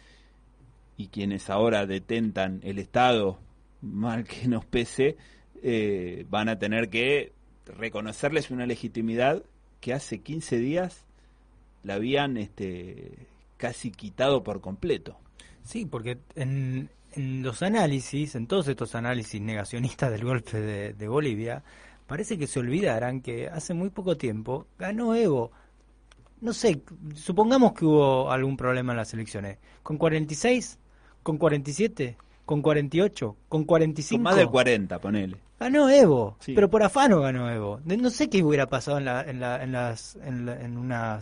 y 0.95 1.07
quienes 1.07 1.49
ahora 1.49 1.85
detentan 1.85 2.61
el 2.63 2.79
Estado, 2.79 3.37
mal 3.81 4.23
que 4.23 4.47
nos 4.47 4.63
pese, 4.63 5.17
eh, 5.61 6.25
van 6.29 6.47
a 6.47 6.57
tener 6.57 6.89
que 6.89 7.33
reconocerles 7.65 8.49
una 8.49 8.65
legitimidad 8.65 9.43
que 9.81 9.93
hace 9.93 10.19
15 10.21 10.57
días 10.57 11.03
la 11.83 11.95
habían 11.95 12.37
este, 12.37 13.27
casi 13.57 13.91
quitado 13.91 14.41
por 14.41 14.61
completo. 14.61 15.17
Sí, 15.63 15.85
porque 15.85 16.19
en, 16.35 16.89
los 17.15 17.61
análisis, 17.61 18.35
en 18.35 18.47
todos 18.47 18.67
estos 18.67 18.95
análisis 18.95 19.41
negacionistas 19.41 20.11
del 20.11 20.23
golpe 20.23 20.59
de, 20.93 21.07
Bolivia, 21.07 21.63
parece 22.07 22.37
que 22.37 22.47
se 22.47 22.59
olvidarán 22.59 23.21
que 23.21 23.47
hace 23.47 23.73
muy 23.73 23.89
poco 23.89 24.17
tiempo 24.17 24.67
ganó 24.77 25.15
Evo. 25.15 25.51
No 26.41 26.51
sé, 26.51 26.81
supongamos 27.15 27.73
que 27.73 27.85
hubo 27.85 28.29
algún 28.29 28.57
problema 28.57 28.91
en 28.91 28.97
las 28.97 29.13
elecciones. 29.13 29.57
¿Con 29.81 29.97
46? 29.97 30.77
¿Con 31.21 31.37
47? 31.37 32.17
¿Con 32.45 32.61
48? 32.61 33.37
¿Con 33.47 33.63
45? 33.63 34.17
Con 34.17 34.23
más 34.23 34.35
del 34.35 34.49
40, 34.49 34.99
ponele. 34.99 35.37
Ganó 35.57 35.89
Evo, 35.89 36.37
pero 36.47 36.69
por 36.69 36.83
afano 36.83 37.21
ganó 37.21 37.49
Evo. 37.49 37.79
No 37.85 38.09
sé 38.09 38.29
qué 38.29 38.43
hubiera 38.43 38.67
pasado 38.67 38.97
en, 38.97 39.05
la, 39.05 39.21
en, 39.21 39.39
la, 39.39 39.63
en 39.63 39.71
las 39.71 40.17
en, 40.17 40.49
en 40.49 40.77
una 40.77 41.21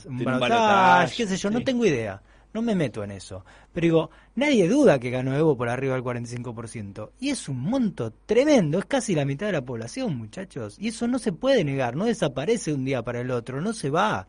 qué 1.15 1.27
sé 1.27 1.37
yo, 1.37 1.51
no 1.51 1.61
tengo 1.61 1.85
idea 1.85 2.23
no 2.53 2.61
me 2.61 2.75
meto 2.75 3.03
en 3.03 3.11
eso. 3.11 3.45
Pero 3.73 3.85
digo, 3.85 4.09
nadie 4.35 4.67
duda 4.67 4.99
que 4.99 5.09
ganó 5.09 5.35
Evo 5.35 5.55
por 5.55 5.69
arriba 5.69 5.95
del 5.95 6.03
45%. 6.03 7.11
Y 7.19 7.29
es 7.29 7.47
un 7.47 7.59
monto 7.61 8.11
tremendo, 8.25 8.79
es 8.79 8.85
casi 8.85 9.15
la 9.15 9.25
mitad 9.25 9.45
de 9.45 9.53
la 9.53 9.65
población, 9.65 10.17
muchachos. 10.17 10.77
Y 10.79 10.89
eso 10.89 11.07
no 11.07 11.19
se 11.19 11.31
puede 11.31 11.63
negar, 11.63 11.95
no 11.95 12.05
desaparece 12.05 12.73
un 12.73 12.83
día 12.83 13.03
para 13.03 13.21
el 13.21 13.31
otro, 13.31 13.61
no 13.61 13.73
se 13.73 13.89
va. 13.89 14.27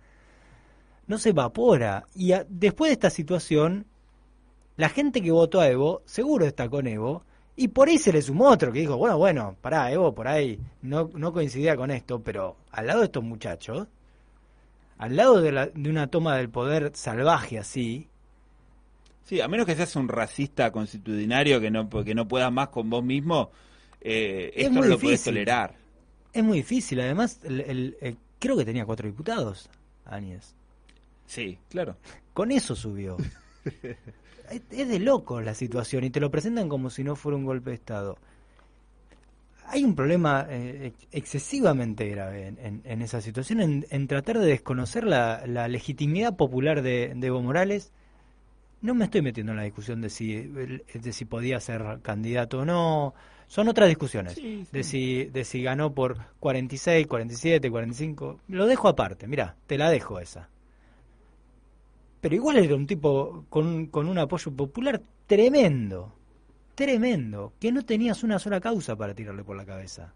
No 1.06 1.18
se 1.18 1.30
evapora. 1.30 2.04
Y 2.14 2.32
después 2.48 2.90
de 2.90 2.94
esta 2.94 3.10
situación, 3.10 3.86
la 4.76 4.88
gente 4.88 5.20
que 5.20 5.32
votó 5.32 5.60
a 5.60 5.68
Evo 5.68 6.02
seguro 6.06 6.46
está 6.46 6.68
con 6.68 6.86
Evo 6.86 7.24
Y 7.56 7.68
por 7.68 7.88
ahí 7.88 7.98
se 7.98 8.12
le 8.12 8.22
sumó 8.22 8.48
otro 8.48 8.72
que 8.72 8.80
dijo, 8.80 8.96
bueno, 8.96 9.18
bueno, 9.18 9.56
pará, 9.60 9.90
Evo 9.92 10.14
por 10.14 10.28
ahí 10.28 10.60
no, 10.80 11.10
no 11.14 11.32
coincidía 11.32 11.76
con 11.76 11.90
esto, 11.90 12.22
pero 12.22 12.56
al 12.70 12.86
lado 12.86 13.00
de 13.00 13.06
estos 13.06 13.24
muchachos, 13.24 13.88
al 14.96 15.16
lado 15.16 15.40
de, 15.40 15.52
la, 15.52 15.66
de 15.66 15.90
una 15.90 16.06
toma 16.06 16.36
del 16.36 16.48
poder 16.48 16.92
salvaje 16.94 17.58
así, 17.58 18.08
Sí, 19.24 19.40
a 19.40 19.48
menos 19.48 19.66
que 19.66 19.74
seas 19.76 19.94
un 19.96 20.08
racista 20.08 20.70
constitucionario 20.72 21.60
que 21.60 21.70
no, 21.70 21.88
que 21.88 22.14
no 22.14 22.26
puedas 22.28 22.52
más 22.52 22.68
con 22.68 22.90
vos 22.90 23.04
mismo, 23.04 23.50
eh, 24.00 24.52
Es 24.54 24.66
esto 24.66 24.80
no 24.80 24.86
lo 24.86 24.96
difícil. 24.96 25.32
tolerar. 25.34 25.74
es 26.32 26.42
muy 26.44 26.58
difícil. 26.58 27.00
Además, 27.00 27.40
el, 27.44 27.60
el- 27.60 27.96
el- 28.00 28.16
creo 28.38 28.56
que 28.56 28.64
tenía 28.64 28.84
cuatro 28.84 29.06
diputados, 29.06 29.70
Áñez. 30.04 30.54
Sí, 31.26 31.58
claro. 31.70 31.96
Con 32.34 32.50
eso 32.50 32.74
subió. 32.74 33.16
es, 34.50 34.62
es 34.70 34.88
de 34.88 34.98
loco 34.98 35.40
la 35.40 35.54
situación 35.54 36.04
y 36.04 36.10
te 36.10 36.20
lo 36.20 36.30
presentan 36.30 36.68
como 36.68 36.90
si 36.90 37.04
no 37.04 37.14
fuera 37.16 37.36
un 37.36 37.44
golpe 37.44 37.70
de 37.70 37.76
Estado. 37.76 38.18
Hay 39.66 39.84
un 39.84 39.94
problema 39.94 40.46
eh, 40.50 40.86
ex- 40.88 41.06
excesivamente 41.12 42.08
grave 42.08 42.48
en, 42.48 42.58
en- 42.58 42.82
en 42.84 43.02
esa 43.02 43.20
situación, 43.20 43.60
en, 43.60 43.86
en 43.90 44.06
tratar 44.08 44.38
de 44.38 44.46
desconocer 44.46 45.04
la, 45.04 45.44
la 45.46 45.68
legitimidad 45.68 46.36
popular 46.36 46.82
de, 46.82 47.12
de 47.14 47.26
Evo 47.28 47.40
Morales. 47.40 47.92
No 48.82 48.94
me 48.94 49.04
estoy 49.04 49.22
metiendo 49.22 49.52
en 49.52 49.58
la 49.58 49.64
discusión 49.64 50.00
de 50.00 50.10
si, 50.10 50.34
de 50.36 51.12
si 51.12 51.24
podía 51.24 51.58
ser 51.60 52.00
candidato 52.02 52.60
o 52.60 52.64
no. 52.64 53.14
Son 53.46 53.68
otras 53.68 53.88
discusiones. 53.88 54.34
Sí, 54.34 54.64
sí. 54.64 54.68
De, 54.72 54.82
si, 54.82 55.24
de 55.26 55.44
si 55.44 55.62
ganó 55.62 55.94
por 55.94 56.18
46, 56.40 57.06
47, 57.06 57.70
45. 57.70 58.40
Lo 58.48 58.66
dejo 58.66 58.88
aparte. 58.88 59.26
Mira, 59.26 59.56
te 59.66 59.78
la 59.78 59.90
dejo 59.90 60.18
esa 60.18 60.48
pero 62.22 62.36
igual 62.36 62.56
era 62.58 62.76
un 62.76 62.86
tipo 62.86 63.44
con, 63.50 63.86
con 63.86 64.08
un 64.08 64.16
apoyo 64.16 64.52
popular 64.52 65.02
tremendo, 65.26 66.14
tremendo, 66.76 67.52
que 67.58 67.72
no 67.72 67.84
tenías 67.84 68.22
una 68.22 68.38
sola 68.38 68.60
causa 68.60 68.94
para 68.94 69.12
tirarle 69.12 69.42
por 69.42 69.56
la 69.56 69.66
cabeza. 69.66 70.14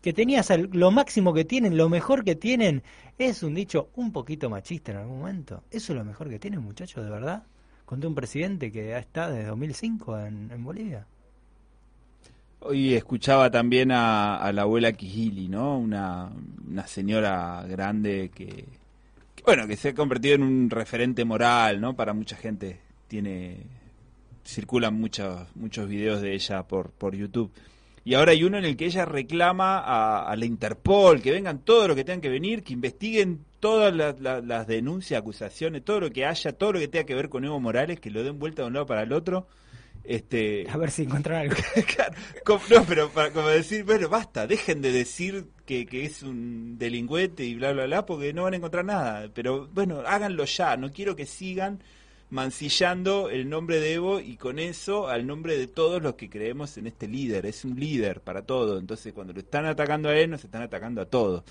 Que 0.00 0.12
tenías 0.12 0.50
lo 0.72 0.90
máximo 0.90 1.34
que 1.34 1.44
tienen, 1.44 1.76
lo 1.76 1.88
mejor 1.88 2.24
que 2.24 2.36
tienen, 2.36 2.82
es 3.18 3.42
un 3.42 3.54
dicho 3.54 3.90
un 3.96 4.12
poquito 4.12 4.48
machista 4.48 4.92
en 4.92 4.98
algún 4.98 5.18
momento. 5.18 5.64
Eso 5.70 5.92
es 5.92 5.98
lo 5.98 6.04
mejor 6.04 6.28
que 6.28 6.38
tienen, 6.38 6.62
muchachos, 6.62 7.04
de 7.04 7.10
verdad. 7.10 7.42
Conté 7.84 8.06
un 8.06 8.14
presidente 8.14 8.70
que 8.70 8.96
está 8.96 9.30
desde 9.30 9.48
2005 9.48 10.18
en, 10.20 10.50
en 10.52 10.64
Bolivia. 10.64 11.06
Hoy 12.60 12.94
escuchaba 12.94 13.50
también 13.50 13.92
a, 13.92 14.36
a 14.36 14.52
la 14.52 14.62
abuela 14.62 14.92
Kijili, 14.92 15.48
¿no? 15.48 15.78
Una, 15.78 16.30
una 16.68 16.86
señora 16.86 17.64
grande 17.68 18.30
que, 18.34 18.64
que, 19.34 19.42
bueno, 19.44 19.66
que 19.66 19.76
se 19.76 19.90
ha 19.90 19.94
convertido 19.94 20.34
en 20.34 20.42
un 20.42 20.70
referente 20.70 21.24
moral, 21.24 21.80
¿no? 21.80 21.94
Para 21.94 22.12
mucha 22.12 22.36
gente. 22.36 22.80
Tiene, 23.06 23.58
circulan 24.44 24.94
muchos, 24.94 25.46
muchos 25.54 25.88
videos 25.88 26.20
de 26.20 26.34
ella 26.34 26.62
por, 26.64 26.90
por 26.90 27.14
YouTube. 27.14 27.50
Y 28.08 28.14
ahora 28.14 28.32
hay 28.32 28.42
uno 28.42 28.56
en 28.56 28.64
el 28.64 28.74
que 28.74 28.86
ella 28.86 29.04
reclama 29.04 29.78
a, 29.80 30.30
a 30.30 30.34
la 30.34 30.46
Interpol, 30.46 31.20
que 31.20 31.30
vengan 31.30 31.58
todos 31.58 31.88
los 31.88 31.94
que 31.94 32.04
tengan 32.04 32.22
que 32.22 32.30
venir, 32.30 32.62
que 32.62 32.72
investiguen 32.72 33.44
todas 33.60 33.94
las, 33.94 34.18
las- 34.18 34.42
las 34.44 34.66
denuncias, 34.66 35.20
acusaciones, 35.20 35.84
todo 35.84 36.00
lo 36.00 36.10
que 36.10 36.24
haya, 36.24 36.52
todo 36.52 36.72
lo 36.72 36.78
que 36.78 36.88
tenga 36.88 37.04
que 37.04 37.14
ver 37.14 37.28
con 37.28 37.44
Evo 37.44 37.60
Morales, 37.60 38.00
que 38.00 38.10
lo 38.10 38.22
den 38.24 38.38
vuelta 38.38 38.62
de 38.62 38.68
un 38.68 38.74
lado 38.74 38.86
para 38.86 39.02
el 39.02 39.12
otro. 39.12 39.46
Este, 40.04 40.66
A 40.70 40.78
ver 40.78 40.90
si 40.90 41.02
encuentran 41.02 41.42
algo. 41.42 41.56
como- 42.46 42.62
no, 42.70 42.82
pero 42.84 43.10
para 43.10 43.30
como 43.30 43.48
decir, 43.48 43.84
bueno, 43.84 44.08
basta, 44.08 44.46
dejen 44.46 44.80
de 44.80 44.90
decir 44.90 45.44
que, 45.66 45.84
que 45.84 46.06
es 46.06 46.22
un 46.22 46.78
delincuente 46.78 47.44
y 47.44 47.56
bla, 47.56 47.72
bla, 47.72 47.84
bla, 47.84 48.06
porque 48.06 48.32
no 48.32 48.44
van 48.44 48.54
a 48.54 48.56
encontrar 48.56 48.86
nada. 48.86 49.28
Pero 49.34 49.68
bueno, 49.74 50.00
háganlo 50.06 50.46
ya, 50.46 50.78
no 50.78 50.90
quiero 50.92 51.14
que 51.14 51.26
sigan 51.26 51.82
mancillando 52.30 53.30
el 53.30 53.48
nombre 53.48 53.80
de 53.80 53.94
Evo 53.94 54.20
y 54.20 54.36
con 54.36 54.58
eso 54.58 55.08
al 55.08 55.26
nombre 55.26 55.56
de 55.56 55.66
todos 55.66 56.02
los 56.02 56.14
que 56.14 56.28
creemos 56.28 56.76
en 56.76 56.86
este 56.86 57.08
líder. 57.08 57.46
Es 57.46 57.64
un 57.64 57.78
líder 57.78 58.20
para 58.20 58.42
todo, 58.42 58.78
entonces 58.78 59.12
cuando 59.12 59.32
lo 59.32 59.40
están 59.40 59.66
atacando 59.66 60.08
a 60.08 60.16
él, 60.16 60.30
nos 60.30 60.44
están 60.44 60.62
atacando 60.62 61.00
a 61.00 61.06
todos. 61.06 61.44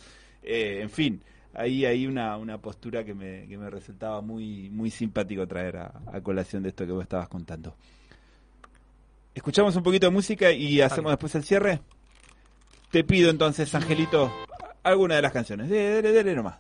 Eh, 0.44 0.80
en 0.82 0.90
fin, 0.90 1.22
ahí 1.54 1.86
hay 1.86 2.06
una, 2.06 2.38
una 2.38 2.60
postura 2.60 3.04
que 3.04 3.14
me, 3.14 3.48
que 3.48 3.58
me 3.58 3.70
resultaba 3.70 4.22
muy, 4.22 4.70
muy 4.70 4.92
simpático 4.92 5.48
traer 5.48 5.78
a, 5.78 6.02
a 6.12 6.22
colación 6.22 6.64
de 6.64 6.70
esto 6.70 6.86
que 6.86 6.92
vos 6.92 7.04
estabas 7.04 7.28
contando. 7.28 7.76
Escuchamos 9.34 9.76
un 9.76 9.84
poquito 9.84 10.08
de 10.08 10.12
música 10.12 10.52
y 10.52 10.82
hacemos 10.82 11.12
después 11.12 11.34
el 11.36 11.44
cierre. 11.44 11.82
Te 12.92 13.04
pido 13.04 13.30
entonces, 13.30 13.74
Angelito, 13.76 14.32
alguna 14.82 15.16
de 15.16 15.22
las 15.22 15.32
canciones. 15.32 15.70
Dele, 15.70 16.02
dele, 16.02 16.12
dele 16.12 16.36
nomás. 16.36 16.56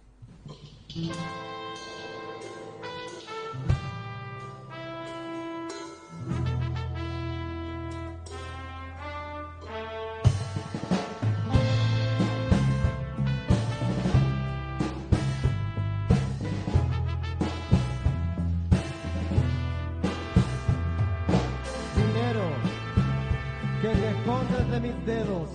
De 24.79 24.87
mis 24.87 25.05
dedos. 25.05 25.49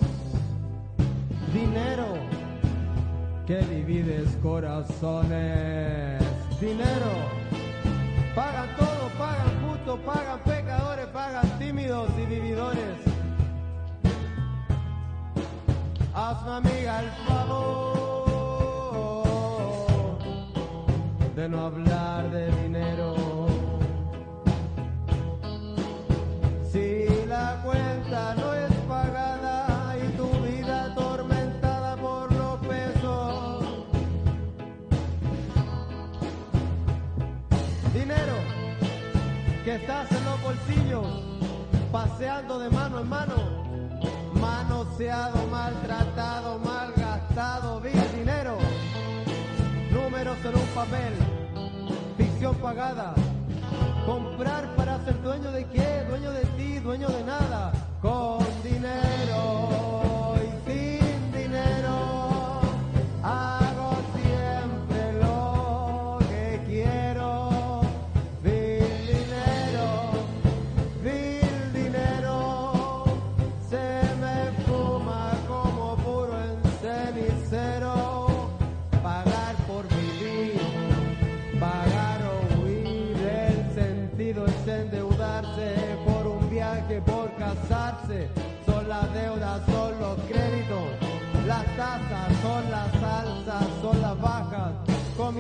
Dinero 1.53 2.07
que 3.47 3.59
divides 3.59 4.37
corazones. 4.43 6.23
Dinero. 6.61 7.13
Pagan 8.35 8.69
todo, 8.77 9.09
pagan 9.19 9.69
justos, 9.69 10.01
pagan 10.01 10.41
pecadores, 10.41 11.07
pagan 11.09 11.59
tímidos 11.59 12.11
y 12.19 12.27
vividores. 12.27 12.99
Hazme 16.15 16.53
amiga 16.53 17.03
el 17.03 17.11
favor 17.27 17.63
de 21.37 21.49
no 21.49 21.67
hablar 21.67 22.31
de 22.31 22.62
Dinero 37.93 38.37
que 39.65 39.75
estás 39.75 40.11
en 40.11 40.25
los 40.25 40.43
bolsillos, 40.43 41.07
paseando 41.93 42.59
de 42.59 42.71
mano 42.71 43.01
en 43.01 43.09
mano, 43.09 43.35
manoseado, 44.33 45.47
maltratado, 45.49 46.59
malgastado, 46.59 47.81
vil 47.81 47.93
dinero. 48.17 48.57
Números 49.93 50.39
en 50.43 50.57
un 50.57 50.67
papel, 50.75 51.13
ficción 52.17 52.57
pagada. 52.57 53.15
Comprar 54.07 54.75
para 54.75 54.99
ser 55.05 55.21
dueño 55.23 55.53
de 55.53 55.67
qué, 55.67 56.05
dueño 56.09 56.33
de 56.33 56.45
ti, 56.57 56.79
dueño 56.79 57.09
de 57.09 57.25
nada. 57.25 57.73
Con 58.01 58.39
dinero 58.63 60.02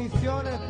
Comisiones 0.09 0.62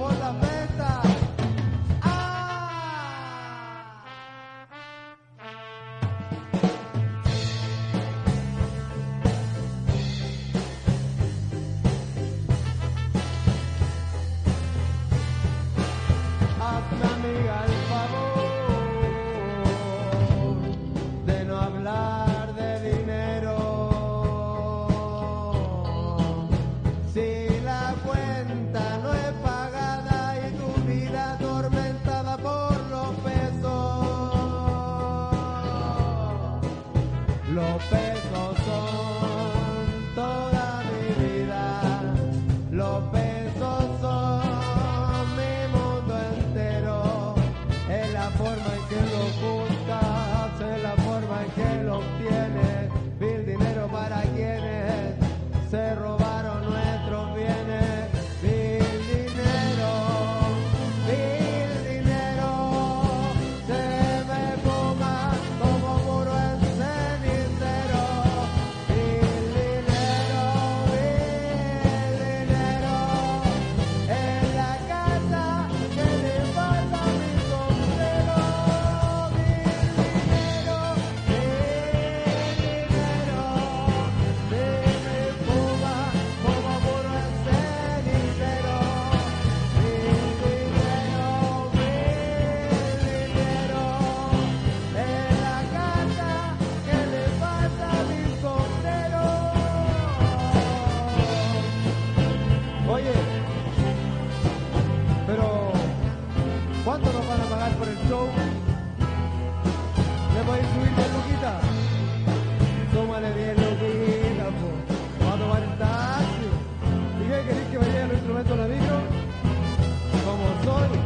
como 120.25 120.65
soy. 120.65 120.99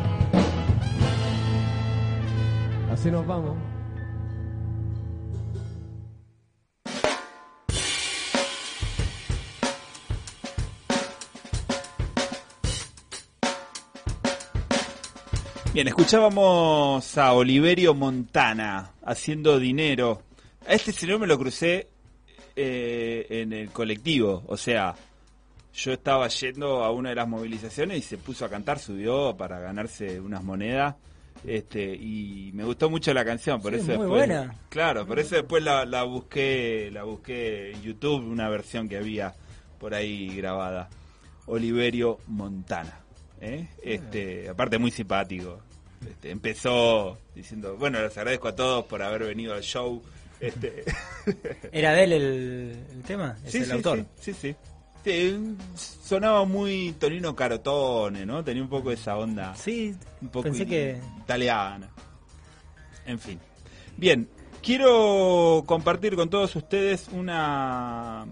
Así 2.92 3.10
nos 3.10 3.26
vamos. 3.26 3.56
Bien, 15.74 15.88
escuchábamos 15.88 17.18
a 17.18 17.34
Oliverio 17.34 17.92
Montana 17.92 18.92
haciendo 19.04 19.58
dinero. 19.58 20.22
A 20.66 20.72
este 20.72 20.90
señor 20.90 21.18
me 21.18 21.26
lo 21.26 21.38
crucé 21.38 21.88
eh, 22.56 23.26
en 23.28 23.52
el 23.52 23.68
colectivo, 23.68 24.42
o 24.46 24.56
sea, 24.56 24.94
yo 25.76 25.92
estaba 25.92 26.26
yendo 26.28 26.82
a 26.84 26.90
una 26.90 27.10
de 27.10 27.14
las 27.16 27.28
movilizaciones 27.28 27.98
y 27.98 28.02
se 28.02 28.18
puso 28.18 28.44
a 28.44 28.48
cantar, 28.48 28.78
subió 28.78 29.36
para 29.36 29.58
ganarse 29.60 30.20
unas 30.20 30.42
monedas. 30.42 30.94
Este, 31.46 31.94
y 31.94 32.50
me 32.54 32.64
gustó 32.64 32.88
mucho 32.90 33.12
la 33.12 33.24
canción, 33.24 33.60
por 33.60 33.72
Sí, 33.74 33.80
eso 33.80 33.86
muy 33.86 33.98
después, 34.06 34.08
buena. 34.28 34.54
claro, 34.70 35.06
por 35.06 35.18
eso 35.18 35.36
después 35.36 35.62
la, 35.62 35.84
la 35.84 36.02
busqué, 36.02 36.88
la 36.90 37.04
busqué 37.04 37.72
en 37.72 37.82
YouTube, 37.82 38.24
una 38.26 38.48
versión 38.48 38.88
que 38.88 38.96
había 38.96 39.34
por 39.78 39.94
ahí 39.94 40.34
grabada. 40.34 40.88
Oliverio 41.48 42.18
Montana, 42.26 42.98
¿eh? 43.40 43.68
este, 43.82 44.48
aparte 44.48 44.78
muy 44.78 44.90
simpático. 44.90 45.60
Este, 46.08 46.30
empezó 46.30 47.18
diciendo, 47.34 47.76
bueno, 47.76 48.00
les 48.00 48.16
agradezco 48.16 48.48
a 48.48 48.56
todos 48.56 48.84
por 48.86 49.02
haber 49.02 49.24
venido 49.24 49.54
al 49.54 49.62
show. 49.62 50.02
Este, 50.40 50.84
¿Era 51.72 51.92
de 51.92 52.04
él 52.04 52.12
el, 52.12 52.76
el 52.96 53.02
tema? 53.02 53.36
¿Es 53.44 53.52
Sí, 53.52 53.58
el 53.58 53.66
sí, 53.66 53.72
autor? 53.72 53.98
sí, 54.18 54.32
sí, 54.32 54.34
sí. 54.40 54.56
Sí, 55.06 55.54
sonaba 56.02 56.44
muy 56.44 56.90
Tonino 56.98 57.36
Carotone, 57.36 58.26
¿no? 58.26 58.42
Tenía 58.42 58.60
un 58.64 58.68
poco 58.68 58.90
esa 58.90 59.16
onda. 59.16 59.54
Sí, 59.54 59.94
un 60.20 60.28
poco 60.30 60.42
pensé 60.42 60.66
que- 60.66 60.98
italiana. 61.20 61.88
En 63.06 63.20
fin. 63.20 63.38
Bien, 63.96 64.28
quiero 64.60 65.62
compartir 65.64 66.16
con 66.16 66.28
todos 66.28 66.56
ustedes 66.56 67.08
una 67.12 68.26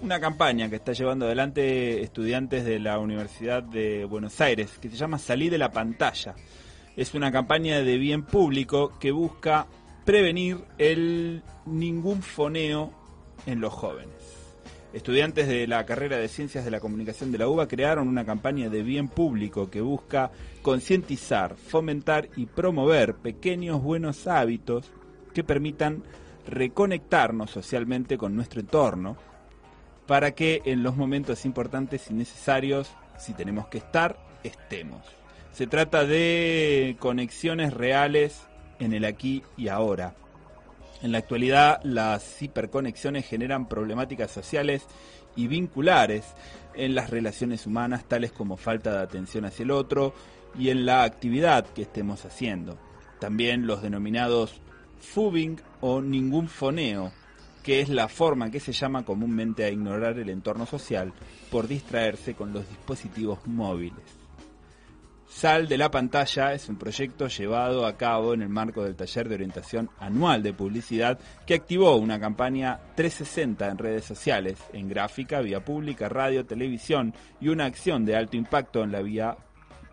una 0.00 0.20
campaña 0.20 0.70
que 0.70 0.76
está 0.76 0.92
llevando 0.92 1.24
adelante 1.26 2.02
estudiantes 2.02 2.64
de 2.64 2.78
la 2.78 3.00
Universidad 3.00 3.64
de 3.64 4.04
Buenos 4.04 4.40
Aires, 4.40 4.78
que 4.80 4.88
se 4.88 4.96
llama 4.96 5.18
Salí 5.18 5.48
de 5.48 5.58
la 5.58 5.72
pantalla. 5.72 6.36
Es 6.96 7.14
una 7.14 7.32
campaña 7.32 7.80
de 7.80 7.98
bien 7.98 8.22
público 8.22 8.92
que 9.00 9.10
busca 9.10 9.66
prevenir 10.04 10.58
el 10.78 11.42
ningún 11.64 12.22
foneo 12.22 12.92
en 13.46 13.60
los 13.60 13.72
jóvenes. 13.72 14.15
Estudiantes 14.96 15.46
de 15.46 15.66
la 15.66 15.84
carrera 15.84 16.16
de 16.16 16.26
Ciencias 16.26 16.64
de 16.64 16.70
la 16.70 16.80
Comunicación 16.80 17.30
de 17.30 17.36
la 17.36 17.48
UBA 17.48 17.68
crearon 17.68 18.08
una 18.08 18.24
campaña 18.24 18.70
de 18.70 18.82
bien 18.82 19.08
público 19.08 19.68
que 19.68 19.82
busca 19.82 20.30
concientizar, 20.62 21.54
fomentar 21.54 22.30
y 22.34 22.46
promover 22.46 23.14
pequeños 23.16 23.82
buenos 23.82 24.26
hábitos 24.26 24.90
que 25.34 25.44
permitan 25.44 26.02
reconectarnos 26.46 27.50
socialmente 27.50 28.16
con 28.16 28.34
nuestro 28.34 28.58
entorno 28.58 29.18
para 30.06 30.30
que 30.30 30.62
en 30.64 30.82
los 30.82 30.96
momentos 30.96 31.44
importantes 31.44 32.10
y 32.10 32.14
necesarios, 32.14 32.90
si 33.18 33.34
tenemos 33.34 33.66
que 33.66 33.76
estar, 33.76 34.16
estemos. 34.44 35.02
Se 35.52 35.66
trata 35.66 36.06
de 36.06 36.96
conexiones 36.98 37.74
reales 37.74 38.46
en 38.78 38.94
el 38.94 39.04
aquí 39.04 39.42
y 39.58 39.68
ahora. 39.68 40.14
En 41.02 41.12
la 41.12 41.18
actualidad, 41.18 41.80
las 41.84 42.40
hiperconexiones 42.40 43.26
generan 43.26 43.68
problemáticas 43.68 44.30
sociales 44.30 44.86
y 45.36 45.46
vinculares 45.46 46.24
en 46.74 46.94
las 46.94 47.10
relaciones 47.10 47.66
humanas, 47.66 48.06
tales 48.08 48.32
como 48.32 48.56
falta 48.56 48.92
de 48.92 49.00
atención 49.00 49.44
hacia 49.44 49.64
el 49.64 49.70
otro 49.70 50.14
y 50.58 50.70
en 50.70 50.86
la 50.86 51.02
actividad 51.02 51.66
que 51.66 51.82
estemos 51.82 52.24
haciendo. 52.24 52.78
También 53.20 53.66
los 53.66 53.82
denominados 53.82 54.54
fubbing 55.00 55.60
o 55.80 56.00
ningún 56.00 56.48
foneo, 56.48 57.12
que 57.62 57.80
es 57.80 57.88
la 57.88 58.08
forma 58.08 58.50
que 58.50 58.60
se 58.60 58.72
llama 58.72 59.04
comúnmente 59.04 59.64
a 59.64 59.70
ignorar 59.70 60.18
el 60.18 60.30
entorno 60.30 60.66
social 60.66 61.12
por 61.50 61.68
distraerse 61.68 62.34
con 62.34 62.52
los 62.52 62.68
dispositivos 62.68 63.46
móviles. 63.46 64.15
Sal 65.28 65.66
de 65.66 65.76
la 65.76 65.90
pantalla 65.90 66.54
es 66.54 66.68
un 66.68 66.76
proyecto 66.76 67.26
llevado 67.26 67.84
a 67.84 67.96
cabo 67.96 68.32
en 68.32 68.42
el 68.42 68.48
marco 68.48 68.84
del 68.84 68.94
taller 68.94 69.28
de 69.28 69.34
orientación 69.34 69.90
anual 69.98 70.42
de 70.42 70.52
publicidad 70.52 71.18
que 71.44 71.54
activó 71.54 71.96
una 71.96 72.20
campaña 72.20 72.78
360 72.94 73.68
en 73.68 73.78
redes 73.78 74.04
sociales, 74.04 74.58
en 74.72 74.88
gráfica, 74.88 75.40
vía 75.40 75.64
pública, 75.64 76.08
radio, 76.08 76.46
televisión 76.46 77.12
y 77.40 77.48
una 77.48 77.64
acción 77.66 78.04
de 78.04 78.16
alto 78.16 78.36
impacto 78.36 78.84
en 78.84 78.92
la 78.92 79.02
vía 79.02 79.36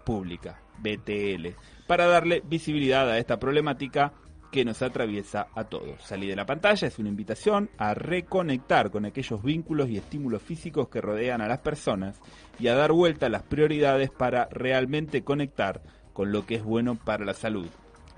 pública, 0.05 0.61
BTL, 0.77 1.47
para 1.87 2.05
darle 2.05 2.43
visibilidad 2.45 3.09
a 3.09 3.17
esta 3.17 3.39
problemática 3.39 4.13
que 4.53 4.63
nos 4.63 4.83
atraviesa 4.83 5.47
a 5.55 5.63
todos. 5.63 5.99
Salir 6.03 6.29
de 6.29 6.35
la 6.35 6.45
pantalla 6.45 6.87
es 6.87 6.99
una 6.99 7.09
invitación 7.09 7.71
a 7.79 7.95
reconectar 7.95 8.91
con 8.91 9.03
aquellos 9.03 9.41
vínculos 9.41 9.89
y 9.89 9.97
estímulos 9.97 10.43
físicos 10.43 10.89
que 10.89 11.01
rodean 11.01 11.41
a 11.41 11.47
las 11.47 11.57
personas 11.57 12.21
y 12.59 12.67
a 12.67 12.75
dar 12.75 12.91
vuelta 12.91 13.25
a 13.25 13.29
las 13.29 13.41
prioridades 13.41 14.11
para 14.11 14.47
realmente 14.51 15.23
conectar 15.23 15.81
con 16.13 16.31
lo 16.31 16.45
que 16.45 16.53
es 16.53 16.63
bueno 16.63 16.93
para 17.03 17.25
la 17.25 17.33
salud. 17.33 17.67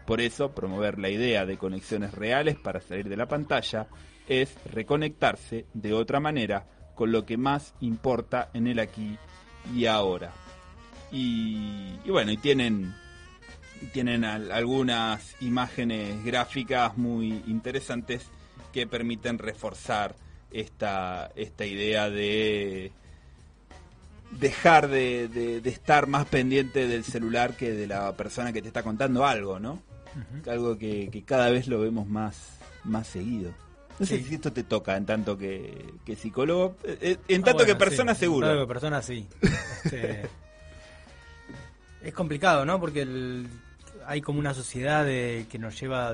Por 0.05 0.19
eso, 0.19 0.51
promover 0.51 0.99
la 0.99 1.09
idea 1.09 1.45
de 1.45 1.57
conexiones 1.57 2.13
reales 2.13 2.57
para 2.57 2.81
salir 2.81 3.07
de 3.07 3.15
la 3.15 3.29
pantalla 3.29 3.87
es 4.27 4.57
reconectarse 4.73 5.67
de 5.73 5.93
otra 5.93 6.19
manera 6.19 6.67
con 6.95 7.13
lo 7.13 7.25
que 7.25 7.37
más 7.37 7.73
importa 7.79 8.49
en 8.53 8.67
el 8.67 8.79
aquí 8.79 9.17
y 9.73 9.85
ahora. 9.85 10.33
Y, 11.13 11.97
bueno, 12.09 12.33
y 12.33 12.37
tienen 12.37 12.93
tienen 13.93 14.23
al- 14.25 14.51
algunas 14.51 15.35
imágenes 15.41 16.23
gráficas 16.23 16.97
muy 16.97 17.43
interesantes 17.47 18.23
que 18.73 18.87
permiten 18.87 19.37
reforzar 19.37 20.15
esta, 20.51 21.31
esta 21.35 21.65
idea 21.65 22.09
de 22.09 22.91
dejar 24.31 24.87
de, 24.89 25.27
de- 25.27 25.61
de 25.61 25.69
estar 25.69 26.07
más 26.07 26.25
pendiente 26.25 26.87
del 26.87 27.03
celular 27.03 27.55
que 27.55 27.71
de 27.71 27.87
la 27.87 28.15
persona 28.17 28.51
que 28.51 28.61
te 28.61 28.67
está 28.67 28.83
contando 28.83 29.25
algo, 29.25 29.59
¿no? 29.59 29.81
Algo 30.49 30.77
que, 30.77 31.09
que 31.11 31.23
cada 31.23 31.49
vez 31.49 31.67
lo 31.67 31.79
vemos 31.81 32.07
más, 32.07 32.57
más 32.85 33.05
seguido. 33.07 33.51
No 33.99 34.05
sé 34.05 34.17
Sí. 34.17 34.23
si 34.25 34.35
esto 34.35 34.51
te 34.51 34.63
toca 34.63 34.95
en 34.97 35.05
tanto 35.05 35.37
que, 35.37 35.93
que 36.05 36.15
psicólogo, 36.15 36.75
eh, 36.83 36.97
eh, 37.01 37.17
en 37.29 37.41
Ah, 37.41 37.45
tanto 37.45 37.63
bueno, 37.63 37.73
que 37.73 37.75
persona 37.75 38.13
sí, 38.13 38.21
seguro. 38.21 38.47
En 38.47 38.53
tanto 38.53 38.67
que 38.67 38.73
persona 38.73 39.01
sí. 39.01 39.27
Este, 39.83 40.21
es 42.03 42.13
complicado, 42.13 42.65
¿no? 42.65 42.79
Porque 42.79 43.01
el- 43.01 43.47
hay 44.07 44.21
como 44.21 44.39
una 44.39 44.53
sociedad 44.53 45.05
de- 45.05 45.45
que 45.49 45.57
nos 45.59 45.79
lleva 45.79 46.13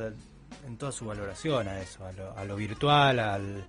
en 0.68 0.78
toda 0.78 0.92
su 0.92 1.06
valoración 1.06 1.68
a 1.68 1.80
eso, 1.82 2.06
a 2.06 2.12
lo, 2.12 2.38
a 2.38 2.46
lo 2.46 2.56
virtual, 2.56 3.20
al, 3.20 3.66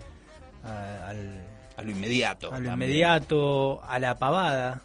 a, 0.64 1.08
al- 1.08 1.46
a 1.76 1.82
lo 1.82 1.90
inmediato. 1.90 2.48
a 2.48 2.58
lo 2.58 2.66
también. 2.68 2.90
inmediato, 2.90 3.82
a 3.84 3.98
la 3.98 4.18
pavada. 4.18 4.82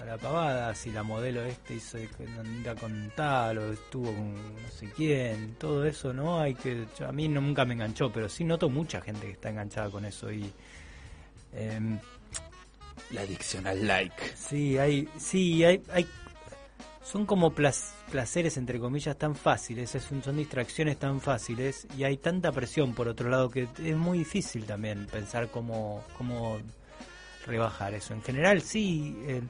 A 0.00 0.04
la 0.04 0.16
pavada, 0.16 0.72
si 0.76 0.92
la 0.92 1.02
modelo 1.02 1.42
este 1.42 1.74
hizo 1.74 1.98
anda 2.38 2.76
con 2.76 3.10
tal 3.16 3.58
o 3.58 3.72
estuvo 3.72 4.12
con 4.14 4.32
no 4.62 4.68
sé 4.70 4.88
quién, 4.96 5.56
todo 5.56 5.84
eso, 5.84 6.12
¿no? 6.12 6.40
Hay 6.40 6.54
que 6.54 6.86
a 7.04 7.10
mí 7.10 7.26
no, 7.26 7.40
nunca 7.40 7.64
me 7.64 7.74
enganchó, 7.74 8.08
pero 8.12 8.28
sí 8.28 8.44
noto 8.44 8.68
mucha 8.70 9.00
gente 9.00 9.26
que 9.26 9.32
está 9.32 9.50
enganchada 9.50 9.90
con 9.90 10.04
eso 10.04 10.30
y 10.30 10.52
em, 11.52 11.98
La 13.10 13.22
adicción 13.22 13.66
al 13.66 13.84
like. 13.88 14.22
Sí, 14.36 14.78
hay, 14.78 15.08
sí, 15.18 15.64
hay, 15.64 15.82
hay, 15.92 16.06
son 17.02 17.26
como 17.26 17.50
plas- 17.52 17.92
placeres 18.10 18.56
entre 18.56 18.78
comillas 18.78 19.16
tan 19.16 19.34
fáciles, 19.34 19.90
son 20.22 20.36
distracciones 20.36 20.98
tan 20.98 21.20
fáciles 21.20 21.86
y 21.96 22.04
hay 22.04 22.16
tanta 22.16 22.50
presión 22.52 22.94
por 22.94 23.08
otro 23.08 23.28
lado 23.28 23.50
que 23.50 23.68
es 23.84 23.96
muy 23.96 24.18
difícil 24.18 24.64
también 24.64 25.06
pensar 25.06 25.48
cómo, 25.50 26.02
cómo 26.16 26.58
rebajar 27.46 27.94
eso. 27.94 28.14
En 28.14 28.22
general 28.22 28.62
sí, 28.62 29.16
eh, 29.26 29.42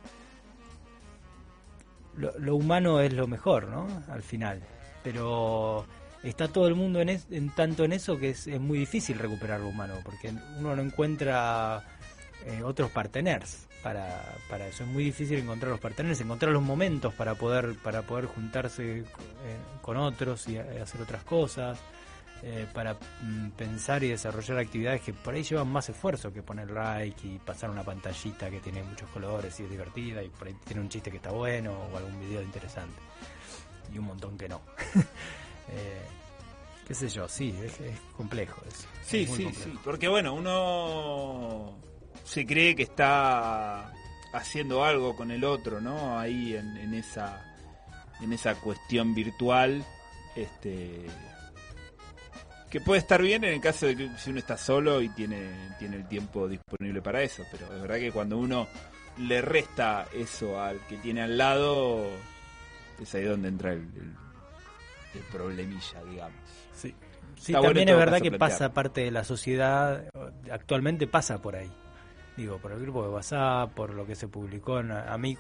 lo, 2.17 2.57
humano 2.57 3.01
es 3.01 3.13
lo 3.13 3.27
mejor, 3.29 3.69
¿no? 3.69 3.87
Al 4.09 4.23
final, 4.23 4.61
pero 5.05 5.87
está 6.25 6.49
todo 6.49 6.67
el 6.67 6.75
mundo 6.75 7.01
en, 7.01 7.11
es- 7.11 7.27
en 7.31 7.51
tanto 7.55 7.85
en 7.85 7.93
eso 7.93 8.19
que 8.19 8.31
es, 8.31 8.47
es 8.49 8.61
muy 8.61 8.79
difícil 8.79 9.19
recuperar 9.19 9.61
lo 9.61 9.69
humano 9.69 9.95
porque 10.05 10.33
uno 10.59 10.75
no 10.75 10.83
encuentra 10.83 11.85
eh, 12.45 12.63
otros 12.65 12.91
parteners 12.91 13.68
para, 13.83 14.37
para 14.49 14.67
eso. 14.67 14.85
Es 14.85 14.89
muy 14.89 15.05
difícil 15.05 15.39
encontrar 15.39 15.71
los 15.71 15.81
parteners, 15.81 16.21
encontrar 16.21 16.53
los 16.53 16.63
momentos 16.63 17.15
para 17.15 17.35
poder, 17.35 17.77
para 17.83 18.03
poder 18.03 18.27
juntarse 18.27 18.99
eh, 19.01 19.05
con 19.83 19.97
otros 19.97 20.49
y 20.49 20.59
hacer 20.59 21.01
otras 21.03 21.23
cosas, 21.25 21.79
eh, 22.43 22.67
para 22.73 22.95
mm, 22.95 23.51
pensar 23.57 24.05
y 24.05 24.09
desarrollar 24.11 24.59
actividades 24.59 25.01
que 25.01 25.13
por 25.13 25.35
ahí 25.35 25.43
llevan 25.43 25.69
más 25.69 25.89
esfuerzo 25.89 26.33
que 26.33 26.41
poner 26.43 26.71
like 26.71 27.27
y 27.27 27.39
pasar 27.39 27.69
una 27.71 27.83
pantallita 27.83 28.49
que 28.49 28.61
tiene 28.61 28.83
muchos 28.85 29.09
colores 29.11 29.59
y 29.59 29.65
es 29.65 29.71
divertida 29.71 30.23
y 30.23 30.29
por 30.29 30.47
ahí 30.47 30.55
tiene 30.65 30.81
un 30.83 30.89
chiste 30.89 31.11
que 31.11 31.17
está 31.17 31.31
bueno 31.33 31.73
o 31.93 31.97
algún 31.97 32.21
video 32.21 32.41
interesante. 32.43 33.01
Y 33.93 33.99
un 33.99 34.05
montón 34.07 34.37
que 34.39 34.49
no. 34.49 34.61
Eh, 35.71 36.01
qué 36.87 36.95
sé 36.95 37.11
yo, 37.11 37.29
sí, 37.29 37.55
es, 37.63 37.79
es 37.81 38.01
complejo 38.17 38.63
eso. 38.67 38.87
Sí, 39.05 39.25
Es 39.25 39.31
sí, 39.37 39.45
complejo. 39.45 39.71
sí. 39.71 39.79
Porque 39.85 40.09
bueno, 40.09 40.33
uno 40.33 41.77
se 42.29 42.45
cree 42.45 42.77
que 42.77 42.83
está 42.83 43.91
haciendo 44.33 44.85
algo 44.85 45.17
con 45.17 45.31
el 45.31 45.45
otro, 45.45 45.81
¿no? 45.81 46.19
Ahí 46.19 46.55
en, 46.55 46.77
en 46.77 46.93
esa 46.93 47.43
en 48.21 48.33
esa 48.33 48.55
cuestión 48.57 49.15
virtual. 49.15 49.85
Este, 50.37 51.07
que 52.71 52.81
puede 52.81 53.01
estar 53.01 53.23
bien 53.23 53.45
en 53.45 53.55
el 53.55 53.61
caso 53.61 53.87
de 53.87 53.97
que 53.97 54.11
si 54.19 54.31
uno 54.31 54.41
está 54.41 54.59
solo 54.59 55.01
y 55.01 55.09
tiene, 55.09 55.41
tiene 55.79 55.97
el 55.97 56.07
tiempo 56.07 56.47
disponible 56.47 57.01
para 57.01 57.23
eso, 57.23 57.45
pero 57.51 57.65
es 57.75 57.81
verdad 57.81 57.97
que 57.97 58.13
cuando 58.13 58.37
uno 58.37 58.69
le 59.17 59.41
resta 59.41 60.07
eso 60.15 60.61
al 60.61 60.79
que 60.87 60.99
tiene 60.99 61.23
al 61.23 61.39
lado, 61.39 62.07
es 63.01 63.15
ahí 63.15 63.25
donde 63.25 63.49
entra 63.49 63.73
el, 63.73 63.79
el, 63.79 64.15
el 65.15 65.23
problemilla, 65.33 66.05
digamos. 66.11 66.41
Sí. 66.75 66.95
Sí, 67.37 67.53
Está 67.53 67.65
también 67.65 67.89
es 67.89 67.97
verdad 67.97 68.21
que 68.21 68.33
pasa 68.33 68.75
parte 68.75 69.01
de 69.03 69.13
la 69.13 69.25
sociedad, 69.25 70.05
actualmente 70.51 71.07
pasa 71.07 71.41
por 71.41 71.57
ahí. 71.57 71.71
Digo, 72.39 72.57
por 72.59 72.71
el 72.73 72.81
grupo 72.81 73.03
de 73.03 73.09
WhatsApp, 73.11 73.73
por 73.75 73.93
lo 73.93 74.07
que 74.07 74.15
se 74.15 74.29
publicó. 74.29 74.79
en- 74.81 74.93
a 74.93 75.19
mí 75.19 75.37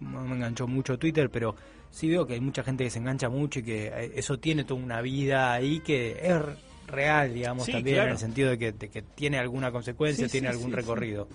no 0.00 0.20
me 0.24 0.34
enganchó 0.34 0.66
mucho 0.66 0.98
Twitter, 0.98 1.30
pero 1.30 1.54
sí 1.90 2.08
veo 2.08 2.26
que 2.26 2.34
hay 2.34 2.40
mucha 2.40 2.62
gente 2.64 2.84
que 2.84 2.90
se 2.90 2.98
engancha 2.98 3.28
mucho 3.30 3.60
y 3.60 3.62
que 3.62 3.86
eh, 3.86 4.12
eso 4.16 4.38
tiene 4.38 4.64
toda 4.64 4.82
una 4.82 5.00
vida 5.00 5.52
ahí 5.52 5.80
que 5.80 6.18
es 6.20 6.42
real, 6.88 7.32
digamos, 7.32 7.64
Sí, 7.64 7.72
también 7.72 7.96
claro. 7.96 8.08
en 8.08 8.12
el 8.14 8.18
sentido 8.18 8.50
de 8.50 8.58
que, 8.58 8.72
de 8.72 8.88
que 8.90 9.00
tiene 9.02 9.38
alguna 9.38 9.70
consecuencia, 9.70 10.26
Sí, 10.28 10.32
tiene 10.32 10.48
sí, 10.48 10.56
algún 10.56 10.72
recorrido. 10.72 11.28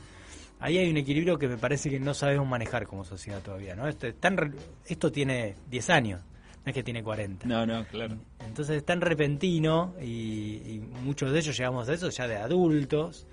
Ahí 0.60 0.78
hay 0.78 0.90
un 0.90 0.98
equilibrio 0.98 1.38
que 1.40 1.48
me 1.48 1.58
parece 1.58 1.90
que 1.90 2.00
no 2.00 2.14
sabemos 2.14 2.48
manejar 2.48 2.86
como 2.86 3.04
sociedad 3.06 3.42
todavía, 3.42 3.76
¿no? 3.76 3.88
Esto, 3.88 4.14
tan 4.16 4.54
esto 4.88 5.12
tiene 5.12 5.56
10 5.70 5.90
años, 5.90 6.20
no 6.66 6.70
es 6.70 6.74
que 6.74 6.84
tiene 6.84 7.02
40. 7.02 7.48
No, 7.48 7.66
no, 7.66 7.86
claro. 7.86 8.18
Entonces 8.46 8.78
es 8.78 8.84
tan 8.86 9.00
repentino 9.02 9.96
y, 10.02 10.06
y 10.66 10.84
muchos 11.04 11.32
de 11.32 11.40
ellos 11.40 11.56
llegamos 11.58 11.88
a 11.88 11.94
eso 11.94 12.10
ya 12.10 12.28
de 12.28 12.36
adultos. 12.38 13.26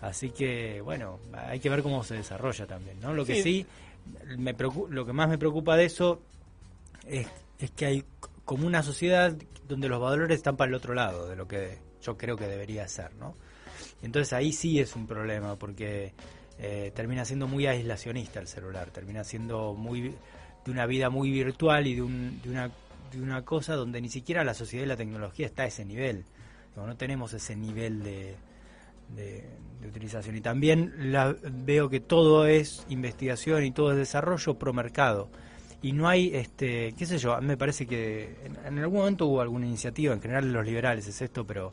Así 0.00 0.30
que, 0.30 0.80
bueno, 0.80 1.18
hay 1.32 1.58
que 1.60 1.68
ver 1.68 1.82
cómo 1.82 2.04
se 2.04 2.14
desarrolla 2.14 2.66
también, 2.66 3.00
¿no? 3.00 3.12
Lo 3.12 3.24
que 3.24 3.36
Sí. 3.36 3.42
sí, 3.42 3.66
me 4.36 4.56
preocu- 4.56 4.88
lo 4.88 5.04
que 5.04 5.12
más 5.12 5.28
me 5.28 5.38
preocupa 5.38 5.76
de 5.76 5.84
eso 5.86 6.20
es, 7.06 7.26
es 7.58 7.70
que 7.72 7.86
hay 7.86 8.04
como 8.44 8.66
una 8.66 8.82
sociedad 8.82 9.36
donde 9.68 9.88
los 9.88 10.00
valores 10.00 10.36
están 10.36 10.56
para 10.56 10.68
el 10.68 10.74
otro 10.74 10.94
lado 10.94 11.28
de 11.28 11.36
lo 11.36 11.46
que 11.48 11.78
yo 12.02 12.16
creo 12.16 12.36
que 12.36 12.46
debería 12.46 12.86
ser, 12.88 13.14
¿no? 13.16 13.34
Entonces 14.02 14.32
ahí 14.32 14.52
sí 14.52 14.78
es 14.78 14.94
un 14.96 15.06
problema 15.06 15.56
porque 15.56 16.12
eh, 16.60 16.92
termina 16.94 17.24
siendo 17.24 17.46
muy 17.48 17.66
aislacionista 17.66 18.40
el 18.40 18.46
celular, 18.48 18.90
termina 18.90 19.24
siendo 19.24 19.74
muy 19.74 20.14
de 20.64 20.70
una 20.70 20.86
vida 20.86 21.10
muy 21.10 21.30
virtual 21.30 21.86
y 21.86 21.94
de, 21.96 22.02
un- 22.02 22.40
de 22.42 22.50
una 22.50 22.70
de 23.12 23.22
una 23.22 23.42
cosa 23.44 23.74
donde 23.74 24.00
ni 24.02 24.08
siquiera 24.10 24.44
la 24.44 24.52
sociedad 24.54 24.84
y 24.84 24.88
la 24.88 24.96
tecnología 24.96 25.46
está 25.46 25.62
a 25.62 25.66
ese 25.66 25.84
nivel. 25.84 26.24
No 26.76 26.94
tenemos 26.96 27.32
ese 27.32 27.56
nivel 27.56 28.02
de, 28.02 28.36
de, 29.16 29.44
de 29.80 29.88
utilización. 29.88 30.36
Y 30.36 30.40
también 30.40 31.12
la, 31.12 31.34
veo 31.42 31.88
que 31.88 32.00
todo 32.00 32.46
es 32.46 32.84
investigación 32.88 33.64
y 33.64 33.70
todo 33.70 33.92
es 33.92 33.98
desarrollo 33.98 34.54
pro 34.58 34.72
mercado. 34.72 35.28
Y 35.80 35.92
no 35.92 36.08
hay, 36.08 36.34
este, 36.34 36.92
qué 36.98 37.06
sé 37.06 37.18
yo, 37.18 37.40
me 37.40 37.56
parece 37.56 37.86
que 37.86 38.36
en, 38.64 38.78
algún 38.78 38.98
momento 38.98 39.26
hubo 39.26 39.40
alguna 39.40 39.66
iniciativa, 39.66 40.12
en 40.12 40.20
general 40.20 40.52
los 40.52 40.66
liberales 40.66 41.06
es 41.06 41.22
esto, 41.22 41.46
pero 41.46 41.72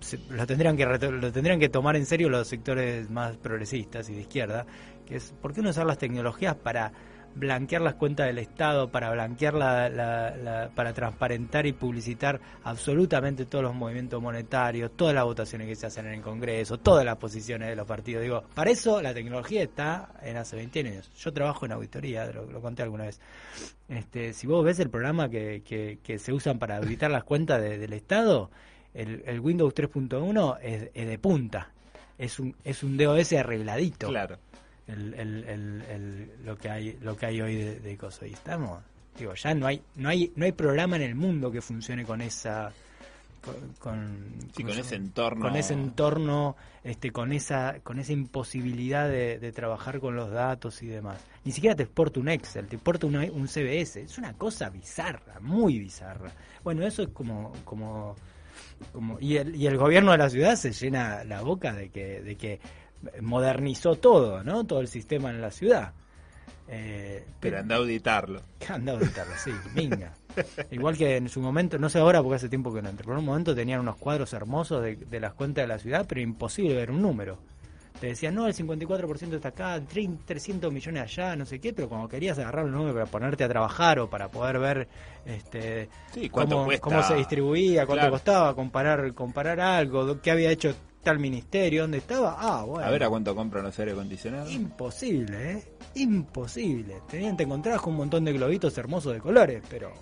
se- 0.00 0.18
lo 0.30 0.46
tendrían 0.46 0.76
que 0.76 0.86
lo 0.86 1.32
tendrían 1.32 1.60
que 1.60 1.68
tomar 1.68 1.96
en 1.96 2.06
serio 2.06 2.30
los 2.30 2.48
sectores 2.48 3.10
más 3.10 3.36
progresistas 3.36 4.08
y 4.08 4.14
de 4.14 4.22
izquierda, 4.22 4.64
que 5.06 5.16
es 5.16 5.34
¿por 5.42 5.52
qué 5.52 5.60
no 5.60 5.68
usar 5.68 5.84
las 5.84 5.98
tecnologías 5.98 6.54
para 6.54 6.90
blanquear 7.34 7.82
las 7.82 7.94
cuentas 7.94 8.26
del 8.26 8.38
Estado, 8.38 8.88
para 8.90 9.10
blanquear 9.10 9.54
la, 9.54 9.88
la- 9.88 10.36
la- 10.36 10.70
para 10.74 10.92
transparentar 10.92 11.66
y 11.66 11.72
publicitar 11.72 12.40
absolutamente 12.64 13.44
todos 13.46 13.64
los 13.64 13.74
movimientos 13.74 14.20
monetarios, 14.22 14.92
todas 14.96 15.14
las 15.14 15.24
votaciones 15.24 15.66
que 15.68 15.76
se 15.76 15.86
hacen 15.86 16.06
en 16.06 16.14
el 16.14 16.20
Congreso, 16.22 16.78
todas 16.78 17.04
las 17.04 17.16
posiciones 17.16 17.68
de 17.68 17.76
los 17.76 17.86
partidos. 17.86 18.22
Digo, 18.22 18.42
para 18.54 18.70
eso 18.70 19.00
la 19.02 19.12
tecnología 19.14 19.62
está 19.62 20.10
en 20.22 20.36
hace 20.36 20.56
20 20.56 20.80
años. 20.80 21.10
Yo 21.16 21.32
trabajo 21.32 21.66
en 21.66 21.72
auditoría, 21.72 22.26
lo, 22.26 22.60
conté 22.60 22.82
alguna 22.82 23.04
vez. 23.04 23.20
Este, 23.88 24.32
si 24.32 24.46
vos 24.46 24.64
ves 24.64 24.78
el 24.80 24.90
programa 24.90 25.28
que, 25.28 25.62
que, 25.64 25.98
que 26.02 26.18
se 26.18 26.32
usan 26.32 26.58
para 26.58 26.76
auditar 26.78 27.10
las 27.10 27.24
cuentas 27.24 27.60
de- 27.60 27.78
del 27.78 27.92
Estado, 27.92 28.50
el, 28.94 29.22
el 29.26 29.40
Windows 29.40 29.74
3.1 29.74 30.58
es, 30.62 30.90
es 30.94 31.08
de 31.08 31.18
punta. 31.18 31.70
Es 32.16 32.38
un, 32.38 32.54
es 32.62 32.82
un 32.84 32.96
DOS 32.96 33.32
arregladito. 33.32 34.06
Claro. 34.08 34.38
El, 34.86 35.14
el, 35.14 35.44
el, 35.44 35.82
el- 35.90 36.30
lo 36.44 36.56
que 36.58 36.68
hay 36.68 36.98
lo 37.00 37.16
que 37.16 37.26
hay 37.26 37.40
hoy 37.40 37.54
de, 37.56 37.80
de 37.80 37.96
cosas. 37.96 38.28
Y 38.28 38.32
estamos, 38.34 38.82
digo, 39.18 39.34
ya 39.34 39.54
no 39.54 39.66
hay 39.66 39.80
no 39.96 40.08
hay 40.10 40.32
no 40.36 40.44
hay 40.44 40.52
programa 40.52 40.96
en 40.96 41.02
el 41.02 41.14
mundo 41.14 41.50
que 41.50 41.60
funcione 41.62 42.04
con 42.04 42.20
esa 42.20 42.70
con, 43.42 43.54
con, 43.78 44.34
Sí, 44.56 44.62
¿cómo 44.62 44.68
con 44.68 44.74
se 44.74 44.80
ese 44.80 44.94
entorno. 44.96 45.40
con 45.42 45.56
ese 45.56 45.74
entorno 45.74 46.56
este 46.82 47.10
con 47.12 47.32
esa 47.32 47.76
con 47.82 47.98
esa 47.98 48.12
imposibilidad 48.12 49.08
de, 49.08 49.38
de 49.38 49.52
trabajar 49.52 50.00
con 50.00 50.16
los 50.16 50.30
datos 50.30 50.82
y 50.82 50.86
demás 50.86 51.18
ni 51.44 51.52
siquiera 51.52 51.76
te 51.76 51.82
exporta 51.82 52.20
un 52.20 52.28
Excel 52.28 52.66
te 52.66 52.76
exporta 52.76 53.06
una- 53.06 53.20
un 53.30 53.46
CBS 53.48 54.00
es 54.02 54.16
una 54.18 54.32
cosa 54.34 54.70
bizarra 54.70 55.40
muy 55.40 55.78
bizarra 55.78 56.30
bueno 56.62 56.86
eso 56.86 57.02
es 57.02 57.08
como 57.10 57.52
como 57.66 58.16
como 58.92 59.18
y 59.20 59.36
el, 59.36 59.54
y 59.56 59.66
el 59.66 59.76
gobierno 59.76 60.12
de 60.12 60.18
la 60.18 60.30
ciudad 60.30 60.56
se 60.56 60.72
llena 60.72 61.22
la 61.24 61.42
boca 61.42 61.72
de 61.74 61.90
que 61.90 62.22
de 62.22 62.36
que 62.36 62.60
modernizó 63.20 63.96
todo 63.96 64.42
no 64.44 64.64
todo 64.64 64.80
el 64.80 64.88
sistema 64.88 65.30
en 65.30 65.40
la 65.40 65.50
ciudad 65.50 65.92
eh, 66.68 67.24
Pero 67.40 67.58
anda 67.58 67.74
a 67.76 67.78
auditarlo. 67.78 68.40
Anda 68.68 68.92
a 68.92 68.94
auditarlo, 68.96 69.34
sí, 69.36 69.52
venga. 69.74 70.14
Igual 70.70 70.96
que 70.96 71.16
en 71.16 71.28
su 71.28 71.40
momento, 71.40 71.78
no 71.78 71.88
sé 71.88 71.98
ahora 71.98 72.22
porque 72.22 72.36
hace 72.36 72.48
tiempo 72.48 72.72
que 72.72 72.82
no 72.82 72.88
entro, 72.88 73.04
pero 73.04 73.18
en 73.18 73.20
un 73.20 73.26
momento 73.26 73.54
tenían 73.54 73.80
unos 73.80 73.96
cuadros 73.96 74.32
hermosos 74.32 74.82
de, 74.82 74.96
de 74.96 75.20
las 75.20 75.34
cuentas 75.34 75.62
de 75.64 75.68
la 75.68 75.78
ciudad, 75.78 76.06
pero 76.08 76.20
imposible 76.20 76.74
ver 76.74 76.90
un 76.90 77.02
número. 77.02 77.38
Te 78.00 78.08
decían, 78.08 78.34
no, 78.34 78.46
el 78.46 78.54
54% 78.54 79.34
está 79.34 79.48
acá, 79.48 79.80
30, 79.80 80.24
300 80.26 80.72
millones 80.72 81.02
allá, 81.02 81.36
no 81.36 81.46
sé 81.46 81.60
qué, 81.60 81.72
pero 81.72 81.88
cuando 81.88 82.08
querías 82.08 82.38
agarrar 82.38 82.64
un 82.64 82.72
número 82.72 82.94
para 82.94 83.06
ponerte 83.06 83.44
a 83.44 83.48
trabajar 83.48 84.00
o 84.00 84.10
para 84.10 84.28
poder 84.28 84.58
ver 84.58 84.88
este 85.24 85.88
Sí, 86.12 86.28
cómo, 86.28 87.02
se 87.02 87.14
distribuía, 87.14 87.86
cuánto 87.86 88.00
Claro. 88.00 88.12
costaba, 88.12 88.54
comparar 88.54 89.14
comparar 89.14 89.60
algo, 89.60 90.20
qué 90.20 90.32
había 90.32 90.50
hecho 90.50 90.74
tal 91.04 91.18
ministerio, 91.18 91.82
dónde 91.82 91.98
estaba, 91.98 92.36
ah, 92.38 92.64
bueno. 92.64 92.86
A 92.86 92.90
ver 92.90 93.04
a 93.04 93.08
cuánto 93.08 93.34
compran 93.36 93.62
los 93.62 93.78
aire 93.78 93.92
acondicionados. 93.92 94.50
Imposible, 94.50 95.52
¿eh? 95.52 95.64
Imposible. 95.96 97.02
Tenían, 97.08 97.36
te 97.36 97.44
encontrabas 97.44 97.82
con 97.82 97.92
un 97.92 97.98
montón 97.98 98.24
de 98.24 98.32
globitos 98.32 98.76
hermosos 98.78 99.12
de 99.12 99.20
colores, 99.20 99.62
pero 99.70 99.92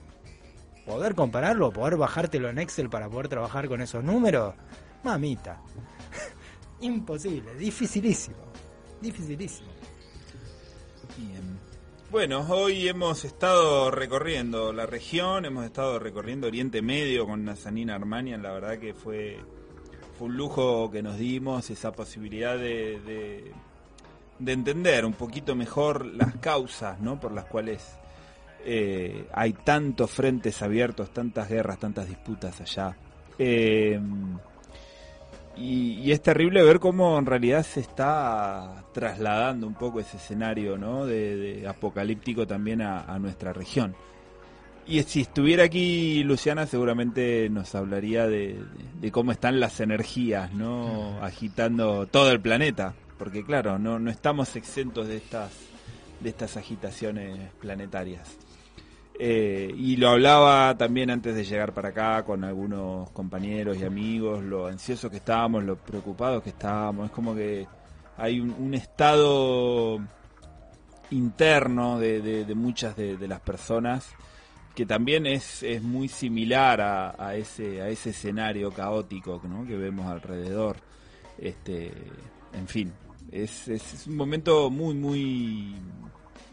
poder 0.87 1.15
compararlo, 1.15 1.71
poder 1.71 1.97
bajártelo 1.97 2.49
en 2.49 2.59
Excel 2.59 2.89
para 2.89 3.11
poder 3.11 3.29
trabajar 3.29 3.69
con 3.69 3.83
esos 3.83 4.03
números, 4.03 4.55
mamita. 5.03 5.61
Imposible, 6.81 7.55
dificilísimo. 7.57 8.39
Dificilísimo. 9.01 9.69
Bien. 11.19 11.59
Bueno, 12.13 12.47
hoy 12.51 12.89
hemos 12.89 13.25
estado 13.25 13.91
recorriendo 13.91 14.73
la 14.73 14.85
región, 14.85 15.47
hemos 15.47 15.65
estado 15.65 15.99
recorriendo 15.99 16.47
Oriente 16.47 16.83
Medio 16.83 17.27
con 17.27 17.43
Nazanina 17.43 17.95
Armanian, 17.95 18.43
la 18.43 18.53
verdad 18.53 18.79
que 18.79 18.93
fue, 18.93 19.41
fue 20.19 20.29
un 20.29 20.37
lujo 20.37 20.91
que 20.91 21.03
nos 21.03 21.19
dimos, 21.19 21.71
esa 21.71 21.93
posibilidad 21.93 22.57
de, 22.57 23.01
de, 23.01 23.53
de 24.39 24.53
entender 24.53 25.05
un 25.05 25.13
poquito 25.13 25.55
mejor 25.55 26.07
las 26.07 26.35
causas 26.37 27.01
¿no? 27.01 27.19
por 27.21 27.33
las 27.33 27.45
cuales 27.47 27.97
eh, 28.65 29.27
hay 29.33 29.53
tantos 29.53 30.11
frentes 30.11 30.63
abiertos, 30.63 31.11
tantas 31.11 31.49
guerras, 31.49 31.79
tantas 31.79 32.09
disputas 32.09 32.61
allá. 32.61 32.97
Eh, 33.39 34.01
y, 35.57 36.11
es 36.11 36.23
terrible 36.23 36.63
ver 36.63 36.81
cómo 36.81 37.19
en 37.19 37.27
realidad 37.27 37.63
se 37.63 37.81
está 37.81 38.85
trasladando 38.93 39.67
un 39.67 39.75
poco 39.75 40.01
ese 40.01 40.17
escenario 40.17 40.79
¿no? 40.79 41.07
de, 41.07 41.67
apocalíptico 41.69 42.47
también 42.47 42.83
a 42.83 43.19
nuestra 43.19 43.53
región. 43.53 43.95
Y 44.87 45.03
si 45.05 45.21
estuviera 45.21 45.65
aquí 45.65 46.25
Luciana 46.25 46.67
seguramente 46.67 47.49
nos 47.51 47.75
hablaría 47.75 48.27
de, 48.27 48.63
cómo 49.13 49.31
están 49.33 49.61
las 49.61 49.79
energías 49.81 50.53
no 50.53 51.23
agitando 51.23 52.07
todo 52.07 52.31
el 52.33 52.41
planeta, 52.41 52.93
porque 53.19 53.45
claro, 53.45 53.79
no, 53.79 53.99
no 54.01 54.11
estamos 54.11 54.57
exentos 54.57 55.07
de 55.09 55.17
estas 55.19 55.53
de 56.21 56.29
estas 56.29 56.57
agitaciones 56.57 57.51
planetarias. 57.61 58.37
Eh, 59.19 59.73
y 59.77 59.97
lo 59.97 60.09
hablaba 60.11 60.77
también 60.77 61.11
antes 61.11 61.35
de 61.35 61.45
llegar 61.45 61.73
para 61.75 61.91
acá 61.91 62.25
con 62.25 62.43
algunos 62.45 63.11
compañeros 63.11 63.77
y 63.79 63.85
amigos, 63.85 64.43
lo 64.43 64.67
ansiosos 64.67 65.11
que 65.11 65.19
estábamos, 65.19 65.63
lo 65.65 65.77
preocupados 65.77 66.43
que 66.43 66.51
estábamos. 66.51 67.07
Es 67.07 67.13
como 67.13 67.35
que 67.35 67.67
hay 68.17 68.41
un, 68.41 68.51
un 68.59 68.75
estado 68.75 70.01
interno 71.11 71.99
de, 71.99 72.21
de- 72.21 72.45
de 72.45 72.55
muchas 72.55 72.97
de, 72.97 73.17
de 73.17 73.29
las 73.29 73.41
personas 73.41 74.09
que 74.75 74.87
también 74.87 75.27
es, 75.27 75.63
es 75.63 75.83
muy 75.83 76.09
similar 76.09 76.81
a, 76.81 77.15
a 77.19 77.35
ese 77.37 77.83
a 77.83 77.89
ese 77.89 78.11
escenario 78.11 78.71
caótico 78.73 79.41
¿no? 79.45 79.67
que 79.67 79.77
vemos 79.77 80.07
alrededor. 80.07 80.77
Este, 81.39 81.93
en 82.53 82.69
fin, 82.69 82.93
es, 83.31 83.69
es, 83.69 84.07
un 84.07 84.17
momento 84.17 84.71
muy 84.71 84.95
muy 84.95 85.75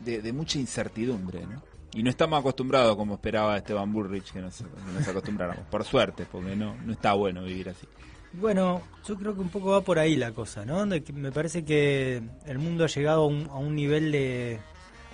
de, 0.04 0.22
de 0.22 0.34
mucha 0.34 0.60
incertidumbre, 0.60 1.46
¿no? 1.46 1.62
Y 1.94 2.04
no 2.04 2.10
estamos 2.10 2.40
acostumbrados 2.40 2.96
como 2.96 3.16
esperaba 3.16 3.58
Esteban 3.58 3.92
Bullrich 3.92 4.32
que 4.32 4.40
nos, 4.40 4.58
que 4.58 4.94
nos 4.94 5.08
acostumbráramos, 5.08 5.66
por 5.68 5.84
suerte, 5.84 6.26
porque 6.32 6.56
no, 6.56 6.76
no 6.86 6.94
está 6.94 7.14
bueno 7.14 7.44
vivir 7.44 7.70
así. 7.70 7.88
Bueno, 8.34 8.84
yo 9.08 9.16
creo 9.16 9.34
que 9.34 9.42
un 9.42 9.50
poco 9.50 9.72
va 9.72 9.82
por 9.82 9.98
ahí 9.98 10.16
la 10.16 10.32
cosa, 10.32 10.66
¿no? 10.66 10.86
De 10.86 11.04
que 11.04 11.12
me 11.14 11.32
parece 11.32 11.66
que 11.66 12.22
el 12.46 12.60
mundo 12.60 12.84
ha 12.84 12.88
llegado 12.88 13.24
a 13.24 13.28
un, 13.28 13.48
a 13.50 13.56
un 13.56 13.76
nivel 13.76 14.12
de... 14.12 14.60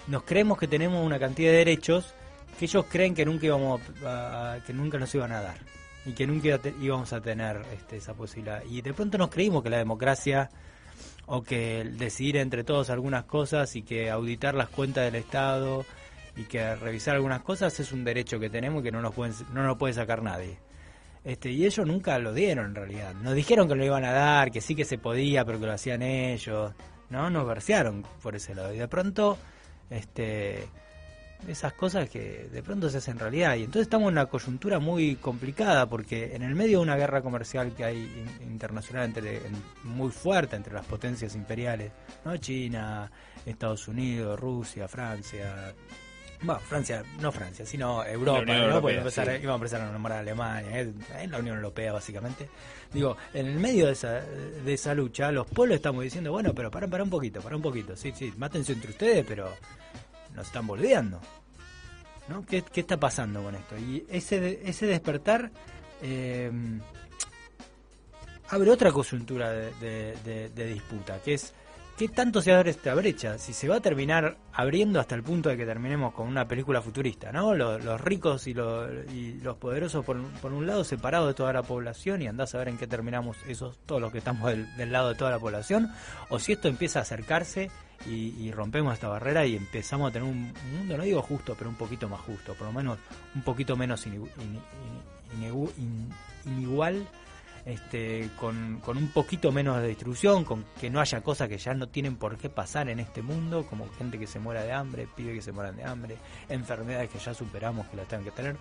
Nos 0.07 0.23
creemos 0.23 0.57
que 0.57 0.67
tenemos 0.67 1.05
una 1.05 1.17
cantidad 1.17 1.51
de 1.51 1.57
derechos 1.59 2.13
que 2.57 2.65
ellos 2.65 2.85
creen 2.89 3.13
que 3.13 3.25
nunca 3.25 3.45
íbamos 3.45 3.81
a, 4.05 4.57
que 4.65 4.73
nunca 4.73 4.97
nos 4.97 5.13
iban 5.15 5.31
a 5.31 5.41
dar 5.41 5.57
y 6.05 6.13
que 6.13 6.27
nunca 6.27 6.59
íbamos 6.81 7.13
a 7.13 7.21
tener 7.21 7.61
este, 7.73 7.97
esa 7.97 8.13
posibilidad. 8.13 8.63
Y 8.69 8.81
de 8.81 8.93
pronto 8.93 9.17
nos 9.17 9.29
creímos 9.29 9.63
que 9.63 9.69
la 9.69 9.77
democracia 9.77 10.49
o 11.25 11.41
que 11.41 11.83
decidir 11.97 12.37
entre 12.37 12.63
todos 12.63 12.89
algunas 12.89 13.25
cosas 13.25 13.75
y 13.75 13.81
que 13.81 14.09
auditar 14.09 14.53
las 14.53 14.69
cuentas 14.69 15.05
del 15.05 15.15
Estado 15.15 15.85
y 16.35 16.43
que 16.43 16.75
revisar 16.75 17.15
algunas 17.15 17.41
cosas 17.41 17.79
es 17.79 17.91
un 17.91 18.03
derecho 18.03 18.39
que 18.39 18.49
tenemos 18.49 18.81
y 18.81 18.83
que 18.85 18.91
no 18.91 19.01
nos 19.01 19.13
pueden, 19.15 19.33
no 19.53 19.63
nos 19.63 19.77
puede 19.77 19.93
sacar 19.93 20.21
nadie. 20.21 20.59
Este, 21.23 21.49
y 21.49 21.65
ellos 21.65 21.87
nunca 21.87 22.19
lo 22.19 22.33
dieron 22.33 22.67
en 22.67 22.75
realidad. 22.75 23.15
Nos 23.15 23.33
dijeron 23.33 23.67
que 23.67 23.73
lo 23.73 23.83
iban 23.83 24.05
a 24.05 24.11
dar, 24.11 24.51
que 24.51 24.61
sí 24.61 24.75
que 24.75 24.85
se 24.85 24.99
podía, 24.99 25.43
pero 25.43 25.59
que 25.59 25.65
lo 25.65 25.71
hacían 25.71 26.03
ellos. 26.03 26.73
¿no? 27.09 27.29
Nos 27.29 27.47
versearon 27.47 28.05
por 28.21 28.35
ese 28.35 28.53
lado. 28.53 28.73
Y 28.73 28.77
de 28.77 28.87
pronto, 28.87 29.37
este, 29.89 30.67
esas 31.47 31.73
cosas 31.73 32.09
que 32.09 32.47
de 32.51 32.63
pronto 32.63 32.89
se 32.89 32.97
hacen 32.97 33.19
realidad. 33.19 33.55
Y 33.55 33.59
entonces 33.63 33.83
estamos 33.83 34.07
en 34.07 34.13
una 34.13 34.25
coyuntura 34.25 34.79
muy 34.79 35.15
complicada 35.17 35.87
porque 35.87 36.35
en 36.35 36.41
el 36.41 36.55
medio 36.55 36.79
de 36.79 36.83
una 36.83 36.95
guerra 36.95 37.21
comercial 37.21 37.73
que 37.75 37.83
hay 37.83 37.97
in- 37.97 38.51
internacional 38.51 39.05
entre, 39.05 39.37
en- 39.45 39.61
muy 39.83 40.11
fuerte 40.11 40.55
entre 40.55 40.73
las 40.73 40.85
potencias 40.85 41.35
imperiales, 41.35 41.91
¿no? 42.23 42.35
China, 42.37 43.11
Estados 43.45 43.87
Unidos, 43.87 44.39
Rusia, 44.39 44.87
Francia. 44.87 45.73
Bueno, 46.41 46.59
Francia, 46.59 47.01
no 47.21 47.31
Francia, 47.31 47.65
sino 47.65 48.03
Europa, 48.05 48.41
¿no? 48.45 48.53
Europea, 48.53 48.81
Porque 48.81 48.97
empezar, 48.97 49.25
sí. 49.39 49.47
a 49.47 49.55
empezar 49.55 49.81
a 49.81 49.91
nombrar 49.91 50.17
a 50.17 50.21
Alemania, 50.21 50.79
es 50.81 51.29
la 51.29 51.39
Unión 51.39 51.55
Europea 51.55 51.93
básicamente. 51.93 52.49
Digo, 52.93 53.15
en 53.33 53.47
el 53.47 53.59
medio 53.59 53.85
de 53.85 53.93
esa, 53.93 54.19
de 54.21 54.73
esa 54.73 54.93
lucha, 54.93 55.31
los 55.31 55.47
pueblos 55.47 55.75
estamos 55.77 56.03
diciendo, 56.03 56.31
bueno, 56.33 56.53
pero 56.53 56.69
para, 56.69 56.87
para 56.87 57.03
un 57.03 57.09
poquito, 57.09 57.39
para 57.41 57.55
un 57.55 57.61
poquito, 57.61 57.95
sí, 57.95 58.11
sí, 58.15 58.33
mátense 58.37 58.73
entre 58.73 58.91
ustedes, 58.91 59.25
pero 59.25 59.49
nos 60.35 60.47
están 60.47 60.67
volviendo. 60.67 61.19
¿no? 62.27 62.45
¿Qué, 62.45 62.63
qué 62.63 62.81
está 62.81 62.97
pasando 62.99 63.41
con 63.43 63.55
esto? 63.55 63.77
Y 63.77 64.05
ese, 64.09 64.61
ese 64.67 64.85
despertar 64.87 65.51
eh, 66.01 66.51
abre 68.49 68.69
otra 68.71 68.91
coyuntura 68.91 69.51
de, 69.51 69.71
de- 69.75 70.17
de- 70.23 70.49
de 70.49 70.65
disputa, 70.65 71.19
que 71.23 71.35
es 71.35 71.53
¿qué 71.97 72.09
tanto 72.09 72.41
se 72.41 72.51
abre 72.51 72.71
esta 72.71 72.93
brecha? 72.93 73.37
Si 73.37 73.53
se 73.53 73.67
va 73.67 73.77
a 73.77 73.79
terminar 73.79 74.37
abriendo 74.53 74.99
hasta 74.99 75.15
el 75.15 75.23
punto 75.23 75.49
de 75.49 75.57
que 75.57 75.65
terminemos 75.65 76.13
con 76.13 76.27
una 76.27 76.47
película 76.47 76.81
futurista, 76.81 77.31
¿no? 77.31 77.53
Los, 77.53 78.01
ricos 78.01 78.47
y, 78.47 78.53
los 78.53 78.89
y 79.13 79.33
los 79.41 79.57
poderosos 79.57 80.03
por, 80.03 80.21
por 80.41 80.53
un 80.53 80.67
lado 80.67 80.83
separados 80.83 81.27
de 81.29 81.33
toda 81.33 81.53
la 81.53 81.63
población 81.63 82.21
y 82.21 82.27
andás 82.27 82.53
a 82.55 82.59
ver 82.59 82.69
en 82.69 82.77
qué 82.77 82.87
terminamos 82.87 83.37
esos 83.47 83.77
todos 83.85 84.01
los 84.01 84.11
que 84.11 84.17
estamos 84.19 84.49
del, 84.49 84.91
lado 84.91 85.09
de 85.09 85.15
toda 85.15 85.31
la 85.31 85.39
población, 85.39 85.91
o 86.29 86.39
si 86.39 86.53
esto 86.53 86.67
empieza 86.67 86.99
a 86.99 87.01
acercarse 87.03 87.71
y, 88.05 88.35
y 88.39 88.51
rompemos 88.51 88.93
esta 88.93 89.07
barrera 89.07 89.45
y 89.45 89.55
empezamos 89.55 90.09
a 90.09 90.13
tener 90.13 90.27
un 90.27 90.53
mundo, 90.73 90.97
no 90.97 91.03
digo 91.03 91.21
justo, 91.21 91.55
pero 91.57 91.69
un 91.69 91.75
poquito 91.75 92.09
más 92.09 92.21
justo, 92.21 92.53
por 92.53 92.67
lo 92.67 92.73
menos 92.73 92.99
un 93.33 93.41
poquito 93.41 93.75
menos 93.75 94.05
inigual, 96.45 97.07
este, 97.65 98.29
con, 98.39 98.79
con 98.83 98.97
un 98.97 99.07
poquito 99.09 99.51
menos 99.51 99.81
de 99.81 99.87
distribución, 99.87 100.43
con 100.45 100.65
que 100.79 100.89
no 100.89 100.99
haya 101.01 101.21
cosas 101.21 101.49
que 101.49 101.57
ya 101.57 101.73
no 101.73 101.87
tienen 101.89 102.15
por 102.15 102.37
qué 102.37 102.49
pasar 102.49 102.89
en 102.89 102.99
este 102.99 103.21
mundo, 103.21 103.65
como 103.67 103.89
gente 103.97 104.19
que 104.19 104.27
se 104.27 104.39
muera 104.39 104.63
de 104.63 104.71
hambre, 104.71 105.07
pibes 105.15 105.33
que 105.35 105.41
se 105.41 105.51
mueran 105.51 105.75
de 105.75 105.83
hambre, 105.83 106.17
enfermedades 106.47 107.09
que 107.09 107.17
ya 107.19 107.33
superamos 107.33 107.87
que 107.87 107.97
las 107.97 108.07
tengan 108.07 108.25
que 108.25 108.31
tener, 108.31 108.55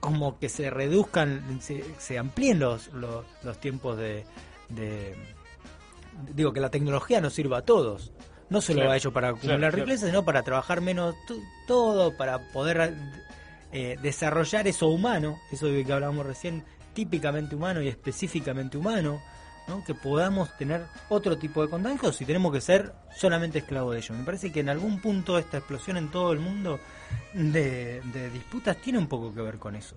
como 0.00 0.38
que 0.38 0.48
se 0.48 0.68
reduzcan, 0.70 1.60
se, 1.60 1.84
se 1.98 2.18
amplíen 2.18 2.58
los, 2.58 2.88
los, 2.92 3.24
los 3.42 3.58
tiempos 3.60 3.96
de, 3.96 4.24
de- 4.68 5.14
Digo, 6.34 6.52
que 6.52 6.60
la 6.60 6.70
tecnología 6.70 7.20
nos 7.20 7.32
sirva 7.34 7.58
a 7.58 7.62
todos. 7.62 8.12
No 8.50 8.60
solo 8.60 8.78
Claro, 8.80 8.90
a 8.92 8.96
ellos 8.96 9.12
para 9.12 9.28
acumular 9.28 9.58
claro, 9.58 9.72
claro. 9.74 9.86
riqueza, 9.86 10.06
sino 10.06 10.24
para 10.24 10.42
trabajar 10.42 10.80
menos 10.80 11.14
to- 11.26 11.38
todo, 11.68 12.16
para 12.16 12.50
poder 12.52 12.94
eh, 13.72 13.96
desarrollar 14.02 14.66
eso 14.66 14.88
humano, 14.88 15.38
eso 15.52 15.66
de 15.66 15.84
que 15.84 15.92
hablábamos 15.92 16.26
recién, 16.26 16.64
típicamente 16.92 17.54
humano 17.54 17.80
y 17.82 17.88
específicamente 17.88 18.76
humano, 18.76 19.20
¿no? 19.68 19.84
que 19.84 19.94
podamos 19.94 20.56
tener 20.56 20.84
otro 21.08 21.38
tipo 21.38 21.62
de 21.62 21.68
contactos 21.68 22.16
si 22.16 22.24
tenemos 22.24 22.52
que 22.52 22.60
ser 22.60 22.92
solamente 23.16 23.58
esclavos 23.58 23.92
de 23.92 23.98
ellos. 23.98 24.18
Me 24.18 24.24
parece 24.24 24.50
que 24.52 24.60
en 24.60 24.68
algún 24.68 25.00
punto 25.00 25.38
esta 25.38 25.58
explosión 25.58 25.96
en 25.96 26.10
todo 26.10 26.32
el 26.32 26.40
mundo 26.40 26.80
de, 27.34 28.00
disputas 28.32 28.76
tiene 28.78 28.98
un 28.98 29.06
poco 29.06 29.32
que 29.34 29.42
ver 29.42 29.58
con 29.58 29.76
eso. 29.76 29.96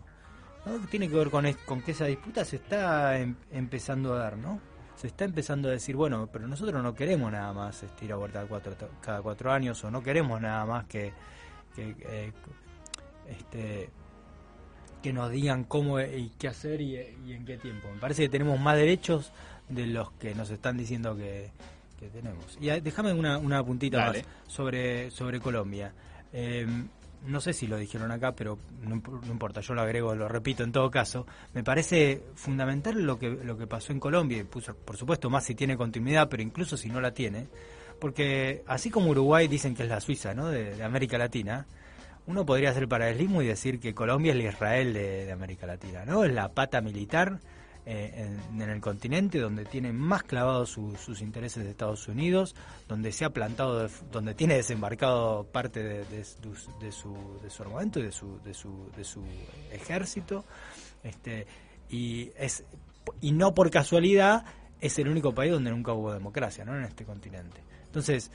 ¿no? 0.65 0.79
Tiene 0.87 1.09
que 1.09 1.15
ver 1.15 1.29
con, 1.29 1.45
con 1.65 1.81
que 1.81 1.91
esa 1.91 2.05
disputa 2.05 2.45
se 2.45 2.57
está 2.57 3.17
em- 3.19 3.35
empezando 3.51 4.13
a 4.13 4.19
dar, 4.19 4.37
¿no? 4.37 4.59
Se 4.95 5.07
está 5.07 5.25
empezando 5.25 5.67
a 5.67 5.71
decir, 5.71 5.95
bueno, 5.95 6.29
pero 6.31 6.47
nosotros 6.47 6.81
no 6.81 6.93
queremos 6.93 7.31
nada 7.31 7.51
más 7.51 7.83
este, 7.83 8.05
ir 8.05 8.13
a 8.13 8.15
vuelta 8.15 8.45
cuatro, 8.47 8.73
cada 9.01 9.21
cuatro 9.21 9.51
años 9.51 9.83
o 9.83 9.91
no 9.91 10.01
queremos 10.01 10.39
nada 10.39 10.65
más 10.65 10.85
que, 10.85 11.11
que, 11.75 11.95
eh, 11.99 12.31
este, 13.27 13.89
que 15.03 15.13
nos 15.13 15.29
digan 15.29 15.65
cómo 15.65 15.99
y 15.99 16.31
qué 16.39 16.47
hacer 16.47 16.81
y, 16.81 16.95
y 17.27 17.33
en 17.33 17.45
qué 17.45 17.57
tiempo. 17.57 17.89
Me 17.93 17.99
parece 17.99 18.23
que 18.23 18.29
tenemos 18.29 18.59
más 18.59 18.75
derechos 18.77 19.31
de 19.69 19.85
los 19.85 20.11
que 20.13 20.33
nos 20.33 20.49
están 20.49 20.77
diciendo 20.77 21.15
que, 21.15 21.51
que 21.99 22.07
tenemos. 22.07 22.57
Y 22.59 22.69
ah, 22.69 22.79
déjame 22.79 23.13
una, 23.13 23.37
una 23.37 23.63
puntita 23.63 23.97
Dale. 23.97 24.23
más 24.23 24.27
sobre, 24.51 25.11
sobre 25.11 25.39
Colombia. 25.39 25.93
Eh, 26.31 26.65
no 27.27 27.39
sé 27.39 27.53
si 27.53 27.67
lo 27.67 27.77
dijeron 27.77 28.11
acá, 28.11 28.33
pero 28.35 28.57
no, 28.81 29.01
no 29.05 29.31
importa, 29.31 29.61
yo 29.61 29.73
lo 29.73 29.81
agrego, 29.81 30.13
lo 30.15 30.27
repito 30.27 30.63
en 30.63 30.71
todo 30.73 30.89
caso. 30.91 31.25
Me 31.53 31.63
parece 31.63 32.21
fundamental 32.35 33.01
lo 33.01 33.17
que, 33.19 33.29
lo 33.29 33.57
que 33.57 33.67
pasó 33.67 33.93
en 33.93 33.99
Colombia, 34.01 34.39
y 34.39 34.43
puso- 34.43 34.75
por 34.75 34.97
supuesto 34.97 35.29
más 35.29 35.45
si 35.45 35.55
tiene 35.55 35.77
continuidad, 35.77 36.27
pero 36.29 36.43
incluso 36.43 36.75
si 36.75 36.89
no 36.89 36.99
la 36.99 37.13
tiene, 37.13 37.47
porque 37.99 38.63
así 38.67 38.89
como 38.89 39.09
Uruguay 39.11 39.47
dicen 39.47 39.73
que 39.75 39.83
es 39.83 39.89
la 39.89 40.01
Suiza 40.01 40.33
¿no? 40.33 40.47
de, 40.49 40.75
de 40.75 40.83
América 40.83 41.17
Latina, 41.17 41.65
uno 42.25 42.45
podría 42.45 42.69
hacer 42.69 42.87
paralelismo 42.87 43.41
y 43.41 43.47
decir 43.47 43.79
que 43.79 43.93
Colombia 43.93 44.31
es 44.31 44.39
el 44.39 44.45
Israel 44.45 44.93
de, 44.93 45.31
América 45.31 45.65
Latina, 45.67 46.05
¿no? 46.05 46.23
Es 46.23 46.31
la 46.33 46.49
pata 46.53 46.79
militar 46.81 47.39
eh, 47.85 48.37
en, 48.53 48.61
el 48.61 48.79
continente 48.79 49.39
donde 49.39 49.65
tiene 49.65 49.91
más 49.91 50.23
clavados 50.23 50.69
su- 50.69 50.95
sus 50.95 51.21
intereses 51.21 51.63
de 51.65 51.71
Estados 51.71 52.07
Unidos, 52.07 52.55
donde 52.87 53.11
se 53.11 53.25
ha 53.25 53.29
plantado, 53.31 53.79
de 53.87 53.89
donde 54.11 54.33
tiene 54.35 54.55
desembarcado 54.55 55.45
parte 55.51 55.83
de, 55.83 56.05
de 56.05 56.23
su, 56.91 57.13
su 57.49 57.61
armamento 57.63 57.99
y 57.99 58.03
de 58.03 58.11
su, 58.13 58.39
de 58.45 58.53
su, 58.53 58.89
de 58.95 59.03
su 59.03 59.21
ejército, 59.71 60.45
este, 61.03 61.45
y 61.89 62.31
es 62.37 62.63
y 63.19 63.33
no 63.33 63.53
por 63.53 63.69
casualidad 63.69 64.45
es 64.79 64.97
el 64.97 65.09
único 65.09 65.33
país 65.33 65.51
donde 65.51 65.71
nunca 65.71 65.91
hubo 65.91 66.13
democracia, 66.13 66.63
¿no? 66.63 66.75
En 66.77 66.83
este 66.85 67.03
continente. 67.03 67.61
Entonces, 67.85 68.31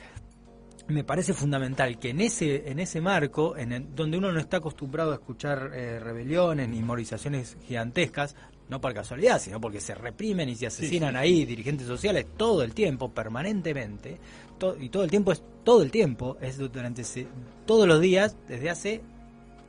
me 0.89 1.03
parece 1.03 1.33
fundamental 1.33 1.97
que 1.99 2.09
en 2.09 2.21
ese 2.21 2.69
en 2.69 2.79
ese 2.79 2.99
marco, 3.01 3.55
en 3.57 3.71
el- 3.71 3.95
donde 3.95 4.17
uno 4.17 4.31
no 4.31 4.39
está 4.39 4.57
acostumbrado 4.57 5.11
a 5.11 5.15
escuchar 5.15 5.71
eh, 5.73 5.99
rebeliones 5.99 6.67
ni 6.69 6.81
movilizaciones 6.81 7.57
gigantescas, 7.65 8.35
no 8.69 8.79
por 8.81 8.93
casualidad, 8.93 9.39
sino 9.39 9.59
porque 9.61 9.79
se 9.81 9.95
reprimen 9.95 10.49
y 10.49 10.55
se 10.55 10.67
asesinan 10.67 11.11
sí. 11.13 11.17
ahí 11.17 11.45
dirigentes 11.45 11.87
sociales 11.87 12.25
todo 12.37 12.63
el 12.63 12.73
tiempo, 12.73 13.11
permanentemente, 13.11 14.17
to- 14.57 14.77
y 14.79 14.89
todo 14.89 15.03
el 15.03 15.09
tiempo 15.09 15.31
es 15.31 15.41
todo 15.63 15.81
el 15.81 15.91
tiempo, 15.91 16.37
es 16.41 16.57
durante 16.57 17.01
ese- 17.03 17.27
todos 17.65 17.87
los 17.87 17.99
días 18.01 18.35
desde 18.47 18.69
hace 18.69 19.01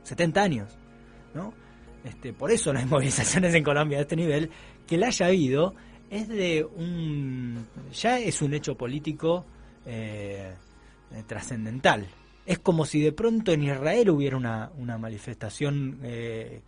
70 0.03 0.41
años, 0.43 0.69
¿no? 1.33 1.53
Este, 2.03 2.33
por 2.33 2.51
eso 2.51 2.73
no 2.73 2.79
hay 2.79 2.85
movilizaciones 3.45 3.53
en 3.53 3.63
Colombia 3.63 3.97
de 3.97 4.03
este 4.03 4.15
nivel, 4.15 4.49
que 4.87 4.97
la 4.97 5.07
haya 5.07 5.27
habido 5.27 5.75
es 6.09 6.27
de 6.27 6.65
un 6.65 7.65
ya 7.93 8.19
es 8.19 8.41
un 8.41 8.53
hecho 8.53 8.75
político 8.75 9.45
eh, 9.85 10.51
eh, 11.13 11.23
trascendental. 11.25 12.07
Es 12.45 12.59
como 12.59 12.85
si 12.85 13.01
de 13.01 13.11
pronto 13.11 13.51
en 13.51 13.63
Israel 13.63 14.09
hubiera 14.09 14.35
una, 14.37 14.71
una 14.77 14.97
manifestación 14.97 15.99
eh, 16.03 16.61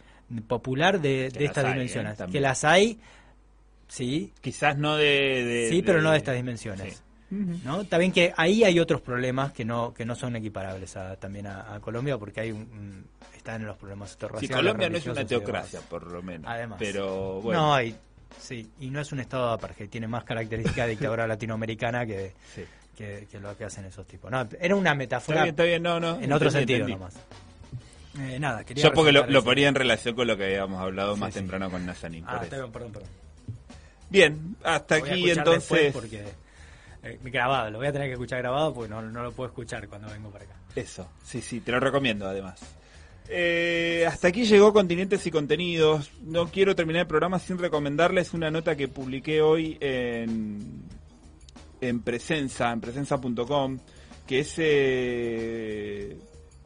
popular 0.47 1.01
de, 1.01 1.29
de 1.29 1.45
estas 1.45 1.65
hay, 1.65 1.71
¿eh? 1.71 1.73
dimensiones. 1.73 2.17
También. 2.17 2.33
que 2.33 2.39
las 2.41 2.63
hay, 2.63 2.99
sí. 3.87 4.31
Quizás 4.41 4.77
no 4.77 4.95
de... 4.97 5.43
de- 5.43 5.69
sí, 5.69 5.81
pero 5.81 5.97
de- 5.99 6.03
no 6.03 6.11
de 6.11 6.17
estas 6.17 6.35
dimensiones. 6.35 7.03
¿no? 7.31 7.81
Está 7.81 7.97
bien 7.97 8.11
que 8.11 8.31
ahí 8.37 8.63
hay 8.63 8.79
otros 8.79 9.01
problemas 9.01 9.51
que 9.53 9.65
no 9.65 9.91
que 9.91 10.05
no 10.05 10.13
son 10.13 10.35
equiparables 10.35 10.95
a, 10.97 11.15
también 11.15 11.47
a, 11.47 11.73
a 11.73 11.79
Colombia 11.79 12.15
porque 12.19 12.41
hay 12.41 12.51
un, 12.51 13.07
están 13.35 13.61
en 13.61 13.67
los 13.67 13.75
problemas 13.77 14.11
estos 14.11 14.29
Sí, 14.29 14.33
raciales, 14.35 14.55
Colombia 14.57 14.89
no 14.89 14.97
es 14.97 15.07
una 15.07 15.25
teocracia, 15.25 15.79
por 15.89 16.11
lo 16.11 16.21
menos. 16.21 16.45
Además. 16.47 16.77
Pero 16.79 17.41
bueno. 17.41 17.59
No, 17.59 17.73
hay, 17.73 17.95
sí, 18.37 18.69
y 18.81 18.91
no 18.91 18.99
es 19.01 19.11
un 19.11 19.19
estado 19.19 19.47
de 19.47 19.53
apartheid, 19.55 19.89
tiene 19.89 20.07
más 20.07 20.23
características 20.25 20.85
de 20.85 20.91
dictadura 20.91 21.25
latinoamericana 21.27 22.05
que, 22.05 22.33
que, 22.97 23.27
que 23.31 23.39
lo 23.39 23.55
que 23.57 23.65
hacen 23.65 23.85
esos 23.85 24.05
tipos. 24.07 24.29
No, 24.31 24.47
era 24.59 24.75
una 24.75 24.93
metáfora. 24.93 25.39
Está 25.39 25.43
bien, 25.43 25.53
está 25.53 25.63
bien, 25.63 25.83
no, 25.83 25.99
no, 25.99 26.19
En 26.21 26.31
otro 26.33 26.47
entendí, 26.49 26.73
sentido 26.73 26.79
entendí. 26.87 26.93
nomás. 26.93 27.15
Eh, 28.19 28.39
nada, 28.39 28.63
quería 28.63 28.83
Yo 28.83 28.93
porque 28.93 29.11
lo, 29.11 29.43
ponía 29.43 29.67
en 29.69 29.75
relación 29.75 30.15
con 30.15 30.27
lo 30.27 30.37
que 30.37 30.45
habíamos 30.45 30.79
hablado 30.79 31.15
Sí, 31.15 31.19
más 31.21 31.33
sí. 31.33 31.39
temprano 31.39 31.71
con 31.71 31.85
Nazanin. 31.85 32.23
Ah, 32.27 32.39
está 32.43 32.57
bien, 32.57 32.71
perdón, 32.71 32.91
perdón. 32.91 33.09
Bien, 34.09 34.55
hasta 34.63 34.99
Lo 34.99 35.05
aquí 35.05 35.31
entonces... 35.31 35.91
Porque, 35.93 36.23
eh, 37.01 37.19
grabado, 37.23 37.71
lo 37.71 37.79
voy 37.79 37.87
a 37.87 37.91
tener 37.91 38.07
que 38.07 38.13
escuchar 38.13 38.39
grabado 38.39 38.73
porque 38.73 38.89
no, 38.89 39.01
no 39.01 39.23
lo 39.23 39.31
puedo 39.31 39.49
escuchar 39.49 39.87
cuando 39.87 40.07
vengo 40.09 40.29
para 40.29 40.45
acá. 40.45 40.53
Eso, 40.75 41.09
sí, 41.23 41.41
sí, 41.41 41.59
te 41.61 41.71
lo 41.71 41.79
recomiendo 41.79 42.27
además. 42.27 42.59
Eh, 43.29 44.05
hasta 44.07 44.27
aquí 44.27 44.45
llegó 44.45 44.73
Continentes 44.73 45.25
y 45.25 45.31
Contenidos. 45.31 46.11
No 46.21 46.47
quiero 46.49 46.75
terminar 46.75 47.01
el 47.01 47.07
programa 47.07 47.39
sin 47.39 47.57
recomendarles 47.57 48.33
una 48.33 48.51
nota 48.51 48.75
que 48.75 48.87
publiqué 48.87 49.41
hoy 49.41 49.77
en, 49.81 50.83
en 51.89 52.01
Presenza, 52.01 52.71
en 52.71 52.81
presenza.com, 52.81 53.79
que 54.25 54.39
es 54.39 54.55
eh, 54.57 56.17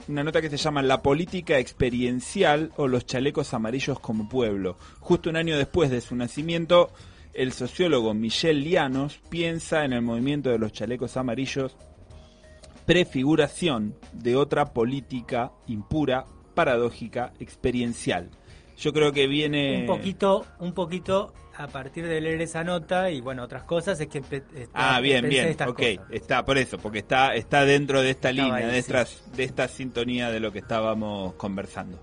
una 0.07 0.23
nota 0.23 0.41
que 0.41 0.49
se 0.49 0.57
llama 0.57 0.81
La 0.81 1.01
política 1.01 1.59
experiencial 1.59 2.71
o 2.77 2.87
los 2.87 3.05
chalecos 3.05 3.53
amarillos 3.53 3.99
como 3.99 4.29
pueblo. 4.29 4.77
Justo 4.99 5.29
un 5.29 5.37
año 5.37 5.57
después 5.57 5.89
de 5.89 6.01
su 6.01 6.15
nacimiento, 6.15 6.91
el 7.33 7.51
sociólogo 7.51 8.13
Michel 8.13 8.63
Lianos 8.63 9.19
piensa 9.29 9.85
en 9.85 9.93
el 9.93 10.01
movimiento 10.01 10.49
de 10.49 10.59
los 10.59 10.71
chalecos 10.71 11.17
amarillos 11.17 11.75
prefiguración 12.87 13.95
de 14.13 14.37
otra 14.37 14.73
política 14.73 15.51
impura, 15.67 16.25
paradójica, 16.55 17.33
experiencial. 17.37 18.31
Yo 18.77 18.93
creo 18.93 19.11
que 19.11 19.27
viene... 19.27 19.81
Un 19.81 19.87
poquito, 19.87 20.45
un 20.59 20.73
poquito 20.73 21.33
a 21.57 21.67
partir 21.67 22.05
de 22.07 22.21
leer 22.21 22.41
esa 22.41 22.63
nota 22.63 23.09
y 23.09 23.19
bueno, 23.21 23.43
otras 23.43 23.63
cosas 23.63 23.99
es 23.99 24.07
que... 24.07 24.19
está- 24.19 24.69
Ah, 24.73 24.99
bien, 25.01 25.27
bien, 25.27 25.55
ok, 25.67 25.75
cosas. 25.75 25.97
está 26.11 26.45
por 26.45 26.57
eso, 26.57 26.77
porque 26.77 26.99
está 26.99 27.35
está 27.35 27.65
dentro 27.65 28.01
de 28.01 28.11
esta 28.11 28.29
Estaba 28.29 28.47
línea, 28.49 28.67
ahí, 28.69 28.75
de, 28.75 28.81
sí. 28.83 28.91
esta, 28.93 29.05
de 29.35 29.43
esta 29.43 29.67
sintonía 29.67 30.29
de 30.29 30.39
lo 30.39 30.51
que 30.51 30.59
estábamos 30.59 31.33
conversando. 31.33 31.99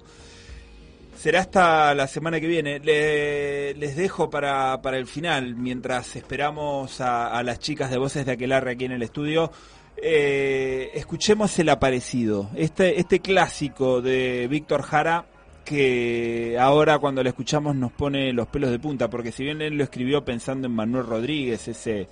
Será 1.17 1.41
hasta 1.41 1.95
la 1.95 2.07
semana 2.07 2.39
que 2.41 2.47
viene. 2.47 2.81
Le- 2.81 3.75
les 3.75 3.97
dejo 3.97 4.29
para, 4.29 4.83
para 4.83 4.99
el 4.99 5.07
final, 5.07 5.55
mientras 5.55 6.17
esperamos 6.17 7.01
a, 7.01 7.29
a 7.29 7.43
las 7.43 7.61
chicas 7.61 7.91
de 7.91 7.97
Voces 7.99 8.27
de 8.27 8.33
Aquelarre 8.33 8.73
aquí 8.73 8.85
en 8.85 8.93
el 8.93 9.03
estudio. 9.03 9.51
eh, 9.97 10.91
escuchemos 10.95 11.57
El 11.59 11.69
Aparecido, 11.69 12.51
este, 12.57 12.99
este 13.01 13.21
clásico 13.21 14.03
de 14.03 14.49
Víctor 14.51 14.83
Jara 14.83 15.25
que 15.65 16.57
ahora 16.61 16.99
cuando 16.99 17.23
lo 17.23 17.29
escuchamos 17.29 17.75
nos 17.75 17.91
pone 17.93 18.33
los 18.33 18.47
pelos 18.49 18.71
de 18.71 18.79
punta, 18.79 19.11
porque 19.11 19.33
si 19.33 19.45
bien 19.45 19.61
él 19.63 19.77
lo 19.77 19.85
escribió 19.85 20.25
pensando 20.25 20.67
en 20.69 20.75
Manuel 20.75 21.07
Rodríguez, 21.07 21.67
ese, 21.69 22.09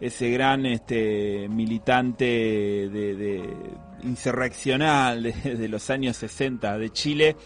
ese 0.00 0.30
gran 0.30 0.66
este, 0.66 1.48
militante 1.48 2.24
de, 2.24 3.14
de- 3.14 3.54
insurreccional 4.02 5.22
de, 5.22 5.32
de 5.56 5.68
los 5.68 5.88
años 5.90 6.16
60 6.16 6.78
de 6.78 6.90
Chile, 6.90 7.36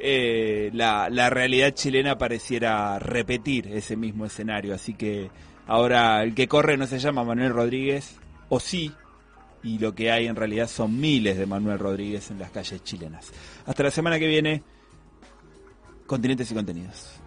eh, 0.00 0.70
la, 0.72 1.08
la 1.10 1.28
realidad 1.28 1.72
chilena 1.74 2.16
pareciera 2.16 2.98
repetir 2.98 3.66
ese 3.68 3.96
mismo 3.96 4.24
escenario. 4.26 4.74
Así 4.74 4.94
que 4.94 5.30
ahora 5.66 6.22
el 6.22 6.34
que 6.34 6.48
corre 6.48 6.76
no 6.76 6.86
se 6.86 6.98
llama 6.98 7.24
Manuel 7.24 7.52
Rodríguez, 7.52 8.16
o 8.48 8.60
sí, 8.60 8.92
y 9.62 9.78
lo 9.78 9.94
que 9.94 10.10
hay 10.10 10.26
en 10.26 10.36
realidad 10.36 10.68
son 10.68 10.98
miles 10.98 11.36
de 11.36 11.44
Manuel 11.46 11.78
Rodríguez 11.78 12.30
en 12.30 12.38
las 12.38 12.50
calles 12.50 12.82
chilenas. 12.82 13.30
Hasta 13.66 13.82
la 13.82 13.90
semana 13.90 14.18
que 14.18 14.26
viene, 14.26 14.62
continentes 16.10 16.50
y 16.50 16.54
contenidos. 16.54 17.19